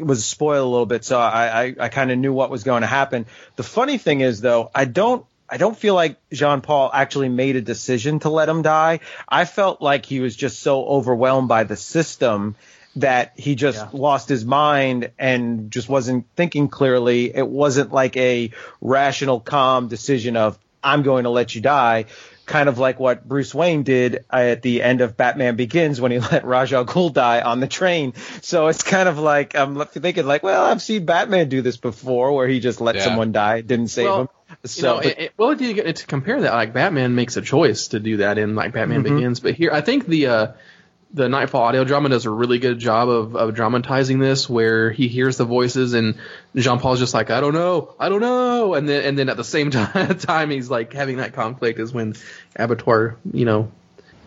was 0.00 0.24
spoiled 0.24 0.66
a 0.66 0.70
little 0.70 0.86
bit. 0.86 1.04
So 1.04 1.18
I, 1.18 1.64
I, 1.64 1.74
I 1.78 1.88
kind 1.88 2.10
of 2.10 2.18
knew 2.18 2.32
what 2.32 2.50
was 2.50 2.64
going 2.64 2.82
to 2.82 2.86
happen. 2.86 3.26
The 3.56 3.62
funny 3.62 3.98
thing 3.98 4.20
is, 4.20 4.40
though, 4.40 4.70
I 4.74 4.84
don't. 4.84 5.24
I 5.52 5.56
don't 5.56 5.76
feel 5.76 5.96
like 5.96 6.16
Jean 6.32 6.60
Paul 6.60 6.92
actually 6.94 7.28
made 7.28 7.56
a 7.56 7.60
decision 7.60 8.20
to 8.20 8.30
let 8.30 8.48
him 8.48 8.62
die. 8.62 9.00
I 9.28 9.44
felt 9.44 9.82
like 9.82 10.06
he 10.06 10.20
was 10.20 10.36
just 10.36 10.60
so 10.60 10.84
overwhelmed 10.84 11.48
by 11.48 11.64
the 11.64 11.74
system 11.74 12.54
that 12.96 13.32
he 13.36 13.56
just 13.56 13.92
lost 13.92 14.28
his 14.28 14.44
mind 14.44 15.10
and 15.18 15.70
just 15.72 15.88
wasn't 15.88 16.26
thinking 16.36 16.68
clearly. 16.68 17.34
It 17.34 17.46
wasn't 17.46 17.92
like 17.92 18.16
a 18.16 18.52
rational, 18.80 19.40
calm 19.40 19.88
decision 19.88 20.36
of, 20.36 20.56
I'm 20.82 21.02
going 21.02 21.24
to 21.24 21.30
let 21.30 21.54
you 21.54 21.60
die. 21.60 22.06
Kind 22.50 22.68
of 22.68 22.78
like 22.78 22.98
what 23.00 23.26
Bruce 23.26 23.54
Wayne 23.54 23.84
did 23.84 24.24
at 24.28 24.60
the 24.60 24.82
end 24.82 25.00
of 25.00 25.16
Batman 25.16 25.56
Begins 25.56 26.00
when 26.00 26.10
he 26.12 26.18
let 26.32 26.44
Ra's 26.44 26.72
al 26.72 26.84
Ghul 26.84 27.12
die 27.12 27.40
on 27.40 27.60
the 27.60 27.68
train. 27.68 28.12
So 28.42 28.66
it's 28.66 28.82
kind 28.82 29.08
of 29.08 29.18
like 29.18 29.56
I'm 29.56 29.82
thinking 29.86 30.26
like, 30.26 30.42
well, 30.42 30.66
I've 30.66 30.82
seen 30.82 31.06
Batman 31.06 31.48
do 31.48 31.62
this 31.62 31.76
before, 31.76 32.32
where 32.32 32.48
he 32.48 32.60
just 32.60 32.80
let 32.80 32.96
Yeah. 32.96 33.04
someone 33.04 33.32
die, 33.32 33.60
didn't 33.60 33.88
save 33.88 34.04
Well, 34.06 34.20
him. 34.22 34.28
You 34.50 34.56
So, 34.68 34.82
know, 34.82 34.96
but- 34.96 35.06
it, 35.06 35.18
it- 35.18 35.32
well, 35.36 35.54
you 35.54 35.72
get 35.74 35.96
to 35.96 36.06
compare 36.06 36.40
that, 36.42 36.52
like 36.52 36.72
Batman 36.74 37.14
makes 37.14 37.36
a 37.36 37.42
choice 37.42 37.88
to 37.88 38.00
do 38.00 38.16
that 38.18 38.36
in 38.36 38.54
like 38.56 38.72
Batman 38.72 39.00
Mhm. 39.04 39.14
Begins, 39.14 39.40
but 39.40 39.54
here 39.54 39.70
I 39.72 39.80
think 39.80 40.06
the 40.06 40.26
uh, 40.26 40.46
the 41.12 41.28
Knightfall 41.28 41.62
audio 41.62 41.84
drama 41.84 42.08
does 42.08 42.24
a 42.24 42.30
really 42.30 42.58
good 42.58 42.78
job 42.78 43.08
of, 43.08 43.34
of 43.34 43.54
dramatizing 43.54 44.20
this, 44.20 44.48
where 44.48 44.90
he 44.90 45.08
hears 45.08 45.36
the 45.36 45.44
voices 45.44 45.92
and 45.92 46.16
Jean 46.54 46.78
Paul's 46.78 47.00
just 47.00 47.14
like, 47.14 47.30
I 47.30 47.40
don't 47.40 47.54
know, 47.54 47.94
I 47.98 48.08
don't 48.08 48.20
know, 48.20 48.74
and 48.74 48.88
then 48.88 49.04
and 49.04 49.18
then 49.18 49.28
at 49.28 49.36
the 49.36 49.44
same 49.44 49.70
time, 49.72 50.50
he's 50.50 50.70
like 50.70 50.92
having 50.92 51.16
that 51.16 51.32
conflict 51.32 51.80
is 51.80 51.92
when 51.92 52.14
Abattoir, 52.56 53.16
you 53.32 53.44
know, 53.44 53.72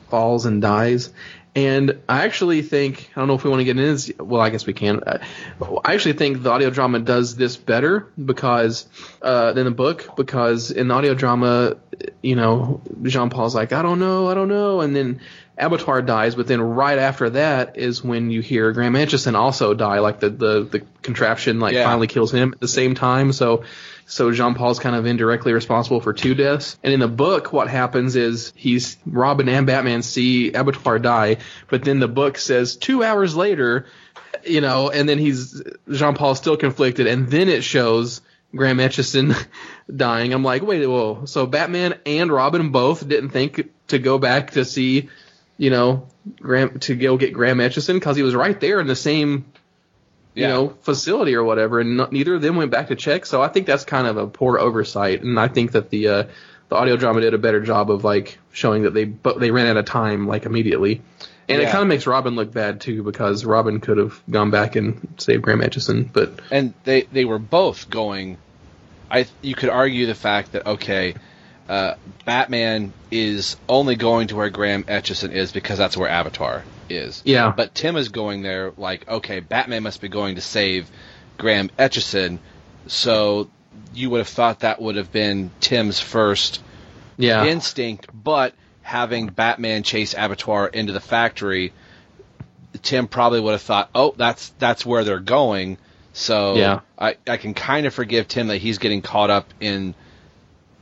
falls 0.09 0.45
and 0.45 0.61
dies. 0.61 1.11
And 1.55 2.01
I 2.09 2.23
actually 2.25 2.63
think 2.63 3.11
I 3.15 3.21
don't 3.21 3.27
know 3.27 3.36
if 3.36 3.43
we 3.43 3.49
want 3.49 3.59
to 3.59 3.65
get 3.65 3.77
into 3.77 3.91
this. 3.91 4.11
Well, 4.19 4.41
I 4.41 4.49
guess 4.49 4.65
we 4.65 4.73
can. 4.73 5.01
I 5.05 5.93
actually 5.93 6.13
think 6.13 6.41
the 6.41 6.49
audio 6.49 6.71
drama 6.71 6.99
does 6.99 7.36
this 7.36 7.57
better 7.57 8.07
because 8.23 8.88
uh, 9.21 9.53
than 9.53 9.65
the 9.65 9.71
book 9.71 10.15
because 10.17 10.71
in 10.71 10.88
the 10.88 10.95
audio 10.95 11.13
drama, 11.13 11.77
you 12.23 12.36
know, 12.36 12.81
Jean 13.03 13.29
Paul's 13.29 13.53
like, 13.53 13.71
I 13.71 13.84
don't 13.84 13.99
know, 13.99 14.29
I 14.29 14.34
don't 14.34 14.49
know, 14.49 14.81
and 14.81 14.95
then 14.95 15.21
Abattoir 15.58 16.01
dies, 16.01 16.36
but 16.36 16.47
then 16.47 16.62
right 16.62 16.97
after 16.97 17.30
that 17.32 17.78
is 17.78 18.04
when 18.04 18.32
you 18.32 18.41
hear 18.41 18.72
Graham 18.72 18.93
Etchison 18.93 19.36
also 19.36 19.74
die, 19.74 19.99
like 19.99 20.20
the 20.20 20.30
the, 20.30 20.64
the 20.64 20.82
contraption 21.01 21.60
like 21.60 21.74
Yeah. 21.74 21.86
finally 21.86 22.08
kills 22.08 22.34
him 22.34 22.54
at 22.54 22.60
the 22.60 22.68
same 22.68 22.95
time. 22.95 23.32
So 23.34 23.64
so 24.06 24.32
Jean 24.32 24.56
Paul's 24.56 24.80
kind 24.80 24.95
of 24.95 25.06
indirectly 25.06 25.54
responsible 25.54 26.01
for 26.01 26.12
two 26.12 26.34
deaths. 26.36 26.78
And 26.84 26.91
in 26.93 26.99
the 26.99 27.08
book, 27.08 27.54
what 27.54 27.68
happens 27.70 28.16
is 28.16 28.51
he's 28.56 28.97
Robin 29.06 29.47
and 29.47 29.66
Batman 29.68 30.01
see 30.01 30.51
Abattoir 30.54 30.99
die, 30.99 31.38
but 31.70 31.84
then 31.84 31.99
the 31.99 32.08
book 32.08 32.38
says 32.38 32.76
two 32.76 33.04
hours 33.04 33.36
later, 33.36 33.86
you 34.45 34.60
know, 34.62 34.89
and 34.89 35.08
then 35.08 35.20
he's 35.20 35.62
Jean 35.89 36.16
Paul's 36.16 36.39
still 36.39 36.58
conflicted, 36.58 37.08
and 37.08 37.28
then 37.30 37.47
it 37.47 37.64
shows 37.64 38.22
Graham 38.56 38.78
Etchison 38.80 39.36
dying. 39.95 40.34
I'm 40.34 40.43
like, 40.43 40.64
wait, 40.64 40.86
whoa. 40.86 41.26
So 41.26 41.45
Batman 41.45 41.95
and 42.06 42.32
Robin 42.32 42.72
both 42.72 43.08
didn't 43.08 43.30
think 43.30 43.70
to 43.89 43.99
go 43.99 44.18
back 44.18 44.51
to 44.51 44.66
see, 44.66 45.10
you 45.64 45.70
know, 45.70 46.07
Graham 46.41 46.80
to 46.80 46.93
go 46.95 47.16
get 47.16 47.32
Graham 47.34 47.59
Etchison 47.59 47.93
because 47.93 48.18
he 48.18 48.24
was 48.24 48.36
right 48.36 48.59
there 48.59 48.82
in 48.82 48.88
the 48.88 48.97
same 48.97 49.45
you 50.36 50.41
Yeah. 50.43 50.49
know, 50.49 50.70
facility 50.82 51.36
or 51.36 51.43
whatever, 51.43 51.80
and 51.80 51.95
not, 51.95 52.11
neither 52.11 52.34
of 52.36 52.41
them 52.41 52.55
went 52.55 52.72
back 52.72 52.88
to 52.88 52.95
check. 52.95 53.26
So 53.26 53.41
I 53.41 53.47
think 53.49 53.68
that's 53.68 53.86
kind 53.86 54.07
of 54.07 54.18
a 54.18 54.26
poor 54.28 54.57
oversight, 54.57 55.22
and 55.22 55.39
I 55.39 55.47
think 55.47 55.72
that 55.74 55.89
the 55.91 56.07
uh, 56.07 56.24
the 56.70 56.76
audio 56.76 56.97
drama 56.97 57.22
did 57.22 57.34
a 57.34 57.38
better 57.38 57.61
job 57.61 57.91
of 57.91 58.03
like 58.03 58.39
showing 58.51 58.84
that 58.84 58.93
they 58.95 59.05
but 59.05 59.39
they 59.39 59.51
ran 59.51 59.68
out 59.68 59.78
of 59.78 59.86
time 59.86 60.28
like 60.28 60.45
immediately, 60.45 61.01
and 61.47 61.61
it 61.61 61.70
kind 61.70 61.84
of 61.84 61.88
makes 61.88 62.07
Robin 62.07 62.36
look 62.36 62.51
bad 62.51 62.82
too 62.82 63.03
because 63.03 63.45
Robin 63.45 63.80
could 63.80 63.97
have 63.99 64.20
gone 64.30 64.49
back 64.49 64.76
and 64.76 65.07
saved 65.18 65.43
Graham 65.43 65.61
Etchison, 65.61 66.11
but 66.11 66.39
and 66.51 66.74
they 66.84 67.03
they 67.03 67.26
were 67.26 67.39
both 67.39 67.89
going. 67.89 68.38
I 69.11 69.28
you 69.43 69.53
could 69.53 69.70
argue 69.70 70.07
the 70.07 70.16
fact 70.16 70.53
that 70.53 70.66
okay, 70.66 71.14
uh, 71.70 71.95
Batman 72.26 72.93
is 73.11 73.55
only 73.70 73.95
going 73.95 74.28
to 74.28 74.36
where 74.36 74.49
Graham 74.49 74.84
Etchison 74.84 75.32
is 75.32 75.51
because 75.51 75.78
that's 75.78 75.95
where 75.95 76.09
Abattoir 76.09 76.64
is. 76.89 77.22
Yeah. 77.26 77.53
But 77.55 77.74
Tim 77.74 77.95
is 77.95 78.09
going 78.09 78.41
there 78.41 78.72
like 78.78 79.07
okay, 79.07 79.39
Batman 79.39 79.84
must 79.84 80.01
be 80.01 80.09
going 80.09 80.36
to 80.36 80.41
save 80.41 80.89
Graham 81.38 81.70
Etchison, 81.80 82.39
so 82.88 83.49
you 83.93 84.09
would 84.09 84.20
have 84.20 84.28
thought 84.28 84.59
that 84.61 84.82
would 84.82 84.95
have 84.97 85.11
been 85.11 85.51
Tim's 85.59 85.99
first 85.99 86.61
Yeah. 87.18 87.45
instinct, 87.45 88.07
but 88.14 88.53
having 88.82 89.28
Batman 89.28 89.84
chase 89.84 90.14
Abattoir 90.18 90.68
into 90.68 90.91
the 90.93 90.99
factory, 90.99 91.72
Tim 92.82 93.07
probably 93.07 93.39
would 93.39 93.53
have 93.53 93.61
thought, 93.61 93.89
"Oh, 93.95 94.14
that's 94.18 94.49
that's 94.59 94.86
where 94.86 95.03
they're 95.03 95.20
going." 95.20 95.78
So 96.11 96.55
Yeah. 96.55 96.80
I 96.99 97.16
I 97.28 97.38
can 97.38 97.53
kind 97.53 97.86
of 97.86 97.93
forgive 97.93 98.28
Tim 98.28 98.47
that 98.47 98.57
he's 98.57 98.78
getting 98.80 99.01
caught 99.01 99.30
up 99.30 99.47
in 99.59 99.95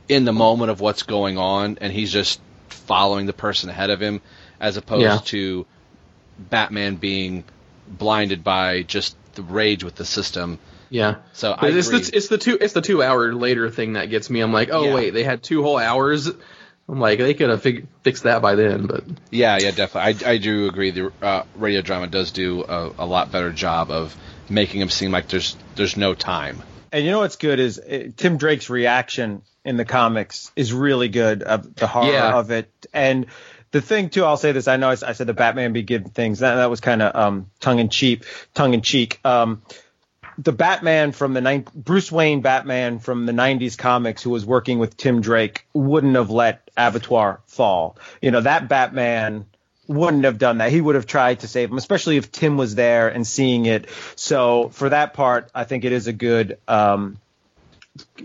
in 0.08 0.24
the 0.24 0.32
moment 0.32 0.70
of 0.70 0.80
what's 0.80 1.02
going 1.04 1.38
on, 1.38 1.78
and 1.80 1.92
he's 1.92 2.12
just 2.12 2.40
following 2.68 3.26
the 3.26 3.32
person 3.32 3.70
ahead 3.70 3.90
of 3.90 4.00
him, 4.00 4.20
as 4.60 4.76
opposed 4.76 5.02
Yeah. 5.02 5.18
to 5.24 5.66
Batman 6.38 6.96
being 6.96 7.44
blinded 7.88 8.42
by 8.44 8.82
just 8.82 9.16
the 9.34 9.42
rage 9.42 9.84
with 9.84 9.94
the 9.94 10.04
system. 10.04 10.58
yeah. 10.90 11.16
So 11.32 11.54
But 11.58 11.72
I 11.72 11.76
it's 11.76 11.88
agree. 11.88 12.00
the, 12.00 12.16
it's 12.16 12.28
the 12.28 12.38
two 12.38 12.58
it's 12.60 12.72
the 12.74 12.80
two 12.82 13.02
hour 13.02 13.32
later 13.34 13.70
thing 13.70 13.94
that 13.94 14.10
gets 14.10 14.28
me. 14.28 14.40
I'm 14.40 14.52
like, 14.52 14.70
oh 14.70 14.84
Yeah. 14.84 14.94
wait, 14.94 15.10
they 15.14 15.24
had 15.24 15.42
two 15.42 15.62
whole 15.62 15.78
hours. 15.78 16.28
I'm 16.88 16.98
like, 17.00 17.18
they 17.18 17.32
could 17.34 17.48
have 17.48 17.62
fig- 17.62 17.86
fixed 18.02 18.24
that 18.24 18.42
by 18.42 18.56
then, 18.56 18.86
but 18.86 19.04
Yeah, 19.30 19.56
yeah, 19.60 19.70
definitely. 19.70 20.26
I, 20.26 20.32
I 20.32 20.38
do 20.38 20.66
agree. 20.68 20.90
The 20.90 21.12
uh, 21.22 21.44
radio 21.56 21.80
drama 21.80 22.08
does 22.08 22.32
do 22.32 22.64
a, 22.64 22.90
a 22.98 23.06
lot 23.06 23.30
better 23.32 23.52
job 23.52 23.90
of 23.90 24.14
making 24.50 24.80
him 24.80 24.90
seem 24.90 25.12
like 25.12 25.28
there's 25.28 25.56
there's 25.76 25.96
no 25.96 26.14
time. 26.14 26.60
And 26.90 27.04
you 27.04 27.10
know 27.10 27.20
what's 27.20 27.36
good 27.36 27.58
is 27.60 27.78
uh, 27.78 28.08
Tim 28.16 28.36
Drake's 28.36 28.68
reaction 28.68 29.42
in 29.64 29.76
the 29.76 29.84
comics 29.84 30.50
is 30.56 30.72
really 30.72 31.08
good 31.08 31.42
of 31.42 31.74
the 31.74 31.86
horror 31.86 32.12
Yeah. 32.12 32.34
of 32.34 32.50
it. 32.50 32.70
And 32.92 33.26
the 33.70 33.80
thing 33.80 34.10
too, 34.10 34.24
I'll 34.24 34.36
say 34.36 34.52
this. 34.52 34.68
I 34.68 34.76
know 34.76 34.90
I 34.90 34.94
said 34.94 35.26
the 35.26 35.34
Batman 35.34 35.72
Begin 35.72 36.04
things. 36.04 36.40
That, 36.40 36.56
that 36.56 36.68
was 36.70 36.80
kind 36.80 37.00
of 37.02 37.14
um, 37.14 37.50
tongue 37.60 37.78
in 37.78 37.88
cheek. 37.88 38.24
Tongue 38.54 38.74
in 38.74 38.82
cheek. 38.82 39.20
Um, 39.24 39.62
the 40.38 40.52
Batman 40.52 41.12
from 41.12 41.34
the 41.34 41.40
nine, 41.40 41.66
Bruce 41.74 42.10
Wayne 42.10 42.40
Batman 42.40 42.98
from 42.98 43.26
the 43.26 43.32
'90s 43.32 43.76
comics, 43.76 44.22
who 44.22 44.30
was 44.30 44.44
working 44.46 44.78
with 44.78 44.96
Tim 44.96 45.20
Drake, 45.20 45.66
wouldn't 45.74 46.16
have 46.16 46.30
let 46.30 46.70
Abattoir 46.76 47.40
fall. 47.46 47.98
You 48.22 48.30
know 48.30 48.40
that 48.40 48.68
Batman 48.68 49.44
wouldn't 49.88 50.24
have 50.24 50.38
done 50.38 50.58
that. 50.58 50.70
He 50.70 50.80
would 50.80 50.94
have 50.94 51.06
tried 51.06 51.40
to 51.40 51.48
save 51.48 51.70
him, 51.70 51.76
especially 51.76 52.16
if 52.16 52.32
Tim 52.32 52.56
was 52.56 52.74
there 52.74 53.08
and 53.08 53.26
seeing 53.26 53.66
it. 53.66 53.90
So 54.16 54.70
for 54.70 54.88
that 54.88 55.12
part, 55.12 55.50
I 55.54 55.64
think 55.64 55.84
it 55.84 55.92
is 55.92 56.06
a 56.06 56.12
good 56.12 56.58
um, 56.66 57.18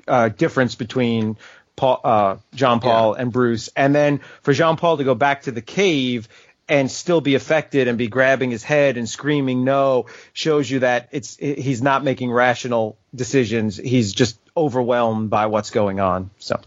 uh, 0.08 0.30
difference 0.30 0.76
between 0.76 1.38
Paul, 1.76 2.02
uh, 2.04 2.38
John 2.56 2.80
Paul 2.80 3.14
and 3.14 3.32
Bruce. 3.32 3.70
And 3.76 3.94
then 3.94 4.22
for 4.42 4.54
John 4.54 4.78
Paul 4.78 4.98
to 4.98 5.04
go 5.04 5.16
back 5.16 5.44
to 5.44 5.52
the 5.52 5.62
cave 5.62 6.28
and 6.70 6.92
still 6.92 7.22
be 7.22 7.36
affected 7.36 7.88
and 7.88 7.98
be 7.98 8.08
grabbing 8.08 8.52
his 8.52 8.64
head 8.64 8.98
and 8.98 9.08
screaming 9.08 9.64
no 9.64 10.08
shows 10.34 10.70
you 10.70 10.80
that 10.80 11.10
it's 11.12 11.38
he's 11.38 11.82
not 11.82 12.04
making 12.04 12.32
rational 12.32 12.98
decisions. 13.16 13.78
He's 13.78 14.12
just 14.12 14.38
overwhelmed 14.56 15.30
by 15.30 15.46
what's 15.46 15.70
going 15.70 16.00
on. 16.00 16.30
So 16.40 16.60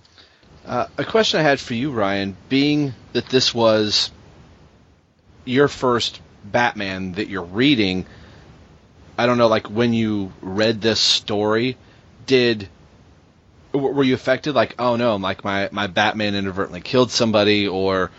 Uh, 0.64 0.87
a 0.97 1.05
question 1.05 1.41
I 1.41 1.43
had 1.43 1.59
for 1.59 1.74
you, 1.74 1.91
Ryan, 1.91 2.37
being 2.49 2.95
that 3.12 3.28
this 3.28 3.55
was 3.55 4.11
your 5.45 5.68
first 5.68 6.20
Batman 6.45 7.12
that 7.12 7.28
you're 7.28 7.43
reading, 7.43 8.07
I 9.18 9.26
don't 9.26 9.39
know, 9.39 9.49
like 9.49 9.68
when 9.68 9.93
you 9.93 10.33
read 10.41 10.81
this 10.81 11.01
story, 11.01 11.76
did 12.26 12.68
were 13.73 14.05
you 14.05 14.14
affected? 14.14 14.55
Like, 14.55 14.75
oh 14.79 14.97
no, 14.97 15.16
like 15.16 15.45
my 15.45 15.68
my 15.73 15.87
Batman 15.87 16.35
inadvertently 16.35 16.81
killed 16.81 17.11
somebody, 17.11 17.68
or 17.68 18.11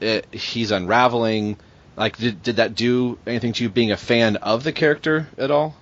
it, 0.00 0.32
he's 0.32 0.70
unraveling. 0.70 1.56
Like, 1.96 2.16
did 2.16 2.42
did 2.42 2.56
that 2.56 2.74
do 2.74 3.18
anything 3.26 3.52
to 3.54 3.64
you 3.64 3.70
being 3.70 3.92
a 3.92 3.96
fan 3.96 4.36
of 4.36 4.64
the 4.64 4.72
character 4.72 5.28
at 5.36 5.50
all? 5.50 5.76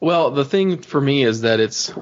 Well, 0.00 0.30
the 0.30 0.44
thing 0.44 0.78
for 0.78 1.00
me 1.00 1.24
is 1.24 1.42
that 1.42 1.60
it's 1.60 1.92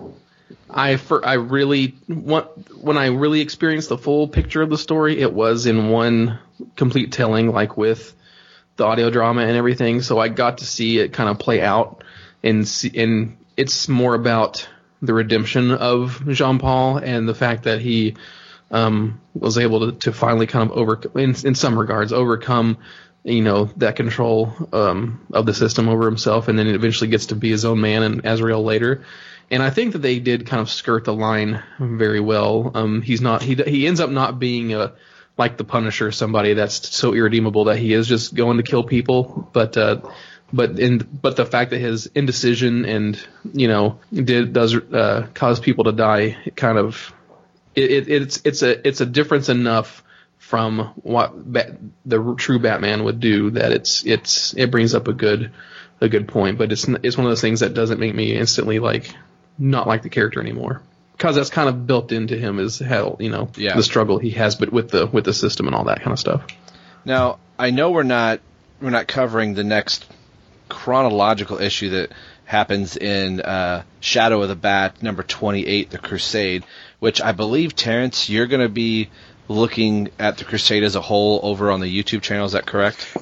I 0.69 0.97
for 0.97 1.25
I 1.25 1.35
really 1.35 1.89
when 2.09 2.99
I 2.99 3.07
really 3.07 3.41
experienced 3.41 3.89
the 3.89 3.99
full 3.99 4.29
picture 4.29 4.63
of 4.63 4.71
the 4.71 4.79
story, 4.79 5.21
it 5.21 5.33
was 5.33 5.67
in 5.67 5.89
one 5.89 6.39
complete 6.77 7.13
telling, 7.13 7.51
like 7.51 7.77
with 7.77 8.15
the 8.77 8.85
audio 8.85 9.11
drama 9.11 9.43
and 9.43 9.57
everything. 9.57 10.03
So 10.03 10.19
I 10.19 10.29
got 10.29 10.59
to 10.59 10.67
see 10.67 10.99
it 10.99 11.13
kind 11.13 11.29
of 11.29 11.39
play 11.39 11.61
out, 11.61 12.05
and 12.43 12.67
see, 12.67 12.91
and 12.95 13.37
it's 13.57 13.89
more 13.89 14.15
about 14.15 14.69
the 15.03 15.15
redemption 15.15 15.71
of 15.71 16.27
Jean 16.29 16.59
Paul 16.59 16.99
and 16.99 17.29
the 17.29 17.35
fact 17.35 17.65
that 17.65 17.81
he 17.81 18.17
um, 18.71 19.21
was 19.35 19.59
able 19.59 19.93
to, 19.93 19.99
to 19.99 20.13
finally 20.13 20.47
kind 20.47 20.71
of 20.71 20.77
over 20.77 21.01
in, 21.19 21.35
in 21.45 21.55
some 21.55 21.79
regards 21.79 22.13
overcome 22.13 22.79
you 23.25 23.43
know 23.43 23.65
that 23.77 23.97
control 23.97 24.53
um, 24.73 25.27
of 25.33 25.47
the 25.47 25.55
system 25.55 25.89
over 25.89 26.07
himself, 26.07 26.49
and 26.49 26.59
then 26.59 26.67
it 26.67 26.75
eventually 26.75 27.11
gets 27.11 27.27
to 27.27 27.37
be 27.37 27.51
his 27.51 27.65
own 27.65 27.81
man 27.81 28.03
and 28.03 28.25
Azrael 28.25 28.63
later. 28.63 29.05
And 29.51 29.63
I 29.63 29.71
think 29.71 29.93
that 29.93 29.99
they 29.99 30.21
did 30.21 30.47
kind 30.47 30.61
of 30.61 30.71
skirt 30.71 31.05
the 31.05 31.13
line 31.13 31.63
very 31.79 32.21
well. 32.21 32.71
Um, 32.75 33.03
he's 33.03 33.21
not 33.21 33.43
he 33.43 33.55
he 33.55 33.87
ends 33.87 34.01
up 34.01 34.11
not 34.11 34.39
being 34.39 34.75
a 34.75 34.95
like 35.37 35.57
the 35.57 35.65
Punisher, 35.65 36.13
somebody 36.13 36.55
that's 36.55 36.95
so 36.95 37.15
irredeemable 37.15 37.65
that 37.65 37.79
he 37.79 37.93
is 37.93 38.07
just 38.07 38.35
going 38.35 38.57
to 38.57 38.63
kill 38.63 38.85
people, 38.85 39.49
but. 39.53 39.77
Uh, 39.77 40.01
but 40.53 40.79
in 40.79 40.99
but 40.99 41.37
the 41.37 41.47
fact 41.47 41.71
that 41.71 41.79
his 41.79 42.07
indecision 42.15 42.85
and 42.85 43.21
you 43.53 43.69
know 43.69 43.99
did 44.13 44.53
does 44.53 44.75
uh, 44.75 45.27
cause 45.35 45.61
people 45.61 45.85
to 45.85 45.93
die, 45.93 46.37
it 46.45 46.57
kind 46.57 46.79
of 46.79 47.13
it, 47.75 47.91
it 47.91 48.09
it's 48.09 48.41
it's 48.45 48.63
a 48.63 48.87
it's 48.87 49.01
a 49.01 49.07
difference 49.07 49.49
enough 49.49 50.03
from 50.39 50.93
what 51.03 51.31
Bat, 51.53 51.79
the 52.07 52.35
true 52.37 52.59
Batman 52.59 53.05
would 53.05 53.21
do 53.21 53.51
that 53.51 53.73
it's 53.73 54.05
it's 54.05 54.53
it 54.55 54.71
brings 54.71 54.95
up 54.95 55.07
a 55.09 55.13
good 55.13 55.53
a 56.01 56.09
good 56.09 56.27
point, 56.29 56.59
but 56.59 56.73
it's 56.73 56.89
it's 57.03 57.17
one 57.17 57.27
of 57.27 57.31
those 57.31 57.41
things 57.43 57.61
that 57.61 57.75
doesn't 57.75 58.01
make 58.01 58.15
me 58.15 58.35
instantly 58.35 58.79
like 58.79 59.15
not 59.59 59.87
like 59.87 60.03
the 60.03 60.09
character 60.09 60.41
anymore. 60.41 60.81
because 61.13 61.37
that's 61.37 61.51
kind 61.51 61.69
of 61.69 61.87
built 61.87 62.11
into 62.13 62.37
him 62.37 62.59
is 62.59 62.79
how 62.79 63.17
you 63.21 63.29
know 63.31 63.51
Yeah. 63.57 63.77
the 63.77 63.83
struggle 63.83 64.19
he 64.19 64.31
has, 64.31 64.57
but 64.57 64.73
with 64.73 64.91
the 64.91 65.07
with 65.07 65.25
the 65.27 65.35
system 65.35 65.67
and 65.67 65.77
all 65.77 65.85
that 65.85 65.99
kind 65.99 66.13
of 66.13 66.19
stuff. 66.19 66.47
Now, 67.05 67.39
I 67.59 67.71
know 67.71 67.91
we're 67.91 68.03
not 68.03 68.41
we're 68.81 68.91
not 68.91 69.07
covering 69.07 69.53
the 69.55 69.63
next 69.65 70.07
chronological 70.71 71.61
issue 71.61 71.91
that 71.91 72.13
happens 72.45 72.97
in 72.97 73.41
uh, 73.41 73.83
Shadow 74.01 74.41
of 74.43 74.49
the 74.49 74.57
Bat 74.57 75.03
number 75.03 75.23
28, 75.23 75.91
The 75.91 75.99
Crusade, 75.99 76.65
which 76.99 77.21
I 77.21 77.33
believe 77.33 77.77
Terrence 77.77 78.31
you're 78.31 78.47
going 78.47 78.63
to 78.63 78.69
be 78.69 79.11
looking 79.49 80.11
at 80.19 80.39
the 80.39 80.45
Crusade 80.45 80.85
as 80.85 80.97
a 80.97 81.01
whole 81.01 81.41
over 81.43 81.71
on 81.71 81.81
the 81.81 81.87
YouTube 81.87 82.23
channel. 82.23 82.47
Is 82.47 82.53
that 82.53 82.67
correct? 82.67 83.17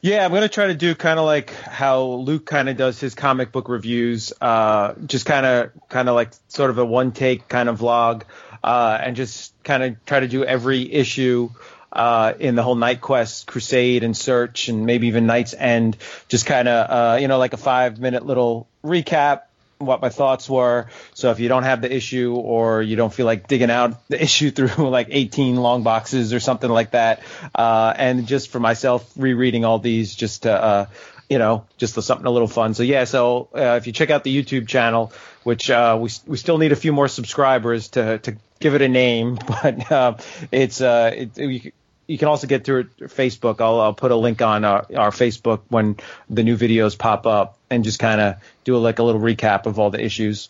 Yeah, 0.00 0.22
I'm 0.22 0.32
gonna 0.32 0.50
try 0.50 0.66
to 0.66 0.74
do 0.74 0.94
kind 0.94 1.18
of 1.18 1.24
like 1.24 1.50
how 1.54 2.02
Luke 2.02 2.44
kind 2.44 2.68
of 2.68 2.76
does 2.76 3.00
his 3.00 3.14
comic 3.14 3.52
book 3.52 3.70
reviews, 3.70 4.34
uh, 4.38 4.92
just 5.06 5.24
kind 5.24 5.46
of 5.46 5.70
kind 5.88 6.10
of 6.10 6.14
like 6.14 6.32
sort 6.48 6.68
of 6.68 6.76
a 6.76 6.84
one 6.84 7.12
take 7.12 7.48
kind 7.48 7.70
of 7.70 7.78
vlog, 7.78 8.24
uh, 8.62 8.98
and 9.00 9.16
just 9.16 9.54
kind 9.64 9.82
of 9.82 10.04
try 10.04 10.20
to 10.20 10.28
do 10.28 10.44
every 10.44 10.92
issue 10.92 11.48
uh, 11.94 12.34
in 12.38 12.56
the 12.56 12.62
whole 12.62 12.74
Knight 12.74 13.00
Quest 13.00 13.46
Crusade 13.46 14.02
and 14.02 14.16
Search, 14.16 14.68
and 14.68 14.84
maybe 14.84 15.06
even 15.06 15.26
Knight's 15.26 15.54
End, 15.54 15.96
just 16.28 16.46
kind 16.46 16.68
of 16.68 16.90
uh, 16.90 17.16
you 17.18 17.28
know 17.28 17.38
like 17.38 17.52
a 17.52 17.58
five 17.58 17.98
minute 17.98 18.26
little 18.26 18.68
recap. 18.84 19.42
What 19.78 20.00
my 20.00 20.08
thoughts 20.08 20.48
were. 20.48 20.88
So 21.14 21.30
if 21.30 21.40
you 21.40 21.48
don't 21.48 21.64
have 21.64 21.82
the 21.82 21.92
issue 21.92 22.34
or 22.36 22.80
you 22.80 22.94
don't 22.96 23.12
feel 23.12 23.26
like 23.26 23.48
digging 23.48 23.70
out 23.70 23.96
the 24.08 24.22
issue 24.22 24.50
through 24.50 24.88
like 24.88 25.08
18 25.10 25.56
long 25.56 25.82
boxes 25.82 26.32
or 26.32 26.40
something 26.40 26.70
like 26.70 26.92
that, 26.92 27.22
uh, 27.54 27.92
and 27.94 28.26
just 28.26 28.50
for 28.50 28.60
myself 28.60 29.12
rereading 29.16 29.64
all 29.64 29.80
these, 29.80 30.14
just 30.14 30.44
to, 30.44 30.52
uh, 30.52 30.86
you 31.28 31.38
know, 31.38 31.66
just 31.76 32.00
something 32.00 32.26
a 32.26 32.30
little 32.30 32.48
fun. 32.48 32.74
So 32.74 32.82
yeah, 32.82 33.04
so 33.04 33.48
uh, 33.54 33.76
if 33.76 33.86
you 33.86 33.92
check 33.92 34.10
out 34.10 34.24
the 34.24 34.42
YouTube 34.42 34.68
channel, 34.68 35.12
which 35.42 35.70
uh, 35.70 35.98
we 36.00 36.10
we 36.26 36.36
still 36.36 36.58
need 36.58 36.72
a 36.72 36.76
few 36.76 36.92
more 36.92 37.08
subscribers 37.08 37.88
to 37.90 38.18
to 38.18 38.36
give 38.60 38.74
it 38.74 38.82
a 38.82 38.88
name, 38.88 39.38
but 39.46 39.90
uh, 39.90 40.16
it's 40.50 40.80
uh, 40.80 41.12
it, 41.14 41.74
you, 42.06 42.18
can 42.18 42.28
also 42.28 42.46
get 42.46 42.64
through 42.64 42.84
Facebook. 43.00 43.60
I'll, 43.60 43.80
I'll 43.80 43.94
put 43.94 44.10
a 44.10 44.16
link 44.16 44.42
on 44.42 44.64
our, 44.64 44.86
our 44.96 45.10
Facebook 45.10 45.62
when 45.68 45.96
the 46.28 46.42
new 46.42 46.56
videos 46.56 46.98
pop 46.98 47.26
up, 47.26 47.58
and 47.70 47.84
just 47.84 47.98
kind 47.98 48.20
of 48.20 48.36
do 48.64 48.76
like 48.78 48.98
a 48.98 49.02
little 49.02 49.20
recap 49.20 49.66
of 49.66 49.78
all 49.78 49.90
the 49.90 50.02
issues. 50.02 50.48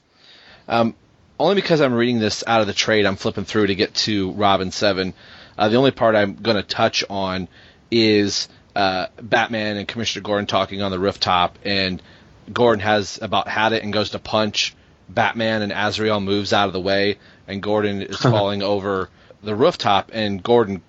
Um, 0.69 0.95
only 1.39 1.57
because 1.57 1.81
I'm 1.81 1.95
reading 1.95 2.21
this 2.21 2.45
out 2.47 2.61
of 2.61 2.67
the 2.67 2.73
trade, 2.73 3.07
I'm 3.07 3.17
flipping 3.17 3.45
through 3.45 3.69
to 3.69 3.75
get 3.75 3.95
to 3.95 4.33
Robin 4.33 4.71
Seven. 4.71 5.15
Uh, 5.59 5.69
the 5.69 5.77
only 5.77 5.91
part 5.91 6.15
I'm 6.15 6.35
going 6.35 6.57
to 6.57 6.63
touch 6.63 7.05
on 7.09 7.49
is 7.91 8.49
uh, 8.75 9.07
Batman 9.21 9.77
and 9.77 9.87
Commissioner 9.87 10.23
Gordon 10.23 10.47
talking 10.47 10.83
on 10.83 10.91
the 10.91 10.99
rooftop, 10.99 11.59
and 11.65 12.03
Gordon 12.53 12.81
has 12.81 13.19
about 13.23 13.49
had 13.49 13.73
it 13.73 13.83
and 13.83 13.93
goes 13.93 14.11
to 14.11 14.19
punch 14.19 14.75
Batman, 15.09 15.63
and 15.63 15.73
Azrael 15.73 16.21
moves 16.21 16.53
out 16.53 16.67
of 16.67 16.73
the 16.73 16.81
way, 16.81 17.19
and 17.47 17.63
Gordon 17.63 18.03
is 18.03 18.17
falling 18.21 18.63
over 18.63 19.11
the 19.43 19.55
rooftop, 19.55 20.11
and 20.13 20.43
Gordon, 20.43 20.83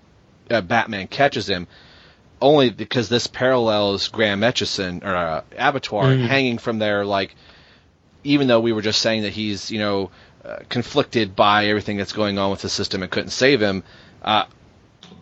uh, 0.50 0.62
Batman 0.62 1.08
catches 1.08 1.48
him. 1.50 1.68
Only 2.42 2.70
because 2.70 3.08
this 3.08 3.28
parallels 3.28 4.10
Graham 4.10 4.42
Etchison 4.42 5.04
or 5.04 5.16
uh, 5.16 5.42
Abattoir 5.58 6.04
Mm. 6.16 6.28
hanging 6.28 6.58
from 6.58 6.80
there, 6.80 7.06
like 7.06 7.34
even 8.24 8.48
though 8.48 8.60
we 8.60 8.74
were 8.74 8.82
just 8.82 9.02
saying 9.02 9.22
that 9.24 9.32
he's 9.34 9.72
you 9.72 9.80
know 9.80 10.12
uh, 10.44 10.58
conflicted 10.70 11.36
by 11.36 11.68
everything 11.68 11.98
that's 11.98 12.12
going 12.14 12.38
on 12.38 12.52
with 12.52 12.62
the 12.62 12.70
system 12.70 13.02
and 13.04 13.12
couldn't 13.12 13.30
save 13.30 13.62
him, 13.62 13.84
uh, 14.22 14.44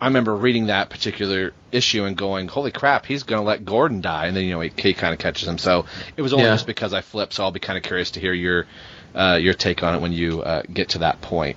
I 0.00 0.06
remember 0.06 0.34
reading 0.34 0.66
that 0.66 0.90
particular 0.90 1.52
issue 1.70 2.04
and 2.04 2.16
going, 2.16 2.48
"Holy 2.48 2.72
crap, 2.72 3.06
he's 3.06 3.22
going 3.22 3.40
to 3.40 3.46
let 3.46 3.64
Gordon 3.64 4.00
die!" 4.00 4.26
And 4.26 4.36
then 4.36 4.44
you 4.44 4.50
know 4.50 4.60
he, 4.60 4.72
he 4.76 4.92
kind 4.92 5.14
of 5.14 5.20
catches 5.20 5.46
him. 5.48 5.56
So 5.56 5.86
it 6.16 6.20
was 6.22 6.32
only 6.32 6.46
Yeah. 6.46 6.54
just 6.54 6.66
because 6.66 6.92
I 6.92 7.00
flipped. 7.00 7.32
So 7.34 7.44
I'll 7.44 7.52
be 7.52 7.60
kind 7.60 7.76
of 7.76 7.84
curious 7.84 8.10
to 8.12 8.20
hear 8.20 8.32
your 8.32 8.66
uh, 9.14 9.38
your 9.40 9.54
take 9.54 9.82
on 9.84 9.94
it 9.94 10.00
when 10.02 10.12
you 10.12 10.42
uh, 10.42 10.62
get 10.62 10.90
to 10.90 10.98
that 10.98 11.20
point. 11.20 11.56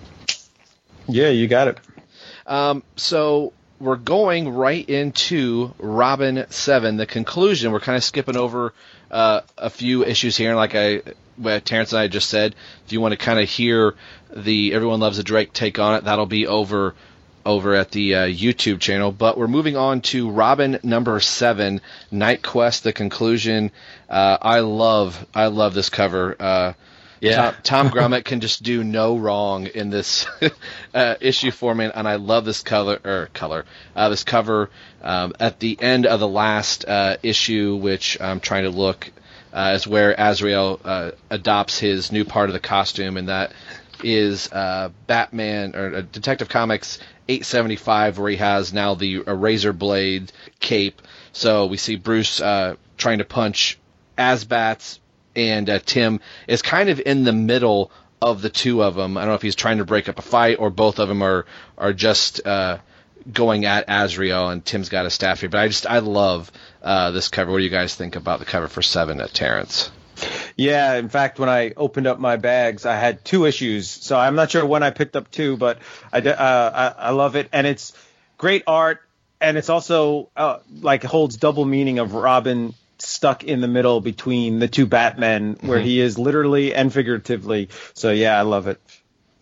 Yeah, 1.07 1.29
you 1.29 1.47
got 1.47 1.67
it. 1.67 1.79
Um, 2.45 2.83
so 2.95 3.53
we're 3.79 3.95
going 3.95 4.49
right 4.49 4.87
into 4.87 5.73
Robin 5.79 6.45
Seven, 6.49 6.97
the 6.97 7.05
conclusion. 7.05 7.71
We're 7.71 7.79
kind 7.79 7.97
of 7.97 8.03
skipping 8.03 8.37
over 8.37 8.73
uh, 9.11 9.41
a 9.57 9.69
few 9.69 10.03
issues 10.03 10.35
here, 10.35 10.49
and 10.49 10.57
like 10.57 10.75
I, 10.75 11.01
what 11.35 11.63
Terrence 11.65 11.93
and 11.93 11.99
I 11.99 12.07
just 12.07 12.29
said, 12.29 12.55
if 12.85 12.91
you 12.91 13.01
want 13.01 13.13
to 13.13 13.17
kind 13.17 13.39
of 13.39 13.47
hear 13.47 13.95
the 14.35 14.73
"Everyone 14.73 14.99
Loves 14.99 15.19
a 15.19 15.23
Drake" 15.23 15.53
take 15.53 15.79
on 15.79 15.95
it, 15.95 16.05
that'll 16.05 16.25
be 16.25 16.47
over 16.47 16.95
over 17.45 17.75
at 17.75 17.91
the 17.91 18.15
uh, 18.15 18.25
YouTube 18.25 18.79
channel. 18.79 19.11
But 19.11 19.37
we're 19.37 19.47
moving 19.47 19.77
on 19.77 20.01
to 20.01 20.29
Robin 20.29 20.79
number 20.83 21.19
seven, 21.19 21.81
Knight 22.11 22.43
Quest, 22.43 22.83
the 22.83 22.93
conclusion. 22.93 23.71
Uh, 24.09 24.37
I 24.41 24.59
love 24.59 25.25
I 25.33 25.47
love 25.47 25.73
this 25.73 25.89
cover. 25.89 26.35
Yeah. 27.19 27.51
Tom, 27.51 27.55
Tom 27.63 27.89
Grummett 27.89 28.25
can 28.25 28.41
just 28.41 28.63
do 28.63 28.83
no 28.83 29.17
wrong 29.17 29.67
in 29.67 29.89
this 29.89 30.27
uh, 30.93 31.15
issue 31.19 31.51
for 31.51 31.73
me, 31.73 31.89
and 31.93 32.07
I 32.07 32.15
love 32.15 32.45
this 32.45 32.61
color 32.61 32.99
or 33.03 33.29
color 33.33 33.65
uh, 33.95 34.09
this 34.09 34.23
cover. 34.23 34.69
Um, 35.01 35.33
at 35.39 35.59
the 35.59 35.77
end 35.79 36.05
of 36.05 36.19
the 36.19 36.27
last 36.27 36.85
uh, 36.87 37.17
issue, 37.23 37.75
which 37.75 38.19
I'm 38.19 38.39
trying 38.39 38.63
to 38.63 38.69
look, 38.69 39.11
uh, 39.53 39.73
is 39.75 39.87
where 39.87 40.13
Azrael 40.17 40.79
uh, 40.83 41.11
adopts 41.29 41.79
his 41.79 42.11
new 42.11 42.25
part 42.25 42.49
of 42.49 42.53
the 42.53 42.59
costume, 42.59 43.17
and 43.17 43.29
that 43.29 43.53
is 44.03 44.51
uh, 44.51 44.89
Batman 45.07 45.75
or 45.75 46.01
Detective 46.01 46.49
Comics 46.49 46.99
875, 47.27 48.19
where 48.19 48.29
he 48.29 48.37
has 48.37 48.73
now 48.73 48.93
the 48.93 49.19
razor 49.19 49.73
blade 49.73 50.31
cape. 50.59 51.01
So 51.31 51.65
we 51.65 51.77
see 51.77 51.95
Bruce 51.95 52.37
trying 52.37 53.19
to 53.19 53.25
punch 53.25 53.79
AzBats, 54.17 54.99
and 55.37 55.69
uh, 55.69 55.79
Tim 55.79 56.19
is 56.47 56.61
kind 56.61 56.89
of 56.89 56.99
in 56.99 57.23
the 57.23 57.31
middle 57.31 57.91
of 58.21 58.41
the 58.41 58.49
two 58.49 58.83
of 58.83 58.95
them. 58.95 59.17
I 59.17 59.21
don't 59.21 59.29
know 59.29 59.35
if 59.35 59.41
he's 59.41 59.55
trying 59.55 59.77
to 59.77 59.85
break 59.85 60.09
up 60.09 60.19
a 60.19 60.23
fight 60.23 60.59
or 60.59 60.69
both 60.69 60.99
of 60.99 61.07
them 61.07 61.21
are 61.21 61.45
are 61.77 61.93
just 61.93 62.45
uh, 62.45 62.79
going 63.31 63.65
at 63.65 63.85
Azrael, 63.87 64.49
and 64.49 64.65
Tim's 64.65 64.89
got 64.89 65.05
a 65.05 65.09
staff 65.09 65.41
here. 65.41 65.49
But 65.49 65.59
I 65.59 65.67
just 65.67 65.85
I 65.85 65.99
love 65.99 66.51
uh, 66.81 67.11
this 67.11 67.29
cover. 67.29 67.51
What 67.51 67.59
do 67.59 67.63
you 67.63 67.69
guys 67.69 67.95
think 67.95 68.15
about 68.15 68.39
the 68.39 68.45
cover 68.45 68.67
for 68.67 68.81
Seven 68.81 69.21
at 69.21 69.33
Terrence? 69.33 69.91
Yeah, 70.55 70.95
in 70.95 71.09
fact, 71.09 71.37
when 71.37 71.49
I 71.49 71.73
opened 71.77 72.07
up 72.07 72.17
my 72.17 72.37
bags, 72.37 72.87
I 72.87 72.95
had 72.95 73.23
two 73.23 73.45
issues. 73.45 73.87
So 73.87 74.17
I'm 74.17 74.33
not 74.33 74.49
sure 74.49 74.65
when 74.65 74.81
I 74.81 74.89
picked 74.89 75.15
up 75.15 75.29
two, 75.29 75.55
but 75.57 75.77
I, 76.11 76.19
uh, 76.21 76.93
I, 76.97 77.07
I 77.07 77.09
love 77.11 77.35
it, 77.35 77.49
and 77.53 77.67
it's 77.67 77.93
great 78.39 78.63
art, 78.65 79.01
and 79.39 79.57
it's 79.57 79.69
also 79.69 80.29
uh, 80.35 80.57
like 80.81 81.03
holds 81.03 81.37
double 81.37 81.65
meaning 81.65 81.99
of 81.99 82.15
Robin 82.15 82.73
stuck 82.99 83.43
in 83.43 83.61
the 83.61 83.67
middle 83.67 84.01
between 84.01 84.59
the 84.59 84.67
two 84.67 84.85
Batmen, 84.85 85.57
where 85.61 85.79
Mhm. 85.79 85.83
he 85.83 85.99
is 85.99 86.17
literally 86.17 86.73
and 86.73 86.91
figuratively. 86.91 87.69
So 87.93 88.11
yeah, 88.11 88.37
I 88.37 88.41
love 88.41 88.67
it. 88.67 88.79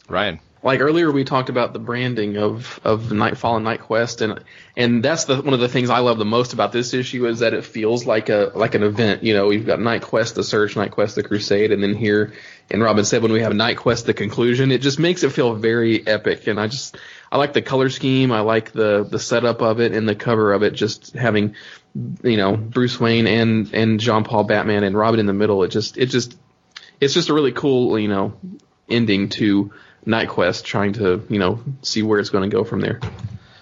Ryan. 0.09 0.39
Like 0.63 0.79
earlier, 0.81 1.11
we 1.11 1.25
talked 1.25 1.49
about 1.49 1.73
the 1.73 1.79
branding 1.79 2.37
of 2.37 2.79
of 2.83 3.11
Knightfall 3.11 3.57
and 3.57 3.65
Knight 3.65 3.81
Quest, 3.81 4.21
and 4.21 4.39
and 4.75 5.03
that's 5.03 5.25
the 5.25 5.39
one 5.39 5.53
of 5.53 5.59
the 5.59 5.67
things 5.67 5.91
I 5.91 5.99
love 5.99 6.17
the 6.17 6.25
most 6.25 6.53
about 6.53 6.71
this 6.71 6.95
issue 6.95 7.27
is 7.27 7.39
that 7.39 7.53
it 7.53 7.63
feels 7.65 8.07
like 8.07 8.29
a 8.29 8.51
like 8.55 8.73
an 8.73 8.81
event. 8.81 9.21
You 9.21 9.35
know, 9.35 9.45
we've 9.45 9.65
got 9.65 9.79
Knight 9.79 10.01
Quest, 10.01 10.33
the 10.33 10.43
Search, 10.43 10.75
Knight 10.75 10.89
Quest, 10.89 11.13
the 11.13 11.21
Crusade, 11.21 11.71
and 11.71 11.83
then 11.83 11.93
here 11.93 12.33
in 12.71 12.81
Robin 12.81 13.05
said 13.05 13.21
when 13.21 13.31
we 13.31 13.41
have 13.41 13.53
Knight 13.53 13.77
Quest, 13.77 14.07
the 14.07 14.15
conclusion. 14.15 14.71
It 14.71 14.81
just 14.81 14.97
makes 14.97 15.21
it 15.21 15.31
feel 15.33 15.53
very 15.53 16.05
epic, 16.07 16.47
and 16.47 16.59
I 16.59 16.65
just 16.65 16.97
I 17.31 17.37
like 17.37 17.53
the 17.53 17.61
color 17.61 17.89
scheme, 17.89 18.31
I 18.31 18.39
like 18.39 18.71
the 18.71 19.03
the 19.07 19.19
setup 19.19 19.61
of 19.61 19.79
it, 19.79 19.91
and 19.91 20.09
the 20.09 20.15
cover 20.15 20.51
of 20.51 20.63
it. 20.63 20.73
Just 20.73 21.13
having 21.13 21.53
you 22.23 22.37
know 22.37 22.55
Bruce 22.57 22.99
Wayne 22.99 23.27
and 23.27 23.73
and 23.73 23.99
Jean 23.99 24.23
Paul 24.23 24.43
Batman 24.43 24.83
and 24.83 24.97
Robin 24.97 25.19
in 25.19 25.25
the 25.25 25.33
middle. 25.33 25.63
It 25.63 25.69
just 25.69 25.97
it 25.97 26.07
just 26.07 26.37
it's 26.99 27.13
just 27.13 27.29
a 27.29 27.33
really 27.33 27.51
cool 27.51 27.97
you 27.97 28.07
know 28.07 28.33
ending 28.89 29.29
to 29.29 29.71
Knight 30.05 30.29
Quest, 30.29 30.65
trying 30.65 30.93
to 30.93 31.25
you 31.29 31.39
know 31.39 31.59
see 31.81 32.03
where 32.03 32.19
it's 32.19 32.29
going 32.29 32.49
to 32.49 32.55
go 32.55 32.63
from 32.63 32.81
there. 32.81 32.99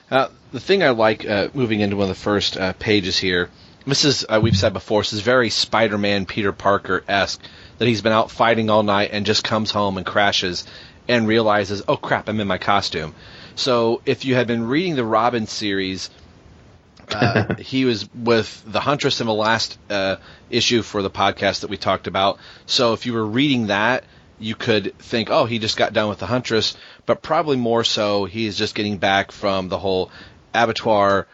Uh, 0.09 0.29
the 0.51 0.59
thing 0.59 0.83
I 0.83 0.89
like 0.89 1.27
uh, 1.27 1.49
moving 1.53 1.79
into 1.79 1.95
one 1.95 2.09
of 2.09 2.15
the 2.15 2.21
first 2.21 2.57
uh, 2.57 2.73
pages 2.73 3.17
here, 3.17 3.49
this 3.85 4.05
is 4.05 4.25
uh, 4.27 4.39
we've 4.41 4.57
said 4.57 4.73
before, 4.73 5.01
this 5.01 5.13
is 5.13 5.21
very 5.21 5.49
Spider-Man 5.49 6.25
Peter 6.25 6.51
Parker 6.51 7.03
esque. 7.07 7.41
That 7.79 7.87
he's 7.87 8.01
been 8.03 8.13
out 8.13 8.29
fighting 8.29 8.69
all 8.69 8.83
night 8.83 9.09
and 9.13 9.25
just 9.25 9.43
comes 9.43 9.71
home 9.71 9.97
and 9.97 10.05
crashes 10.05 10.65
and 11.07 11.27
realizes, 11.27 11.81
oh 11.87 11.97
crap, 11.97 12.29
I'm 12.29 12.39
in 12.39 12.47
my 12.47 12.59
costume. 12.59 13.15
So 13.55 14.01
if 14.05 14.25
you 14.25 14.35
had 14.35 14.47
been 14.47 14.67
reading 14.67 14.95
the 14.95 15.03
Robin 15.03 15.47
series, 15.47 16.09
uh, 17.09 17.55
he 17.55 17.85
was 17.85 18.07
with 18.13 18.63
the 18.65 18.79
Huntress 18.79 19.21
in 19.21 19.27
the 19.27 19.33
last 19.33 19.77
uh, 19.89 20.17
issue 20.49 20.81
for 20.81 21.01
the 21.01 21.09
podcast 21.09 21.61
that 21.61 21.69
we 21.69 21.77
talked 21.77 22.07
about. 22.07 22.39
So 22.65 22.93
if 22.93 23.05
you 23.05 23.13
were 23.13 23.25
reading 23.25 23.67
that, 23.67 24.03
you 24.39 24.55
could 24.55 24.97
think, 24.99 25.29
oh, 25.29 25.45
he 25.45 25.59
just 25.59 25.77
got 25.77 25.93
done 25.93 26.09
with 26.09 26.19
the 26.19 26.25
Huntress, 26.25 26.75
but 27.05 27.21
probably 27.21 27.57
more 27.57 27.83
so, 27.83 28.25
he's 28.25 28.57
just 28.57 28.75
getting 28.75 28.97
back 28.97 29.31
from 29.31 29.69
the 29.69 29.77
whole 29.77 30.11
abattoir 30.53 31.27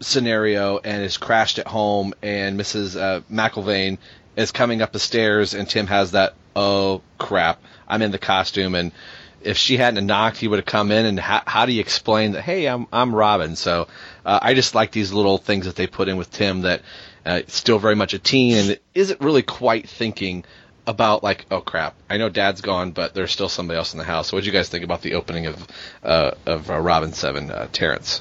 scenario 0.00 0.78
and 0.78 1.02
is 1.02 1.16
crashed 1.16 1.58
at 1.58 1.66
home, 1.66 2.14
and 2.22 2.58
Mrs. 2.58 3.00
Uh, 3.00 3.20
McIlvaine 3.30 3.98
is 4.36 4.52
coming 4.52 4.82
up 4.82 4.92
the 4.92 5.00
stairs, 5.00 5.54
and 5.54 5.68
Tim 5.68 5.86
has 5.88 6.12
that, 6.12 6.34
oh 6.54 7.02
crap, 7.18 7.60
I'm 7.88 8.02
in 8.02 8.12
the 8.12 8.18
costume, 8.18 8.74
and 8.74 8.92
if 9.40 9.56
she 9.56 9.76
hadn't 9.76 10.04
knocked, 10.04 10.38
he 10.38 10.48
would 10.48 10.58
have 10.58 10.66
come 10.66 10.90
in, 10.90 11.06
and 11.06 11.18
how, 11.18 11.42
how 11.46 11.66
do 11.66 11.72
you 11.72 11.80
explain 11.80 12.32
that? 12.32 12.42
Hey, 12.42 12.66
I'm 12.66 12.86
I'm 12.92 13.14
Robin. 13.14 13.56
So 13.56 13.88
uh, 14.28 14.38
I 14.42 14.52
just 14.52 14.74
like 14.74 14.92
these 14.92 15.10
little 15.10 15.38
things 15.38 15.64
that 15.64 15.74
they 15.74 15.86
put 15.86 16.08
in 16.08 16.18
with 16.18 16.30
Tim 16.30 16.60
that 16.60 16.82
uh, 17.24 17.40
still 17.46 17.78
very 17.78 17.96
much 17.96 18.12
a 18.12 18.18
teen 18.18 18.58
and 18.58 18.78
isn't 18.94 19.22
really 19.22 19.40
quite 19.40 19.88
thinking 19.88 20.44
about 20.86 21.22
like, 21.22 21.46
oh 21.50 21.62
crap, 21.62 21.94
I 22.10 22.18
know 22.18 22.28
Dad's 22.28 22.60
gone, 22.60 22.90
but 22.90 23.14
there's 23.14 23.32
still 23.32 23.48
somebody 23.48 23.78
else 23.78 23.94
in 23.94 23.98
the 23.98 24.04
house. 24.04 24.30
What 24.30 24.40
did 24.40 24.46
you 24.46 24.52
guys 24.52 24.68
think 24.68 24.84
about 24.84 25.00
the 25.00 25.14
opening 25.14 25.46
of 25.46 25.66
uh, 26.02 26.32
of 26.44 26.70
uh, 26.70 26.78
Robin 26.78 27.14
Seven, 27.14 27.50
uh, 27.50 27.68
Terrence? 27.72 28.20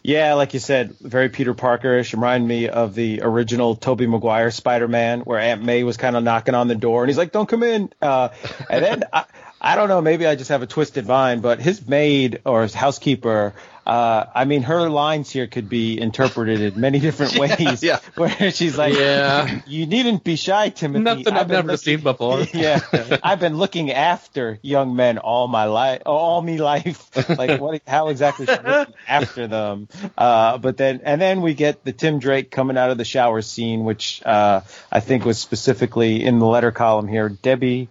Yeah, 0.00 0.34
like 0.34 0.54
you 0.54 0.60
said, 0.60 0.94
very 1.00 1.28
Peter 1.28 1.54
Parkerish. 1.54 2.12
Remind 2.12 2.46
me 2.46 2.68
of 2.68 2.94
the 2.94 3.22
original 3.22 3.74
Tobey 3.74 4.06
Maguire 4.06 4.52
Spider-Man, 4.52 5.22
where 5.22 5.40
Aunt 5.40 5.64
May 5.64 5.82
was 5.82 5.96
kind 5.96 6.14
of 6.14 6.22
knocking 6.22 6.54
on 6.54 6.68
the 6.68 6.76
door, 6.76 7.02
and 7.02 7.10
he's 7.10 7.18
like, 7.18 7.32
"Don't 7.32 7.48
come 7.48 7.64
in." 7.64 7.92
Uh, 8.00 8.28
and 8.70 8.84
then 8.84 9.04
I, 9.12 9.24
I 9.60 9.74
don't 9.74 9.88
know, 9.88 10.00
maybe 10.00 10.26
I 10.26 10.36
just 10.36 10.50
have 10.50 10.62
a 10.62 10.66
twisted 10.66 11.08
mind, 11.08 11.42
but 11.42 11.58
his 11.60 11.86
maid 11.88 12.40
or 12.44 12.62
his 12.62 12.74
housekeeper. 12.74 13.54
Uh, 13.86 14.26
I 14.34 14.44
mean, 14.46 14.62
her 14.62 14.90
lines 14.90 15.30
here 15.30 15.46
could 15.46 15.68
be 15.68 16.00
interpreted 16.00 16.60
in 16.60 16.80
many 16.80 16.98
different 16.98 17.38
ways. 17.38 17.82
yeah. 17.84 18.00
Where 18.16 18.50
she's 18.50 18.76
like, 18.76 18.94
Yeah. 18.94 19.60
you 19.66 19.86
needn't 19.86 20.24
be 20.24 20.34
shy, 20.34 20.70
Timothy. 20.70 21.04
Nothing 21.04 21.28
I've 21.34 21.46
been 21.46 21.54
never 21.56 21.68
looking- 21.68 21.76
seen 21.78 22.00
before. 22.00 22.40
yeah, 22.52 22.80
I've 23.22 23.38
been 23.38 23.56
looking 23.58 23.92
after 23.92 24.58
young 24.60 24.96
men 24.96 25.18
all 25.18 25.46
my 25.46 25.64
life, 25.66 26.02
all 26.04 26.42
me 26.42 26.58
life. 26.58 27.10
Like, 27.36 27.60
what? 27.60 27.80
How 27.86 28.08
exactly 28.08 28.46
should 28.46 28.64
I 28.66 28.86
after 29.06 29.46
them? 29.46 29.88
Uh, 30.18 30.58
but 30.58 30.76
then, 30.76 31.00
and 31.04 31.20
then 31.20 31.40
we 31.42 31.54
get 31.54 31.84
the 31.84 31.92
Tim 31.92 32.18
Drake 32.18 32.50
coming 32.50 32.76
out 32.78 32.90
of 32.90 32.98
the 32.98 33.04
shower 33.04 33.42
scene, 33.42 33.84
which 33.84 34.22
uh, 34.24 34.62
I 34.90 35.00
think 35.00 35.24
was 35.24 35.38
specifically 35.38 36.24
in 36.24 36.38
the 36.38 36.46
letter 36.46 36.72
column 36.72 37.08
here. 37.08 37.28
Debbie 37.28 37.88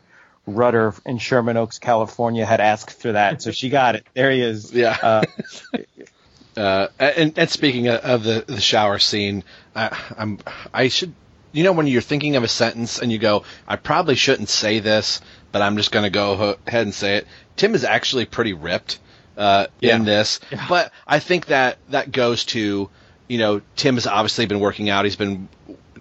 Rudder 0.48 0.94
in 1.06 1.18
Sherman 1.18 1.58
Oaks, 1.58 1.80
California, 1.80 2.46
had 2.46 2.62
asked 2.62 3.02
for 3.02 3.12
that, 3.14 3.42
so 3.42 3.52
she 3.52 3.70
got 3.70 3.96
it. 3.96 4.06
There 4.14 4.32
he 4.32 4.42
is. 4.42 4.72
Yeah. 4.74 4.98
Uh, 5.02 5.24
Uh, 6.58 6.88
and, 7.00 7.38
and 7.38 7.50
speaking 7.50 7.90
of, 7.90 8.24
the, 8.24 8.46
the 8.48 8.62
shower 8.62 8.98
scene, 8.98 9.44
I, 9.76 9.90
I'm 10.18 10.40
I 10.74 10.88
should 10.88 11.14
you 11.52 11.66
know 11.66 11.74
when 11.74 11.86
you're 11.86 12.02
thinking 12.02 12.38
of 12.38 12.44
a 12.44 12.48
sentence 12.48 13.00
and 13.00 13.12
you 13.12 13.18
go, 13.18 13.44
I 13.68 13.76
probably 13.76 14.16
shouldn't 14.16 14.48
say 14.48 14.80
this, 14.80 15.20
but 15.52 15.62
I'm 15.62 15.76
just 15.76 15.92
going 15.92 16.04
to 16.04 16.10
go 16.10 16.56
ahead 16.66 16.84
and 16.84 16.94
say 16.94 17.18
it. 17.18 17.28
Tim 17.58 17.76
is 17.76 17.84
actually 17.84 18.26
pretty 18.26 18.54
ripped 18.54 19.00
uh, 19.38 19.68
Yeah. 19.82 19.98
in 19.98 20.06
this, 20.06 20.40
but 20.70 20.94
I 21.06 21.20
think 21.20 21.48
that 21.48 21.78
that 21.90 22.14
goes 22.14 22.46
to 22.46 22.90
you 23.28 23.38
know 23.38 23.62
Tim 23.76 23.96
has 23.96 24.08
obviously 24.08 24.46
been 24.46 24.62
working 24.62 24.90
out. 24.90 25.04
He's 25.04 25.18
been 25.18 25.50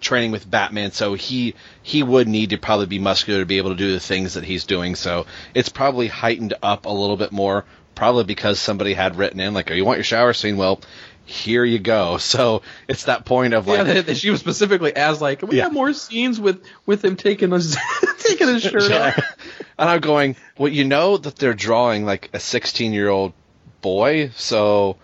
training 0.01 0.31
with 0.31 0.49
Batman, 0.49 0.93
so 0.93 1.15
he 1.15 1.55
he 1.83 2.03
would 2.03 2.29
need 2.29 2.51
to 2.51 2.59
probably 2.59 2.87
be 2.87 2.99
muscular 2.99 3.41
to 3.41 3.47
be 3.47 3.59
able 3.59 3.71
to 3.71 3.77
do 3.77 3.93
the 3.93 4.01
things 4.01 4.35
that 4.35 4.45
he's 4.45 4.65
doing. 4.65 4.95
So 4.95 5.27
it's 5.55 5.69
probably 5.69 6.09
heightened 6.09 6.55
up 6.63 6.87
a 6.87 6.91
little 6.91 7.17
bit 7.17 7.33
more, 7.33 7.65
probably 7.95 8.25
because 8.25 8.59
somebody 8.59 8.95
had 8.95 9.17
written 9.17 9.41
in 9.41 9.55
like, 9.55 9.71
"Oh, 9.71 9.75
you 9.75 9.85
want 9.85 9.99
your 9.99 10.05
shower 10.05 10.33
scene? 10.33 10.57
Well, 10.57 10.81
here 11.25 11.65
you 11.65 11.79
go." 11.79 12.19
So 12.19 12.63
it's 12.89 13.05
that 13.05 13.25
point 13.25 13.55
of 13.55 13.67
like, 13.67 14.07
that 14.07 14.17
she 14.17 14.31
was 14.31 14.41
specifically 14.41 14.95
as 14.95 15.21
like, 15.21 15.43
we 15.43 15.59
have 15.59 15.73
more 15.73 15.93
scenes 15.93 16.41
with 16.41 16.65
with 16.87 17.05
him 17.05 17.17
taking 17.17 17.51
his 17.51 17.77
taking 18.19 18.49
his 18.49 18.63
shirt 18.63 18.91
off. 18.91 19.19
and 19.79 19.89
I'm 19.89 20.01
going, 20.01 20.37
well, 20.59 20.73
you 20.73 20.85
know 20.85 21.17
that 21.17 21.37
they're 21.37 21.55
drawing 21.55 22.05
like 22.05 22.31
a 22.33 22.41
16 22.41 22.93
year 22.93 23.09
old 23.09 23.33
boy, 23.81 24.31
so 24.35 24.97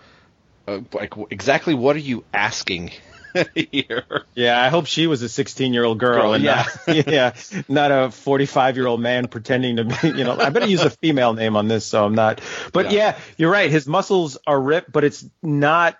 uh, 0.67 0.79
like 0.93 1.13
exactly 1.29 1.73
what 1.73 1.95
are 1.95 1.99
you 1.99 2.23
asking 2.33 2.91
here? 3.55 4.23
Yeah, 4.35 4.61
I 4.61 4.69
hope 4.69 4.85
she 4.85 5.07
was 5.07 5.21
a 5.21 5.29
16 5.29 5.73
year 5.73 5.83
old 5.83 5.97
girl, 5.99 6.21
Girl, 6.21 6.33
and 6.33 6.43
yeah. 6.43 6.65
not, 6.87 7.07
yeah, 7.07 7.33
not 7.67 7.91
a 7.91 8.11
45 8.11 8.77
year 8.77 8.87
old 8.87 9.01
man 9.01 9.27
pretending 9.27 9.77
to 9.77 9.85
be. 9.85 9.95
You 10.07 10.23
know, 10.23 10.37
I 10.37 10.49
better 10.49 10.67
use 10.67 10.81
a 10.81 10.89
female 10.89 11.33
name 11.33 11.55
on 11.55 11.67
this, 11.67 11.85
so 11.85 12.05
I'm 12.05 12.15
not. 12.15 12.41
But 12.73 12.91
yeah, 12.91 13.17
you're 13.37 13.51
right. 13.51 13.69
His 13.69 13.87
muscles 13.87 14.37
are 14.45 14.59
ripped, 14.59 14.91
but 14.91 15.03
it's 15.03 15.25
not 15.41 15.97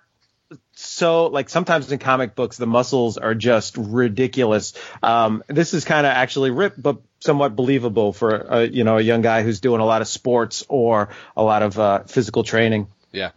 so 0.74 1.28
like 1.28 1.50
sometimes 1.50 1.92
in 1.92 2.00
comic 2.00 2.36
books 2.36 2.58
the 2.58 2.66
muscles 2.66 3.18
are 3.18 3.36
just 3.36 3.78
ridiculous. 3.78 4.74
Um, 5.04 5.44
this 5.48 5.74
is 5.74 5.86
kind 5.86 6.06
of 6.06 6.12
actually 6.12 6.52
ripped, 6.52 6.82
but 6.82 6.98
somewhat 7.20 7.56
believable 7.56 8.14
for 8.14 8.36
a, 8.36 8.68
you 8.68 8.84
know 8.84 8.98
a 8.98 9.02
young 9.02 9.22
guy 9.22 9.44
who's 9.44 9.60
doing 9.60 9.82
a 9.82 9.86
lot 9.86 10.02
of 10.02 10.08
sports 10.08 10.66
or 10.68 11.10
a 11.38 11.44
lot 11.44 11.64
of 11.64 11.80
uh, 11.80 12.04
physical 12.04 12.44
training. 12.44 12.88
Yeah. 13.12 13.32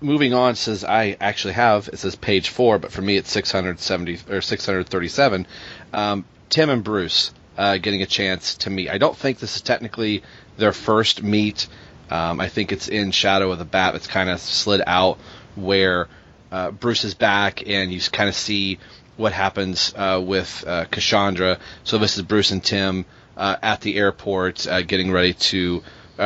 Moving 0.00 0.34
on 0.34 0.56
says 0.56 0.84
I 0.84 1.16
actually 1.20 1.54
have 1.54 1.88
it 1.88 1.98
says 1.98 2.16
page 2.16 2.50
four, 2.50 2.78
but 2.78 2.92
for 2.92 3.00
me 3.00 3.16
it's 3.16 3.30
670 3.30 4.20
or 4.30 4.40
637. 4.40 5.46
Um, 5.92 6.24
Tim 6.50 6.70
and 6.70 6.84
Bruce 6.84 7.32
uh, 7.56 7.78
getting 7.78 8.02
a 8.02 8.06
chance 8.06 8.56
to 8.56 8.70
meet. 8.70 8.90
I 8.90 8.98
don't 8.98 9.16
think 9.16 9.38
this 9.38 9.56
is 9.56 9.62
technically 9.62 10.22
their 10.58 10.72
first 10.72 11.22
meet. 11.22 11.66
Um, 12.10 12.40
I 12.40 12.48
think 12.48 12.72
it's 12.72 12.88
in 12.88 13.10
Shadow 13.10 13.50
of 13.50 13.58
the 13.58 13.64
Bat. 13.64 13.94
It's 13.94 14.06
kind 14.06 14.30
of 14.30 14.38
slid 14.40 14.82
out 14.86 15.18
where 15.54 16.08
uh, 16.52 16.70
Bruce 16.70 17.04
is 17.04 17.14
back, 17.14 17.66
and 17.66 17.92
you 17.92 18.00
kind 18.12 18.28
of 18.28 18.34
see 18.34 18.78
what 19.16 19.32
happens 19.32 19.92
uh, 19.96 20.22
with 20.24 20.64
uh, 20.66 20.84
Cassandra. 20.84 21.58
So 21.84 21.98
this 21.98 22.16
is 22.16 22.22
Bruce 22.22 22.50
and 22.50 22.62
Tim 22.62 23.06
uh, 23.36 23.56
at 23.62 23.80
the 23.80 23.96
airport, 23.96 24.66
uh, 24.66 24.82
getting 24.82 25.10
ready 25.10 25.34
to 25.34 25.82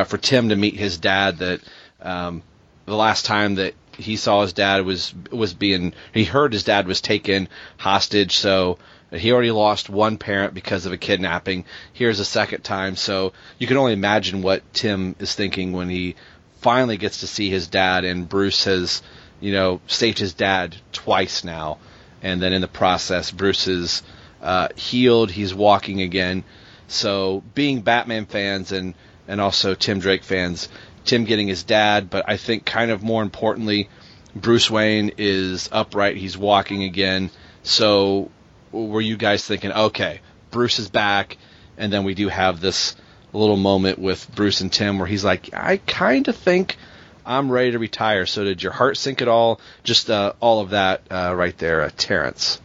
for 0.06 0.18
Tim 0.18 0.50
to 0.50 0.56
meet 0.56 0.76
his 0.76 0.98
dad. 0.98 1.38
That 1.38 1.60
um, 2.02 2.42
the 2.90 2.96
last 2.96 3.24
time 3.24 3.54
that 3.56 3.74
he 3.96 4.16
saw 4.16 4.42
his 4.42 4.52
dad 4.52 4.84
was 4.84 5.14
was 5.30 5.54
being 5.54 5.94
he 6.12 6.24
heard 6.24 6.52
his 6.52 6.64
dad 6.64 6.86
was 6.86 7.00
taken 7.00 7.48
hostage. 7.78 8.36
So 8.36 8.78
he 9.10 9.32
already 9.32 9.50
lost 9.50 9.90
one 9.90 10.18
parent 10.18 10.54
because 10.54 10.86
of 10.86 10.92
a 10.92 10.96
kidnapping. 10.96 11.64
Here's 11.92 12.20
a 12.20 12.24
second 12.24 12.62
time. 12.62 12.96
So 12.96 13.32
you 13.58 13.66
can 13.66 13.76
only 13.76 13.92
imagine 13.92 14.42
what 14.42 14.62
Tim 14.72 15.16
is 15.18 15.34
thinking 15.34 15.72
when 15.72 15.88
he 15.88 16.16
finally 16.60 16.96
gets 16.96 17.20
to 17.20 17.26
see 17.26 17.50
his 17.50 17.66
dad. 17.66 18.04
And 18.04 18.28
Bruce 18.28 18.64
has 18.64 19.02
you 19.40 19.52
know 19.52 19.80
saved 19.86 20.18
his 20.18 20.34
dad 20.34 20.76
twice 20.92 21.44
now 21.44 21.78
and 22.22 22.40
then 22.40 22.52
in 22.52 22.60
the 22.60 22.68
process, 22.68 23.30
Bruce 23.30 23.66
is 23.66 24.02
uh, 24.42 24.68
healed. 24.76 25.30
He's 25.30 25.54
walking 25.54 26.00
again. 26.00 26.44
So, 26.88 27.42
being 27.54 27.82
Batman 27.82 28.26
fans 28.26 28.72
and 28.72 28.94
and 29.28 29.40
also 29.40 29.74
Tim 29.74 30.00
Drake 30.00 30.24
fans, 30.24 30.68
Tim 31.04 31.24
getting 31.24 31.48
his 31.48 31.62
dad, 31.62 32.10
but 32.10 32.24
I 32.28 32.36
think 32.36 32.64
kind 32.64 32.90
of 32.90 33.02
more 33.02 33.22
importantly, 33.22 33.88
Bruce 34.34 34.70
Wayne 34.70 35.12
is 35.18 35.68
upright. 35.72 36.16
He's 36.16 36.36
walking 36.36 36.84
again. 36.84 37.30
So, 37.62 38.30
were 38.72 39.00
you 39.00 39.16
guys 39.16 39.44
thinking, 39.44 39.72
okay, 39.72 40.20
Bruce 40.50 40.78
is 40.78 40.88
back, 40.88 41.36
and 41.76 41.92
then 41.92 42.04
we 42.04 42.14
do 42.14 42.28
have 42.28 42.60
this 42.60 42.96
little 43.32 43.56
moment 43.56 43.98
with 43.98 44.32
Bruce 44.34 44.60
and 44.60 44.72
Tim 44.72 44.98
where 44.98 45.06
he's 45.06 45.24
like, 45.24 45.50
I 45.54 45.78
kind 45.78 46.26
of 46.28 46.36
think 46.36 46.76
I'm 47.24 47.50
ready 47.50 47.72
to 47.72 47.78
retire. 47.78 48.26
So 48.26 48.44
did 48.44 48.62
your 48.62 48.72
heart 48.72 48.96
sink 48.96 49.22
at 49.22 49.28
all? 49.28 49.60
Just 49.84 50.10
uh, 50.10 50.32
all 50.40 50.60
of 50.60 50.70
that 50.70 51.02
uh, 51.10 51.34
right 51.34 51.56
there, 51.58 51.82
uh, 51.82 51.90
Terrence. 51.96 52.60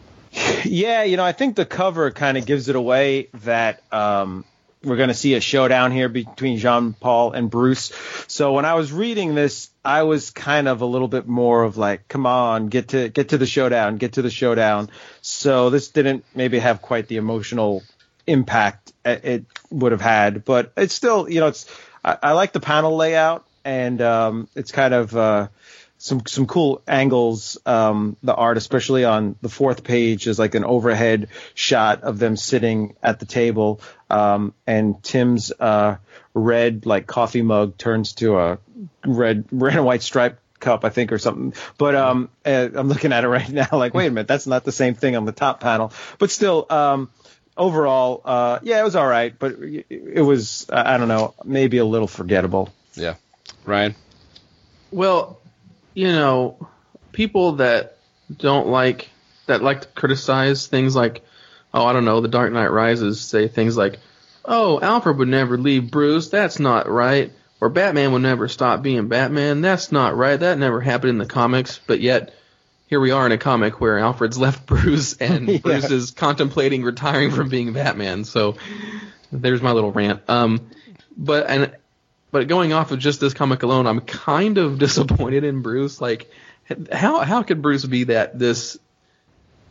Yeah, 0.66 1.04
you 1.04 1.16
know, 1.16 1.24
I 1.24 1.32
think 1.32 1.56
the 1.56 1.66
cover 1.66 2.12
kind 2.12 2.38
of 2.38 2.46
gives 2.46 2.68
it 2.68 2.76
away 2.76 3.30
that 3.44 3.82
um, 3.94 4.44
we're 4.86 4.98
going 4.98 5.10
to 5.10 5.16
see 5.16 5.34
a 5.34 5.42
showdown 5.42 5.92
here 5.92 6.08
between 6.08 6.58
Jean 6.60 6.94
Paul 6.94 7.32
and 7.32 7.50
Bruce. 7.50 7.92
So 8.28 8.54
when 8.54 8.66
I 8.66 8.76
was 8.76 8.92
reading 8.92 9.36
this, 9.36 9.70
I 9.84 10.04
was 10.04 10.30
kind 10.30 10.68
of 10.68 10.82
a 10.82 10.86
little 10.86 11.08
bit 11.08 11.28
more 11.28 11.64
of 11.64 11.78
like, 11.78 12.08
come 12.08 12.26
on, 12.26 12.68
get 12.68 12.90
to 12.90 13.10
get 13.10 13.30
to 13.30 13.38
the 13.38 13.46
showdown, 13.46 13.98
get 13.98 14.14
to 14.14 14.22
the 14.22 14.30
showdown. 14.30 14.90
So 15.22 15.70
this 15.70 15.90
didn't 15.90 16.24
maybe 16.36 16.60
have 16.60 16.82
quite 16.82 17.08
the 17.08 17.18
emotional 17.18 17.84
impact 18.28 18.94
it 19.04 19.46
would 19.70 19.92
have 19.92 20.02
had, 20.02 20.46
but 20.46 20.72
it's 20.78 20.94
still, 20.94 21.30
you 21.30 21.40
know, 21.40 21.48
it's 21.48 21.70
I, 22.04 22.18
I 22.22 22.32
like 22.34 22.54
the 22.54 22.60
panel 22.60 22.96
layout 22.96 23.46
and 23.64 24.02
um, 24.02 24.48
it's 24.56 24.72
kind 24.72 24.94
of. 24.94 25.16
Uh, 25.16 25.48
some 25.98 26.22
some 26.28 26.46
cool 26.46 26.82
angles. 26.88 27.58
Um, 27.66 28.18
the 28.22 28.36
art, 28.36 28.58
especially 28.58 29.06
on 29.06 29.36
the 29.42 29.50
fourth 29.50 29.84
page, 29.84 30.28
is 30.28 30.38
like 30.38 30.56
an 30.56 30.66
overhead 30.66 31.30
shot 31.54 32.04
of 32.04 32.20
them 32.20 32.36
sitting 32.38 32.96
at 33.02 33.20
the 33.20 33.26
table, 33.26 33.82
um, 34.10 34.54
and 34.68 35.02
Tim's 35.04 35.52
uh, 35.60 35.98
red 36.34 36.86
like 36.86 37.08
coffee 37.08 37.42
mug 37.42 37.78
turns 37.78 38.14
to 38.14 38.38
a 38.38 38.60
red 39.06 39.46
red 39.52 39.76
and 39.76 39.86
white 39.86 40.02
striped 40.02 40.40
cup, 40.60 40.86
I 40.86 40.90
think, 40.90 41.12
or 41.12 41.20
something. 41.20 41.54
But 41.78 41.96
um, 41.96 42.30
uh, 42.46 42.70
I'm 42.74 42.88
looking 42.88 43.14
at 43.14 43.24
it 43.24 43.28
right 43.40 43.50
now, 43.50 43.68
like, 43.72 43.94
wait 43.94 44.08
a 44.08 44.12
minute, 44.12 44.28
that's 44.28 44.48
not 44.48 44.64
the 44.64 44.72
same 44.72 44.96
thing 44.96 45.16
on 45.16 45.26
the 45.26 45.32
top 45.32 45.60
panel. 45.60 45.92
But 46.18 46.32
still, 46.32 46.66
um, 46.70 47.10
overall, 47.56 48.22
uh, 48.26 48.60
yeah, 48.64 48.80
it 48.80 48.84
was 48.84 48.96
all 48.96 49.08
right, 49.08 49.38
but 49.38 49.54
it, 49.54 49.86
it 49.90 50.22
was, 50.22 50.66
I 50.70 50.98
don't 50.98 51.08
know, 51.08 51.34
maybe 51.44 51.78
a 51.78 51.86
little 51.86 52.08
forgettable. 52.08 52.74
Yeah, 52.96 53.16
Ryan. 53.66 53.96
Well, 54.92 55.40
you 55.94 56.08
know, 56.08 56.68
people 57.12 57.54
that 57.54 57.98
don't 58.36 58.68
like 58.68 59.10
that 59.46 59.62
like 59.62 59.82
to 59.82 59.88
criticize 59.90 60.68
things 60.68 60.96
like, 60.96 61.24
oh, 61.76 61.86
I 61.86 61.94
don't 61.94 62.06
know, 62.06 62.22
The 62.22 62.28
Dark 62.28 62.52
Knight 62.52 62.72
Rises 62.72 63.22
say 63.22 63.48
things 63.48 63.78
like, 63.78 64.00
oh, 64.44 64.80
Alfred 64.80 65.18
would 65.18 65.28
never 65.28 65.58
leave 65.58 65.92
Bruce, 65.92 66.30
that's 66.30 66.60
not 66.60 66.90
right, 66.90 67.32
or 67.62 67.70
Batman 67.70 68.14
would 68.14 68.22
never 68.22 68.48
stop 68.48 68.82
being 68.82 69.08
Batman, 69.08 69.62
that's 69.62 69.92
not 69.92 70.16
right, 70.16 70.40
that 70.40 70.58
never 70.58 70.82
happened 70.82 71.12
in 71.12 71.18
the 71.18 71.26
comics, 71.26 71.80
but 71.86 72.00
yet 72.00 72.34
here 72.88 73.00
we 73.00 73.12
are 73.12 73.26
in 73.26 73.32
a 73.32 73.38
comic 73.38 73.82
where 73.82 74.00
Alfred's 74.00 74.38
left 74.40 74.66
Bruce 74.66 75.18
and 75.18 75.48
Yeah. 75.56 75.58
Bruce 75.60 75.92
is 75.92 76.12
contemplating 76.12 76.84
retiring 76.84 77.32
from 77.32 77.50
being 77.50 77.74
Batman. 77.74 78.24
So 78.24 78.56
there's 79.32 79.62
my 79.62 79.72
little 79.72 79.92
rant. 79.92 80.22
Um, 80.30 80.70
but 81.18 81.50
and 81.50 81.76
but 82.32 82.48
going 82.48 82.74
off 82.74 82.92
of 82.92 83.00
just 83.00 83.20
this 83.20 83.34
comic 83.34 83.64
alone, 83.64 83.88
I'm 83.88 84.02
kind 84.02 84.58
of 84.58 84.78
disappointed 84.80 85.44
in 85.44 85.62
Bruce. 85.62 86.02
Like, 86.02 86.30
how 86.92 87.20
how 87.20 87.44
could 87.44 87.62
Bruce 87.62 87.86
be 87.86 88.06
that 88.06 88.38
this, 88.38 88.78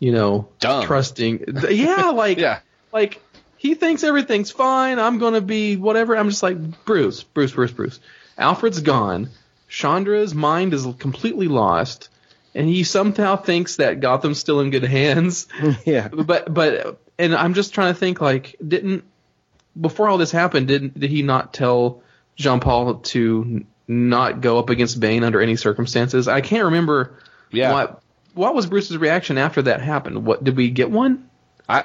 you 0.04 0.12
know, 0.12 0.48
Dumb. 0.60 0.84
trusting? 0.84 1.44
Yeah, 1.70 2.10
like 2.10 2.38
Yeah. 2.38 2.60
like 2.92 3.22
he 3.56 3.74
thinks 3.74 4.04
everything's 4.04 4.50
fine. 4.50 4.98
I'm 4.98 5.18
gonna 5.18 5.40
be 5.40 5.76
whatever. 5.76 6.14
I'm 6.16 6.28
just 6.28 6.42
like 6.42 6.84
Bruce, 6.84 7.22
Bruce, 7.22 7.52
Bruce, 7.52 7.72
Bruce. 7.72 8.00
Alfred's 8.36 8.80
gone. 8.80 9.30
Shondra's 9.70 10.34
mind 10.34 10.74
is 10.74 10.86
completely 10.98 11.48
lost, 11.48 12.10
and 12.54 12.68
he 12.68 12.84
somehow 12.84 13.36
thinks 13.36 13.76
that 13.76 14.00
Gotham's 14.00 14.38
still 14.38 14.60
in 14.60 14.70
good 14.70 14.84
hands. 14.84 15.46
yeah. 15.86 16.08
But 16.08 16.52
but 16.52 17.00
and 17.18 17.34
I'm 17.34 17.54
just 17.54 17.72
trying 17.72 17.94
to 17.94 17.98
think 17.98 18.20
like 18.20 18.56
didn't 18.66 19.04
before 19.80 20.08
all 20.08 20.18
this 20.18 20.30
happened 20.30 20.68
didn't 20.68 21.00
did 21.00 21.10
he 21.10 21.22
not 21.22 21.52
tell 21.54 22.02
Jean 22.36 22.60
Paul 22.60 22.96
to 22.96 23.64
not 23.88 24.40
go 24.42 24.58
up 24.58 24.68
against 24.70 25.00
Bane 25.00 25.24
under 25.24 25.40
any 25.40 25.56
circumstances? 25.56 26.28
I 26.28 26.42
can't 26.42 26.66
remember. 26.66 27.18
Yeah. 27.50 27.72
What 27.72 28.02
what 28.34 28.54
was 28.54 28.66
Bruce's 28.66 28.96
reaction 28.98 29.38
after 29.38 29.62
that 29.62 29.80
happened? 29.80 30.24
What 30.26 30.42
did 30.44 30.56
we 30.56 30.70
get 30.70 30.90
one? 30.90 31.28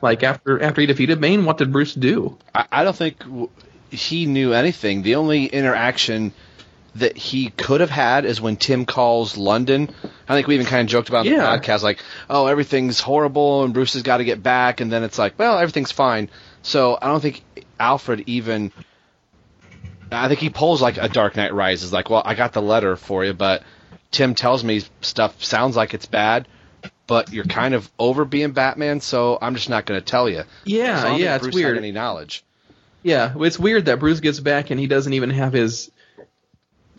like 0.01 0.23
after 0.23 0.61
after 0.61 0.81
he 0.81 0.87
defeated 0.87 1.21
Bane, 1.21 1.45
what 1.45 1.57
did 1.57 1.71
Bruce 1.71 1.93
do? 1.93 2.37
I, 2.53 2.65
I 2.71 2.83
don't 2.83 2.95
think 2.95 3.23
he 3.91 4.25
knew 4.25 4.51
anything. 4.53 5.03
The 5.03 5.15
only 5.15 5.45
interaction 5.45 6.33
that 6.95 7.15
he 7.15 7.49
could 7.51 7.79
have 7.81 7.89
had 7.89 8.25
is 8.25 8.41
when 8.41 8.57
Tim 8.57 8.85
calls 8.85 9.37
London. 9.37 9.89
I 10.27 10.35
think 10.35 10.47
we 10.47 10.55
even 10.55 10.65
kind 10.67 10.81
of 10.81 10.87
joked 10.91 11.07
about 11.07 11.25
Yeah. 11.25 11.55
the 11.55 11.61
podcast, 11.61 11.81
like, 11.81 12.03
oh, 12.29 12.47
everything's 12.47 12.99
horrible 12.99 13.63
and 13.63 13.73
Bruce 13.73 13.93
has 13.93 14.03
got 14.03 14.17
to 14.17 14.25
get 14.25 14.43
back, 14.43 14.81
and 14.81 14.91
then 14.91 15.03
it's 15.03 15.17
like, 15.17 15.37
well, 15.39 15.57
everything's 15.59 15.91
fine. 15.93 16.29
So 16.61 16.97
I 17.01 17.07
don't 17.07 17.21
think 17.21 17.43
Alfred 17.79 18.23
even. 18.27 18.71
I 20.11 20.27
think 20.27 20.39
he 20.39 20.49
pulls 20.49 20.81
like 20.81 20.97
a 20.97 21.07
Dark 21.07 21.35
Knight 21.35 21.53
Rises, 21.53 21.93
like, 21.93 22.09
well, 22.09 22.23
I 22.25 22.33
got 22.35 22.51
the 22.53 22.61
letter 22.61 22.95
for 22.95 23.23
you, 23.23 23.33
but 23.33 23.63
Tim 24.11 24.35
tells 24.35 24.63
me 24.63 24.81
stuff 25.01 25.43
sounds 25.43 25.75
like 25.75 25.93
it's 25.93 26.05
bad, 26.05 26.47
but 27.07 27.31
you're 27.33 27.45
kind 27.45 27.73
of 27.73 27.89
over 27.99 28.25
being 28.25 28.51
Batman, 28.51 29.01
so 29.01 29.37
I'm 29.41 29.55
just 29.55 29.69
not 29.69 29.85
going 29.85 29.99
to 29.99 30.05
tell 30.05 30.29
you. 30.29 30.43
Yeah, 30.63 31.01
So 31.01 31.07
I 31.07 31.09
don't 31.09 31.19
yeah, 31.19 31.35
it's 31.35 31.43
Bruce 31.43 31.55
weird. 31.55 31.77
Any 31.77 31.91
knowledge? 31.91 32.43
Yeah, 33.03 33.33
it's 33.37 33.59
weird 33.59 33.85
that 33.85 33.99
Bruce 33.99 34.19
gets 34.19 34.39
back 34.39 34.71
and 34.71 34.79
he 34.79 34.87
doesn't 34.87 35.13
even 35.13 35.29
have 35.29 35.53
his, 35.53 35.91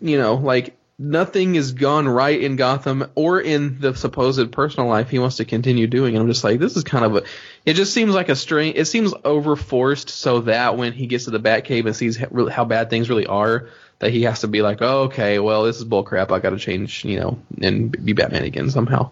you 0.01 0.17
know, 0.17 0.35
like 0.35 0.75
nothing 0.97 1.55
is 1.55 1.73
gone 1.73 2.07
right 2.07 2.41
in 2.41 2.55
Gotham 2.55 3.05
or 3.15 3.39
in 3.39 3.79
the 3.79 3.93
supposed 3.95 4.51
personal 4.51 4.87
life 4.87 5.09
he 5.09 5.19
wants 5.19 5.37
to 5.37 5.45
continue 5.45 5.87
doing. 5.87 6.15
And 6.15 6.23
I'm 6.23 6.29
just 6.29 6.43
like, 6.43 6.59
this 6.59 6.75
is 6.75 6.83
kind 6.83 7.05
of 7.05 7.15
a, 7.17 7.23
it 7.65 7.73
just 7.73 7.93
seems 7.93 8.13
like 8.13 8.29
a 8.29 8.35
strange, 8.35 8.77
it 8.77 8.85
seems 8.85 9.13
overforced 9.13 10.09
so 10.09 10.41
that 10.41 10.77
when 10.77 10.93
he 10.93 11.07
gets 11.07 11.25
to 11.25 11.31
the 11.31 11.39
Batcave 11.39 11.85
and 11.85 11.95
sees 11.95 12.17
how, 12.17 12.47
how 12.47 12.65
bad 12.65 12.89
things 12.89 13.09
really 13.09 13.27
are, 13.27 13.69
that 14.01 14.11
he 14.11 14.23
has 14.23 14.41
to 14.41 14.47
be 14.47 14.63
like, 14.63 14.79
oh, 14.81 15.03
okay, 15.03 15.37
well, 15.37 15.63
this 15.63 15.77
is 15.77 15.85
bullcrap. 15.85 16.31
I 16.31 16.39
got 16.39 16.49
to 16.49 16.57
change, 16.57 17.05
you 17.05 17.19
know, 17.19 17.37
and 17.61 17.91
be 18.03 18.13
Batman 18.13 18.43
again 18.43 18.71
somehow. 18.71 19.11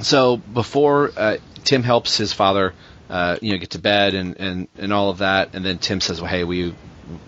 So 0.00 0.38
before 0.38 1.12
uh, 1.14 1.36
Tim 1.62 1.82
helps 1.82 2.16
his 2.16 2.32
father, 2.32 2.72
uh, 3.10 3.36
you 3.42 3.52
know, 3.52 3.58
get 3.58 3.70
to 3.70 3.78
bed 3.78 4.14
and, 4.14 4.40
and, 4.40 4.68
and 4.78 4.94
all 4.94 5.10
of 5.10 5.18
that, 5.18 5.50
and 5.54 5.62
then 5.62 5.76
Tim 5.76 6.00
says, 6.00 6.22
"Well, 6.22 6.30
hey, 6.30 6.44
we 6.44 6.74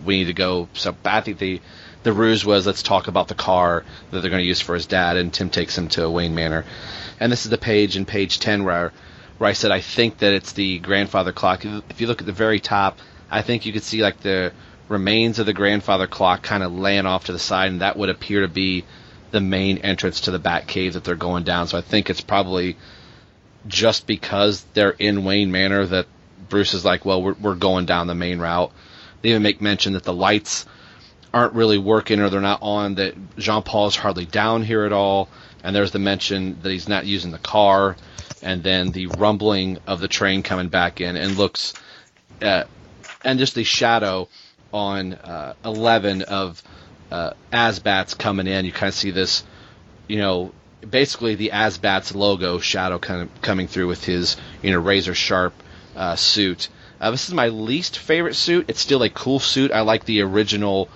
we 0.06 0.16
need 0.16 0.28
to 0.28 0.32
go." 0.32 0.70
So 0.72 0.96
I 1.04 1.20
think 1.20 1.36
the 1.36 1.60
the 2.02 2.14
ruse 2.14 2.46
was 2.46 2.66
let's 2.66 2.82
talk 2.82 3.08
about 3.08 3.28
the 3.28 3.34
car 3.34 3.84
that 4.10 4.20
they're 4.22 4.30
going 4.30 4.42
to 4.42 4.48
use 4.48 4.62
for 4.62 4.74
his 4.74 4.86
dad, 4.86 5.18
and 5.18 5.34
Tim 5.34 5.50
takes 5.50 5.76
him 5.76 5.88
to 5.88 6.08
Wayne 6.08 6.34
Manor, 6.34 6.64
and 7.20 7.30
this 7.30 7.44
is 7.44 7.50
the 7.50 7.58
page 7.58 7.98
in 7.98 8.06
page 8.06 8.38
ten 8.38 8.64
where 8.64 8.94
where 9.36 9.50
I 9.50 9.52
said 9.52 9.70
I 9.70 9.82
think 9.82 10.18
that 10.18 10.32
it's 10.32 10.52
the 10.52 10.78
grandfather 10.78 11.32
clock. 11.32 11.66
If 11.66 12.00
you 12.00 12.06
look 12.06 12.20
at 12.20 12.26
the 12.26 12.32
very 12.32 12.60
top, 12.60 12.98
I 13.30 13.42
think 13.42 13.66
you 13.66 13.74
could 13.74 13.82
see 13.82 14.00
like 14.00 14.20
the 14.20 14.54
remains 14.89 15.39
of 15.39 15.47
the 15.47 15.52
grandfather 15.52 16.06
clock 16.06 16.43
kind 16.43 16.62
of 16.62 16.73
laying 16.73 17.06
off 17.06 17.24
to 17.24 17.32
the 17.32 17.39
side, 17.39 17.70
and 17.70 17.81
that 17.81 17.97
would 17.97 18.11
appear 18.11 18.43
to 18.43 18.48
be 18.48 18.85
the 19.31 19.40
main 19.40 19.78
entrance 19.78 20.23
to 20.23 20.31
the 20.31 20.39
Bat 20.39 20.66
Cave 20.66 20.93
that 20.93 21.05
they're 21.05 21.16
going 21.16 21.44
down. 21.44 21.66
So 21.66 21.78
I 21.78 21.81
think 21.81 22.11
it's 22.11 22.20
probably 22.20 22.77
just 23.66 24.06
because 24.06 24.65
they're 24.74 24.90
in 24.90 25.24
Wayne 25.24 25.51
Manor 25.51 25.86
that 25.86 26.06
Bruce 26.48 26.74
is 26.74 26.85
like, 26.85 27.05
well, 27.05 27.23
we're, 27.23 27.35
we're 27.35 27.55
going 27.55 27.86
down 27.86 28.06
the 28.06 28.15
main 28.15 28.39
route. 28.39 28.70
They 29.23 29.31
even 29.31 29.43
make 29.43 29.61
mention 29.61 29.94
that 29.94 30.05
the 30.05 30.12
lights 30.12 30.66
aren't 31.32 31.55
really 31.55 31.78
working 31.78 32.20
or 32.20 32.28
they're 32.28 32.40
not 32.40 32.62
on, 32.62 32.97
that 32.97 33.15
Jean 33.36 33.62
Paul 33.62 33.89
is 33.89 33.97
hardly 33.97 34.27
down 34.27 34.62
here 34.62 34.85
at 34.85 34.93
all. 34.93 35.28
And 35.65 35.74
there's 35.74 35.93
the 35.93 35.98
mention 35.98 36.61
that 36.62 36.70
he's 36.70 36.89
not 36.89 37.06
using 37.06 37.31
the 37.31 37.39
car. 37.39 37.97
And 38.43 38.62
then 38.62 38.93
the 38.93 39.06
rumbling 39.06 39.78
of 39.86 40.01
the 40.01 40.09
train 40.09 40.43
coming 40.43 40.69
back 40.69 41.01
in 41.01 41.16
and 41.16 41.36
looks, 41.36 41.73
uh, 42.43 42.65
and 43.24 43.39
just 43.39 43.55
the 43.55 43.65
shadow 43.65 44.28
on 44.74 45.12
uh, 45.14 45.55
11 45.64 46.22
of 46.22 46.62
uh, 47.10 47.30
AzBats 47.52 48.18
coming 48.18 48.46
in. 48.48 48.64
You 48.64 48.72
kind 48.72 48.88
of 48.88 48.94
see 48.94 49.12
this, 49.12 49.44
you 50.09 50.18
know, 50.18 50.52
basically 50.88 51.36
the 51.36 51.51
AzBats 51.55 52.14
logo 52.14 52.59
shadow 52.59 52.98
kind 52.98 53.22
of 53.22 53.40
coming 53.40 53.68
through 53.68 53.86
with 53.86 54.05
his, 54.05 54.36
you 54.62 54.72
know, 54.72 54.80
razor 54.80 55.14
sharp 55.14 55.55
uh, 55.96 56.16
suit. 56.16 56.68
Uh, 57.01 57.12
this 57.12 57.28
is 57.28 57.34
my 57.34 57.48
least 57.48 57.98
favorite 57.98 58.34
suit. 58.34 58.66
It's 58.68 58.80
still 58.80 59.02
a 59.02 59.09
cool 59.09 59.38
suit. 59.38 59.70
I 59.70 59.82
like 59.82 60.05
the 60.05 60.22
original 60.22 60.88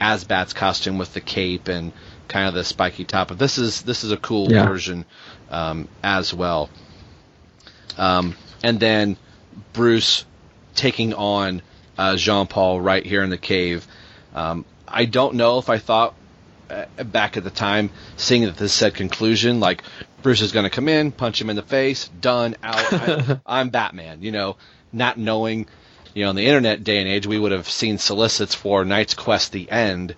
AzBats 0.00 0.54
costume 0.54 0.98
with 0.98 1.14
the 1.14 1.20
cape 1.20 1.68
and 1.68 1.92
kind 2.28 2.48
of 2.48 2.54
the 2.54 2.64
spiky 2.64 3.04
top. 3.04 3.28
But 3.28 3.38
this 3.38 3.56
is 3.56 3.82
this 3.82 4.04
is 4.04 4.12
a 4.12 4.16
cool 4.16 4.50
Yeah. 4.52 4.66
version 4.66 5.06
um, 5.50 5.88
as 6.02 6.34
well. 6.34 6.68
Um, 7.96 8.36
and 8.62 8.78
then 8.78 9.16
Bruce 9.72 10.24
taking 10.74 11.14
on 11.14 11.62
uh, 12.02 12.16
Jean 12.16 12.48
Paul 12.48 12.80
right 12.80 13.06
here 13.06 13.22
in 13.22 13.30
the 13.30 13.38
cave. 13.38 13.86
Um, 14.34 14.64
I 14.88 15.04
don't 15.04 15.36
know 15.36 15.58
if 15.58 15.70
I 15.70 15.78
thought 15.78 16.14
uh, 16.68 17.04
back 17.04 17.36
at 17.36 17.44
the 17.44 17.50
time, 17.50 17.90
seeing 18.16 18.42
that 18.42 18.56
this 18.56 18.72
said 18.72 18.94
conclusion, 18.94 19.60
like 19.60 19.82
Bruce 20.20 20.40
is 20.40 20.50
going 20.50 20.64
to 20.64 20.70
come 20.70 20.88
in, 20.88 21.12
punch 21.12 21.40
him 21.40 21.48
in 21.48 21.54
the 21.54 21.62
face, 21.62 22.08
done, 22.08 22.56
out. 22.62 22.92
I, 22.92 23.40
I'm 23.46 23.70
Batman. 23.70 24.22
You 24.22 24.32
know, 24.32 24.56
not 24.92 25.16
knowing, 25.16 25.66
you 26.12 26.24
know, 26.24 26.30
in 26.30 26.36
the 26.36 26.46
internet 26.46 26.82
day 26.82 26.98
and 26.98 27.08
age, 27.08 27.26
we 27.26 27.38
would 27.38 27.52
have 27.52 27.68
seen 27.68 27.98
solicits 27.98 28.54
for 28.54 28.84
Knight's 28.84 29.14
Quest: 29.14 29.52
The 29.52 29.70
End. 29.70 30.16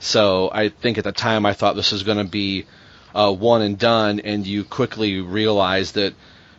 So 0.00 0.50
I 0.52 0.68
think 0.68 0.98
at 0.98 1.04
the 1.04 1.12
time 1.12 1.46
I 1.46 1.54
thought 1.54 1.74
this 1.74 1.92
was 1.92 2.02
going 2.02 2.18
to 2.18 2.24
be 2.24 2.66
uh, 3.14 3.32
one 3.32 3.62
and 3.62 3.78
done, 3.78 4.20
and 4.20 4.46
you 4.46 4.62
quickly 4.62 5.22
realize 5.22 5.92
that 5.92 6.12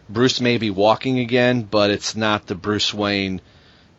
Bruce 0.10 0.42
may 0.42 0.58
be 0.58 0.72
walking 0.72 1.20
again, 1.20 1.62
but 1.62 1.92
it's 1.92 2.16
not 2.16 2.48
the 2.48 2.56
Bruce 2.56 2.92
Wayne 2.92 3.42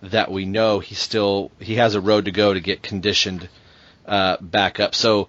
that 0.02 0.30
we 0.30 0.44
know. 0.44 0.78
He 0.78 0.94
still 0.94 1.50
he 1.60 1.76
has 1.76 1.94
a 1.94 2.00
road 2.00 2.26
to 2.26 2.30
go 2.30 2.52
to 2.52 2.60
get 2.60 2.82
conditioned 2.82 3.48
uh, 4.06 4.36
back 4.40 4.80
up. 4.80 4.94
So, 4.94 5.28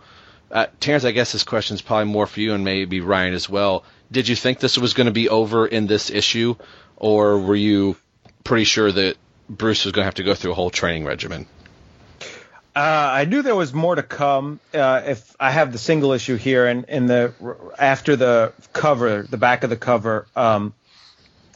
uh, 0.52 0.68
Terrence, 0.80 1.04
I 1.06 1.12
guess 1.12 1.32
this 1.32 1.44
question 1.44 1.76
is 1.76 1.82
probably 1.82 2.12
more 2.12 2.28
for 2.28 2.40
you 2.40 2.54
and 2.54 2.64
maybe 2.64 3.02
Ryan 3.02 3.34
as 3.34 3.50
well. 3.50 3.84
Did 4.12 4.28
you 4.28 4.36
think 4.36 4.60
this 4.60 4.78
was 4.78 4.94
going 4.94 5.08
to 5.08 5.14
be 5.14 5.30
over 5.30 5.68
in 5.68 5.88
this 5.88 6.10
issue, 6.10 6.56
or 6.96 7.40
were 7.40 7.56
you 7.56 7.98
pretty 8.44 8.64
sure 8.64 8.92
that 8.92 9.18
Bruce 9.50 9.84
was 9.84 9.92
going 9.92 10.04
to 10.04 10.06
have 10.06 10.16
to 10.16 10.24
go 10.24 10.34
through 10.34 10.52
a 10.52 10.56
whole 10.56 10.70
training 10.70 11.06
regimen? 11.06 11.46
Uh, 12.78 13.10
I 13.12 13.26
knew 13.26 13.42
there 13.42 13.56
was 13.56 13.74
more 13.74 13.96
to 13.96 14.04
come. 14.04 14.60
Uh, 14.72 15.02
if 15.04 15.36
I 15.40 15.50
have 15.50 15.72
the 15.72 15.80
single 15.80 16.12
issue 16.12 16.36
here, 16.36 16.68
and 16.68 16.86
in 16.86 17.08
the 17.08 17.34
after 17.80 18.16
the 18.16 18.54
cover, 18.72 19.24
the 19.24 19.38
back 19.38 19.64
of 19.64 19.72
the 19.72 19.76
cover 19.76 20.28
um, 20.36 20.76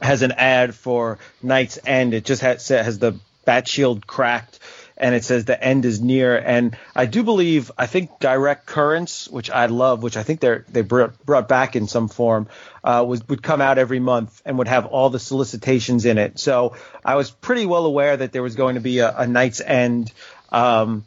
has 0.01 0.21
an 0.21 0.31
ad 0.31 0.75
for 0.75 1.19
Knight's 1.41 1.79
End. 1.85 2.13
It 2.13 2.25
just 2.25 2.41
has, 2.41 2.67
has 2.67 2.99
the 2.99 3.19
bat 3.45 3.67
shield 3.67 4.07
cracked, 4.07 4.59
and 4.97 5.15
it 5.15 5.23
says 5.23 5.45
the 5.45 5.61
end 5.61 5.85
is 5.85 6.01
near. 6.01 6.37
And 6.37 6.77
I 6.95 7.05
do 7.05 7.23
believe, 7.23 7.71
I 7.77 7.87
think 7.87 8.19
Direct 8.19 8.65
Currents, 8.65 9.27
which 9.27 9.49
I 9.49 9.65
love, 9.67 10.03
which 10.03 10.17
I 10.17 10.23
think 10.23 10.39
they 10.39 10.81
brought, 10.81 11.25
brought 11.25 11.47
back 11.47 11.75
in 11.75 11.87
some 11.87 12.07
form, 12.07 12.47
uh, 12.83 13.03
was 13.07 13.27
would 13.27 13.43
come 13.43 13.61
out 13.61 13.77
every 13.77 13.99
month 13.99 14.41
and 14.45 14.57
would 14.57 14.67
have 14.67 14.85
all 14.85 15.09
the 15.09 15.19
solicitations 15.19 16.05
in 16.05 16.17
it. 16.17 16.39
So 16.39 16.75
I 17.03 17.15
was 17.15 17.31
pretty 17.31 17.65
well 17.65 17.85
aware 17.85 18.17
that 18.17 18.31
there 18.31 18.43
was 18.43 18.55
going 18.55 18.75
to 18.75 18.81
be 18.81 18.99
a, 18.99 19.15
a 19.15 19.27
Knight's 19.27 19.61
End. 19.61 20.11
Um, 20.51 21.05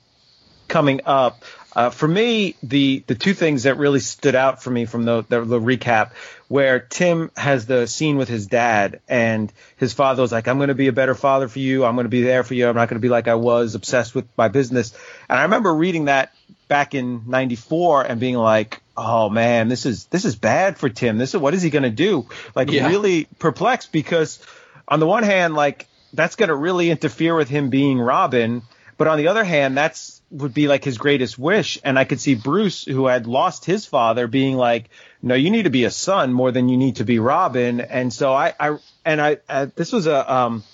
coming 0.69 1.03
up. 1.07 1.45
Uh, 1.75 1.91
for 1.91 2.07
me, 2.07 2.55
the 2.63 3.03
the 3.07 3.15
two 3.15 3.35
things 3.35 3.65
that 3.65 3.79
really 3.79 4.01
stood 4.01 4.35
out 4.35 4.63
for 4.63 4.71
me 4.71 4.85
from 4.85 5.05
the, 5.05 5.25
the 5.29 5.45
the 5.45 5.61
recap, 5.61 6.13
where 6.49 6.79
Tim 6.79 7.31
has 7.37 7.67
the 7.67 7.87
scene 7.87 8.17
with 8.17 8.29
his 8.29 8.47
dad, 8.47 9.01
and 9.09 9.53
his 9.77 9.93
father 9.93 10.23
was 10.23 10.31
like, 10.31 10.47
"I'm 10.47 10.59
going 10.59 10.69
to 10.69 10.75
be 10.75 10.87
a 10.89 10.93
better 10.93 11.15
father 11.15 11.49
for 11.49 11.59
you. 11.59 11.85
I'm 11.85 11.97
going 11.97 12.05
to 12.05 12.11
be 12.11 12.23
there 12.23 12.45
for 12.45 12.55
you. 12.55 12.69
I'm 12.69 12.77
not 12.77 12.89
going 12.89 13.01
to 13.01 13.05
be 13.05 13.09
like 13.09 13.27
I 13.27 13.35
was, 13.35 13.75
obsessed 13.75 14.15
with 14.15 14.27
my 14.37 14.49
business." 14.49 14.97
And 15.29 15.39
I 15.39 15.43
remember 15.43 15.75
reading 15.75 16.05
that 16.05 16.33
back 16.69 16.95
in 16.95 17.25
'94 17.27 18.03
and 18.03 18.21
being 18.21 18.37
like, 18.37 18.81
"Oh 18.97 19.29
man, 19.29 19.69
this 19.69 19.85
is 19.85 20.07
this 20.07 20.25
is 20.25 20.37
bad 20.37 20.79
for 20.79 20.89
Tim. 20.89 21.19
This 21.19 21.35
is 21.35 21.41
what 21.41 21.55
is 21.55 21.63
he 21.63 21.71
going 21.71 21.83
to 21.83 21.91
do?" 21.91 22.29
Like 22.55 22.71
Yeah. 22.71 22.89
really 22.89 23.27
perplexed 23.41 23.91
because 23.91 24.39
on 24.87 25.01
the 25.01 25.07
one 25.07 25.25
hand, 25.25 25.55
like 25.55 25.89
that's 26.13 26.37
going 26.37 26.51
to 26.51 26.55
really 26.55 26.91
interfere 26.91 27.35
with 27.35 27.49
him 27.49 27.71
being 27.71 27.99
Robin, 27.99 28.63
but 28.97 29.09
on 29.09 29.19
the 29.19 29.29
other 29.29 29.43
hand, 29.43 29.77
that's 29.77 30.14
would 30.31 30.55
be 30.55 30.69
like 30.69 30.85
his 30.85 30.99
greatest 30.99 31.39
wish. 31.39 31.79
And 31.85 31.99
I 31.99 32.05
could 32.05 32.21
see 32.21 32.35
Bruce, 32.35 32.85
who 32.85 33.07
had 33.07 33.27
lost 33.27 33.65
his 33.65 33.87
father, 33.87 34.27
being 34.27 34.57
like, 34.57 34.91
"No, 35.23 35.35
you 35.35 35.51
need 35.51 35.65
to 35.65 35.71
be 35.71 35.85
a 35.85 35.91
son 35.91 36.33
more 36.33 36.51
than 36.51 36.69
you 36.69 36.77
need 36.77 36.97
to 36.97 37.05
be 37.05 37.19
Robin." 37.19 37.81
And 37.81 38.13
so 38.13 38.33
I, 38.33 38.55
I 38.59 38.79
and 39.05 39.21
I, 39.21 39.39
uh, 39.49 39.67
this 39.77 39.93
was 39.93 40.07
a 40.07 40.33
um 40.33 40.65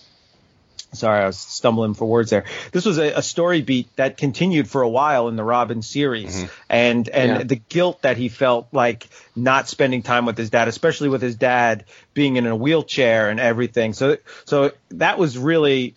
Sorry, 0.93 1.23
I 1.23 1.27
was 1.27 1.39
stumbling 1.39 1.95
for 1.95 2.05
words 2.09 2.31
there. 2.31 2.47
This 2.73 2.85
was 2.85 2.99
a, 2.99 3.13
a 3.13 3.23
story 3.23 3.63
beat 3.63 3.95
that 3.95 4.17
continued 4.17 4.69
for 4.69 4.83
a 4.83 4.89
while 4.89 5.29
in 5.29 5.37
the 5.37 5.45
Robin 5.45 5.83
series, 5.83 6.47
and 6.69 7.09
and 7.09 7.31
Yeah. 7.31 7.43
the 7.45 7.55
guilt 7.57 8.03
that 8.03 8.17
he 8.17 8.29
felt 8.29 8.67
like 8.73 9.07
not 9.37 9.69
spending 9.69 10.03
time 10.03 10.27
with 10.27 10.37
his 10.37 10.51
dad, 10.51 10.67
especially 10.67 11.09
with 11.09 11.23
his 11.23 11.37
dad 11.37 11.85
being 12.13 12.35
in 12.35 12.47
a 12.47 12.57
wheelchair 12.57 13.31
and 13.31 13.39
everything. 13.39 13.93
So 13.93 14.17
so 14.47 14.73
that 14.91 15.17
was 15.17 15.39
really 15.39 15.95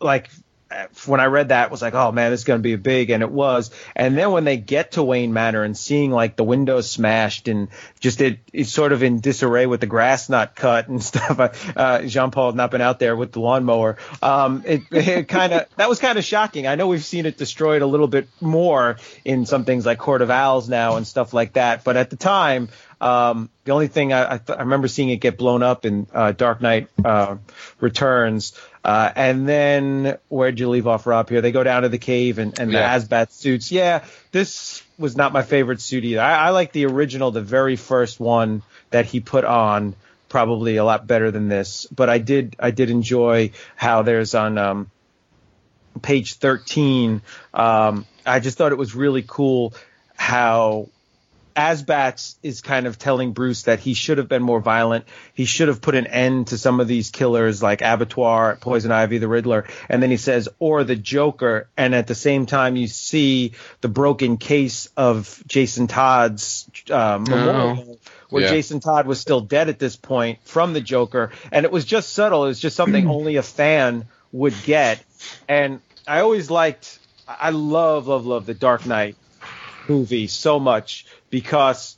like 0.00 0.30
when 1.06 1.20
I 1.20 1.26
read 1.26 1.48
that, 1.48 1.70
was 1.70 1.82
like, 1.82 1.94
oh 1.94 2.12
man, 2.12 2.30
this 2.30 2.40
is 2.40 2.44
going 2.44 2.58
to 2.58 2.62
be 2.62 2.76
big, 2.76 3.10
and 3.10 3.22
it 3.22 3.30
was. 3.30 3.70
And 3.94 4.16
then 4.16 4.30
when 4.30 4.44
they 4.44 4.56
get 4.56 4.92
to 4.92 5.02
Wayne 5.02 5.32
Manor 5.32 5.62
and 5.62 5.76
seeing 5.76 6.10
like 6.10 6.36
the 6.36 6.44
windows 6.44 6.90
smashed 6.90 7.48
and 7.48 7.68
just 8.00 8.20
it, 8.20 8.40
it's 8.52 8.72
sort 8.72 8.92
of 8.92 9.02
in 9.02 9.20
disarray 9.20 9.66
with 9.66 9.80
the 9.80 9.86
grass 9.86 10.28
not 10.28 10.54
cut 10.54 10.88
and 10.88 11.02
stuff. 11.12 11.76
Uh, 11.76 12.02
Jean 12.02 12.30
Paul 12.30 12.46
had 12.46 12.56
not 12.56 12.70
been 12.70 12.80
out 12.80 12.98
there 12.98 13.16
with 13.16 13.32
the 13.32 13.40
lawnmower. 13.40 13.96
Um, 14.22 14.62
it, 14.66 14.82
it 14.90 15.28
kind 15.28 15.52
of 15.52 15.66
that 15.76 15.88
was 15.88 15.98
kind 15.98 16.18
of 16.18 16.24
shocking. 16.24 16.66
I 16.66 16.74
know 16.74 16.88
we've 16.88 17.04
seen 17.04 17.26
it 17.26 17.36
destroyed 17.36 17.82
a 17.82 17.86
little 17.86 18.08
bit 18.08 18.28
more 18.40 18.98
in 19.24 19.46
some 19.46 19.64
things 19.64 19.86
like 19.86 19.98
Court 19.98 20.22
of 20.22 20.30
Owls 20.30 20.68
now 20.68 20.96
and 20.96 21.06
stuff 21.06 21.32
like 21.32 21.54
that, 21.54 21.84
but 21.84 21.96
at 21.96 22.10
the 22.10 22.16
time. 22.16 22.68
Um, 23.00 23.50
the 23.64 23.72
only 23.72 23.88
thing 23.88 24.14
I, 24.14 24.34
I, 24.34 24.38
th- 24.38 24.58
I 24.58 24.62
remember 24.62 24.88
seeing 24.88 25.10
it 25.10 25.16
get 25.16 25.36
blown 25.36 25.62
up 25.62 25.84
in 25.84 26.06
uh, 26.14 26.32
Dark 26.32 26.62
Knight 26.62 26.88
uh, 27.04 27.36
Returns, 27.78 28.58
uh, 28.84 29.10
and 29.16 29.48
then 29.48 30.18
where'd 30.28 30.60
you 30.60 30.68
leave 30.68 30.86
off, 30.86 31.06
Rob? 31.06 31.28
Here 31.28 31.40
they 31.40 31.52
go 31.52 31.64
down 31.64 31.82
to 31.82 31.88
the 31.88 31.98
cave 31.98 32.38
and, 32.38 32.58
and 32.58 32.70
Yeah. 32.70 32.98
the 32.98 33.06
AzBat 33.06 33.32
suits. 33.32 33.72
Yeah, 33.72 34.04
this 34.30 34.82
was 34.98 35.16
not 35.16 35.32
my 35.32 35.42
favorite 35.42 35.80
suit 35.80 36.04
either. 36.04 36.20
I, 36.20 36.48
I 36.48 36.50
like 36.50 36.72
the 36.72 36.86
original, 36.86 37.30
the 37.30 37.40
very 37.40 37.76
first 37.76 38.20
one 38.20 38.62
that 38.90 39.06
he 39.06 39.20
put 39.20 39.44
on, 39.44 39.94
probably 40.28 40.76
a 40.76 40.84
lot 40.84 41.06
better 41.06 41.30
than 41.30 41.48
this. 41.48 41.86
But 41.90 42.10
I 42.10 42.18
did 42.18 42.56
I 42.58 42.70
did 42.72 42.90
enjoy 42.90 43.52
how 43.76 44.02
there's 44.02 44.34
on 44.34 44.58
um, 44.58 44.90
page 46.02 46.34
13. 46.34 47.22
Um, 47.54 48.06
I 48.26 48.40
just 48.40 48.58
thought 48.58 48.72
it 48.72 48.78
was 48.78 48.94
really 48.94 49.24
cool 49.26 49.74
how 50.16 50.88
AzBats 51.56 52.36
is 52.42 52.60
kind 52.60 52.86
of 52.86 52.98
telling 52.98 53.32
Bruce 53.32 53.62
that 53.62 53.78
he 53.80 53.94
should 53.94 54.18
have 54.18 54.28
been 54.28 54.42
more 54.42 54.60
violent. 54.60 55.04
He 55.34 55.44
should 55.44 55.68
have 55.68 55.80
put 55.80 55.94
an 55.94 56.06
end 56.06 56.48
to 56.48 56.58
some 56.58 56.80
of 56.80 56.88
these 56.88 57.10
killers 57.10 57.62
like 57.62 57.80
Abattoir, 57.80 58.56
Poison 58.60 58.90
Ivy, 58.90 59.18
the 59.18 59.28
Riddler. 59.28 59.66
And 59.88 60.02
then 60.02 60.10
he 60.10 60.16
says, 60.16 60.48
or 60.58 60.84
the 60.84 60.96
Joker. 60.96 61.68
And 61.76 61.94
at 61.94 62.06
the 62.06 62.14
same 62.14 62.46
time, 62.46 62.76
you 62.76 62.86
see 62.88 63.52
the 63.80 63.88
broken 63.88 64.36
case 64.36 64.88
of 64.96 65.42
Jason 65.46 65.86
Todd's 65.86 66.68
uh, 66.90 67.18
memorial 67.20 67.98
where 68.30 68.42
Yeah. 68.42 68.50
Jason 68.50 68.80
Todd 68.80 69.06
was 69.06 69.20
still 69.20 69.40
dead 69.40 69.68
at 69.68 69.78
this 69.78 69.94
point 69.94 70.40
from 70.44 70.72
the 70.72 70.80
Joker. 70.80 71.30
And 71.52 71.64
it 71.64 71.70
was 71.70 71.84
just 71.84 72.12
subtle. 72.12 72.44
It 72.44 72.48
was 72.48 72.60
just 72.60 72.74
something 72.74 73.08
only 73.08 73.36
a 73.36 73.42
fan 73.42 74.06
would 74.32 74.54
get. 74.64 75.04
And 75.48 75.80
I 76.06 76.20
always 76.20 76.50
liked, 76.50 76.98
I 77.28 77.50
love, 77.50 78.08
love, 78.08 78.26
love 78.26 78.44
the 78.46 78.54
Dark 78.54 78.86
Knight 78.86 79.16
movie 79.88 80.26
so 80.26 80.58
much 80.58 81.06
because 81.34 81.96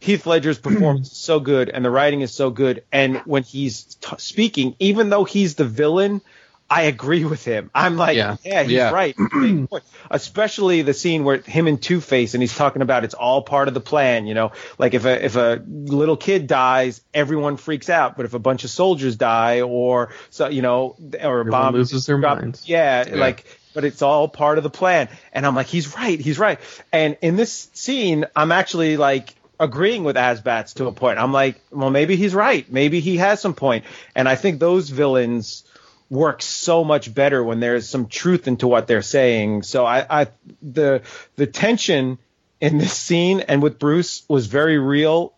Heath 0.00 0.26
Ledger's 0.26 0.58
performance 0.58 1.12
is 1.12 1.16
so 1.16 1.38
good 1.38 1.68
and 1.68 1.84
the 1.84 1.90
writing 1.90 2.20
is 2.22 2.34
so 2.34 2.50
good. 2.50 2.82
And 2.92 3.18
when 3.18 3.44
he's 3.44 3.84
t- 4.00 4.16
speaking, 4.18 4.74
even 4.80 5.08
though 5.08 5.22
he's 5.24 5.54
the 5.54 5.64
villain, 5.64 6.20
I 6.68 6.82
agree 6.82 7.24
with 7.24 7.44
him. 7.44 7.70
I'm 7.72 7.96
like, 7.96 8.16
Yeah. 8.16 8.36
yeah, 8.44 8.62
he's 8.64 8.72
Yeah. 8.72 8.90
right. 8.90 9.14
Especially 10.10 10.82
the 10.82 10.94
scene 10.94 11.22
where 11.22 11.38
him 11.38 11.66
and 11.68 11.80
Two 11.80 12.00
Face 12.00 12.34
and 12.34 12.42
he's 12.42 12.56
talking 12.56 12.82
about 12.82 13.04
it's 13.04 13.14
all 13.14 13.42
part 13.42 13.68
of 13.68 13.74
the 13.74 13.80
plan. 13.80 14.26
You 14.26 14.34
know, 14.34 14.52
like 14.78 14.94
if 14.94 15.04
a 15.04 15.24
if 15.24 15.36
a 15.36 15.62
little 15.66 16.16
kid 16.16 16.46
dies, 16.48 17.00
everyone 17.14 17.56
freaks 17.56 17.88
out. 17.88 18.16
But 18.16 18.26
if 18.26 18.34
a 18.34 18.38
bunch 18.40 18.64
of 18.64 18.70
soldiers 18.70 19.14
die, 19.16 19.60
or 19.62 20.12
so 20.30 20.48
you 20.48 20.62
know, 20.62 20.96
or 21.00 21.38
a 21.38 21.40
Everyone 21.40 21.50
bomb 21.50 21.74
loses 21.74 22.06
their 22.06 22.18
drop- 22.18 22.38
minds. 22.40 22.68
yeah, 22.68 23.04
Yeah. 23.08 23.14
like 23.16 23.44
but 23.76 23.84
it's 23.84 24.00
all 24.00 24.26
part 24.26 24.56
of 24.56 24.64
the 24.64 24.70
plan. 24.70 25.06
And 25.34 25.44
I'm 25.44 25.54
like, 25.54 25.66
he's 25.66 25.94
right, 25.94 26.18
he's 26.18 26.38
right. 26.38 26.58
And 26.92 27.18
in 27.20 27.36
this 27.36 27.68
scene, 27.74 28.24
I'm 28.34 28.50
actually 28.50 28.96
like 28.96 29.34
agreeing 29.60 30.02
with 30.02 30.16
AzBats 30.16 30.76
to 30.76 30.86
a 30.86 30.92
point. 30.92 31.18
I'm 31.18 31.30
like, 31.30 31.60
well, 31.70 31.90
maybe 31.90 32.16
he's 32.16 32.34
right. 32.34 32.64
Maybe 32.72 33.00
he 33.00 33.18
has 33.18 33.38
some 33.38 33.52
point. 33.52 33.84
And 34.14 34.30
I 34.30 34.34
think 34.34 34.60
those 34.60 34.88
villains 34.88 35.62
work 36.08 36.40
so 36.40 36.84
much 36.84 37.12
better 37.12 37.44
when 37.44 37.60
there's 37.60 37.86
some 37.86 38.06
truth 38.06 38.48
into 38.48 38.66
what 38.66 38.86
they're 38.86 39.02
saying. 39.02 39.62
So 39.62 39.84
I, 39.84 40.22
I 40.22 40.26
the 40.62 41.02
the 41.36 41.46
tension 41.46 42.16
in 42.62 42.78
this 42.78 42.94
scene 42.94 43.40
and 43.40 43.62
with 43.62 43.78
Bruce 43.78 44.22
was 44.26 44.46
very 44.46 44.78
real 44.78 45.34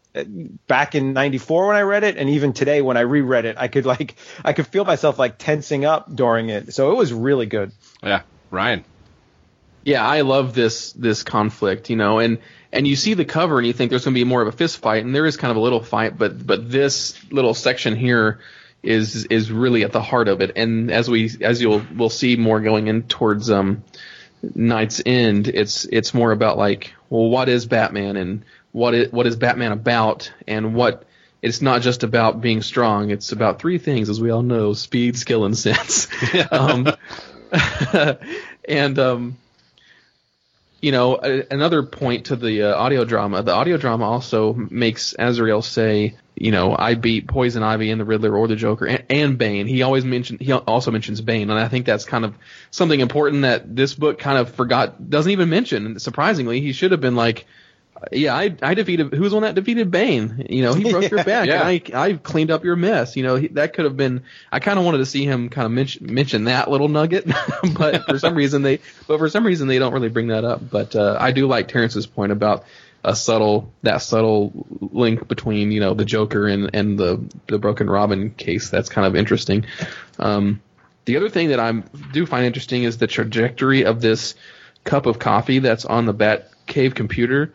back 0.67 0.95
in 0.95 1.13
94 1.13 1.69
when 1.69 1.77
I 1.77 1.83
read 1.83 2.03
it 2.03 2.17
and 2.17 2.29
even 2.31 2.53
today 2.53 2.83
when 2.83 2.97
I 2.97 3.01
reread 3.01 3.45
it 3.45 3.57
I 3.59 3.69
could 3.69 3.87
like 3.87 4.17
I 4.45 4.53
could 4.53 4.67
feel 4.67 4.85
myself 4.85 5.19
like 5.19 5.39
tensing 5.39 5.85
up 5.85 6.15
during 6.15 6.49
it. 6.49 6.75
So 6.75 6.91
it 6.93 6.97
was 6.97 7.13
really 7.13 7.47
good. 7.47 7.73
Yeah, 8.03 8.23
Ryan. 8.51 8.85
yeah, 9.85 10.07
I 10.07 10.23
love 10.23 10.55
this 10.55 10.93
this 10.93 11.23
conflict, 11.23 11.91
you 11.91 11.97
know, 11.97 12.19
and 12.19 12.39
and 12.73 12.87
you 12.87 12.97
see 12.97 13.15
the 13.15 13.25
cover 13.25 13.59
and 13.59 13.67
you 13.67 13.73
think 13.73 13.91
there's 13.91 14.05
going 14.05 14.15
to 14.15 14.21
be 14.21 14.25
more 14.25 14.43
of 14.43 14.49
a 14.49 14.53
fist 14.53 14.79
fight, 14.79 15.05
and 15.05 15.15
there 15.15 15.27
is 15.27 15.37
kind 15.37 15.51
of 15.51 15.57
a 15.57 15.61
little 15.61 15.83
fight, 15.83 16.19
but 16.19 16.45
but 16.47 16.71
this 16.71 17.17
little 17.31 17.55
section 17.55 17.97
here 17.97 18.41
is 18.83 19.25
is 19.27 19.51
really 19.51 19.85
at 19.85 19.93
the 19.93 20.03
heart 20.03 20.29
of 20.29 20.41
it, 20.41 20.53
and 20.57 20.91
as 20.91 21.09
we 21.09 21.31
as 21.41 21.61
you'll 21.63 21.83
we'll 21.97 22.11
see 22.11 22.37
more 22.37 22.61
going 22.61 22.87
in 22.89 23.03
towards 23.05 23.51
um 23.51 23.83
Knight's 24.55 25.03
End, 25.05 25.49
it's 25.49 25.85
it's 25.87 26.15
more 26.15 26.31
about 26.31 26.59
like, 26.59 26.93
well, 27.11 27.29
what 27.29 27.49
is 27.49 27.67
Batman 27.67 28.17
and 28.17 28.45
what 28.79 28.95
is 28.95 29.13
what 29.13 29.27
is 29.27 29.37
Batman 29.37 29.73
about, 29.73 30.33
and 30.47 30.75
what 30.75 31.05
it's 31.43 31.61
not 31.61 31.83
just 31.83 32.05
about 32.05 32.41
being 32.41 32.63
strong. 32.63 33.11
It's 33.11 33.33
about 33.33 33.59
three 33.61 33.79
things, 33.79 34.09
as 34.09 34.21
we 34.21 34.31
all 34.31 34.43
know: 34.43 34.73
speed, 34.73 35.19
skill, 35.19 35.45
and 35.45 35.59
sense. 35.59 36.07
um, 36.51 36.89
and 38.69 38.99
um, 38.99 39.37
you 40.81 40.93
know, 40.93 41.17
another 41.17 41.83
point 41.83 42.27
to 42.27 42.37
the 42.37 42.63
uh, 42.63 42.75
audio 42.77 43.05
drama. 43.05 43.43
The 43.43 43.53
audio 43.53 43.77
drama 43.77 44.05
also 44.05 44.53
makes 44.53 45.13
Azrael 45.19 45.61
say, 45.61 46.17
you 46.37 46.53
know, 46.53 46.77
I 46.79 46.95
beat 46.95 47.27
Poison 47.27 47.65
Ivy 47.65 47.91
and 47.91 48.01
the 48.01 48.05
Riddler 48.05 48.37
or 48.37 48.47
the 48.47 48.55
Joker 48.55 48.87
and, 48.87 49.05
and 49.11 49.39
Bane. 49.39 49.67
He 49.67 49.83
always 49.83 50.05
mentioned, 50.05 50.41
he 50.41 50.53
also 50.53 50.93
mentions 50.93 51.21
Bane, 51.21 51.51
and 51.51 51.59
I 51.59 51.67
think 51.67 51.85
that's 51.85 52.05
kind 52.05 52.25
of 52.25 52.37
something 52.71 53.01
important 53.01 53.43
that 53.43 53.75
this 53.75 53.95
book 53.95 54.21
kind 54.21 54.39
of 54.39 54.55
forgot, 54.55 55.11
doesn't 55.11 55.33
even 55.33 55.49
mention. 55.49 55.99
Surprisingly, 55.99 56.61
he 56.61 56.73
should 56.73 56.93
have 56.93 57.01
been 57.01 57.17
like, 57.17 57.47
yeah, 58.13 58.35
I, 58.37 58.55
I 58.63 58.75
defeated. 58.75 59.13
Who 59.13 59.23
was 59.23 59.33
one 59.33 59.43
that 59.43 59.55
defeated 59.55 59.91
Bane? 59.91 60.47
You 60.49 60.63
know, 60.63 60.75
he 60.75 60.91
broke 60.91 61.11
your 61.11 61.25
back, 61.25 61.47
Yeah. 61.49 61.67
and 61.69 61.83
I 61.95 62.07
I 62.09 62.13
cleaned 62.15 62.51
up 62.51 62.65
your 62.65 62.77
mess. 62.77 63.17
You 63.17 63.23
know, 63.25 63.37
he, 63.37 63.49
that 63.49 63.73
could 63.75 63.85
have 63.85 63.97
been. 63.97 64.23
I 64.53 64.61
kind 64.61 64.79
of 64.79 64.85
wanted 64.85 64.99
to 64.99 65.07
see 65.07 65.25
him 65.25 65.49
kind 65.49 65.67
of 65.67 65.73
mention, 65.73 66.13
mention 66.13 66.45
that 66.45 66.71
little 66.71 66.89
nugget, 66.89 67.27
but 67.77 68.05
for 68.07 68.19
some 68.19 68.35
reason 68.37 68.63
they, 68.63 68.81
but 69.07 69.19
for 69.19 69.29
some 69.29 69.45
reason 69.45 69.69
they 69.69 69.79
don't 69.79 69.93
really 69.93 70.09
bring 70.09 70.29
that 70.29 70.45
up. 70.45 70.61
But 70.71 70.95
uh, 70.95 71.17
I 71.19 71.33
do 71.33 71.47
like 71.47 71.69
Terrence's 71.69 72.07
point 72.07 72.33
about 72.33 72.65
a 73.05 73.15
subtle 73.15 73.73
that 73.83 73.99
subtle 73.99 74.67
link 74.81 75.27
between 75.29 75.71
you 75.73 75.81
know 75.81 75.95
the 75.95 76.05
Joker 76.05 76.47
and 76.47 76.71
and 76.75 76.99
the 76.99 77.21
the 77.47 77.59
Broken 77.59 77.89
Robin 77.89 78.31
case. 78.31 78.71
That's 78.71 78.89
kind 78.89 79.07
of 79.07 79.17
interesting. 79.17 79.67
Um, 80.19 80.61
the 81.05 81.17
other 81.17 81.31
thing 81.31 81.49
that 81.49 81.59
I 81.61 81.73
do 82.13 82.27
find 82.27 82.45
interesting 82.45 82.83
is 82.85 82.99
the 82.99 83.07
trajectory 83.07 83.85
of 83.85 84.01
this 84.01 84.35
cup 84.85 85.07
of 85.07 85.19
coffee 85.19 85.59
that's 85.59 85.85
on 85.85 86.07
the 86.07 86.13
Bat 86.13 86.51
Cave 86.67 86.95
computer. 86.95 87.53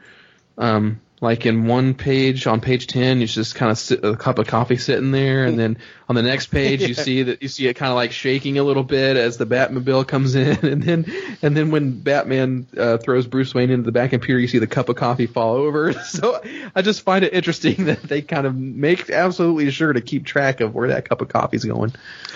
Um, 0.57 1.01
like 1.23 1.45
in 1.45 1.67
one 1.67 1.93
page 1.93 2.45
on 2.47 2.59
page 2.59 2.85
10 2.87 3.21
you 3.21 3.27
just 3.27 3.55
kind 3.55 3.71
of 3.71 3.77
sit 3.77 4.03
a 4.03 4.15
cup 4.15 4.39
of 4.39 4.45
coffee 4.45 4.75
sitting 4.75 5.11
there 5.11 5.45
and 5.45 5.57
then 5.57 5.77
on 6.09 6.15
the 6.15 6.21
next 6.21 6.47
page 6.47 6.81
you 6.81 6.93
see 6.93 7.23
that 7.23 7.41
you 7.41 7.47
see 7.47 7.65
it 7.65 7.75
kind 7.75 7.89
of 7.89 7.95
like 7.95 8.11
shaking 8.11 8.59
a 8.59 8.63
little 8.63 8.83
bit 8.83 9.15
as 9.15 9.37
the 9.37 9.45
batmobile 9.45 10.05
comes 10.05 10.35
in 10.35 10.57
and 10.65 10.83
then 10.83 11.05
and 11.41 11.55
then 11.55 11.71
when 11.71 12.01
batman 12.01 12.67
uh, 12.77 12.97
throws 12.97 13.25
bruce 13.25 13.55
wayne 13.55 13.69
into 13.69 13.85
the 13.85 13.91
back 13.93 14.09
computer 14.09 14.37
you 14.37 14.49
see 14.49 14.59
the 14.59 14.67
cup 14.67 14.89
of 14.89 14.97
coffee 14.97 15.25
fall 15.25 15.55
over. 15.55 15.93
So 16.03 16.41
i 16.75 16.81
just 16.81 17.01
find 17.01 17.23
it 17.23 17.33
interesting 17.33 17.85
that 17.85 18.03
they 18.03 18.21
kind 18.21 18.45
of 18.45 18.55
make 18.55 19.09
absolutely 19.09 19.71
sure 19.71 19.93
to 19.93 20.01
keep 20.01 20.25
track 20.25 20.59
of 20.59 20.75
where 20.75 20.89
that 20.89 21.07
cup 21.07 21.21
of 21.21 21.29
coffee's 21.29 21.63
going. 21.63 21.93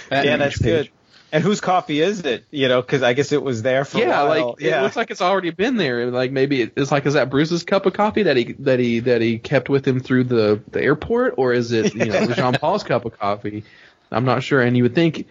Yeah 0.10 0.38
that's 0.38 0.57
good 0.57 0.89
and 1.32 1.44
whose 1.44 1.62
coffee 1.62 2.02
is 2.02 2.22
it 2.22 2.45
you 2.52 2.68
know 2.68 2.82
because 2.82 3.04
I 3.04 3.14
guess 3.14 3.32
it 3.32 3.41
was 3.41 3.62
there 3.62 3.86
for 3.86 3.99
yeah, 3.99 4.22
a 4.22 4.28
while 4.28 4.56
Yeah, 4.60 4.68
like 4.68 4.80
it 4.80 4.84
looks 4.84 4.95
like 4.95 5.12
it's 5.12 5.22
already 5.22 5.52
been 5.52 5.78
there. 5.78 6.10
Like 6.10 6.32
maybe 6.32 6.62
it's 6.62 6.91
like 6.91 7.06
is 7.06 7.14
that 7.14 7.30
Bruce's 7.30 7.64
cup 7.64 7.86
of 7.86 7.94
coffee 7.94 8.24
that 8.24 8.38
he 8.38 8.54
that 8.60 8.80
he 8.80 8.99
that 9.02 9.22
he 9.22 9.38
kept 9.38 9.70
with 9.70 9.88
him 9.88 9.99
through 9.99 10.26
the 10.26 10.62
the 10.72 10.82
airport, 10.82 11.36
or 11.38 11.54
is 11.54 11.72
it 11.72 11.94
you 11.95 12.06
know 12.06 12.28
Jean 12.34 12.54
Paul's 12.54 12.84
cup 12.84 13.06
of 13.06 13.18
coffee? 13.18 13.64
I'm 14.12 14.26
not 14.26 14.44
sure. 14.44 14.62
And 14.62 14.78
you 14.78 14.84
would 14.84 14.95
think, 14.95 15.28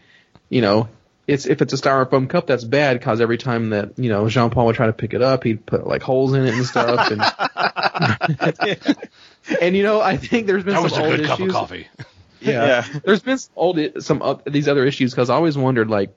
you 0.49 0.61
know, 0.61 0.89
it's 1.27 1.47
if 1.47 1.63
it's 1.63 1.73
a 1.73 1.77
styrofoam 1.77 2.29
cup, 2.29 2.47
that's 2.47 2.65
bad 2.65 2.99
because 2.99 3.21
every 3.21 3.39
time 3.39 3.71
that 3.71 3.99
you 3.99 4.11
know 4.11 4.29
Jean 4.29 4.51
Paul 4.51 4.67
would 4.67 4.77
try 4.77 4.87
to 4.87 4.93
pick 4.93 5.15
it 5.15 5.23
up, 5.23 5.45
he'd 5.45 5.67
put 5.67 5.87
like 5.87 6.03
holes 6.03 6.35
in 6.35 6.47
it 6.47 6.55
and 6.55 6.67
stuff. 6.67 7.11
And 7.11 7.21
and 9.61 9.77
you 9.77 9.83
know, 9.83 10.01
I 10.01 10.17
think 10.17 10.47
there's 10.47 10.63
been 10.63 10.75
That 10.75 10.83
some 10.83 10.91
was 10.91 10.99
a 10.99 11.05
old 11.05 11.17
good 11.17 11.27
cup 11.27 11.41
of 11.41 11.49
coffee. 11.49 11.89
Yeah. 12.41 12.67
Yeah. 12.67 13.01
There's 13.05 13.23
been 13.23 13.39
some 13.39 13.53
old 13.57 13.81
some 14.01 14.23
of 14.23 14.43
these 14.47 14.69
other 14.69 14.85
issues 14.85 15.13
because 15.13 15.31
I 15.31 15.35
always 15.35 15.57
wondered 15.57 15.89
like 15.89 16.15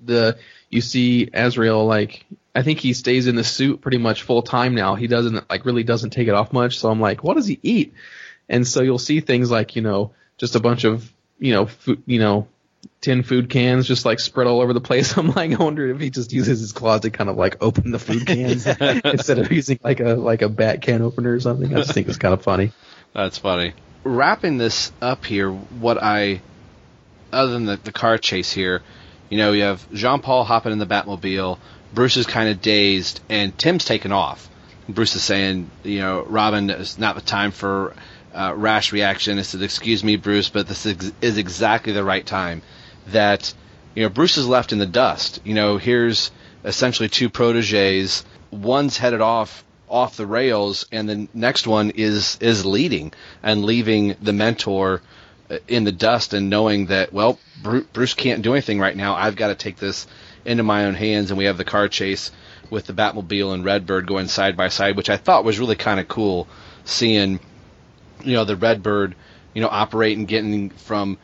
the 0.00 0.38
you 0.70 0.80
see 0.80 1.28
Azrael 1.32 1.86
like 1.86 2.26
I 2.54 2.62
think 2.62 2.80
he 2.80 2.92
stays 2.92 3.26
in 3.26 3.36
the 3.36 3.44
suit 3.44 3.80
pretty 3.80 3.98
much 3.98 4.22
full 4.22 4.42
time 4.42 4.74
now. 4.74 4.94
He 4.94 5.06
doesn't 5.06 5.48
like 5.50 5.64
really 5.64 5.84
doesn't 5.84 6.10
take 6.10 6.28
it 6.28 6.34
off 6.34 6.52
much. 6.52 6.78
So 6.78 6.90
I'm 6.90 7.00
like, 7.00 7.22
what 7.22 7.34
does 7.34 7.46
he 7.46 7.58
eat? 7.62 7.94
And 8.48 8.66
so 8.66 8.82
you'll 8.82 8.98
see 8.98 9.20
things 9.20 9.50
like 9.50 9.76
you 9.76 9.82
know 9.82 10.12
just 10.38 10.56
a 10.56 10.60
bunch 10.60 10.84
of 10.84 11.10
you 11.38 11.52
know 11.52 11.66
food, 11.66 12.02
you 12.06 12.18
know 12.18 12.48
tin 13.00 13.22
food 13.22 13.48
cans 13.48 13.86
just 13.86 14.04
like 14.04 14.20
spread 14.20 14.46
all 14.46 14.60
over 14.60 14.72
the 14.72 14.80
place. 14.80 15.16
I'm 15.18 15.30
like, 15.30 15.52
I 15.52 15.62
wonder 15.62 15.88
if 15.88 16.00
he 16.00 16.10
just 16.10 16.32
uses 16.32 16.60
his 16.60 16.72
claws 16.72 17.02
to 17.02 17.10
kind 17.10 17.30
of 17.30 17.36
like 17.36 17.56
open 17.60 17.90
the 17.90 17.98
food 17.98 18.26
cans 18.26 18.66
instead 18.66 19.38
of 19.38 19.50
using 19.52 19.78
like 19.82 20.00
a 20.00 20.14
like 20.14 20.42
a 20.42 20.48
bat 20.48 20.82
can 20.82 21.02
opener 21.02 21.32
or 21.32 21.40
something. 21.40 21.72
I 21.72 21.78
just 21.78 21.92
think 21.92 22.08
it's 22.08 22.18
kind 22.18 22.34
of 22.34 22.42
funny. 22.42 22.72
That's 23.14 23.38
funny. 23.38 23.74
Wrapping 24.04 24.58
this 24.58 24.92
up 25.00 25.24
here, 25.24 25.50
what 25.50 26.02
I, 26.02 26.40
other 27.32 27.52
than 27.52 27.66
the, 27.66 27.76
the 27.76 27.92
car 27.92 28.18
chase 28.18 28.52
here, 28.52 28.82
you 29.28 29.38
know, 29.38 29.52
you 29.52 29.62
have 29.62 29.92
Jean 29.92 30.20
Paul 30.20 30.44
hopping 30.44 30.72
in 30.72 30.78
the 30.78 30.86
Batmobile, 30.86 31.58
Bruce 31.92 32.16
is 32.16 32.26
kind 32.26 32.48
of 32.48 32.60
dazed, 32.60 33.20
and 33.28 33.56
Tim's 33.56 33.84
taken 33.84 34.12
off. 34.12 34.48
Bruce 34.88 35.14
is 35.14 35.22
saying, 35.22 35.70
you 35.82 36.00
know, 36.00 36.22
Robin, 36.22 36.70
it's 36.70 36.98
not 36.98 37.14
the 37.14 37.20
time 37.20 37.50
for 37.50 37.94
uh, 38.34 38.54
rash 38.56 38.92
reaction. 38.92 39.38
I 39.38 39.42
said, 39.42 39.62
excuse 39.62 40.02
me, 40.04 40.16
Bruce, 40.16 40.48
but 40.48 40.66
this 40.66 40.86
is, 40.86 41.12
is 41.20 41.36
exactly 41.36 41.92
the 41.92 42.04
right 42.04 42.24
time. 42.24 42.62
That, 43.08 43.52
you 43.94 44.02
know, 44.02 44.08
Bruce 44.08 44.36
is 44.36 44.46
left 44.46 44.72
in 44.72 44.78
the 44.78 44.86
dust. 44.86 45.40
You 45.44 45.54
know, 45.54 45.76
here's 45.76 46.30
essentially 46.64 47.08
two 47.08 47.28
proteges. 47.28 48.24
One's 48.50 48.96
headed 48.96 49.20
off 49.20 49.64
off 49.90 50.16
the 50.16 50.26
rails, 50.26 50.86
and 50.92 51.08
the 51.08 51.28
next 51.34 51.66
one 51.66 51.90
is 51.90 52.38
is 52.40 52.64
leading 52.64 53.12
and 53.42 53.64
leaving 53.64 54.16
the 54.20 54.32
mentor 54.32 55.00
uh, 55.50 55.58
in 55.66 55.84
the 55.84 55.92
dust, 55.92 56.34
and 56.34 56.50
knowing 56.50 56.86
that 56.86 57.12
well, 57.12 57.38
Bruce 57.92 58.14
can't 58.14 58.42
do 58.42 58.52
anything 58.52 58.80
right 58.80 58.96
now. 58.96 59.14
I've 59.14 59.36
got 59.36 59.48
to 59.48 59.54
take 59.54 59.76
this 59.76 60.06
into 60.44 60.62
my 60.62 60.84
own 60.84 60.94
hands, 60.94 61.30
and 61.30 61.38
we 61.38 61.44
have 61.44 61.58
the 61.58 61.64
car 61.64 61.88
chase 61.88 62.30
with 62.70 62.86
the 62.86 62.92
Batmobile 62.92 63.54
and 63.54 63.64
Redbird 63.64 64.06
going 64.06 64.28
side 64.28 64.56
by 64.56 64.68
side, 64.68 64.96
which 64.96 65.10
I 65.10 65.16
thought 65.16 65.44
was 65.44 65.58
really 65.58 65.76
kind 65.76 66.00
of 66.00 66.08
cool, 66.08 66.48
seeing 66.84 67.40
you 68.24 68.32
know 68.34 68.44
the 68.44 68.56
Redbird 68.56 69.14
you 69.54 69.62
know 69.62 69.68
operate 69.70 70.18
and 70.18 70.28
getting 70.28 70.70
from 70.70 71.18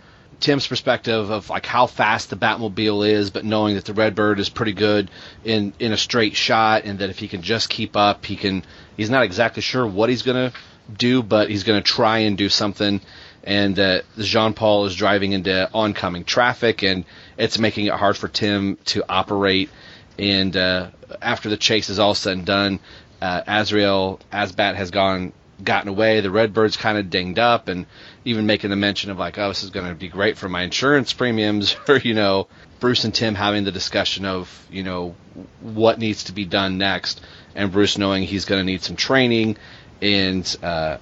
Tim's 0.45 0.66
perspective 0.66 1.31
of 1.31 1.49
like 1.49 1.65
how 1.65 1.87
fast 1.87 2.29
the 2.29 2.37
Batmobile 2.37 3.09
is, 3.09 3.31
but 3.31 3.47
knowing 3.47 3.77
that 3.77 3.87
the 3.87 3.95
Redbird 3.95 4.39
is 4.39 4.51
pretty 4.51 4.75
good 4.75 5.11
in 5.43 5.73
in 5.79 5.93
a 5.93 5.97
straight 5.97 6.37
shot, 6.37 6.85
and 6.85 6.99
that 6.99 7.09
if 7.09 7.19
he 7.19 7.29
can 7.29 7.41
just 7.41 7.71
keep 7.71 7.97
up, 7.97 8.27
he 8.27 8.37
can. 8.37 8.62
He's 8.95 9.09
not 9.09 9.25
exactly 9.25 9.62
sure 9.62 9.87
what 9.87 10.11
he's 10.11 10.21
gonna 10.21 10.53
do, 10.95 11.23
but 11.23 11.49
he's 11.49 11.65
gonna 11.65 11.81
try 11.81 12.19
and 12.19 12.37
do 12.37 12.51
something. 12.51 13.01
And 13.43 13.77
that 13.77 14.05
uh, 14.19 14.23
Jean 14.23 14.53
Paul 14.53 14.85
is 14.85 14.95
driving 14.95 15.33
into 15.33 15.71
oncoming 15.73 16.25
traffic, 16.25 16.83
and 16.83 17.07
it's 17.39 17.59
making 17.59 17.87
it 17.87 17.95
hard 17.95 18.15
for 18.15 18.29
Tim 18.29 18.77
to 18.87 19.03
operate. 19.09 19.71
And 20.19 20.55
uh, 20.55 20.91
after 21.23 21.49
the 21.49 21.57
chase 21.57 21.89
is 21.89 21.99
all 21.99 22.15
said 22.15 22.37
and 22.37 22.47
done, 22.47 22.81
uh, 23.23 23.41
Azrael 23.47 24.21
AzBat 24.31 24.75
has 24.75 24.91
gone 24.91 25.33
gotten 25.62 25.89
away. 25.89 26.21
The 26.21 26.29
Redbird's 26.29 26.77
kind 26.77 26.99
of 26.99 27.09
dinged 27.09 27.39
up, 27.39 27.69
and 27.69 27.87
even 28.25 28.47
making 28.47 28.71
the 28.71 28.77
mention 28.77 29.11
of 29.11 29.19
like, 29.19 29.39
oh, 29.39 29.49
this 29.49 29.63
is 29.63 29.71
going 29.71 29.89
to 29.89 29.95
be 29.95 30.09
great 30.09 30.39
for 30.39 30.49
my 30.49 30.63
insurance 30.63 31.13
premiums, 31.13 31.77
or 31.89 31.99
you 31.99 32.15
know, 32.15 32.49
Bruce 32.81 33.05
and 33.05 33.15
Tim 33.15 33.35
having 33.35 33.65
the 33.65 33.73
discussion 33.73 34.25
of 34.25 34.67
you 34.71 34.83
know 34.83 35.15
what 35.61 35.99
needs 35.99 36.25
to 36.25 36.33
be 36.33 36.45
done 36.45 36.79
next, 36.79 37.21
and 37.55 37.71
Bruce 37.71 37.99
knowing 37.99 38.23
he's 38.23 38.45
going 38.45 38.61
to 38.61 38.65
need 38.65 38.83
some 38.83 38.97
training, 38.97 39.57
and 40.01 40.57
uh, 40.63 40.99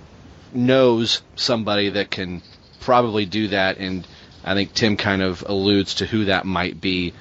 knows 0.53 1.23
somebody 1.37 1.91
that 1.91 2.11
can 2.11 2.43
probably 2.81 3.27
do 3.27 3.49
that, 3.49 3.79
and 3.79 4.07
I 4.45 4.55
think 4.55 4.75
Tim 4.75 4.97
kind 4.97 5.23
of 5.23 5.45
alludes 5.47 5.97
to 5.97 6.07
who 6.07 6.27
that 6.27 6.45
might 6.45 6.81
be, 6.81 7.15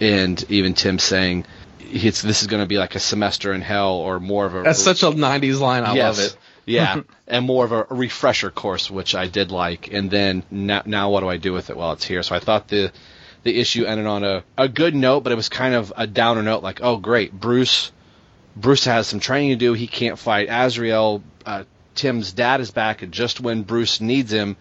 and 0.00 0.42
even 0.50 0.74
Tim 0.74 0.98
saying. 0.98 1.46
It's, 1.92 2.22
this 2.22 2.42
is 2.42 2.46
going 2.46 2.62
to 2.62 2.68
be 2.68 2.78
like 2.78 2.94
a 2.94 3.00
semester 3.00 3.52
in 3.52 3.62
hell, 3.62 3.94
or 3.94 4.20
more 4.20 4.46
of 4.46 4.54
a. 4.54 4.62
That's 4.62 4.80
such 4.80 5.02
a 5.02 5.06
'90s 5.06 5.58
line. 5.58 5.82
I 5.82 5.94
yes. 5.94 6.18
love 6.18 6.26
it 6.26 6.36
yeah, 6.70 7.02
and 7.26 7.46
more 7.46 7.64
of 7.64 7.72
a 7.72 7.86
refresher 7.90 8.50
course, 8.50 8.90
which 8.90 9.14
I 9.14 9.26
did 9.26 9.50
like. 9.50 9.92
And 9.92 10.10
then 10.10 10.42
now, 10.50 10.82
now 10.84 11.10
what 11.10 11.20
do 11.20 11.28
I 11.28 11.36
do 11.36 11.52
with 11.52 11.70
it 11.70 11.76
while 11.76 11.92
it's 11.92 12.04
here? 12.04 12.22
So 12.22 12.34
I 12.34 12.38
thought 12.38 12.68
the 12.68 12.92
the 13.42 13.58
issue 13.58 13.84
ended 13.84 14.06
on 14.06 14.22
a, 14.22 14.44
a 14.58 14.68
good 14.68 14.94
note, 14.94 15.20
but 15.20 15.32
it 15.32 15.36
was 15.36 15.48
kind 15.48 15.74
of 15.74 15.92
a 15.96 16.06
downer 16.06 16.42
note. 16.42 16.62
Like, 16.62 16.80
oh 16.82 16.96
great, 16.96 17.32
Bruce 17.32 17.92
Bruce 18.56 18.84
has 18.84 19.06
some 19.06 19.20
training 19.20 19.50
to 19.50 19.56
do. 19.56 19.72
He 19.72 19.86
can't 19.86 20.18
fight 20.18 20.48
Azrael. 20.50 21.22
Uh, 21.46 21.64
Tim's 21.94 22.32
dad 22.32 22.60
is 22.60 22.70
back, 22.70 23.02
and 23.02 23.12
just 23.12 23.40
when 23.40 23.62
Bruce 23.62 24.00
needs 24.00 24.32
him, 24.32 24.56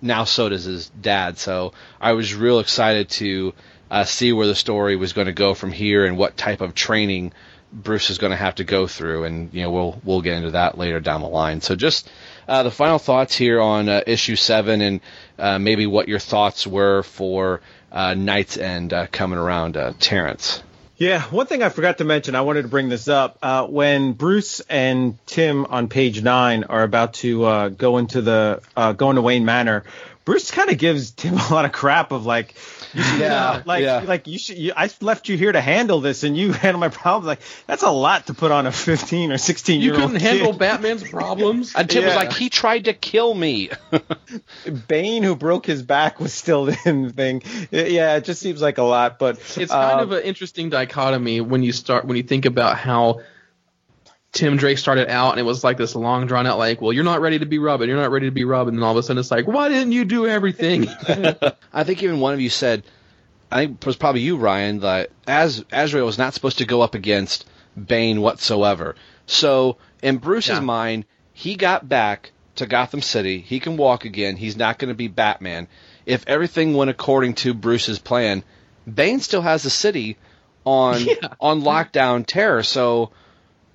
now 0.00 0.24
so 0.24 0.48
does 0.48 0.64
his 0.64 0.90
dad. 0.90 1.38
So 1.38 1.72
I 2.00 2.12
was 2.12 2.34
real 2.34 2.60
excited 2.60 3.08
to 3.10 3.54
uh, 3.90 4.04
see 4.04 4.32
where 4.32 4.46
the 4.46 4.54
story 4.54 4.96
was 4.96 5.12
going 5.12 5.26
to 5.26 5.32
go 5.32 5.54
from 5.54 5.72
here 5.72 6.04
and 6.04 6.16
what 6.16 6.36
type 6.36 6.60
of 6.60 6.74
training 6.74 7.32
Bruce 7.72 8.10
is 8.10 8.18
going 8.18 8.30
to 8.30 8.36
have 8.36 8.56
to 8.56 8.64
go 8.64 8.86
through, 8.86 9.24
and 9.24 9.52
you 9.52 9.62
know 9.62 9.70
we'll 9.70 10.00
we'll 10.04 10.22
get 10.22 10.36
into 10.36 10.52
that 10.52 10.78
later 10.78 11.00
down 11.00 11.20
the 11.20 11.28
line. 11.28 11.60
So 11.60 11.74
just 11.74 12.10
uh, 12.46 12.62
the 12.62 12.70
final 12.70 12.98
thoughts 12.98 13.36
here 13.36 13.60
on 13.60 13.88
uh, 13.88 14.02
issue 14.06 14.36
seven, 14.36 14.80
and 14.80 15.00
uh, 15.38 15.58
maybe 15.58 15.86
what 15.86 16.08
your 16.08 16.18
thoughts 16.18 16.66
were 16.66 17.02
for 17.02 17.60
uh, 17.92 18.14
Knight's 18.14 18.56
End 18.56 18.92
uh, 18.92 19.06
coming 19.06 19.38
around, 19.38 19.76
uh, 19.76 19.92
Terrence. 19.98 20.62
Yeah, 20.96 21.22
one 21.22 21.46
thing 21.46 21.62
I 21.62 21.68
forgot 21.68 21.98
to 21.98 22.04
mention, 22.04 22.34
I 22.34 22.40
wanted 22.40 22.62
to 22.62 22.68
bring 22.68 22.88
this 22.88 23.06
up. 23.06 23.38
When 23.70 24.14
Bruce 24.14 24.60
and 24.68 25.16
Tim 25.26 25.64
on 25.66 25.88
page 25.88 26.22
nine 26.22 26.64
are 26.64 26.82
about 26.82 27.14
to 27.14 27.70
go 27.70 27.98
into 27.98 28.20
the 28.20 28.62
uh, 28.76 28.94
go 28.94 29.10
into 29.10 29.22
Wayne 29.22 29.44
Manor, 29.44 29.84
Bruce 30.28 30.50
kind 30.50 30.70
of 30.70 30.76
gives 30.76 31.12
Tim 31.12 31.34
a 31.38 31.48
lot 31.54 31.64
of 31.64 31.72
crap 31.72 32.12
of 32.12 32.26
like, 32.26 32.54
yeah, 33.18 33.62
like 33.64 33.82
yeah. 33.82 34.00
like 34.00 34.26
you 34.26 34.38
should. 34.38 34.58
You, 34.58 34.72
I 34.76 34.90
left 35.00 35.28
you 35.28 35.36
here 35.36 35.52
to 35.52 35.60
handle 35.60 36.00
this, 36.00 36.24
and 36.24 36.36
you 36.36 36.52
handle 36.64 36.80
my 36.80 36.88
problems. 36.88 37.26
Like 37.26 37.40
that's 37.66 37.82
a 37.82 37.90
lot 37.90 38.26
to 38.26 38.34
put 38.34 38.50
on 38.50 38.66
a 38.66 38.72
15 38.72 39.32
or 39.32 39.38
16 39.38 39.80
year 39.80 39.92
old. 39.92 40.00
You 40.00 40.06
couldn't 40.06 40.20
kid. 40.20 40.36
handle 40.36 40.52
Batman's 40.52 41.08
problems. 41.08 41.74
And 41.74 41.88
Tim 41.88 42.02
yeah. 42.02 42.08
was 42.08 42.16
like, 42.16 42.32
he 42.32 42.50
tried 42.50 42.86
to 42.86 42.92
kill 42.92 43.32
me. 43.34 43.70
Bane, 44.88 45.22
who 45.22 45.36
broke 45.36 45.66
his 45.66 45.82
back, 45.82 46.20
was 46.20 46.34
still 46.34 46.68
in 46.84 47.02
the 47.04 47.12
thing. 47.12 47.42
Yeah, 47.70 48.16
it 48.16 48.24
just 48.24 48.40
seems 48.40 48.60
like 48.60 48.78
a 48.78 48.82
lot, 48.82 49.18
but 49.18 49.38
it's 49.56 49.72
kind 49.72 50.00
uh, 50.00 50.02
of 50.02 50.12
an 50.12 50.22
interesting 50.22 50.70
dichotomy 50.70 51.40
when 51.40 51.62
you 51.62 51.72
start 51.72 52.04
when 52.04 52.16
you 52.16 52.22
think 52.22 52.44
about 52.44 52.76
how. 52.76 53.20
Tim 54.32 54.56
Drake 54.56 54.78
started 54.78 55.08
out 55.08 55.32
and 55.32 55.40
it 55.40 55.44
was 55.44 55.64
like 55.64 55.78
this 55.78 55.94
long 55.94 56.26
drawn 56.26 56.46
out 56.46 56.58
like, 56.58 56.80
well, 56.80 56.92
you're 56.92 57.04
not 57.04 57.20
ready 57.20 57.38
to 57.38 57.46
be 57.46 57.58
Robin, 57.58 57.88
you're 57.88 58.00
not 58.00 58.10
ready 58.10 58.26
to 58.26 58.32
be 58.32 58.44
Robin, 58.44 58.74
and 58.74 58.82
then 58.82 58.86
all 58.86 58.92
of 58.92 58.98
a 58.98 59.02
sudden 59.02 59.18
it's 59.18 59.30
like, 59.30 59.46
why 59.46 59.68
didn't 59.68 59.92
you 59.92 60.04
do 60.04 60.26
everything? 60.26 60.86
I 61.72 61.84
think 61.84 62.02
even 62.02 62.20
one 62.20 62.34
of 62.34 62.40
you 62.40 62.50
said, 62.50 62.84
I 63.50 63.64
think 63.64 63.78
it 63.80 63.86
was 63.86 63.96
probably 63.96 64.20
you, 64.20 64.36
Ryan, 64.36 64.80
that 64.80 65.10
as 65.26 65.64
Azrael 65.72 66.04
was 66.04 66.18
not 66.18 66.34
supposed 66.34 66.58
to 66.58 66.66
go 66.66 66.82
up 66.82 66.94
against 66.94 67.46
Bane 67.76 68.20
whatsoever. 68.20 68.96
So 69.26 69.78
in 70.02 70.18
Bruce's 70.18 70.50
yeah. 70.50 70.60
mind, 70.60 71.04
he 71.32 71.56
got 71.56 71.88
back 71.88 72.32
to 72.56 72.66
Gotham 72.66 73.00
City. 73.00 73.40
He 73.40 73.60
can 73.60 73.76
walk 73.76 74.04
again. 74.04 74.36
He's 74.36 74.56
not 74.56 74.78
going 74.78 74.88
to 74.88 74.94
be 74.94 75.08
Batman. 75.08 75.68
If 76.04 76.24
everything 76.26 76.74
went 76.74 76.90
according 76.90 77.34
to 77.34 77.54
Bruce's 77.54 77.98
plan, 77.98 78.42
Bane 78.92 79.20
still 79.20 79.42
has 79.42 79.62
the 79.62 79.70
city 79.70 80.18
on 80.64 81.00
yeah. 81.04 81.14
on 81.40 81.62
lockdown 81.62 82.26
terror. 82.26 82.62
So 82.62 83.10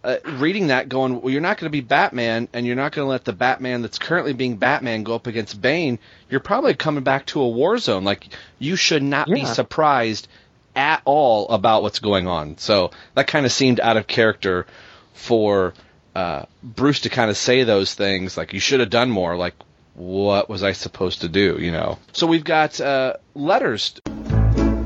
uh, 0.03 0.17
reading 0.25 0.67
that 0.67 0.89
going, 0.89 1.21
well, 1.21 1.31
you're 1.31 1.41
not 1.41 1.57
going 1.57 1.71
to 1.71 1.71
be 1.71 1.81
Batman, 1.81 2.49
and 2.53 2.65
you're 2.65 2.75
not 2.75 2.91
going 2.91 3.05
to 3.05 3.09
let 3.09 3.23
the 3.23 3.33
Batman 3.33 3.81
that's 3.81 3.97
currently 3.97 4.33
being 4.33 4.57
Batman 4.57 5.03
go 5.03 5.15
up 5.15 5.27
against 5.27 5.61
Bane. 5.61 5.97
You're 6.29 6.41
probably 6.41 6.73
coming 6.73 7.03
back 7.03 7.25
to 7.27 7.41
a 7.41 7.47
war 7.47 7.77
zone. 7.77 8.03
Like 8.03 8.27
you 8.59 8.75
should 8.75 9.03
not 9.03 9.27
yeah. 9.27 9.35
be 9.35 9.45
surprised 9.45 10.27
at 10.75 11.01
all 11.05 11.47
about 11.49 11.83
what's 11.83 11.99
going 11.99 12.27
on. 12.27 12.57
So 12.57 12.91
that 13.15 13.27
kind 13.27 13.45
of 13.45 13.51
seemed 13.51 13.79
out 13.79 13.95
of 13.95 14.07
character 14.07 14.65
for 15.13 15.73
uh, 16.15 16.45
Bruce 16.61 17.01
to 17.01 17.09
kind 17.09 17.29
of 17.29 17.37
say 17.37 17.63
those 17.63 17.93
things. 17.93 18.35
Like 18.35 18.53
you 18.53 18.59
should 18.59 18.81
have 18.81 18.89
done 18.89 19.09
more. 19.09 19.37
Like 19.37 19.55
what 19.93 20.49
was 20.49 20.63
I 20.63 20.73
supposed 20.73 21.21
to 21.21 21.29
do? 21.29 21.57
You 21.59 21.71
know. 21.71 21.99
So 22.11 22.27
we've 22.27 22.43
got 22.43 22.81
uh, 22.81 23.13
letters. 23.35 23.93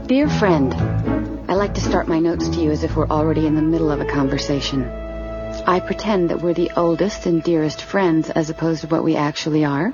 Dear 0.06 0.30
friend, 0.30 0.74
I 1.50 1.56
like 1.56 1.74
to 1.74 1.82
start 1.82 2.08
my 2.08 2.20
notes 2.20 2.48
to 2.50 2.62
you 2.62 2.72
as 2.72 2.84
if 2.84 2.96
we're 2.96 3.08
already 3.08 3.48
in 3.48 3.56
the 3.56 3.62
middle 3.62 3.92
of 3.92 4.00
a 4.00 4.06
conversation. 4.06 5.07
I 5.70 5.82
pretend 5.82 6.30
that 6.30 6.42
we're 6.42 6.54
the 6.54 6.72
oldest 6.78 7.26
and 7.26 7.44
dearest 7.44 7.82
friends 7.82 8.30
as 8.30 8.50
opposed 8.50 8.82
to 8.82 8.88
what 8.88 9.04
we 9.04 9.18
actually 9.18 9.66
are. 9.66 9.92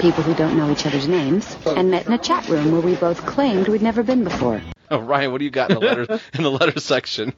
People 0.00 0.22
who 0.22 0.34
don't 0.34 0.58
know 0.58 0.70
each 0.70 0.84
other's 0.84 1.08
names 1.08 1.56
and 1.64 1.90
met 1.90 2.06
in 2.06 2.12
a 2.12 2.18
chat 2.18 2.46
room 2.50 2.72
where 2.72 2.82
we 2.82 2.94
both 2.94 3.24
claimed 3.24 3.68
we'd 3.68 3.80
never 3.80 4.02
been 4.02 4.22
before. 4.22 4.60
Oh, 4.90 5.00
Ryan, 5.00 5.32
what 5.32 5.38
do 5.40 5.44
you 5.44 5.50
got 5.50 5.70
in 5.70 5.78
the 5.78 5.84
letters 5.84 6.08
in 6.32 6.42
the 6.42 6.50
letter 6.50 6.80
section? 6.80 7.34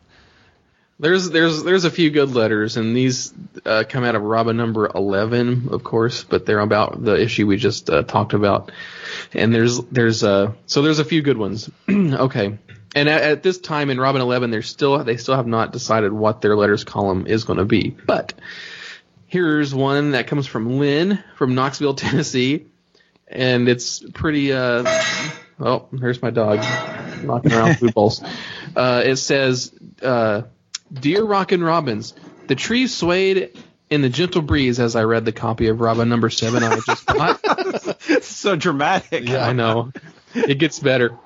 There's 1.00 1.30
there's 1.30 1.64
there's 1.64 1.84
a 1.84 1.90
few 1.90 2.10
good 2.10 2.32
letters, 2.32 2.76
and 2.76 2.94
these 2.96 3.34
uh, 3.66 3.82
come 3.88 4.04
out 4.04 4.14
of 4.14 4.22
Robin 4.22 4.56
number 4.56 4.86
eleven, 4.86 5.70
of 5.72 5.82
course, 5.82 6.22
but 6.22 6.46
they're 6.46 6.60
about 6.60 7.02
the 7.02 7.20
issue 7.20 7.48
we 7.48 7.56
just 7.56 7.90
uh, 7.90 8.04
talked 8.04 8.34
about. 8.34 8.70
And 9.32 9.52
there's 9.52 9.80
there's 9.80 10.22
uh 10.22 10.52
so 10.66 10.82
there's 10.82 11.00
a 11.00 11.04
few 11.04 11.22
good 11.22 11.38
ones. 11.38 11.68
okay, 11.90 12.56
and 12.94 13.08
at, 13.08 13.22
at, 13.22 13.42
this 13.42 13.58
time 13.58 13.90
in 13.90 14.00
Robin 14.00 14.20
11, 14.20 14.50
they're 14.50 14.62
still 14.62 15.02
they 15.04 15.16
still 15.16 15.36
have 15.36 15.46
not 15.46 15.72
decided 15.72 16.12
what 16.12 16.40
their 16.40 16.56
letters 16.56 16.84
column 16.84 17.26
is 17.26 17.44
going 17.44 17.58
to 17.58 17.64
be. 17.64 17.96
But 18.06 18.34
here's 19.26 19.74
one 19.74 20.10
that 20.12 20.26
comes 20.26 20.46
from 20.46 20.78
Lynn 20.78 21.22
from 21.36 21.54
Knoxville, 21.54 21.94
Tennessee, 21.94 22.66
and 23.28 23.68
it's 23.68 24.00
pretty. 24.00 24.52
Uh, 24.52 24.84
oh, 25.60 25.88
here's 25.98 26.20
my 26.20 26.30
dog 26.30 26.58
knocking 27.22 27.52
around 27.52 27.78
food 27.78 27.94
bowls. 27.94 28.22
Uh, 28.76 29.02
it 29.04 29.16
says, 29.16 29.72
uh, 30.00 30.42
"Dear 30.92 31.24
Rockin' 31.24 31.60
Robins, 31.60 32.14
the 32.46 32.54
trees 32.54 32.94
swayed." 32.94 33.58
In 33.90 34.02
the 34.02 34.08
gentle 34.08 34.42
breeze, 34.42 34.78
as 34.78 34.94
I 34.94 35.02
read 35.02 35.24
the 35.24 35.32
copy 35.32 35.66
of 35.66 35.80
Robin 35.80 36.08
number 36.08 36.30
seven, 36.30 36.62
I 36.62 36.78
just 36.86 37.02
thought, 37.02 38.00
so 38.22 38.54
dramatic. 38.54 39.28
Yeah, 39.28 39.44
I 39.44 39.52
know. 39.52 39.90
it 40.32 40.58
gets 40.58 40.78
better. 40.78 41.18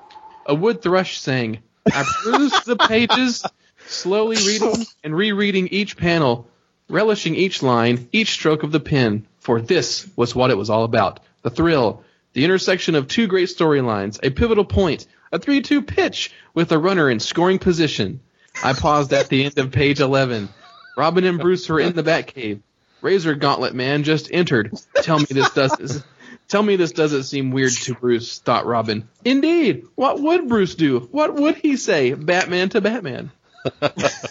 A 0.45 0.55
wood 0.55 0.81
thrush 0.81 1.19
sang. 1.19 1.59
I 1.91 2.03
perused 2.23 2.65
the 2.65 2.75
pages, 2.75 3.43
slowly 3.87 4.37
reading 4.37 4.85
and 5.03 5.15
rereading 5.15 5.67
each 5.69 5.97
panel, 5.97 6.47
relishing 6.89 7.35
each 7.35 7.63
line, 7.63 8.09
each 8.11 8.31
stroke 8.31 8.63
of 8.63 8.71
the 8.71 8.79
pen, 8.79 9.27
for 9.39 9.61
this 9.61 10.07
was 10.15 10.35
what 10.35 10.51
it 10.51 10.57
was 10.57 10.69
all 10.69 10.83
about. 10.83 11.19
The 11.41 11.49
thrill, 11.49 12.03
the 12.33 12.43
intersection 12.43 12.95
of 12.95 13.07
two 13.07 13.27
great 13.27 13.49
storylines, 13.49 14.19
a 14.23 14.29
pivotal 14.29 14.65
point, 14.65 15.07
a 15.31 15.39
3-2 15.39 15.85
pitch 15.85 16.31
with 16.53 16.71
a 16.71 16.77
runner 16.77 17.09
in 17.09 17.19
scoring 17.19 17.59
position. 17.59 18.19
I 18.63 18.73
paused 18.73 19.13
at 19.13 19.29
the 19.29 19.45
end 19.45 19.57
of 19.57 19.71
page 19.71 19.99
11. 19.99 20.49
Robin 20.97 21.23
and 21.25 21.39
Bruce 21.39 21.67
were 21.67 21.79
in 21.79 21.93
the 21.93 22.03
Batcave. 22.03 22.61
Razor 23.01 23.35
Gauntlet 23.35 23.75
Man 23.75 24.03
just 24.03 24.29
entered. 24.31 24.73
Tell 25.01 25.19
me 25.19 25.27
this 25.29 25.51
doesn't. 25.51 26.03
Tell 26.47 26.61
me 26.61 26.75
this 26.75 26.91
doesn't 26.91 27.23
seem 27.23 27.51
weird 27.51 27.71
to 27.71 27.95
Bruce, 27.95 28.39
thought 28.39 28.65
Robin. 28.65 29.07
Indeed. 29.23 29.85
What 29.95 30.21
would 30.21 30.47
Bruce 30.47 30.75
do? 30.75 31.07
What 31.11 31.35
would 31.35 31.55
he 31.55 31.75
say? 31.75 32.13
Batman 32.13 32.69
to 32.69 32.81
Batman. 32.81 33.31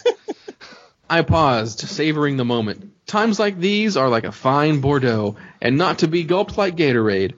I 1.09 1.21
paused, 1.21 1.81
savoring 1.81 2.37
the 2.37 2.45
moment. 2.45 2.91
Times 3.05 3.39
like 3.39 3.59
these 3.59 3.97
are 3.97 4.09
like 4.09 4.23
a 4.23 4.31
fine 4.31 4.79
Bordeaux, 4.79 5.35
and 5.61 5.77
not 5.77 5.99
to 5.99 6.07
be 6.07 6.23
gulped 6.23 6.57
like 6.57 6.75
Gatorade. 6.77 7.33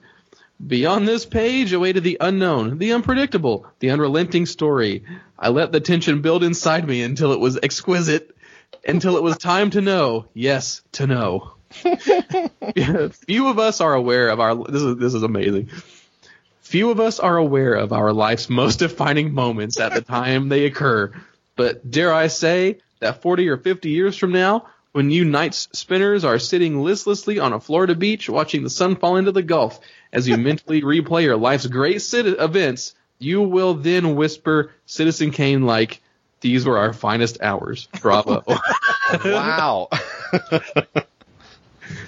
Beyond 0.64 1.06
this 1.06 1.26
page 1.26 1.72
awaited 1.72 2.02
the 2.02 2.16
unknown, 2.20 2.78
the 2.78 2.92
unpredictable, 2.92 3.66
the 3.80 3.90
unrelenting 3.90 4.46
story. 4.46 5.04
I 5.38 5.50
let 5.50 5.70
the 5.70 5.80
tension 5.80 6.22
build 6.22 6.42
inside 6.42 6.86
me 6.88 7.02
until 7.02 7.32
it 7.32 7.40
was 7.40 7.58
exquisite, 7.62 8.34
until 8.86 9.16
it 9.16 9.22
was 9.22 9.38
time 9.38 9.70
to 9.70 9.80
know. 9.80 10.26
Yes, 10.34 10.82
to 10.92 11.06
know. 11.06 11.52
Few 11.70 13.48
of 13.48 13.58
us 13.58 13.80
are 13.80 13.94
aware 13.94 14.28
of 14.28 14.40
our. 14.40 14.54
This 14.54 14.82
is 14.82 14.96
this 14.96 15.14
is 15.14 15.22
amazing. 15.22 15.70
Few 16.62 16.90
of 16.90 17.00
us 17.00 17.18
are 17.18 17.36
aware 17.36 17.74
of 17.74 17.92
our 17.92 18.12
life's 18.12 18.48
most 18.48 18.78
defining 18.80 19.32
moments 19.32 19.80
at 19.80 19.94
the 19.94 20.02
time 20.02 20.48
they 20.48 20.64
occur. 20.66 21.12
But 21.56 21.90
dare 21.90 22.12
I 22.12 22.28
say 22.28 22.78
that 23.00 23.22
40 23.22 23.48
or 23.48 23.56
50 23.56 23.90
years 23.90 24.16
from 24.16 24.32
now, 24.32 24.66
when 24.92 25.10
you 25.10 25.24
night 25.24 25.54
spinners 25.54 26.24
are 26.24 26.38
sitting 26.38 26.82
listlessly 26.82 27.38
on 27.38 27.52
a 27.52 27.60
Florida 27.60 27.94
beach 27.94 28.28
watching 28.28 28.62
the 28.62 28.70
sun 28.70 28.96
fall 28.96 29.16
into 29.16 29.32
the 29.32 29.42
Gulf, 29.42 29.80
as 30.12 30.28
you 30.28 30.36
mentally 30.36 30.82
replay 30.82 31.22
your 31.22 31.36
life's 31.36 31.66
great 31.66 32.02
events, 32.12 32.94
you 33.18 33.42
will 33.42 33.74
then 33.74 34.16
whisper 34.16 34.72
Citizen 34.86 35.30
Kane 35.30 35.62
like, 35.62 36.00
"These 36.40 36.66
were 36.66 36.78
our 36.78 36.92
finest 36.92 37.40
hours." 37.42 37.88
Bravo! 38.00 38.42
wow. 39.24 39.88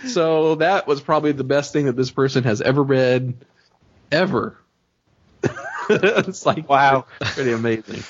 So 0.07 0.57
that 0.57 0.87
was 0.87 1.01
probably 1.01 1.33
the 1.33 1.45
best 1.45 1.73
thing 1.73 1.87
that 1.87 1.97
this 1.97 2.11
person 2.11 2.45
has 2.45 2.61
ever 2.61 2.83
read, 2.83 3.35
ever. 4.11 4.57
it's 5.91 6.47
like 6.47 6.69
wow, 6.69 7.07
pretty 7.21 7.53
amazing. 7.53 8.03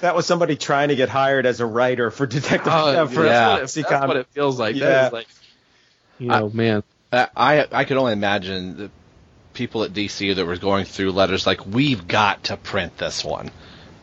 That 0.00 0.14
was 0.14 0.26
somebody 0.26 0.56
trying 0.56 0.88
to 0.88 0.96
get 0.96 1.08
hired 1.08 1.46
as 1.46 1.60
a 1.60 1.66
writer 1.66 2.10
for 2.10 2.26
Detective. 2.26 2.72
Uh, 2.72 3.06
for 3.06 3.24
yeah, 3.24 3.58
that's, 3.58 3.76
what 3.76 3.84
it, 3.84 3.90
that's 3.90 4.06
what 4.08 4.16
it 4.16 4.26
feels 4.28 4.58
like. 4.58 4.76
Yeah. 4.76 4.86
That 4.86 5.06
is 5.06 5.12
like, 5.12 5.28
you 6.18 6.28
know, 6.28 6.48
I, 6.48 6.56
man. 6.56 6.82
I 7.12 7.66
I 7.72 7.84
could 7.84 7.96
only 7.96 8.12
imagine 8.12 8.76
the 8.76 8.90
people 9.54 9.82
at 9.82 9.92
DC 9.92 10.36
that 10.36 10.44
were 10.46 10.56
going 10.56 10.84
through 10.84 11.12
letters 11.12 11.46
like, 11.46 11.66
"We've 11.66 12.06
got 12.06 12.44
to 12.44 12.56
print 12.56 12.98
this 12.98 13.24
one." 13.24 13.50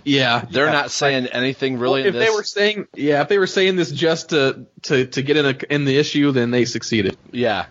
Yeah, 0.05 0.45
they're 0.49 0.67
yeah. 0.67 0.71
not 0.71 0.91
saying 0.91 1.27
anything 1.27 1.79
really. 1.79 2.01
Well, 2.01 2.09
if 2.09 2.13
in 2.13 2.19
this. 2.19 2.29
they 2.29 2.35
were 2.35 2.43
saying, 2.43 2.87
yeah, 2.93 3.21
if 3.23 3.27
they 3.27 3.39
were 3.39 3.47
saying 3.47 3.75
this 3.75 3.91
just 3.91 4.29
to 4.29 4.67
to 4.83 5.07
to 5.07 5.21
get 5.23 5.35
in 5.35 5.45
a, 5.45 5.57
in 5.69 5.85
the 5.85 5.97
issue, 5.97 6.31
then 6.31 6.51
they 6.51 6.65
succeeded. 6.65 7.17
Yeah. 7.31 7.65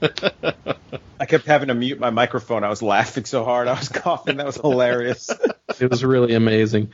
I 1.20 1.26
kept 1.26 1.46
having 1.46 1.68
to 1.68 1.74
mute 1.74 1.98
my 1.98 2.10
microphone. 2.10 2.64
I 2.64 2.68
was 2.68 2.82
laughing 2.82 3.24
so 3.24 3.44
hard. 3.44 3.66
I 3.66 3.72
was 3.72 3.88
coughing. 3.88 4.36
That 4.36 4.46
was 4.46 4.56
hilarious. 4.56 5.30
it 5.80 5.90
was 5.90 6.04
really 6.04 6.34
amazing. 6.34 6.92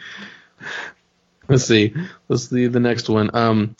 Let's 1.48 1.64
see. 1.64 1.93
Let's 2.28 2.48
see 2.48 2.68
the 2.68 2.81
next 2.81 3.09
one. 3.10 3.31
Um, 3.35 3.76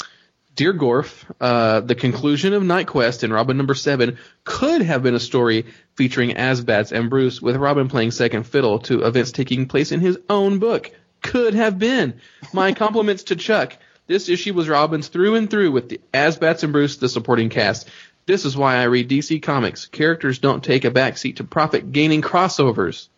Dear 0.57 0.73
Gorf, 0.73 1.25
uh, 1.41 1.81
the 1.81 1.97
conclusion 1.97 2.53
of 2.53 2.63
Knight 2.63 2.87
Quest 2.87 3.25
in 3.25 3.33
Robin 3.33 3.57
number 3.57 3.75
seven 3.75 4.19
could 4.45 4.83
have 4.83 5.03
been 5.03 5.17
a 5.17 5.21
story 5.21 5.67
featuring 5.95 6.31
AzBats 6.31 6.93
and 6.93 7.11
Bruce, 7.11 7.43
with 7.43 7.57
Robin 7.57 7.89
playing 7.89 8.13
second 8.13 8.45
fiddle 8.45 8.79
to 8.81 9.03
events 9.03 9.33
taking 9.33 9.67
place 9.67 9.91
in 9.91 10.01
his 10.01 10.19
own 10.31 10.61
book. 10.61 10.93
Could 11.23 11.55
have 11.55 11.79
been. 11.79 12.21
My 12.53 12.73
compliments 12.75 13.25
to 13.25 13.37
Chuck. 13.37 13.77
This 14.07 14.29
issue 14.29 14.55
was 14.55 14.69
Robin's 14.69 15.09
through 15.09 15.35
and 15.35 15.51
through 15.51 15.73
with 15.73 15.89
the 15.89 16.01
AzBats 16.13 16.63
and 16.63 16.73
Bruce, 16.73 16.99
the 16.99 17.09
supporting 17.09 17.49
cast. 17.49 17.89
This 18.27 18.45
is 18.45 18.57
why 18.57 18.77
I 18.77 18.85
read 18.85 19.09
DC 19.09 19.43
Comics. 19.43 19.87
Characters 19.87 20.39
don't 20.39 20.63
take 20.63 20.85
a 20.85 20.91
backseat 20.91 21.37
to 21.37 21.45
profit 21.45 21.91
gaining 21.91 22.23
crossovers. 22.23 23.09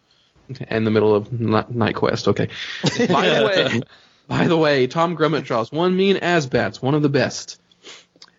In 0.71 0.85
the 0.85 0.91
middle 0.93 1.15
of 1.15 1.33
Knight 1.33 1.97
Quest, 1.97 2.29
okay. 2.29 2.49
By 3.09 3.29
the 3.29 3.45
way, 3.45 3.81
by 4.29 4.47
the 4.47 4.57
way, 4.57 4.87
Tom 4.87 5.17
Grummett 5.17 5.45
draws 5.45 5.71
one 5.71 5.97
mean 5.97 6.17
AzBats, 6.17 6.83
one 6.83 6.95
of 6.95 7.03
the 7.03 7.09
best. 7.09 7.61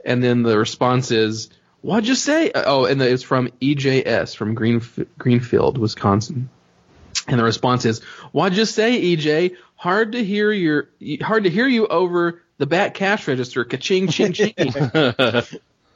And 0.05 0.23
then 0.23 0.43
the 0.43 0.57
response 0.57 1.11
is, 1.11 1.49
"What'd 1.81 2.07
you 2.07 2.15
say?" 2.15 2.51
Uh, 2.51 2.63
oh, 2.65 2.85
and 2.85 3.01
it's 3.01 3.23
from 3.23 3.49
EJS 3.61 4.35
from 4.35 4.55
Greenf- 4.55 5.07
Greenfield, 5.17 5.77
Wisconsin. 5.77 6.49
And 7.27 7.39
the 7.39 7.43
response 7.43 7.85
is, 7.85 8.01
"What'd 8.31 8.57
you 8.57 8.65
say, 8.65 9.01
EJ? 9.01 9.55
Hard 9.75 10.13
to 10.13 10.23
hear 10.23 10.51
your, 10.51 10.89
hard 11.21 11.43
to 11.43 11.49
hear 11.49 11.67
you 11.67 11.87
over 11.87 12.41
the 12.57 12.65
bat 12.65 12.93
cash 12.93 13.27
register. 13.27 13.63
Ka-ching, 13.65 14.07
ching, 14.07 14.33
ching." 14.33 14.53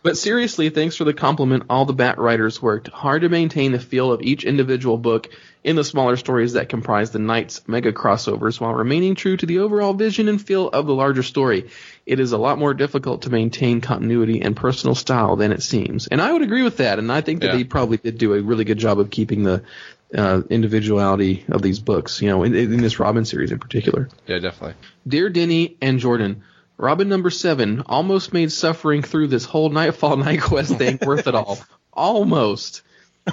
But 0.04 0.18
seriously, 0.18 0.70
thanks 0.70 0.96
for 0.96 1.04
the 1.04 1.14
compliment. 1.14 1.64
All 1.70 1.86
the 1.86 1.94
Bat 1.94 2.18
writers 2.18 2.60
worked 2.60 2.88
hard 2.88 3.22
to 3.22 3.30
maintain 3.30 3.72
the 3.72 3.80
feel 3.80 4.12
of 4.12 4.24
each 4.24 4.44
individual 4.46 4.98
book 4.98 5.30
in 5.64 5.76
the 5.76 5.84
smaller 5.84 6.16
stories 6.16 6.54
that 6.54 6.70
comprise 6.70 7.12
the 7.12 7.20
Knight's 7.20 7.68
mega 7.68 7.94
crossovers 7.94 8.60
while 8.60 8.74
remaining 8.74 9.14
true 9.14 9.38
to 9.38 9.46
the 9.46 9.60
overall 9.60 9.94
vision 9.94 10.28
and 10.28 10.42
feel 10.42 10.70
of 10.70 10.88
the 10.88 10.96
larger 10.96 11.22
story. 11.22 11.70
It 12.08 12.20
is 12.20 12.32
a 12.32 12.40
lot 12.40 12.58
more 12.58 12.74
difficult 12.74 13.24
to 13.24 13.30
maintain 13.30 13.80
continuity 13.80 14.42
and 14.42 14.56
personal 14.56 14.96
style 14.96 15.36
than 15.36 15.52
it 15.52 15.62
seems. 15.62 16.08
And 16.08 16.20
I 16.20 16.34
would 16.34 16.42
agree 16.42 16.64
with 16.64 16.78
that. 16.78 16.98
And 16.98 17.12
I 17.12 17.22
think 17.22 17.42
that 17.42 17.48
Yeah. 17.52 17.58
they 17.58 17.64
probably 17.64 17.98
did 17.98 18.18
do 18.18 18.34
a 18.34 18.42
really 18.42 18.64
good 18.64 18.80
job 18.80 19.00
of 19.00 19.12
keeping 19.12 19.44
the 19.44 19.62
uh, 20.18 20.42
individuality 20.50 21.46
of 21.50 21.62
these 21.62 21.78
books, 21.80 22.22
you 22.24 22.28
know, 22.28 22.42
in, 22.44 22.56
in 22.56 22.82
this 22.82 23.00
Robin 23.00 23.24
series 23.24 23.52
in 23.52 23.60
particular. 23.60 24.10
Yeah, 24.26 24.40
definitely. 24.40 24.76
Dear 25.08 25.30
Denny 25.30 25.78
and 25.80 26.00
Jordan, 26.00 26.44
Robin 26.82 27.08
number 27.08 27.30
seven 27.30 27.84
almost 27.86 28.34
made 28.34 28.52
suffering 28.52 29.04
through 29.04 29.28
this 29.28 29.46
whole 29.46 29.70
Knightfall 29.70 30.18
Knight 30.18 30.42
Quest 30.42 30.78
thing 30.78 30.98
worth 31.06 31.28
it 31.28 31.36
all. 31.36 31.60
Almost. 31.94 32.82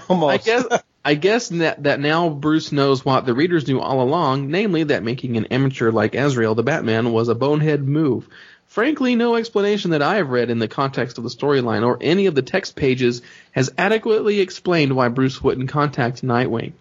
Almost. 0.08 0.32
I 0.32 0.36
guess. 0.36 0.82
I 1.04 1.14
guess 1.14 1.48
that, 1.48 1.84
that 1.84 2.00
now 2.00 2.28
Bruce 2.28 2.70
knows 2.70 3.02
what 3.02 3.24
the 3.24 3.32
readers 3.32 3.66
knew 3.66 3.80
all 3.80 4.02
along, 4.02 4.50
namely 4.50 4.82
that 4.82 5.02
making 5.02 5.38
an 5.38 5.46
amateur 5.46 5.90
like 5.90 6.14
Azrael 6.14 6.54
the 6.54 6.62
Batman 6.62 7.12
was 7.12 7.28
a 7.28 7.34
bonehead 7.34 7.82
move. 7.88 8.28
Frankly, 8.66 9.14
no 9.14 9.36
explanation 9.36 9.92
that 9.92 10.02
I 10.02 10.16
have 10.16 10.28
read 10.28 10.50
in 10.50 10.58
the 10.58 10.68
context 10.68 11.16
of 11.16 11.24
the 11.24 11.30
storyline 11.30 11.86
or 11.86 11.96
any 12.02 12.26
of 12.26 12.34
the 12.34 12.42
text 12.42 12.76
pages 12.76 13.22
has 13.52 13.72
adequately 13.78 14.40
explained 14.40 14.94
why 14.94 15.08
Bruce 15.08 15.42
wouldn't 15.42 15.70
contact 15.70 16.20
Nightwing. 16.20 16.72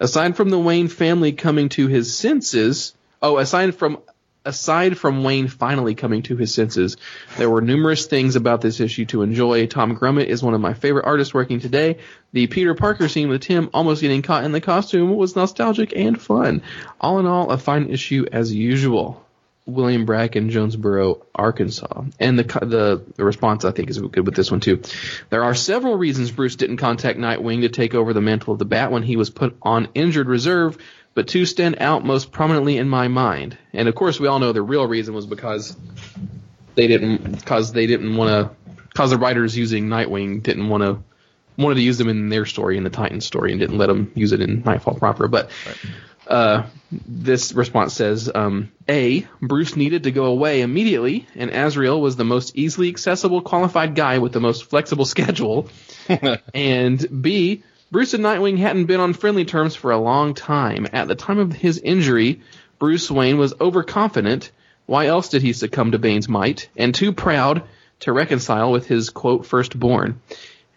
Aside 0.00 0.36
from 0.36 0.48
the 0.48 0.58
Wayne 0.58 0.88
family 0.88 1.32
coming 1.32 1.68
to 1.70 1.88
his 1.88 2.16
senses, 2.16 2.94
oh, 3.20 3.36
aside 3.36 3.74
from 3.74 3.98
aside 4.44 4.96
from 4.98 5.24
Wayne 5.24 5.48
finally 5.48 5.94
coming 5.94 6.22
to 6.22 6.36
his 6.36 6.54
senses, 6.54 6.96
there 7.36 7.50
were 7.50 7.60
numerous 7.60 8.06
things 8.06 8.36
about 8.36 8.60
this 8.60 8.80
issue 8.80 9.04
to 9.06 9.22
enjoy. 9.22 9.66
Tom 9.66 9.96
Grummett 9.96 10.26
is 10.26 10.42
one 10.42 10.54
of 10.54 10.60
my 10.60 10.74
favorite 10.74 11.04
artists 11.04 11.34
working 11.34 11.60
today. 11.60 11.98
The 12.32 12.46
Peter 12.46 12.74
Parker 12.74 13.08
scene 13.08 13.28
with 13.28 13.42
Tim 13.42 13.70
almost 13.74 14.00
getting 14.00 14.22
caught 14.22 14.44
in 14.44 14.52
the 14.52 14.60
costume 14.60 15.14
was 15.16 15.36
nostalgic 15.36 15.92
and 15.94 16.20
fun. 16.20 16.62
All 17.00 17.18
in 17.18 17.26
all, 17.26 17.50
a 17.50 17.58
fine 17.58 17.90
issue 17.90 18.26
as 18.30 18.54
usual. 18.54 19.24
William 19.68 20.06
Bracken, 20.06 20.48
Jonesboro, 20.48 21.26
Arkansas. 21.34 22.02
And 22.18 22.38
the, 22.38 22.44
the 22.44 23.04
the 23.16 23.24
response 23.24 23.66
I 23.66 23.70
think 23.70 23.90
is 23.90 23.98
good 23.98 24.24
with 24.24 24.34
this 24.34 24.50
one 24.50 24.60
too. 24.60 24.82
There 25.28 25.44
are 25.44 25.54
several 25.54 25.96
reasons 25.96 26.30
Bruce 26.30 26.56
didn't 26.56 26.78
contact 26.78 27.18
Nightwing 27.18 27.60
to 27.60 27.68
take 27.68 27.94
over 27.94 28.14
the 28.14 28.22
mantle 28.22 28.54
of 28.54 28.58
the 28.58 28.64
Bat 28.64 28.92
when 28.92 29.02
he 29.02 29.16
was 29.16 29.28
put 29.28 29.56
on 29.60 29.88
injured 29.94 30.26
reserve, 30.26 30.78
but 31.18 31.26
two 31.26 31.46
stand 31.46 31.78
out 31.80 32.04
most 32.04 32.30
prominently 32.30 32.76
in 32.76 32.88
my 32.88 33.08
mind. 33.08 33.58
And 33.72 33.88
of 33.88 33.96
course, 33.96 34.20
we 34.20 34.28
all 34.28 34.38
know 34.38 34.52
the 34.52 34.62
real 34.62 34.86
reason 34.86 35.14
was 35.14 35.26
because 35.26 35.76
they 36.76 36.86
didn't 36.86 37.32
because 37.32 37.72
they 37.72 37.88
didn't 37.88 38.14
want 38.14 38.30
to 38.30 38.72
because 38.86 39.10
the 39.10 39.18
writers 39.18 39.56
using 39.56 39.88
Nightwing 39.88 40.44
didn't 40.44 40.68
want 40.68 40.84
to 40.84 41.02
wanted 41.60 41.74
to 41.74 41.80
use 41.80 41.98
them 41.98 42.08
in 42.08 42.28
their 42.28 42.46
story 42.46 42.76
in 42.76 42.84
the 42.84 42.90
Titan 42.90 43.20
story 43.20 43.50
and 43.50 43.58
didn't 43.58 43.78
let 43.78 43.86
them 43.86 44.12
use 44.14 44.30
it 44.30 44.40
in 44.40 44.62
Knightfall 44.62 44.94
proper. 44.94 45.26
But 45.26 45.50
uh, 46.28 46.66
this 46.92 47.52
response 47.52 47.94
says, 47.94 48.30
um, 48.32 48.70
A, 48.88 49.26
Bruce 49.42 49.74
needed 49.74 50.04
to 50.04 50.12
go 50.12 50.26
away 50.26 50.60
immediately, 50.60 51.26
and 51.34 51.50
Azrael 51.50 52.00
was 52.00 52.14
the 52.14 52.24
most 52.24 52.54
easily 52.54 52.90
accessible, 52.90 53.42
qualified 53.42 53.96
guy 53.96 54.18
with 54.18 54.32
the 54.32 54.40
most 54.40 54.70
flexible 54.70 55.04
schedule. 55.16 55.68
and 56.54 57.22
B, 57.22 57.64
Bruce 57.90 58.12
and 58.12 58.22
Nightwing 58.22 58.58
hadn't 58.58 58.84
been 58.84 59.00
on 59.00 59.14
friendly 59.14 59.46
terms 59.46 59.74
for 59.74 59.92
a 59.92 59.98
long 59.98 60.34
time. 60.34 60.86
At 60.92 61.08
the 61.08 61.14
time 61.14 61.38
of 61.38 61.54
his 61.54 61.78
injury, 61.78 62.42
Bruce 62.78 63.10
Wayne 63.10 63.38
was 63.38 63.54
overconfident. 63.58 64.50
Why 64.84 65.06
else 65.06 65.30
did 65.30 65.40
he 65.40 65.54
succumb 65.54 65.92
to 65.92 65.98
Bane's 65.98 66.28
might? 66.28 66.68
And 66.76 66.94
too 66.94 67.12
proud 67.12 67.62
to 68.00 68.12
reconcile 68.12 68.70
with 68.72 68.86
his, 68.86 69.08
quote, 69.08 69.46
firstborn. 69.46 70.20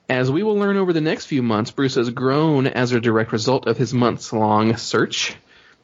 As 0.09 0.31
we 0.31 0.41
will 0.41 0.55
learn 0.55 0.77
over 0.77 0.93
the 0.93 1.01
next 1.01 1.25
few 1.25 1.43
months, 1.43 1.71
Bruce 1.71 1.95
has 1.95 2.09
grown 2.09 2.67
as 2.67 2.93
a 2.93 3.01
direct 3.01 3.33
result 3.33 3.67
of 3.67 3.77
his 3.77 3.93
months 3.93 4.31
long 4.31 4.77
search, 4.77 5.35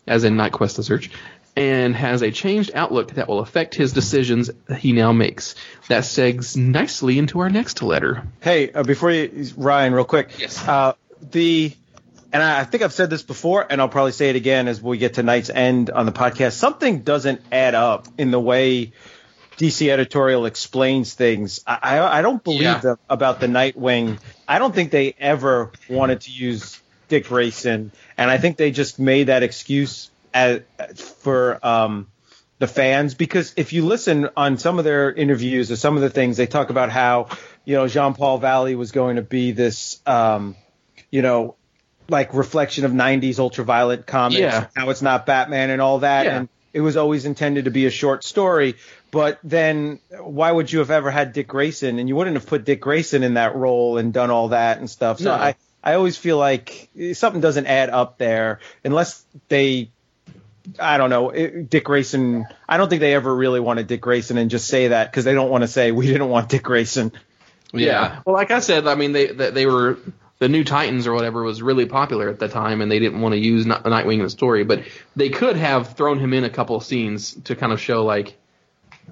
as 0.06 0.24
in 0.24 0.38
Knight 0.38 0.54
Quest 0.54 0.78
the 0.78 0.84
search, 0.84 1.12
and 1.58 1.94
has 1.94 2.22
a 2.22 2.32
changed 2.32 2.72
outlook 2.74 3.16
that 3.16 3.28
will 3.28 3.40
affect 3.40 3.76
his 3.76 3.92
decisions 3.92 4.50
he 4.78 4.94
now 4.94 5.12
makes. 5.12 5.56
That 5.90 6.04
segs 6.04 6.56
nicely 6.56 7.18
into 7.18 7.40
our 7.40 7.50
next 7.50 7.82
letter. 7.82 8.24
Hey, 8.40 8.72
uh, 8.72 8.84
before 8.84 9.12
you, 9.12 9.52
Ryan, 9.58 9.94
real 9.94 10.06
quick. 10.06 10.40
Yes. 10.40 10.66
Uh, 10.66 10.94
the, 11.22 11.74
and 12.32 12.44
I 12.44 12.64
think 12.64 12.84
I've 12.84 12.94
said 12.94 13.10
this 13.10 13.24
before, 13.24 13.66
and 13.70 13.82
I'll 13.82 13.90
probably 13.90 14.12
say 14.12 14.30
it 14.30 14.36
again 14.36 14.68
as 14.68 14.82
we 14.82 14.98
get 14.98 15.16
to 15.16 15.24
Knight's 15.24 15.50
End 15.50 15.90
on 15.90 16.06
the 16.06 16.12
podcast. 16.12 16.54
Something 16.54 17.02
doesn't 17.02 17.42
add 17.52 17.76
up 17.76 18.08
in 18.18 18.32
the 18.32 18.40
way 18.40 18.92
DC 19.58 19.90
editorial 19.90 20.46
explains 20.46 21.14
things. 21.14 21.62
I, 21.66 21.80
I, 21.82 22.20
I 22.20 22.22
don't 22.22 22.44
believe 22.44 22.62
Yeah. 22.66 22.80
them 22.80 22.98
about 23.10 23.40
the 23.40 23.48
Nightwing. 23.48 24.20
I 24.48 24.60
don't 24.60 24.74
think 24.76 24.92
they 24.92 25.16
ever 25.18 25.72
wanted 25.90 26.22
to 26.22 26.32
use 26.32 26.80
Dick 27.08 27.28
Grayson, 27.28 27.92
and 28.18 28.30
I 28.30 28.38
think 28.38 28.58
they 28.58 28.72
just 28.72 29.00
made 29.00 29.26
that 29.28 29.42
excuse 29.44 30.12
as, 30.34 30.62
for 31.22 31.66
um, 31.66 32.08
the 32.60 32.68
fans 32.68 33.14
because 33.16 33.54
if 33.56 33.72
you 33.72 33.86
listen 33.86 34.30
on 34.36 34.58
some 34.58 34.78
of 34.78 34.84
their 34.86 35.12
interviews 35.14 35.72
or 35.72 35.76
some 35.76 35.96
of 35.96 36.02
the 36.02 36.10
things 36.10 36.38
they 36.38 36.48
talk 36.48 36.70
about 36.70 36.90
how 36.90 37.30
you 37.66 37.76
know 37.76 37.88
Jean 37.88 38.14
Paul 38.14 38.40
Valley 38.40 38.76
was 38.76 38.92
going 38.92 39.16
to 39.16 39.22
be 39.22 39.52
this 39.52 40.02
um, 40.06 40.56
you 41.12 41.22
know 41.22 41.56
like 42.10 42.34
reflection 42.34 42.86
of 42.86 42.92
90s 42.92 43.40
ultraviolet 43.40 44.06
comics 44.06 44.40
Yeah. 44.40 44.68
how 44.76 44.90
it's 44.90 45.02
not 45.02 45.26
Batman 45.26 45.70
and 45.70 45.82
all 45.82 46.00
that 46.00 46.26
Yeah. 46.26 46.38
and 46.38 46.50
it 46.74 46.82
was 46.82 46.96
always 46.98 47.26
intended 47.26 47.66
to 47.66 47.72
be 47.72 47.86
a 47.86 47.90
short 47.92 48.24
story 48.24 48.76
but 49.12 49.40
then 49.44 50.00
why 50.20 50.52
would 50.52 50.72
you 50.72 50.80
have 50.80 50.92
ever 50.92 51.10
had 51.12 51.34
Dick 51.34 51.48
Grayson 51.48 52.00
and 52.00 52.08
you 52.10 52.16
wouldn't 52.16 52.36
have 52.36 52.46
put 52.46 52.66
Dick 52.66 52.82
Grayson 52.82 53.24
in 53.24 53.36
that 53.36 53.56
role 53.56 53.98
and 53.98 54.14
done 54.14 54.32
all 54.32 54.50
that 54.50 54.78
and 54.80 54.90
stuff 54.90 55.20
so 55.20 55.26
No. 55.26 55.34
I 55.34 55.56
I 55.84 55.94
always 55.94 56.18
feel 56.18 56.38
like 56.38 56.90
something 57.14 57.40
doesn't 57.42 57.66
add 57.68 57.90
up 57.90 58.18
there 58.18 58.60
unless 58.84 59.24
they 59.48 59.90
I 60.78 60.98
don't 60.98 61.10
know. 61.10 61.32
Dick 61.32 61.86
Grayson. 61.86 62.46
I 62.68 62.76
don't 62.76 62.90
think 62.90 63.00
they 63.00 63.14
ever 63.14 63.34
really 63.34 63.62
wanted 63.62 63.88
Dick 63.88 64.02
Grayson 64.02 64.38
and 64.38 64.50
just 64.52 64.68
say 64.68 64.90
that 64.90 65.10
because 65.10 65.24
they 65.24 65.34
don't 65.34 65.50
want 65.50 65.62
to 65.62 65.68
say 65.70 65.94
we 65.94 66.08
didn't 66.08 66.28
want 66.28 66.50
Dick 66.50 66.62
Grayson. 66.64 67.14
Yeah. 67.72 68.20
Well, 68.26 68.36
like 68.36 68.52
I 68.52 68.60
said, 68.60 68.86
I 68.86 68.96
mean, 68.96 69.14
they 69.14 69.28
they, 69.28 69.52
they 69.52 69.66
were 69.66 69.98
the 70.40 70.48
New 70.50 70.64
Titans 70.64 71.08
or 71.08 71.14
whatever 71.14 71.44
was 71.44 71.62
really 71.62 71.86
popular 71.86 72.30
at 72.30 72.40
the 72.40 72.48
time, 72.48 72.82
and 72.82 72.92
they 72.92 73.00
didn't 73.00 73.22
want 73.22 73.34
to 73.34 73.40
use 73.40 73.66
Ni- 73.66 73.74
Nightwing 73.74 74.18
in 74.18 74.24
the 74.24 74.30
story, 74.30 74.64
but 74.64 74.84
they 75.16 75.30
could 75.30 75.56
have 75.56 75.94
thrown 75.94 76.20
him 76.20 76.34
in 76.34 76.44
a 76.44 76.50
couple 76.50 76.76
of 76.76 76.84
scenes 76.84 77.34
to 77.46 77.56
kind 77.56 77.74
of 77.74 77.82
show 77.82 78.06
like 78.06 78.38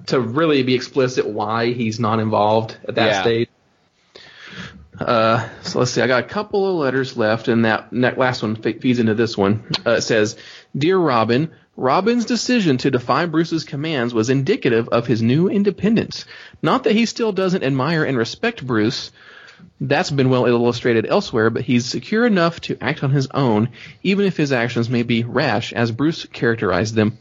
to 0.06 0.20
really 0.20 0.62
be 0.62 0.74
explicit 0.74 1.26
why 1.26 1.72
he's 1.72 1.98
not 1.98 2.20
involved 2.20 2.76
at 2.86 2.94
that 2.96 3.06
Yeah. 3.06 3.22
stage. 3.22 3.48
Uh, 4.98 5.46
so 5.62 5.78
let's 5.80 5.90
see. 5.90 6.00
I 6.00 6.06
got 6.06 6.24
a 6.24 6.26
couple 6.28 6.68
of 6.70 6.76
letters 6.76 7.16
left, 7.16 7.48
and 7.48 7.64
that, 7.64 7.88
that 7.92 8.16
last 8.18 8.42
one 8.42 8.56
feeds 8.56 8.98
into 8.98 9.14
this 9.14 9.36
one. 9.36 9.62
Uh, 9.84 9.92
it 9.92 10.00
says, 10.02 10.36
"Dear 10.76 10.96
Robin, 10.96 11.50
Robin's 11.76 12.24
decision 12.24 12.78
to 12.78 12.90
defy 12.90 13.26
Bruce's 13.26 13.64
commands 13.64 14.14
was 14.14 14.30
indicative 14.30 14.88
of 14.88 15.06
his 15.06 15.20
new 15.20 15.48
independence. 15.48 16.24
Not 16.62 16.84
that 16.84 16.94
he 16.94 17.04
still 17.04 17.32
doesn't 17.32 17.62
admire 17.62 18.04
and 18.04 18.16
respect 18.16 18.66
Bruce." 18.66 19.12
That's 19.80 20.10
been 20.10 20.30
well 20.30 20.46
illustrated 20.46 21.06
elsewhere, 21.06 21.50
but 21.50 21.62
he's 21.62 21.84
secure 21.84 22.26
enough 22.26 22.60
to 22.62 22.78
act 22.80 23.04
on 23.04 23.10
his 23.10 23.28
own, 23.32 23.70
even 24.02 24.26
if 24.26 24.36
his 24.36 24.52
actions 24.52 24.88
may 24.88 25.02
be 25.02 25.22
rash, 25.22 25.72
as 25.72 25.92
Bruce 25.92 26.24
characterized 26.26 26.94
them. 26.94 27.18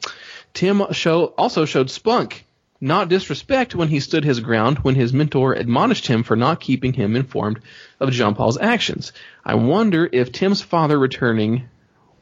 Tim 0.53 0.83
show, 0.91 1.25
also 1.37 1.65
showed 1.65 1.91
spunk, 1.91 2.45
not 2.79 3.09
disrespect, 3.09 3.75
when 3.75 3.89
he 3.89 3.99
stood 3.99 4.23
his 4.23 4.39
ground 4.39 4.79
when 4.79 4.95
his 4.95 5.11
mentor 5.11 5.53
admonished 5.53 6.07
him 6.07 6.23
for 6.23 6.35
not 6.35 6.59
keeping 6.59 6.93
him 6.93 7.15
informed 7.15 7.59
of 7.99 8.11
Jean 8.11 8.35
Paul's 8.35 8.57
actions. 8.57 9.11
I 9.43 9.55
wonder 9.55 10.07
if 10.11 10.31
Tim's 10.31 10.61
father 10.61 10.97
returning 10.97 11.69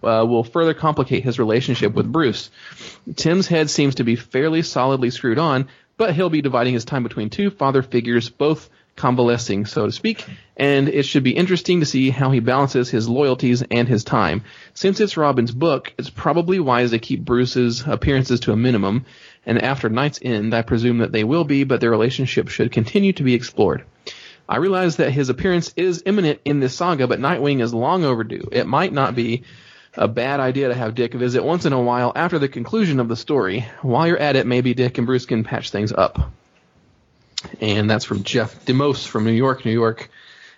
uh, 0.03 0.25
will 0.27 0.43
further 0.43 0.73
complicate 0.73 1.23
his 1.23 1.39
relationship 1.39 1.93
with 1.93 2.11
Bruce. 2.11 2.49
Tim's 3.15 3.47
head 3.47 3.69
seems 3.69 3.95
to 3.95 4.03
be 4.03 4.15
fairly 4.15 4.61
solidly 4.61 5.09
screwed 5.11 5.39
on, 5.39 5.67
but 5.97 6.15
he'll 6.15 6.29
be 6.29 6.41
dividing 6.41 6.73
his 6.73 6.85
time 6.85 7.03
between 7.03 7.29
two 7.29 7.49
father 7.49 7.81
figures, 7.81 8.29
both 8.29 8.69
convalescing, 8.95 9.65
so 9.65 9.85
to 9.85 9.91
speak, 9.91 10.25
and 10.55 10.87
it 10.87 11.03
should 11.03 11.23
be 11.23 11.35
interesting 11.35 11.79
to 11.79 11.85
see 11.85 12.09
how 12.09 12.31
he 12.31 12.39
balances 12.39 12.89
his 12.89 13.09
loyalties 13.09 13.63
and 13.63 13.87
his 13.87 14.03
time. 14.03 14.43
Since 14.73 14.99
it's 14.99 15.17
Robin's 15.17 15.51
book, 15.51 15.93
it's 15.97 16.09
probably 16.09 16.59
wise 16.59 16.91
to 16.91 16.99
keep 16.99 17.25
Bruce's 17.25 17.83
appearances 17.85 18.41
to 18.41 18.51
a 18.51 18.57
minimum, 18.57 19.05
and 19.45 19.61
after 19.61 19.89
Knight's 19.89 20.19
End, 20.21 20.53
I 20.53 20.61
presume 20.61 20.99
that 20.99 21.11
they 21.11 21.23
will 21.23 21.43
be, 21.43 21.63
but 21.63 21.81
their 21.81 21.91
relationship 21.91 22.49
should 22.49 22.71
continue 22.71 23.13
to 23.13 23.23
be 23.23 23.33
explored. 23.33 23.83
I 24.47 24.57
realize 24.57 24.97
that 24.97 25.11
his 25.11 25.29
appearance 25.29 25.73
is 25.75 26.03
imminent 26.05 26.41
in 26.45 26.59
this 26.59 26.75
saga, 26.75 27.07
but 27.07 27.19
Nightwing 27.19 27.61
is 27.61 27.73
long 27.73 28.03
overdue. 28.03 28.49
It 28.51 28.67
might 28.67 28.93
not 28.93 29.15
be 29.15 29.43
a 29.95 30.07
bad 30.07 30.39
idea 30.39 30.67
to 30.67 30.75
have 30.75 30.95
Dick 30.95 31.13
visit 31.13 31.43
once 31.43 31.65
in 31.65 31.73
a 31.73 31.81
while 31.81 32.11
after 32.15 32.39
the 32.39 32.49
conclusion 32.49 32.99
of 32.99 33.07
the 33.07 33.15
story. 33.15 33.65
While 33.81 34.07
you're 34.07 34.17
at 34.17 34.35
it, 34.35 34.47
maybe 34.47 34.73
Dick 34.73 34.97
and 34.97 35.07
Bruce 35.07 35.25
can 35.25 35.43
patch 35.43 35.69
things 35.69 35.91
up. 35.91 36.31
And 37.61 37.89
that's 37.89 38.05
from 38.05 38.23
Jeff 38.23 38.65
DeMose 38.65 39.05
from 39.05 39.25
New 39.25 39.31
York, 39.31 39.65
New 39.65 39.71
York. 39.71 40.09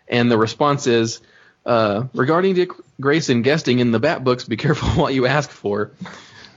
And 0.08 0.32
the 0.32 0.38
response 0.38 0.88
is, 0.88 1.22
uh, 1.66 2.06
regarding 2.14 2.54
Dick 2.56 2.70
Grayson 3.02 3.42
guesting 3.42 3.80
in 3.80 3.92
the 3.92 4.00
Bat 4.00 4.24
books, 4.24 4.44
be 4.44 4.58
careful 4.58 4.90
what 5.02 5.14
you 5.14 5.26
ask 5.26 5.50
for. 5.50 5.92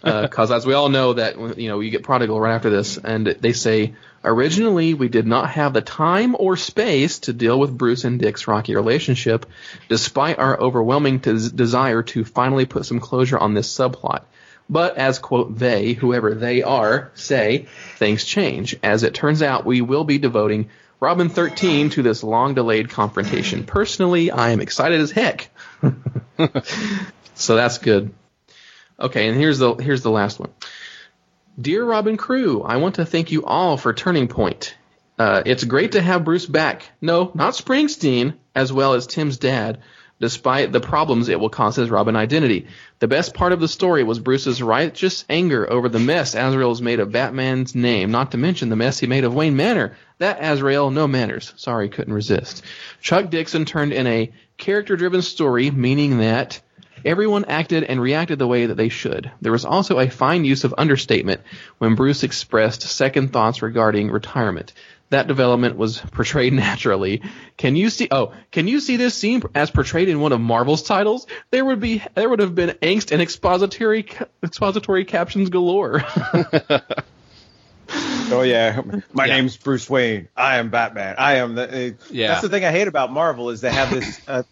Because 0.02 0.50
as 0.50 0.64
we 0.64 0.74
all 0.74 0.88
know 0.88 1.14
that, 1.14 1.58
you 1.58 1.68
know, 1.68 1.80
you 1.80 1.90
get 1.90 2.04
Prodigal 2.04 2.40
right 2.40 2.54
after 2.54 2.70
this, 2.70 2.98
and 2.98 3.26
they 3.26 3.52
say, 3.52 3.94
originally 4.24 4.94
we 4.94 5.08
did 5.08 5.26
not 5.26 5.50
have 5.50 5.72
the 5.72 5.80
time 5.80 6.36
or 6.38 6.56
space 6.56 7.20
to 7.20 7.32
deal 7.32 7.58
with 7.58 7.76
Bruce 7.76 8.04
and 8.04 8.20
Dick's 8.20 8.46
rocky 8.46 8.76
relationship, 8.76 9.46
despite 9.88 10.38
our 10.38 10.58
overwhelming 10.58 11.18
des- 11.18 11.50
desire 11.50 12.02
to 12.04 12.24
finally 12.24 12.64
put 12.64 12.86
some 12.86 13.00
closure 13.00 13.38
on 13.38 13.54
this 13.54 13.72
subplot. 13.72 14.22
But 14.70 14.96
as 14.98 15.18
quote 15.18 15.58
they, 15.58 15.94
whoever 15.94 16.34
they 16.34 16.62
are, 16.62 17.10
say, 17.14 17.66
things 17.96 18.24
change. 18.24 18.76
As 18.82 19.02
it 19.02 19.14
turns 19.14 19.42
out, 19.42 19.64
we 19.64 19.80
will 19.80 20.04
be 20.04 20.18
devoting 20.18 20.68
Robin 21.00 21.28
13 21.28 21.90
to 21.90 22.02
this 22.02 22.22
long 22.22 22.54
delayed 22.54 22.90
confrontation. 22.90 23.64
Personally, 23.64 24.30
I 24.30 24.50
am 24.50 24.60
excited 24.60 25.00
as 25.00 25.10
heck. 25.10 25.50
so 27.34 27.56
that's 27.56 27.78
good. 27.78 28.12
Okay, 29.00 29.28
and 29.28 29.38
here's 29.38 29.58
the 29.58 29.74
here's 29.74 30.02
the 30.02 30.10
last 30.10 30.40
one. 30.40 30.50
Dear 31.60 31.84
Robin 31.84 32.16
Crew, 32.16 32.62
I 32.62 32.76
want 32.76 32.96
to 32.96 33.06
thank 33.06 33.30
you 33.30 33.44
all 33.44 33.76
for 33.76 33.92
Turning 33.92 34.28
Point. 34.28 34.76
Uh, 35.18 35.42
it's 35.44 35.64
great 35.64 35.92
to 35.92 36.00
have 36.00 36.24
Bruce 36.24 36.46
back. 36.46 36.82
No, 37.00 37.30
not 37.34 37.54
Springsteen, 37.54 38.34
as 38.54 38.72
well 38.72 38.94
as 38.94 39.06
Tim's 39.06 39.38
dad, 39.38 39.80
despite 40.20 40.72
the 40.72 40.80
problems 40.80 41.28
it 41.28 41.38
will 41.38 41.48
cause 41.48 41.76
his 41.76 41.90
Robin 41.90 42.16
identity. 42.16 42.66
The 42.98 43.08
best 43.08 43.34
part 43.34 43.52
of 43.52 43.60
the 43.60 43.68
story 43.68 44.02
was 44.02 44.18
Bruce's 44.18 44.62
righteous 44.62 45.24
anger 45.28 45.70
over 45.70 45.88
the 45.88 45.98
mess 45.98 46.34
Azrael 46.34 46.70
has 46.70 46.82
made 46.82 47.00
of 47.00 47.12
Batman's 47.12 47.74
name, 47.74 48.10
not 48.10 48.32
to 48.32 48.38
mention 48.38 48.68
the 48.68 48.76
mess 48.76 48.98
he 48.98 49.06
made 49.06 49.24
of 49.24 49.34
Wayne 49.34 49.56
Manor. 49.56 49.96
That 50.18 50.38
Azrael, 50.40 50.90
no 50.90 51.06
manners. 51.06 51.52
Sorry, 51.56 51.88
couldn't 51.88 52.14
resist. 52.14 52.64
Chuck 53.00 53.30
Dixon 53.30 53.64
turned 53.64 53.92
in 53.92 54.06
a 54.06 54.32
character 54.56 54.96
driven 54.96 55.22
story, 55.22 55.70
meaning 55.70 56.18
that 56.18 56.60
Everyone 57.04 57.44
acted 57.44 57.84
and 57.84 58.00
reacted 58.00 58.38
the 58.38 58.46
way 58.46 58.66
that 58.66 58.74
they 58.74 58.88
should. 58.88 59.30
There 59.40 59.52
was 59.52 59.64
also 59.64 60.00
a 60.00 60.10
fine 60.10 60.44
use 60.44 60.64
of 60.64 60.74
understatement 60.76 61.42
when 61.78 61.94
Bruce 61.94 62.24
expressed 62.24 62.82
second 62.82 63.32
thoughts 63.32 63.62
regarding 63.62 64.10
retirement. 64.10 64.72
That 65.10 65.26
development 65.26 65.76
was 65.76 65.98
portrayed 65.98 66.52
naturally. 66.54 67.22
Can 67.56 67.76
you 67.76 67.90
see? 67.90 68.08
Oh, 68.10 68.34
can 68.52 68.68
you 68.68 68.80
see 68.80 68.96
this 68.96 69.14
scene 69.14 69.42
as 69.54 69.70
portrayed 69.70 70.08
in 70.08 70.20
one 70.20 70.32
of 70.32 70.40
Marvel's 70.40 70.82
titles? 70.82 71.26
There 71.50 71.64
would 71.64 71.80
be 71.80 72.02
there 72.14 72.28
would 72.28 72.40
have 72.40 72.54
been 72.54 72.70
angst 72.82 73.12
and 73.12 73.22
expository 73.22 74.06
expository 74.42 75.04
captions 75.04 75.50
galore. 75.50 76.04
Oh 78.30 78.42
yeah, 78.42 78.82
my 79.14 79.26
name's 79.26 79.56
Bruce 79.56 79.88
Wayne. 79.88 80.28
I 80.36 80.58
am 80.58 80.68
Batman. 80.68 81.14
I 81.16 81.36
am 81.36 81.54
the. 81.54 81.62
Uh, 81.68 81.92
Yeah. 82.10 82.28
That's 82.28 82.42
the 82.42 82.50
thing 82.50 82.64
I 82.64 82.70
hate 82.70 82.86
about 82.86 83.10
Marvel 83.10 83.48
is 83.48 83.62
they 83.62 83.72
have 83.72 83.90
this. 83.90 84.20
Uh, 84.28 84.42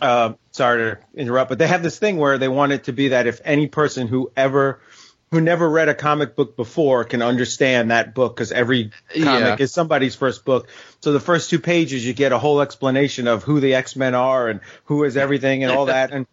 uh, 0.00 0.34
sorry 0.52 0.78
to 0.96 0.98
interrupt, 1.14 1.48
but 1.48 1.58
they 1.58 1.66
have 1.66 1.82
this 1.82 1.98
thing 1.98 2.18
where 2.18 2.36
they 2.36 2.48
want 2.48 2.72
it 2.72 2.84
to 2.84 2.92
be 2.92 3.08
that 3.08 3.26
if 3.26 3.40
any 3.44 3.66
person 3.66 4.08
who 4.08 4.30
ever 4.36 4.80
who 5.34 5.40
never 5.40 5.68
read 5.68 5.88
a 5.88 5.94
comic 5.94 6.36
book 6.36 6.56
before 6.56 7.02
can 7.04 7.20
understand 7.20 7.90
that 7.90 8.14
book 8.14 8.36
because 8.36 8.52
every 8.52 8.92
comic 9.10 9.58
Yeah. 9.58 9.64
is 9.64 9.72
somebody's 9.72 10.14
first 10.14 10.44
book. 10.44 10.68
So 11.00 11.12
the 11.12 11.18
first 11.18 11.50
two 11.50 11.58
pages 11.58 12.06
you 12.06 12.12
get 12.12 12.30
a 12.30 12.38
whole 12.38 12.60
explanation 12.60 13.26
of 13.26 13.42
who 13.42 13.58
the 13.58 13.74
X 13.74 13.96
Men 13.96 14.14
are 14.14 14.48
and 14.48 14.60
who 14.84 15.02
is 15.02 15.16
everything 15.16 15.64
and 15.64 15.72
all 15.72 15.86
that 15.86 16.10
and. 16.12 16.26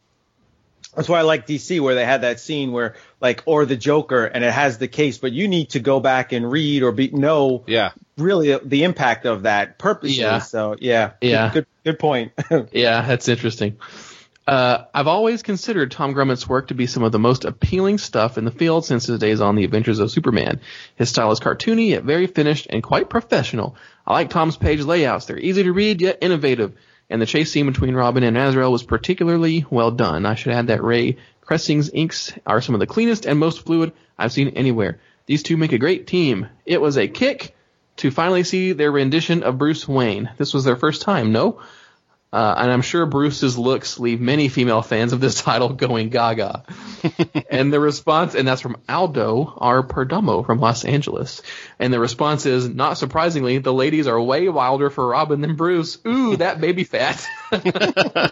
That's 0.95 1.07
why 1.07 1.19
I 1.19 1.21
like 1.21 1.47
DC 1.47 1.79
where 1.79 1.95
they 1.95 2.03
had 2.05 2.21
that 2.23 2.41
scene 2.41 2.73
where 2.73 2.95
like 3.21 3.43
or 3.45 3.65
the 3.65 3.77
Joker 3.77 4.25
and 4.25 4.43
it 4.43 4.51
has 4.51 4.77
the 4.77 4.89
case, 4.89 5.17
but 5.19 5.31
you 5.31 5.47
need 5.47 5.69
to 5.69 5.79
go 5.79 6.01
back 6.01 6.33
and 6.33 6.51
read 6.51 6.83
or 6.83 6.91
be 6.91 7.07
know 7.09 7.63
yeah 7.65 7.91
really 8.17 8.57
the 8.57 8.83
impact 8.83 9.25
of 9.25 9.43
that 9.43 9.79
purposely. 9.79 10.17
Yeah. 10.19 10.39
So 10.39 10.75
yeah, 10.79 11.11
Yeah. 11.21 11.49
good 11.53 11.65
good, 11.83 11.93
good 11.93 11.99
point. 11.99 12.33
yeah, 12.73 13.01
that's 13.07 13.29
interesting. 13.29 13.77
Uh, 14.47 14.85
I've 14.93 15.07
always 15.07 15.43
considered 15.43 15.91
Tom 15.91 16.13
Grummett's 16.13 16.49
work 16.49 16.69
to 16.69 16.73
be 16.73 16.87
some 16.87 17.03
of 17.03 17.11
the 17.11 17.19
most 17.19 17.45
appealing 17.45 17.99
stuff 17.99 18.37
in 18.37 18.43
the 18.43 18.51
field 18.51 18.85
since 18.85 19.05
his 19.05 19.19
days 19.19 19.39
on 19.39 19.55
The 19.55 19.63
Adventures 19.63 19.99
of 19.99 20.11
Superman. 20.11 20.59
His 20.95 21.09
style 21.09 21.31
is 21.31 21.39
cartoony 21.39 21.89
yet 21.89 22.03
very 22.03 22.27
finished 22.27 22.67
and 22.69 22.81
quite 22.81 23.09
professional. 23.09 23.75
I 24.05 24.13
like 24.13 24.29
Tom's 24.29 24.57
page 24.57 24.81
layouts. 24.81 25.25
They're 25.25 25.37
easy 25.37 25.63
to 25.63 25.71
read 25.71 26.01
yet 26.01 26.17
innovative. 26.21 26.73
and 27.09 27.21
the 27.21 27.25
chase 27.25 27.51
scene 27.51 27.65
between 27.67 27.93
Robin 27.93 28.23
and 28.23 28.37
Azrael 28.37 28.71
was 28.71 28.83
particularly 28.83 29.65
well 29.69 29.91
done. 29.91 30.25
I 30.25 30.35
should 30.35 30.53
add 30.53 30.67
that 30.67 30.83
Ray 30.83 31.17
Kryssing's 31.45 31.89
inks 31.93 32.33
are 32.47 32.61
some 32.61 32.73
of 32.73 32.79
the 32.79 32.87
cleanest 32.87 33.25
and 33.25 33.37
most 33.37 33.65
fluid 33.65 33.91
I've 34.17 34.31
seen 34.31 34.49
anywhere. 34.49 34.99
These 35.25 35.43
two 35.43 35.57
make 35.57 35.73
a 35.73 35.77
great 35.77 36.07
team. 36.07 36.47
It 36.65 36.81
was 36.81 36.97
a 36.97 37.07
kick 37.07 37.53
to 37.97 38.11
finally 38.11 38.43
see 38.43 38.71
their 38.71 38.91
rendition 38.91 39.43
of 39.43 39.57
Bruce 39.57 39.87
Wayne. 39.87 40.31
This 40.37 40.53
was 40.53 40.63
their 40.63 40.77
first 40.77 41.01
time, 41.01 41.31
no? 41.31 41.59
Uh, 42.33 42.55
and 42.57 42.71
I'm 42.71 42.81
sure 42.81 43.05
Bruce's 43.05 43.57
looks 43.57 43.99
leave 43.99 44.21
many 44.21 44.47
female 44.47 44.81
fans 44.81 45.11
of 45.11 45.19
this 45.19 45.41
title 45.41 45.69
going 45.69 46.09
gaga. 46.09 46.63
and 47.49 47.73
the 47.73 47.79
response, 47.79 48.35
and 48.35 48.47
that's 48.47 48.61
from 48.61 48.77
Aldo 48.87 49.53
R. 49.57 49.83
Perdomo 49.83 50.45
from 50.45 50.59
Los 50.59 50.85
Angeles. 50.85 51.41
And 51.77 51.93
the 51.93 51.99
response 51.99 52.45
is, 52.45 52.69
not 52.69 52.97
surprisingly, 52.97 53.57
the 53.57 53.73
ladies 53.73 54.07
are 54.07 54.21
way 54.21 54.47
wilder 54.47 54.89
for 54.89 55.09
Robin 55.09 55.41
than 55.41 55.57
Bruce. 55.57 55.97
Ooh, 56.07 56.37
that 56.37 56.61
baby 56.61 56.85
fat. 56.85 57.27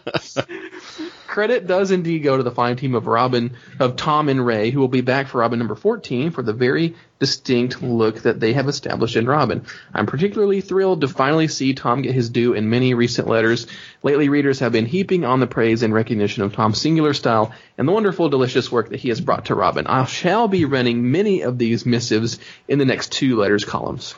Credit 1.27 1.67
does 1.67 1.91
indeed 1.91 2.19
go 2.19 2.38
to 2.38 2.43
the 2.43 2.51
fine 2.51 2.77
team 2.77 2.95
of 2.95 3.05
Robin, 3.05 3.57
of 3.80 3.97
Tom 3.97 4.30
and 4.30 4.43
Ray, 4.45 4.71
who 4.71 4.80
will 4.80 4.88
be 4.88 5.01
back 5.01 5.27
for 5.27 5.39
Robin 5.39 5.59
number 5.59 5.76
14 5.76 6.31
for 6.31 6.41
the 6.41 6.53
very 6.53 6.95
distinct 7.20 7.82
look 7.82 8.22
that 8.22 8.40
they 8.40 8.54
have 8.54 8.70
established 8.70 9.16
in 9.16 9.28
Robin. 9.28 9.66
I'm 9.94 10.06
particularly 10.06 10.62
thrilled 10.62 11.02
to 11.02 11.08
finally 11.08 11.48
see 11.50 11.74
Tom 11.74 12.02
get 12.02 12.16
his 12.16 12.30
due 12.30 12.54
in 12.54 12.70
many 12.70 12.94
recent 12.94 13.28
letters. 13.28 13.68
Lately, 14.02 14.30
readers 14.30 14.60
have 14.60 14.72
been 14.72 14.86
heaping 14.86 15.26
on 15.26 15.40
the 15.40 15.48
praise 15.48 15.84
and 15.84 15.94
recognition 15.94 16.44
of 16.44 16.54
Tom's 16.54 16.80
singular 16.82 17.14
style 17.14 17.54
and 17.78 17.88
the 17.88 17.91
wonderful, 17.91 18.30
delicious 18.30 18.72
work 18.72 18.90
that 18.90 19.02
he 19.02 19.10
has 19.10 19.22
brought 19.22 19.46
to 19.46 19.56
Robin. 19.56 19.86
I 19.86 20.06
shall 20.06 20.48
be 20.48 20.66
running 20.66 21.12
many 21.12 21.41
of 21.41 21.58
these 21.58 21.86
missives 21.86 22.40
in 22.68 22.80
the 22.80 22.86
next 22.86 23.12
two 23.12 23.36
letters 23.36 23.66
columns. 23.66 24.16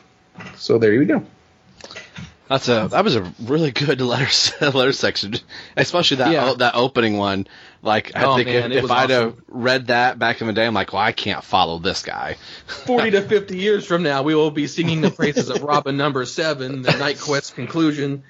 So 0.56 0.78
there 0.78 0.94
you 0.94 1.06
go. 1.06 1.26
That's 2.52 2.68
a 2.68 2.90
that 2.92 3.04
was 3.06 3.16
a 3.16 3.32
really 3.42 3.72
good 3.72 4.02
letter 4.02 4.28
letter 4.74 4.92
section, 4.92 5.36
especially 5.78 6.18
that 6.18 6.32
Yeah. 6.34 6.50
o- 6.50 6.56
that 6.56 6.76
opening 6.76 7.18
one. 7.18 7.48
Like 7.82 8.12
I 8.16 8.26
Oh, 8.26 8.36
think 8.36 8.48
man, 8.50 8.72
if, 8.74 8.84
if 8.84 8.92
I'd 8.92 9.10
have 9.10 9.36
read 9.48 9.88
that 9.88 10.20
back 10.20 10.42
in 10.42 10.48
the 10.48 10.54
day, 10.54 10.66
I'm 10.68 10.74
like, 10.74 10.92
well, 10.92 11.02
I 11.02 11.14
can't 11.14 11.44
follow 11.44 11.80
this 11.80 12.04
guy. 12.04 12.36
40 12.86 13.12
to 13.12 13.22
50 13.22 13.58
years 13.58 13.86
from 13.86 14.04
now, 14.04 14.22
we 14.24 14.36
will 14.36 14.52
be 14.52 14.68
singing 14.68 15.00
the 15.00 15.10
praises 15.12 15.50
of 15.50 15.64
Robin 15.64 15.96
number 15.96 16.26
seven, 16.26 16.82
the 16.82 16.92
Knight 16.92 17.20
Quest 17.20 17.56
conclusion. 17.56 18.24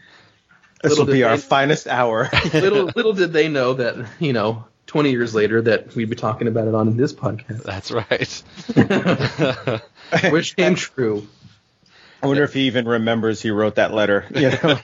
This 0.83 0.91
Little 0.91 1.05
will 1.07 1.13
be 1.13 1.19
did 1.19 1.25
our 1.25 1.35
they- 1.37 1.41
finest 1.41 1.87
hour. 1.87 2.29
little 2.53 2.91
little 2.95 3.13
did 3.13 3.33
they 3.33 3.47
know 3.49 3.73
that 3.73 3.95
you 4.19 4.33
know 4.33 4.65
20 4.85 5.09
years 5.09 5.33
later 5.33 5.63
that 5.63 5.95
we'd 5.95 6.09
be 6.11 6.15
talking 6.15 6.47
about 6.47 6.67
it 6.67 6.75
on 6.75 6.95
this 6.95 7.11
podcast 7.13 7.63
That's 7.63 7.91
right. 7.91 8.43
which 10.31 10.55
came 10.55 10.75
true 10.75 11.27
I 12.21 12.27
wonder 12.27 12.43
if 12.43 12.53
he 12.53 12.67
even 12.67 12.87
remembers 12.87 13.41
he 13.41 13.51
wrote 13.51 13.75
that 13.75 13.93
letter. 13.93 14.25
You 14.35 14.49
know? 14.51 14.79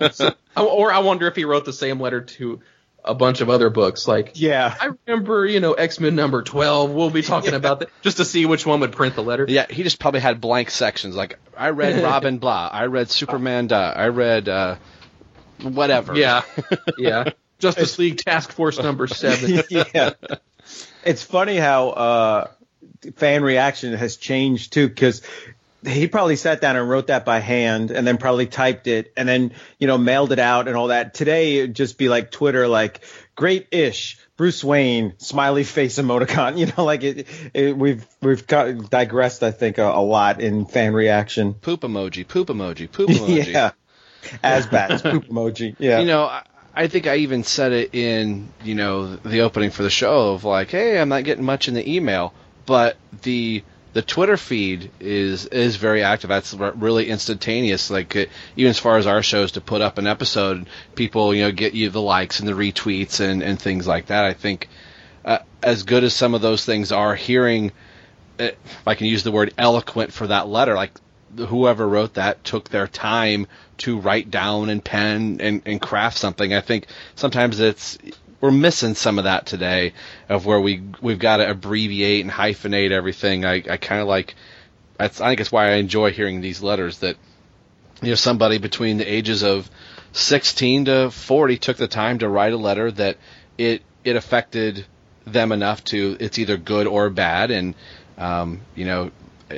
I- 0.56 0.62
or 0.64 0.92
i 0.92 1.00
wonder 1.00 1.28
if 1.28 1.36
he 1.36 1.46
wrote 1.46 1.66
the 1.66 1.74
same 1.74 2.00
letter 2.00 2.22
to 2.22 2.62
a 3.06 3.14
bunch 3.14 3.42
of 3.42 3.50
other 3.50 3.70
books 3.70 4.08
like 4.08 4.32
yeah 4.34 4.74
i 4.82 4.90
remember 5.06 5.46
you 5.46 5.60
know 5.60 5.74
x-men 5.74 6.16
number 6.16 6.42
12 6.42 6.92
we'll 6.92 7.12
be 7.12 7.22
talking 7.22 7.54
about 7.54 7.80
that 7.80 7.90
just 8.02 8.18
to 8.18 8.26
see 8.26 8.46
which 8.48 8.66
one 8.66 8.80
would 8.80 8.92
print 8.92 9.14
the 9.16 9.22
letter 9.24 9.46
Yeah, 9.48 9.68
he 9.70 9.84
just 9.84 10.00
probably 10.00 10.20
had 10.20 10.42
blank 10.42 10.72
sections. 10.72 11.16
Like 11.16 11.38
I 11.56 11.70
read 11.70 12.04
Robin 12.12 12.40
blah, 12.40 12.70
I 12.74 12.88
read 12.88 13.10
Superman 13.12 13.68
da, 13.68 13.92
I 13.92 14.08
read 14.08 14.50
uh, 14.50 14.78
whatever. 15.62 16.16
yeah 16.16 16.42
yeah 16.98 17.30
justice 17.60 17.98
league 18.00 18.18
task 18.18 18.52
force 18.52 18.80
number 18.80 19.06
seven 19.08 19.62
yeah. 19.70 20.12
It's 21.06 21.24
funny 21.24 21.56
how 21.58 21.90
uh, 21.90 22.48
fan 23.16 23.42
reaction 23.44 23.94
has 23.94 24.18
changed 24.18 24.74
too, 24.74 24.88
because 24.90 25.22
he 25.88 26.08
probably 26.08 26.36
sat 26.36 26.62
down 26.62 26.76
and 26.76 26.90
wrote 26.90 27.08
that 27.08 27.26
by 27.26 27.40
hand 27.40 27.92
and 27.92 28.06
then 28.06 28.18
probably 28.18 28.48
typed 28.48 28.88
it 28.88 29.12
and 29.16 29.28
then, 29.28 29.54
you 29.80 29.88
know, 29.88 29.98
mailed 29.98 30.32
it 30.32 30.40
out 30.40 30.68
and 30.68 30.76
all 30.76 30.88
that. 30.88 31.14
Today 31.14 31.58
it'd 31.58 31.76
just 31.76 31.98
be 31.98 32.10
like 32.10 32.32
Twitter, 32.32 32.68
like 32.68 33.02
great 33.36 33.68
ish. 33.72 34.20
Bruce 34.38 34.64
Wayne, 34.64 35.16
smiley 35.18 35.64
face 35.64 35.98
emoticon. 35.98 36.58
You 36.58 36.68
know, 36.68 36.86
like 36.86 37.04
it, 37.04 37.28
it 37.54 37.76
we've 37.76 38.06
we've 38.22 38.46
got, 38.46 38.90
digressed, 38.92 39.42
I 39.42 39.52
think, 39.52 39.80
a, 39.80 39.86
a 39.86 40.02
lot 40.02 40.42
in 40.42 40.66
fan 40.66 40.94
reaction. 40.94 41.56
Poop 41.56 41.82
emoji, 41.82 42.28
poop 42.28 42.50
emoji, 42.50 42.92
poop 42.92 43.10
emoji. 43.10 43.46
yeah, 43.54 43.72
AzBats, 44.44 45.02
poop 45.02 45.26
emoji. 45.26 45.76
Yeah, 45.80 46.00
You 46.00 46.06
know, 46.06 46.26
I, 46.26 46.44
I 46.76 46.88
think 46.88 47.08
I 47.08 47.18
even 47.18 47.44
said 47.44 47.72
it 47.72 47.96
in, 47.96 48.50
you 48.64 48.76
know, 48.76 49.16
the 49.16 49.42
opening 49.42 49.72
for 49.72 49.82
the 49.82 49.90
show 49.90 50.34
of 50.34 50.44
like, 50.44 50.70
hey, 50.70 51.00
I'm 51.00 51.10
not 51.10 51.24
getting 51.24 51.44
much 51.44 51.68
in 51.68 51.74
the 51.74 51.96
email, 51.96 52.34
but 52.68 52.98
the 53.24 53.64
the 53.94 54.02
Twitter 54.02 54.38
feed 54.38 54.92
is 55.00 55.46
is 55.48 55.76
very 55.78 56.04
active. 56.04 56.30
That's 56.30 56.54
really 56.54 57.10
instantaneous. 57.10 57.90
Like 57.90 58.16
uh, 58.16 58.26
even 58.56 58.70
as 58.70 58.80
far 58.80 58.98
as 58.98 59.08
our 59.08 59.24
shows 59.24 59.54
to 59.54 59.62
put 59.62 59.82
up 59.82 59.98
an 59.98 60.08
episode, 60.08 60.68
people 60.96 61.34
you 61.34 61.44
know 61.44 61.52
get 61.52 61.74
you 61.74 61.90
the 61.90 62.02
likes 62.02 62.40
and 62.40 62.48
the 62.48 62.54
retweets 62.54 63.20
and 63.20 63.42
and 63.42 63.60
things 63.60 63.88
like 63.88 64.08
that. 64.08 64.26
I 64.26 64.34
think 64.34 64.70
uh, 65.26 65.40
as 65.64 65.84
good 65.84 66.04
as 66.04 66.14
some 66.14 66.34
of 66.34 66.42
those 66.42 66.66
things 66.66 66.92
are, 66.92 67.16
hearing 67.16 67.72
uh, 68.40 68.44
if 68.44 68.88
I 68.88 68.96
can 68.96 69.08
use 69.08 69.24
the 69.24 69.32
word 69.32 69.54
eloquent 69.58 70.14
for 70.14 70.28
that 70.28 70.48
letter, 70.48 70.76
like 70.76 70.92
whoever 71.36 71.88
wrote 71.88 72.16
that 72.16 72.44
took 72.44 72.70
their 72.70 72.88
time 72.88 73.48
to 73.78 74.00
write 74.00 74.32
down 74.32 74.70
and 74.70 74.84
pen 74.84 75.40
and, 75.42 75.62
and 75.66 75.82
craft 75.82 76.18
something. 76.18 76.54
I 76.54 76.62
think 76.62 76.88
sometimes 77.16 77.60
it's 77.60 77.98
we're 78.40 78.52
missing 78.52 78.94
some 78.94 79.18
of 79.18 79.24
that 79.24 79.46
today 79.46 79.94
of 80.30 80.46
where 80.46 80.60
we 80.60 80.82
we've 81.02 81.20
got 81.20 81.38
to 81.38 81.50
abbreviate 81.50 82.22
and 82.22 82.32
hyphenate 82.32 82.92
everything. 82.92 83.46
I, 83.46 83.64
I 83.70 83.78
kind 83.78 84.02
of 84.02 84.08
like 84.08 84.36
I 85.00 85.08
think 85.08 85.40
it's 85.40 85.52
why 85.52 85.72
I 85.72 85.76
enjoy 85.76 86.12
hearing 86.12 86.42
these 86.42 86.62
letters 86.62 87.00
that 87.00 87.18
you 88.02 88.10
know 88.10 88.16
somebody 88.16 88.58
between 88.58 88.98
the 88.98 89.12
ages 89.12 89.44
of 89.44 89.70
16 90.14 90.86
to 90.86 91.12
40 91.12 91.58
took 91.58 91.78
the 91.78 91.88
time 91.88 92.20
to 92.20 92.30
write 92.30 92.54
a 92.54 92.58
letter 92.58 92.92
that 92.92 93.18
it 93.58 93.82
it 94.04 94.16
affected 94.16 94.86
them 95.26 95.52
enough 95.52 95.84
to 95.86 96.16
it's 96.20 96.40
either 96.40 96.58
good 96.58 96.88
or 96.88 97.10
bad 97.10 97.52
and 97.52 97.76
um, 98.18 98.62
you 98.76 98.86
know 98.86 99.12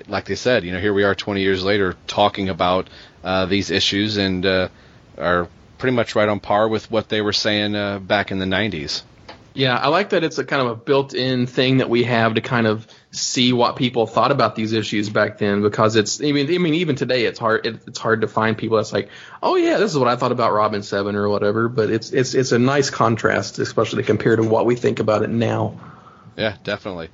like 0.08 0.26
they 0.26 0.36
said 0.36 0.64
you 0.64 0.72
know 0.72 0.80
here 0.80 0.94
we 0.94 1.04
are 1.04 1.16
20 1.16 1.42
years 1.42 1.64
later 1.64 1.96
talking 2.08 2.50
about 2.50 2.90
uh, 3.24 3.46
these 3.46 3.72
issues 3.72 4.18
and 4.18 4.46
uh, 4.46 4.70
are 5.18 5.48
pretty 5.80 5.96
much 5.96 6.16
right 6.16 6.30
on 6.30 6.40
par 6.40 6.68
with 6.68 6.92
what 6.92 7.10
they 7.10 7.22
were 7.22 7.34
saying 7.34 7.76
uh, 7.76 7.98
back 8.00 8.32
in 8.32 8.38
the 8.38 8.46
90s 8.46 9.02
Yeah, 9.56 9.76
I 9.76 9.88
like 9.88 10.12
that 10.12 10.24
it's 10.24 10.38
a 10.38 10.46
kind 10.46 10.62
of 10.62 10.68
a 10.68 10.76
built-in 10.76 11.48
thing 11.48 11.78
that 11.78 11.90
we 11.90 12.04
have 12.04 12.36
to 12.36 12.42
kind 12.42 12.68
of 12.68 12.88
see 13.12 13.52
what 13.52 13.76
people 13.76 14.06
thought 14.06 14.32
about 14.32 14.56
these 14.56 14.74
issues 14.74 15.10
back 15.10 15.40
then 15.40 15.64
because 15.64 15.96
it's 15.96 16.22
I 16.22 16.32
mean 16.32 16.54
I 16.54 16.58
mean 16.60 16.76
even 16.76 16.96
today 16.96 17.26
it's 17.26 17.40
hard 17.40 17.66
it, 17.66 17.80
it's 17.88 17.98
hard 17.98 18.22
to 18.22 18.28
find 18.28 18.56
people 18.56 18.78
that's 18.78 18.94
like 18.94 19.10
oh 19.42 19.56
yeah 19.56 19.78
this 19.78 19.92
is 19.92 19.98
what 19.98 20.08
I 20.08 20.16
thought 20.16 20.32
about 20.32 20.54
Robin 20.54 20.84
7 20.84 21.16
or 21.16 21.28
whatever 21.28 21.68
but 21.68 21.90
it's 21.90 22.12
it's 22.12 22.36
it's 22.36 22.52
a 22.52 22.60
nice 22.60 22.92
contrast 22.92 23.58
especially 23.58 24.04
compared 24.04 24.40
to 24.40 24.48
what 24.48 24.68
we 24.68 24.76
think 24.76 25.00
about 25.00 25.24
it 25.24 25.32
now. 25.32 25.80
Yeah, 26.38 26.56
definitely. 26.64 27.10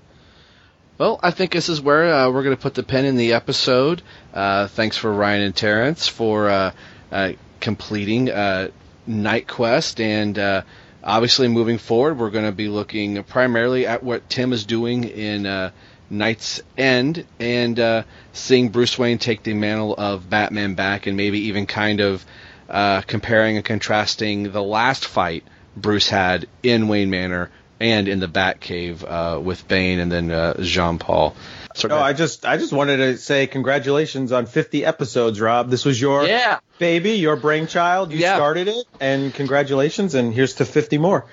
Well, 0.97 1.19
I 1.21 1.31
think 1.31 1.51
this 1.51 1.67
is 1.67 1.81
where 1.81 2.13
uh, 2.13 2.31
we're 2.31 2.43
going 2.43 2.55
to 2.55 2.61
put 2.61 2.73
the 2.73 2.83
pin 2.83 3.03
in 3.05 3.17
the 3.17 3.33
episode. 3.33 4.01
Uh, 4.33 4.67
thanks 4.67 4.95
for 4.97 5.11
Ryan 5.11 5.41
and 5.41 5.55
Terrence 5.55 6.07
for 6.07 6.49
uh, 6.49 6.71
uh, 7.11 7.33
completing 7.65 8.29
uh, 8.29 8.69
Knight 9.07 9.47
Quest, 9.47 9.99
and 9.99 10.37
uh, 10.37 10.61
obviously 11.03 11.47
moving 11.47 11.79
forward, 11.79 12.19
we're 12.19 12.29
going 12.29 12.45
to 12.45 12.51
be 12.51 12.67
looking 12.67 13.23
primarily 13.23 13.87
at 13.87 14.03
what 14.03 14.29
Tim 14.29 14.53
is 14.53 14.65
doing 14.65 15.03
in 15.03 15.47
uh, 15.47 15.71
Knight's 16.07 16.61
End, 16.77 17.25
and 17.39 17.79
uh, 17.79 18.03
seeing 18.33 18.69
Bruce 18.69 18.99
Wayne 18.99 19.17
take 19.17 19.41
the 19.41 19.55
mantle 19.55 19.95
of 19.97 20.29
Batman 20.29 20.75
back, 20.75 21.07
and 21.07 21.17
maybe 21.17 21.47
even 21.47 21.65
kind 21.65 22.01
of 22.01 22.23
uh, 22.69 23.01
comparing 23.01 23.55
and 23.55 23.65
contrasting 23.65 24.51
the 24.51 24.61
last 24.61 25.07
fight 25.07 25.43
Bruce 25.75 26.07
had 26.07 26.47
in 26.61 26.87
Wayne 26.87 27.09
Manor 27.09 27.49
and 27.79 28.07
in 28.07 28.19
the 28.19 28.27
Batcave 28.27 29.03
uh, 29.03 29.39
with 29.39 29.67
Bane 29.67 29.99
and 29.99 30.11
then 30.11 30.55
Jean 30.61 30.99
Paul. 30.99 31.35
So 31.75 31.87
No, 31.89 31.99
I 31.99 32.13
just 32.13 32.45
I 32.45 32.57
just 32.57 32.73
wanted 32.73 32.97
to 32.97 33.17
say 33.17 33.47
congratulations 33.47 34.31
on 34.31 34.45
50 34.45 34.85
episodes, 34.85 35.39
Rob. 35.41 35.69
This 35.69 35.85
was 35.85 35.99
your 35.99 36.25
Yeah. 36.25 36.59
baby, 36.79 37.11
your 37.11 37.35
brainchild. 37.35 38.11
You 38.11 38.19
Yeah. 38.19 38.35
started 38.35 38.67
it, 38.69 38.85
and 38.99 39.33
congratulations, 39.33 40.15
and 40.15 40.33
here's 40.33 40.55
to 40.55 40.65
50 40.65 40.97
more. 40.97 41.25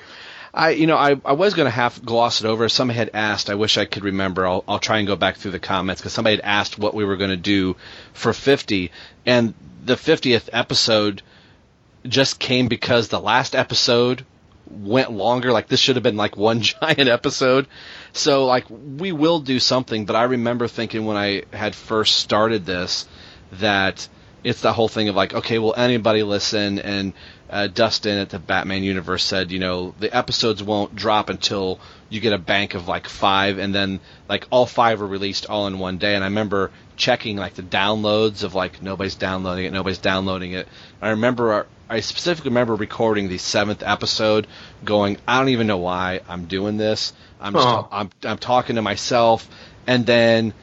I, 0.54 0.70
you 0.70 0.86
know, 0.86 0.96
I, 0.98 1.16
I 1.24 1.32
was 1.32 1.54
going 1.54 1.64
to 1.66 1.70
half 1.70 2.02
gloss 2.04 2.40
it 2.42 2.46
over. 2.46 2.68
Somebody 2.68 2.98
had 2.98 3.10
asked. 3.14 3.48
I 3.48 3.54
wish 3.54 3.78
I 3.78 3.86
could 3.86 4.04
remember. 4.04 4.46
I'll, 4.46 4.62
I'll 4.68 4.78
try 4.78 4.98
and 4.98 5.06
go 5.06 5.16
back 5.16 5.36
through 5.38 5.52
the 5.52 5.58
comments 5.58 6.02
because 6.02 6.12
somebody 6.12 6.36
had 6.36 6.44
asked 6.44 6.78
what 6.78 6.92
we 6.92 7.04
were 7.06 7.16
going 7.16 7.30
to 7.30 7.36
do 7.38 7.76
for 8.12 8.34
50, 8.34 8.90
and 9.24 9.54
the 9.84 9.94
50th 9.94 10.50
episode 10.52 11.22
just 12.06 12.38
came 12.38 12.68
because 12.68 13.08
the 13.08 13.20
last 13.20 13.54
episode 13.54 14.26
went 14.70 15.10
longer. 15.10 15.52
Like 15.52 15.68
this 15.68 15.80
should 15.80 15.96
have 15.96 16.02
been 16.02 16.16
like 16.18 16.36
one 16.36 16.60
giant 16.80 17.08
episode. 17.08 17.66
So 18.12 18.46
like 18.46 18.64
we 18.70 19.12
will 19.12 19.40
do 19.40 19.58
something. 19.58 20.04
But 20.04 20.16
I 20.16 20.24
remember 20.24 20.68
thinking 20.68 21.04
when 21.04 21.16
I 21.16 21.42
had 21.52 21.74
first 21.74 22.16
started 22.16 22.66
this 22.66 23.06
that 23.52 24.08
it's 24.44 24.60
the 24.60 24.72
whole 24.72 24.88
thing 24.88 25.08
of 25.08 25.14
like, 25.14 25.34
okay, 25.34 25.58
will 25.58 25.74
anybody 25.74 26.22
listen? 26.22 26.78
And 26.78 27.12
uh, 27.48 27.68
Dustin 27.68 28.18
at 28.18 28.30
the 28.30 28.38
Batman 28.38 28.82
universe 28.82 29.22
said, 29.22 29.52
you 29.52 29.58
know, 29.58 29.94
the 30.00 30.14
episodes 30.14 30.62
won't 30.62 30.96
drop 30.96 31.28
until 31.28 31.78
you 32.08 32.20
get 32.20 32.32
a 32.32 32.38
bank 32.38 32.74
of 32.74 32.88
like 32.88 33.08
five, 33.08 33.58
and 33.58 33.74
then 33.74 34.00
like 34.28 34.46
all 34.50 34.66
five 34.66 35.00
are 35.00 35.06
released 35.06 35.46
all 35.46 35.66
in 35.66 35.78
one 35.78 35.98
day. 35.98 36.14
And 36.14 36.24
I 36.24 36.26
remember 36.26 36.70
checking 36.96 37.36
like 37.36 37.54
the 37.54 37.62
downloads 37.62 38.42
of 38.42 38.54
like 38.54 38.82
nobody's 38.82 39.14
downloading 39.14 39.66
it, 39.66 39.72
nobody's 39.72 39.98
downloading 39.98 40.52
it. 40.52 40.66
I 41.00 41.10
remember 41.10 41.52
our, 41.52 41.66
I 41.88 42.00
specifically 42.00 42.50
remember 42.50 42.74
recording 42.74 43.28
the 43.28 43.38
seventh 43.38 43.82
episode, 43.82 44.46
going, 44.84 45.18
I 45.28 45.38
don't 45.38 45.50
even 45.50 45.66
know 45.66 45.78
why 45.78 46.20
I'm 46.28 46.46
doing 46.46 46.76
this. 46.76 47.12
I'm 47.40 47.52
just, 47.52 47.66
Oh. 47.66 47.88
I'm 47.90 48.10
I'm 48.24 48.38
talking 48.38 48.76
to 48.76 48.82
myself, 48.82 49.48
and 49.86 50.06
then 50.06 50.54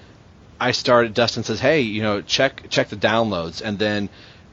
I 0.59 0.71
started. 0.71 1.13
Dustin 1.13 1.43
says, 1.43 1.59
"Hey, 1.59 1.81
you 1.81 2.01
know, 2.01 2.21
check 2.21 2.63
check 2.69 2.89
the 2.89 2.95
downloads," 2.95 3.61
and 3.61 3.77
then 3.77 4.09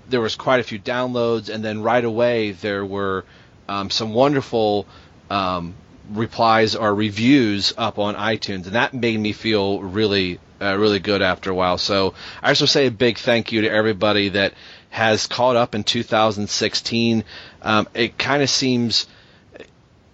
there 0.09 0.21
was 0.21 0.37
quite 0.37 0.61
a 0.61 0.63
few 0.63 0.79
downloads, 0.79 1.49
and 1.49 1.65
then 1.65 1.83
right 1.83 2.05
away 2.05 2.53
there 2.53 2.85
were 2.85 3.25
um, 3.69 3.91
some 3.91 4.13
wonderful 4.13 4.87
um, 5.31 5.75
replies 6.13 6.75
or 6.77 6.95
reviews 6.95 7.73
up 7.77 7.99
on 7.99 8.15
iTunes, 8.15 8.67
and 8.67 8.75
that 8.75 8.93
made 8.93 9.19
me 9.19 9.33
feel 9.33 9.81
really 9.81 10.39
uh, 10.61 10.77
really 10.77 10.99
good 10.99 11.23
after 11.23 11.51
a 11.51 11.55
while. 11.55 11.79
So 11.79 12.15
I 12.43 12.51
just 12.51 12.63
want 12.63 12.69
to 12.69 12.73
say 12.73 12.87
a 12.87 12.91
big 12.91 13.19
thank 13.19 13.53
you 13.53 13.63
to 13.63 13.71
everybody 13.71 14.31
that 14.31 14.55
has 14.91 15.27
caught 15.27 15.57
up 15.57 15.75
in 15.75 15.85
2016. 15.85 17.25
Um, 17.63 17.89
it 17.95 18.19
kind 18.19 18.43
of 18.43 18.51
seems 18.51 19.07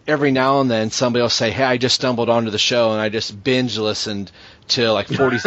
every 0.07 0.31
now 0.33 0.61
and 0.61 0.71
then 0.71 0.91
somebody 0.91 1.23
will 1.23 1.29
say, 1.29 1.51
"Hey, 1.51 1.65
I 1.65 1.77
just 1.77 1.95
stumbled 1.95 2.29
onto 2.29 2.51
the 2.51 2.59
show 2.59 2.93
and 2.93 3.01
I 3.01 3.09
just 3.09 3.43
binge 3.43 3.79
listened 3.79 4.31
to 4.69 4.91
like 4.93 5.07
40, 5.09 5.39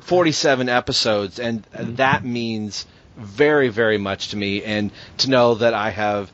47 0.00 0.68
episodes," 0.68 1.38
and 1.38 1.64
that 1.72 2.24
means 2.24 2.86
very, 3.16 3.68
very 3.68 3.98
much 3.98 4.28
to 4.28 4.36
me. 4.36 4.62
And 4.62 4.90
to 5.18 5.30
know 5.30 5.54
that 5.54 5.74
I 5.74 5.90
have 5.90 6.30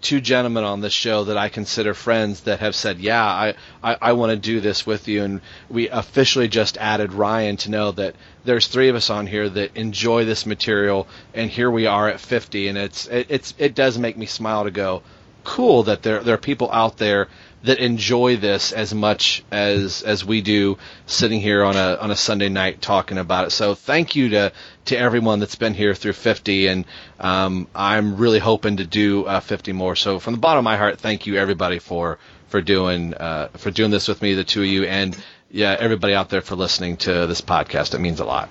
two 0.00 0.20
gentlemen 0.20 0.64
on 0.64 0.80
this 0.80 0.92
show 0.92 1.24
that 1.24 1.36
I 1.36 1.48
consider 1.48 1.94
friends 1.94 2.42
that 2.42 2.60
have 2.60 2.74
said, 2.74 2.98
"Yeah, 2.98 3.24
I 3.24 3.54
I, 3.82 3.96
I 4.00 4.12
want 4.12 4.30
to 4.30 4.36
do 4.36 4.60
this 4.60 4.86
with 4.86 5.08
you," 5.08 5.24
and 5.24 5.40
we 5.68 5.88
officially 5.88 6.48
just 6.48 6.76
added 6.78 7.12
Ryan 7.12 7.56
to 7.58 7.70
know 7.70 7.92
that 7.92 8.14
there's 8.44 8.66
three 8.66 8.88
of 8.88 8.96
us 8.96 9.10
on 9.10 9.26
here 9.26 9.48
that 9.48 9.76
enjoy 9.76 10.24
this 10.24 10.46
material, 10.46 11.06
and 11.34 11.50
here 11.50 11.70
we 11.70 11.86
are 11.86 12.08
at 12.08 12.20
50, 12.20 12.68
and 12.68 12.78
it's 12.78 13.06
it, 13.06 13.26
it's 13.28 13.54
it 13.58 13.74
does 13.74 13.98
make 13.98 14.16
me 14.16 14.26
smile 14.26 14.64
to 14.64 14.70
go, 14.70 15.02
cool 15.44 15.84
that 15.84 16.02
there 16.02 16.20
there 16.22 16.34
are 16.34 16.38
people 16.38 16.70
out 16.70 16.98
there 16.98 17.28
that 17.64 17.78
enjoy 17.78 18.36
this 18.36 18.72
as 18.72 18.94
much 18.94 19.42
as 19.50 20.02
as 20.02 20.24
we 20.24 20.40
do 20.40 20.78
sitting 21.06 21.40
here 21.40 21.64
on 21.64 21.76
a 21.76 21.96
on 22.00 22.10
a 22.10 22.16
Sunday 22.16 22.48
night 22.48 22.80
talking 22.80 23.18
about 23.18 23.46
it. 23.46 23.50
So 23.50 23.74
thank 23.74 24.14
you 24.14 24.30
to 24.30 24.52
to 24.88 24.96
everyone 24.98 25.40
that's 25.40 25.54
been 25.54 25.74
here 25.74 25.94
through 25.94 26.12
50 26.12 26.66
and 26.66 26.84
um, 27.18 27.66
I'm 27.74 28.16
really 28.16 28.38
hoping 28.38 28.76
to 28.78 28.84
do 28.86 29.24
uh, 29.24 29.40
50 29.40 29.72
more. 29.72 29.96
So 29.96 30.18
from 30.18 30.34
the 30.34 30.40
bottom 30.40 30.58
of 30.58 30.64
my 30.64 30.76
heart 30.76 30.98
thank 31.00 31.26
you 31.26 31.36
everybody 31.36 31.78
for 31.78 32.18
for 32.48 32.60
doing 32.60 33.14
uh, 33.14 33.48
for 33.56 33.70
doing 33.70 33.90
this 33.90 34.08
with 34.08 34.20
me 34.22 34.34
the 34.34 34.44
two 34.44 34.62
of 34.62 34.66
you 34.68 34.84
and 34.84 35.16
yeah 35.50 35.76
everybody 35.78 36.14
out 36.14 36.28
there 36.28 36.40
for 36.42 36.56
listening 36.56 36.96
to 36.98 37.26
this 37.26 37.40
podcast. 37.40 37.94
It 37.94 38.00
means 38.00 38.20
a 38.20 38.24
lot. 38.24 38.48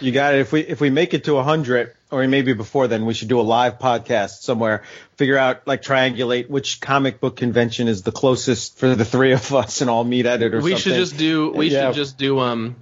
You 0.00 0.12
got 0.12 0.34
it. 0.34 0.40
If 0.40 0.52
we 0.52 0.60
if 0.60 0.78
we 0.80 0.90
make 0.90 1.14
it 1.14 1.24
to 1.24 1.42
hundred, 1.42 1.94
or 2.10 2.26
maybe 2.28 2.52
before 2.52 2.86
then, 2.86 3.06
we 3.06 3.14
should 3.14 3.28
do 3.28 3.40
a 3.40 3.46
live 3.56 3.78
podcast 3.78 4.42
somewhere. 4.42 4.82
Figure 5.16 5.38
out 5.38 5.66
like 5.66 5.80
triangulate 5.80 6.50
which 6.50 6.82
comic 6.82 7.18
book 7.18 7.36
convention 7.36 7.88
is 7.88 8.02
the 8.02 8.12
closest 8.12 8.78
for 8.78 8.94
the 8.94 9.06
three 9.06 9.32
of 9.32 9.54
us, 9.54 9.80
and 9.80 9.88
all 9.88 10.04
meet 10.04 10.26
at 10.26 10.42
it 10.42 10.52
or 10.54 10.60
we 10.60 10.72
something. 10.72 10.78
should 10.92 10.98
just 10.98 11.16
do. 11.16 11.50
We 11.50 11.70
Yeah. 11.70 11.86
should 11.88 11.96
just 11.96 12.18
do 12.18 12.40
um 12.40 12.76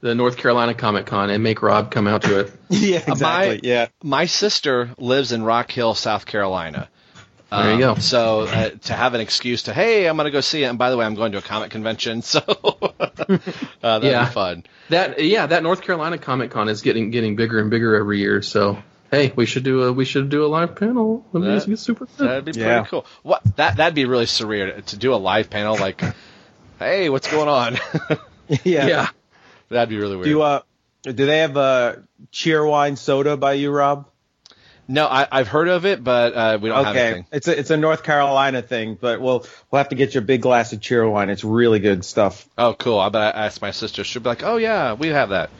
the 0.00 0.14
North 0.14 0.36
Carolina 0.36 0.74
Comic 0.74 1.06
Con 1.06 1.30
and 1.30 1.42
make 1.42 1.62
Rob 1.62 1.90
come 1.90 2.06
out 2.06 2.22
to 2.22 2.40
it. 2.40 2.52
yeah, 2.70 2.98
exactly. 3.06 3.20
My, 3.22 3.60
yeah. 3.62 3.86
My 4.02 4.26
sister 4.26 4.90
lives 4.98 5.32
in 5.32 5.42
Rock 5.42 5.70
Hill, 5.70 5.94
South 5.94 6.24
Carolina. 6.26 6.88
There 7.50 7.64
you 7.66 7.72
Um, 7.74 7.80
go. 7.80 7.94
So 7.96 8.42
uh, 8.42 8.70
to 8.84 8.92
have 8.94 9.14
an 9.14 9.20
excuse 9.20 9.64
to, 9.64 9.72
hey, 9.74 10.08
I'm 10.08 10.16
going 10.16 10.26
to 10.26 10.30
go 10.30 10.40
see 10.40 10.62
it. 10.62 10.66
And 10.68 10.78
by 10.78 10.90
the 10.90 10.96
way, 10.96 11.04
I'm 11.04 11.16
going 11.16 11.32
to 11.32 11.38
a 11.38 11.42
comic 11.42 11.70
convention, 11.72 12.22
so 12.22 12.38
uh, 12.40 13.38
that'd 13.80 14.04
Yeah. 14.10 14.24
be 14.26 14.30
fun. 14.30 14.64
That 14.90 15.20
yeah, 15.22 15.46
that 15.46 15.62
North 15.62 15.82
Carolina 15.82 16.16
Comic 16.18 16.50
Con 16.52 16.68
is 16.68 16.80
getting 16.82 17.10
getting 17.10 17.36
bigger 17.36 17.58
and 17.60 17.68
bigger 17.70 17.94
every 17.96 18.18
year. 18.20 18.40
So 18.42 18.78
hey, 19.10 19.32
we 19.36 19.46
should 19.46 19.64
do 19.64 19.82
a 19.82 19.92
we 19.92 20.04
should 20.04 20.28
do 20.30 20.44
a 20.44 20.48
live 20.48 20.76
panel. 20.76 21.26
That'd 21.32 21.46
be- 21.48 21.58
That- 21.58 21.68
be 21.68 21.76
super 21.76 22.06
good. 22.06 22.28
That'd 22.28 22.44
be 22.44 22.52
pretty 22.52 22.88
cool. 22.88 23.04
What 23.22 23.42
that 23.56 23.76
that'd 23.78 23.94
be 23.96 24.04
really 24.04 24.26
surreal 24.26 24.84
to 24.84 24.96
do 24.96 25.12
a 25.12 25.16
live 25.16 25.50
panel 25.50 25.76
like, 25.76 26.02
hey, 26.78 27.08
what's 27.10 27.30
going 27.30 27.48
on? 27.48 27.78
yeah. 28.64 28.86
Yeah. 28.86 29.08
That'd 29.70 29.88
be 29.88 29.98
really 29.98 30.16
weird. 30.16 30.26
Do 30.26 30.42
uh 30.42 30.60
do 31.02 31.12
they 31.12 31.38
have 31.38 31.56
a 31.56 31.60
uh 31.60 31.96
Cheerwine 32.32 32.98
soda 32.98 33.36
by 33.36 33.54
you, 33.54 33.70
Rob? 33.70 34.06
no, 34.88 35.06
I, 35.06 35.26
I've 35.30 35.46
heard 35.46 35.68
of 35.68 35.86
it, 35.86 36.02
but 36.02 36.34
uh, 36.34 36.58
we 36.60 36.68
don't 36.68 36.84
have 36.84 36.96
okay, 36.96 37.04
anything. 37.06 37.26
it's 37.30 37.46
a 37.48 37.58
it's 37.58 37.70
a 37.70 37.76
North 37.76 38.02
Carolina 38.02 38.60
thing, 38.60 38.98
but 39.00 39.20
we'll 39.20 39.46
we'll 39.70 39.78
have 39.78 39.90
to 39.90 39.94
get 39.94 40.14
you 40.14 40.20
a 40.20 40.24
big 40.24 40.42
glass 40.42 40.72
of 40.72 40.80
Cheerwine. 40.80 41.28
It's 41.28 41.44
really 41.44 41.78
good 41.78 42.04
stuff. 42.04 42.48
Oh, 42.58 42.74
cool. 42.74 42.98
I 42.98 43.08
bet 43.08 43.36
I 43.36 43.46
asked 43.46 43.62
my 43.62 43.70
sister. 43.70 44.02
She'll 44.04 44.20
be 44.22 44.28
like, 44.28 44.42
oh 44.42 44.56
yeah, 44.56 44.94
we 44.94 45.08
have 45.08 45.28
that. 45.30 45.50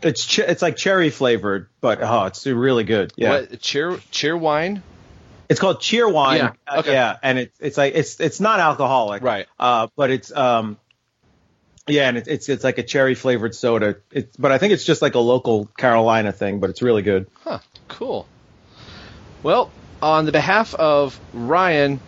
It's 0.00 0.24
ch- 0.24 0.38
it's 0.38 0.62
like 0.62 0.76
cherry 0.76 1.10
flavored, 1.10 1.68
but 1.80 1.98
oh, 2.00 2.26
it's 2.26 2.46
really 2.46 2.84
good. 2.84 3.12
Yeah. 3.16 3.40
What, 3.40 3.60
cheer 3.60 3.98
cheer 4.12 4.36
wine. 4.36 4.82
It's 5.48 5.58
called 5.60 5.80
Cheer 5.80 6.06
Wine. 6.08 6.36
Yeah, 6.36 6.52
Uh, 6.66 6.80
okay. 6.80 6.92
yeah, 6.92 7.16
and 7.22 7.38
it's 7.38 7.56
it's 7.58 7.78
like 7.78 7.94
it's 7.94 8.20
it's 8.20 8.38
not 8.38 8.60
alcoholic, 8.60 9.22
right? 9.22 9.46
Uh, 9.58 9.88
but 9.96 10.10
it's 10.10 10.30
um, 10.30 10.76
yeah, 11.88 12.08
and 12.08 12.18
it's 12.18 12.28
it's 12.28 12.48
it's 12.48 12.64
like 12.64 12.78
a 12.78 12.82
cherry 12.82 13.14
flavored 13.14 13.54
soda. 13.54 13.96
It's 14.10 14.36
but 14.36 14.52
I 14.52 14.58
think 14.58 14.72
it's 14.72 14.84
just 14.84 15.02
like 15.02 15.14
a 15.14 15.20
local 15.20 15.66
Carolina 15.76 16.32
thing, 16.32 16.60
but 16.60 16.70
it's 16.70 16.82
really 16.82 17.02
good. 17.02 17.26
Huh. 17.44 17.58
Cool. 17.88 18.26
Well, 19.42 19.70
on 20.02 20.26
the 20.26 20.32
behalf 20.32 20.74
of 20.74 21.18
Ryan, 21.32 22.00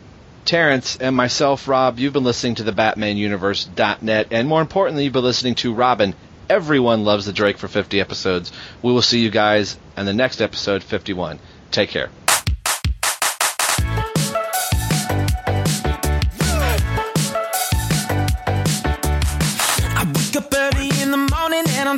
Terrence, 0.45 0.97
and 0.97 1.15
myself, 1.15 1.69
Rob, 1.69 1.99
you've 1.99 2.13
been 2.13 2.25
listening 2.25 2.57
to 2.57 2.65
the 2.65 2.73
BatmanUniverse.net, 2.73 4.29
and 4.31 4.49
more 4.49 4.61
importantly, 4.61 5.05
you've 5.05 5.13
been 5.13 5.23
listening 5.25 5.55
to 5.57 5.73
Robin. 5.73 6.15
Everyone 6.49 7.05
loves 7.05 7.27
the 7.27 7.33
Drake 7.33 7.59
for 7.59 7.69
50 7.69 8.01
episodes. 8.01 8.51
We 8.83 8.93
will 8.93 9.03
see 9.03 9.21
you 9.21 9.31
guys 9.31 9.79
in 9.97 10.07
the 10.07 10.13
next 10.13 10.41
episode, 10.41 10.83
51. 10.83 11.39
Take 11.71 11.91
care. 11.91 12.11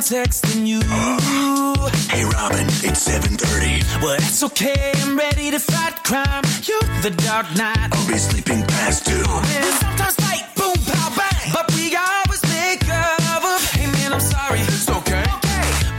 Texting 0.03 0.67
you. 0.67 0.81
Hey, 2.09 2.25
Robin, 2.25 2.65
it's 2.67 3.07
7.30. 3.07 4.01
Well, 4.01 4.17
that's 4.19 4.43
okay. 4.43 4.91
I'm 4.97 5.17
ready 5.17 5.49
to 5.49 5.59
fight 5.59 6.03
crime. 6.03 6.43
You're 6.63 6.79
the 7.01 7.09
dark 7.25 7.47
knight. 7.55 7.89
I'll 7.91 8.07
be 8.07 8.17
sleeping 8.17 8.61
past 8.67 9.05
two. 9.07 9.23
Oh, 9.25 9.41
and 9.55 9.65
sometimes 9.75 10.15
fight, 10.15 10.45
boom, 10.55 10.75
pow, 10.85 11.09
bang. 11.17 11.51
But 11.51 11.73
we 11.73 11.95
always 11.95 12.43
make 12.43 12.87
up. 12.87 13.41
Hey, 13.71 13.87
man, 13.91 14.13
I'm 14.13 14.19
sorry. 14.19 14.59
It's 14.59 14.87
okay. 14.89 15.25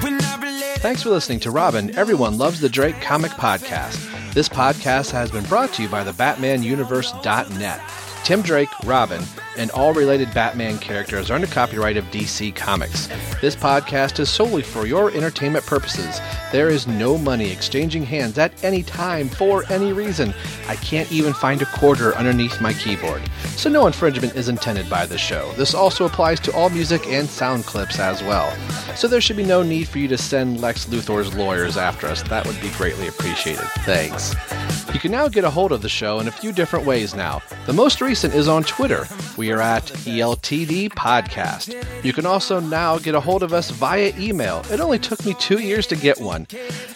We're 0.03 0.17
not 0.17 0.41
related. 0.41 0.81
Thanks 0.83 1.03
for 1.03 1.11
listening 1.11 1.41
to 1.41 1.51
Robin, 1.51 1.95
Everyone 1.97 2.39
Loves 2.39 2.61
the 2.61 2.69
Drake 2.69 3.01
Comic 3.01 3.33
Podcast. 3.33 3.99
This 4.33 4.49
podcast 4.49 5.11
has 5.11 5.31
been 5.31 5.45
brought 5.45 5.73
to 5.75 5.83
you 5.83 5.89
by 5.89 6.05
the 6.05 6.13
BatmanUniverse.net. 6.13 7.81
Tim 8.25 8.43
Drake, 8.43 8.71
Robin, 8.85 9.23
and 9.57 9.71
all 9.71 9.93
related 9.93 10.33
Batman 10.35 10.79
characters 10.79 11.31
are 11.31 11.35
under 11.35 11.47
copyright 11.47 11.97
of 11.97 12.05
DC 12.07 12.55
Comics. 12.55 13.09
This 13.41 13.57
podcast 13.57 14.19
is 14.21 14.31
solely 14.31 14.63
for 14.63 14.87
your 14.87 15.11
entertainment 15.11 15.67
purposes. 15.67 16.21
There 16.53 16.69
is 16.69 16.87
no 16.87 17.19
money 17.19 17.51
exchanging 17.51 18.05
hands 18.05 18.39
at 18.39 18.65
any 18.65 18.83
time 18.83 19.29
for 19.29 19.65
any 19.71 19.93
reason. 19.93 20.35
I 20.69 20.77
can't 20.77 21.11
even 21.13 21.35
find 21.35 21.63
a 21.63 21.67
quarter 21.67 22.15
underneath 22.17 22.61
my 22.61 22.73
keyboard. 22.73 23.23
So 23.57 23.69
no 23.71 23.87
infringement 23.87 24.35
is 24.35 24.49
intended 24.49 24.89
by 24.89 25.07
the 25.07 25.19
show. 25.19 25.53
This 25.53 25.75
also 25.75 26.07
applies 26.07 26.41
to 26.41 26.53
all 26.53 26.71
music 26.71 27.07
and 27.07 27.29
sound 27.29 27.65
clips 27.65 27.99
as 27.99 28.23
well. 28.23 28.55
So 28.97 29.09
there 29.09 29.21
should 29.21 29.37
be 29.37 29.45
no 29.45 29.63
need 29.63 29.89
for 29.89 29.99
you 29.99 30.09
to 30.09 30.19
send 30.19 30.61
Lex 30.61 30.87
Luthor's 30.87 31.35
lawyers 31.35 31.77
after 31.77 32.07
us. 32.07 32.23
That 32.23 32.47
would 32.47 32.61
be 32.61 32.71
greatly 32.71 33.09
appreciated. 33.09 33.65
Thanks. 33.85 34.35
You 34.95 35.01
can 35.01 35.11
now 35.11 35.27
get 35.27 35.43
a 35.43 35.51
hold 35.51 35.73
of 35.73 35.83
the 35.83 35.89
show 35.89 36.21
in 36.21 36.29
a 36.29 36.33
few 36.33 36.53
different 36.53 36.87
ways 36.87 37.17
now. 37.17 37.43
The 37.67 37.73
most 37.73 38.01
recent 38.01 38.33
is 38.33 38.47
on 38.47 38.63
Twitter. 38.63 39.09
We 39.37 39.44
are 39.53 39.61
at 39.61 39.85
ELTD 39.85 40.91
Podcast. 40.91 42.05
You 42.05 42.13
can 42.13 42.27
also 42.27 42.61
now 42.61 42.99
get 42.99 43.15
a 43.15 43.21
hold 43.21 43.43
of 43.43 43.53
us 43.53 43.71
via 43.71 44.13
email. 44.19 44.63
It 44.71 44.81
only 44.81 44.99
took 44.99 45.25
me 45.25 45.35
two 45.35 45.59
years 45.59 45.87
to 45.89 45.97
get 45.97 46.21
one. 46.21 46.47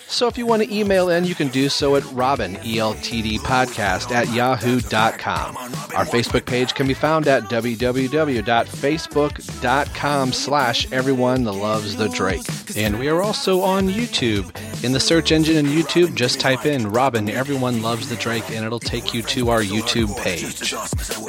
So 0.07 0.27
if 0.27 0.39
you 0.39 0.47
want 0.47 0.63
to 0.63 0.75
email 0.75 1.11
in, 1.11 1.25
you 1.25 1.35
can 1.35 1.49
do 1.49 1.69
so 1.69 1.97
at 1.97 2.05
Robin, 2.13 2.55
ELTD 2.57 3.41
Podcast 3.41 4.11
at 4.11 4.33
yahoo.com. 4.33 5.57
Our 5.57 6.07
Facebook 6.07 6.47
page 6.47 6.75
can 6.75 6.87
be 6.87 6.95
found 6.95 7.29
at 7.29 7.43
www.facebook.com 7.45 10.33
slash 10.33 10.93
everyone 10.93 11.45
loves 11.45 11.97
the 11.97 12.09
Drake. 12.09 12.47
And 12.77 12.99
we 12.99 13.09
are 13.09 13.23
also 13.23 13.61
on 13.61 13.89
YouTube. 13.89 14.55
In 14.85 14.93
the 14.93 15.01
search 15.01 15.33
engine 15.33 15.57
in 15.57 15.67
YouTube, 15.67 16.15
just 16.15 16.41
type 16.41 16.65
in 16.65 16.89
Robin, 16.89 17.29
everyone 17.29 17.83
loves 17.83 18.09
the 18.09 18.17
Drake, 18.17 18.49
and 18.51 18.65
it'll 18.65 18.79
take 18.79 19.13
you 19.13 19.23
to 19.23 19.51
our 19.51 19.61
YouTube 19.61 20.17
page. 20.17 20.73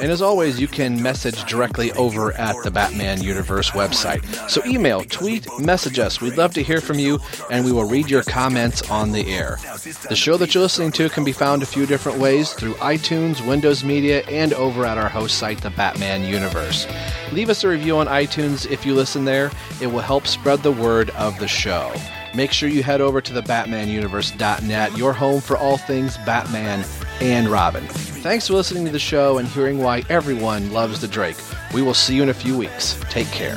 And 0.00 0.10
as 0.10 0.22
always, 0.22 0.60
you 0.60 0.68
can 0.68 1.02
message 1.10 1.42
directly 1.50 1.90
over 1.94 2.30
at 2.34 2.54
the 2.62 2.70
Batman 2.70 3.20
Universe 3.20 3.70
website. 3.70 4.22
So 4.48 4.64
email, 4.64 5.02
tweet, 5.02 5.44
message 5.58 5.98
us. 5.98 6.20
We'd 6.20 6.36
love 6.36 6.54
to 6.54 6.62
hear 6.62 6.80
from 6.80 7.00
you, 7.00 7.18
and 7.50 7.64
we 7.64 7.72
will 7.72 7.84
read 7.84 8.08
your 8.08 8.22
comments 8.22 8.88
on 8.88 9.10
the 9.10 9.28
air. 9.28 9.58
The 10.08 10.14
show 10.14 10.36
that 10.36 10.54
you're 10.54 10.62
listening 10.62 10.92
to 10.92 11.08
can 11.08 11.24
be 11.24 11.32
found 11.32 11.64
a 11.64 11.66
few 11.66 11.84
different 11.84 12.18
ways 12.18 12.52
through 12.52 12.74
iTunes, 12.74 13.44
Windows 13.44 13.82
Media, 13.82 14.22
and 14.28 14.52
over 14.52 14.86
at 14.86 14.98
our 14.98 15.08
host 15.08 15.36
site, 15.36 15.60
the 15.60 15.70
Batman 15.70 16.22
Universe. 16.22 16.86
Leave 17.32 17.50
us 17.50 17.64
a 17.64 17.68
review 17.68 17.96
on 17.96 18.06
iTunes 18.06 18.70
if 18.70 18.86
you 18.86 18.94
listen 18.94 19.24
there. 19.24 19.50
It 19.82 19.88
will 19.88 19.98
help 19.98 20.28
spread 20.28 20.62
the 20.62 20.70
word 20.70 21.10
of 21.10 21.36
the 21.40 21.48
show. 21.48 21.92
make 22.36 22.52
sure 22.52 22.68
you 22.68 22.84
head 22.84 23.00
over 23.00 23.20
to 23.20 23.32
the 23.32 23.42
BatmanUniverse.net, 23.42 24.96
your 24.96 25.12
home 25.12 25.40
for 25.40 25.56
all 25.56 25.76
things 25.76 26.16
Batman 26.18 26.84
and 27.20 27.48
Robin. 27.48 27.86
Thanks 27.86 28.46
for 28.46 28.54
listening 28.54 28.84
to 28.86 28.92
the 28.92 28.98
show 28.98 29.38
and 29.38 29.48
hearing 29.48 29.78
why 29.78 30.02
everyone 30.08 30.72
loves 30.72 31.00
the 31.00 31.08
Drake. 31.08 31.36
We 31.72 31.82
will 31.82 31.94
see 31.94 32.16
you 32.16 32.22
in 32.22 32.28
a 32.28 32.34
few 32.34 32.56
weeks. 32.56 32.98
Take 33.10 33.28
care. 33.28 33.56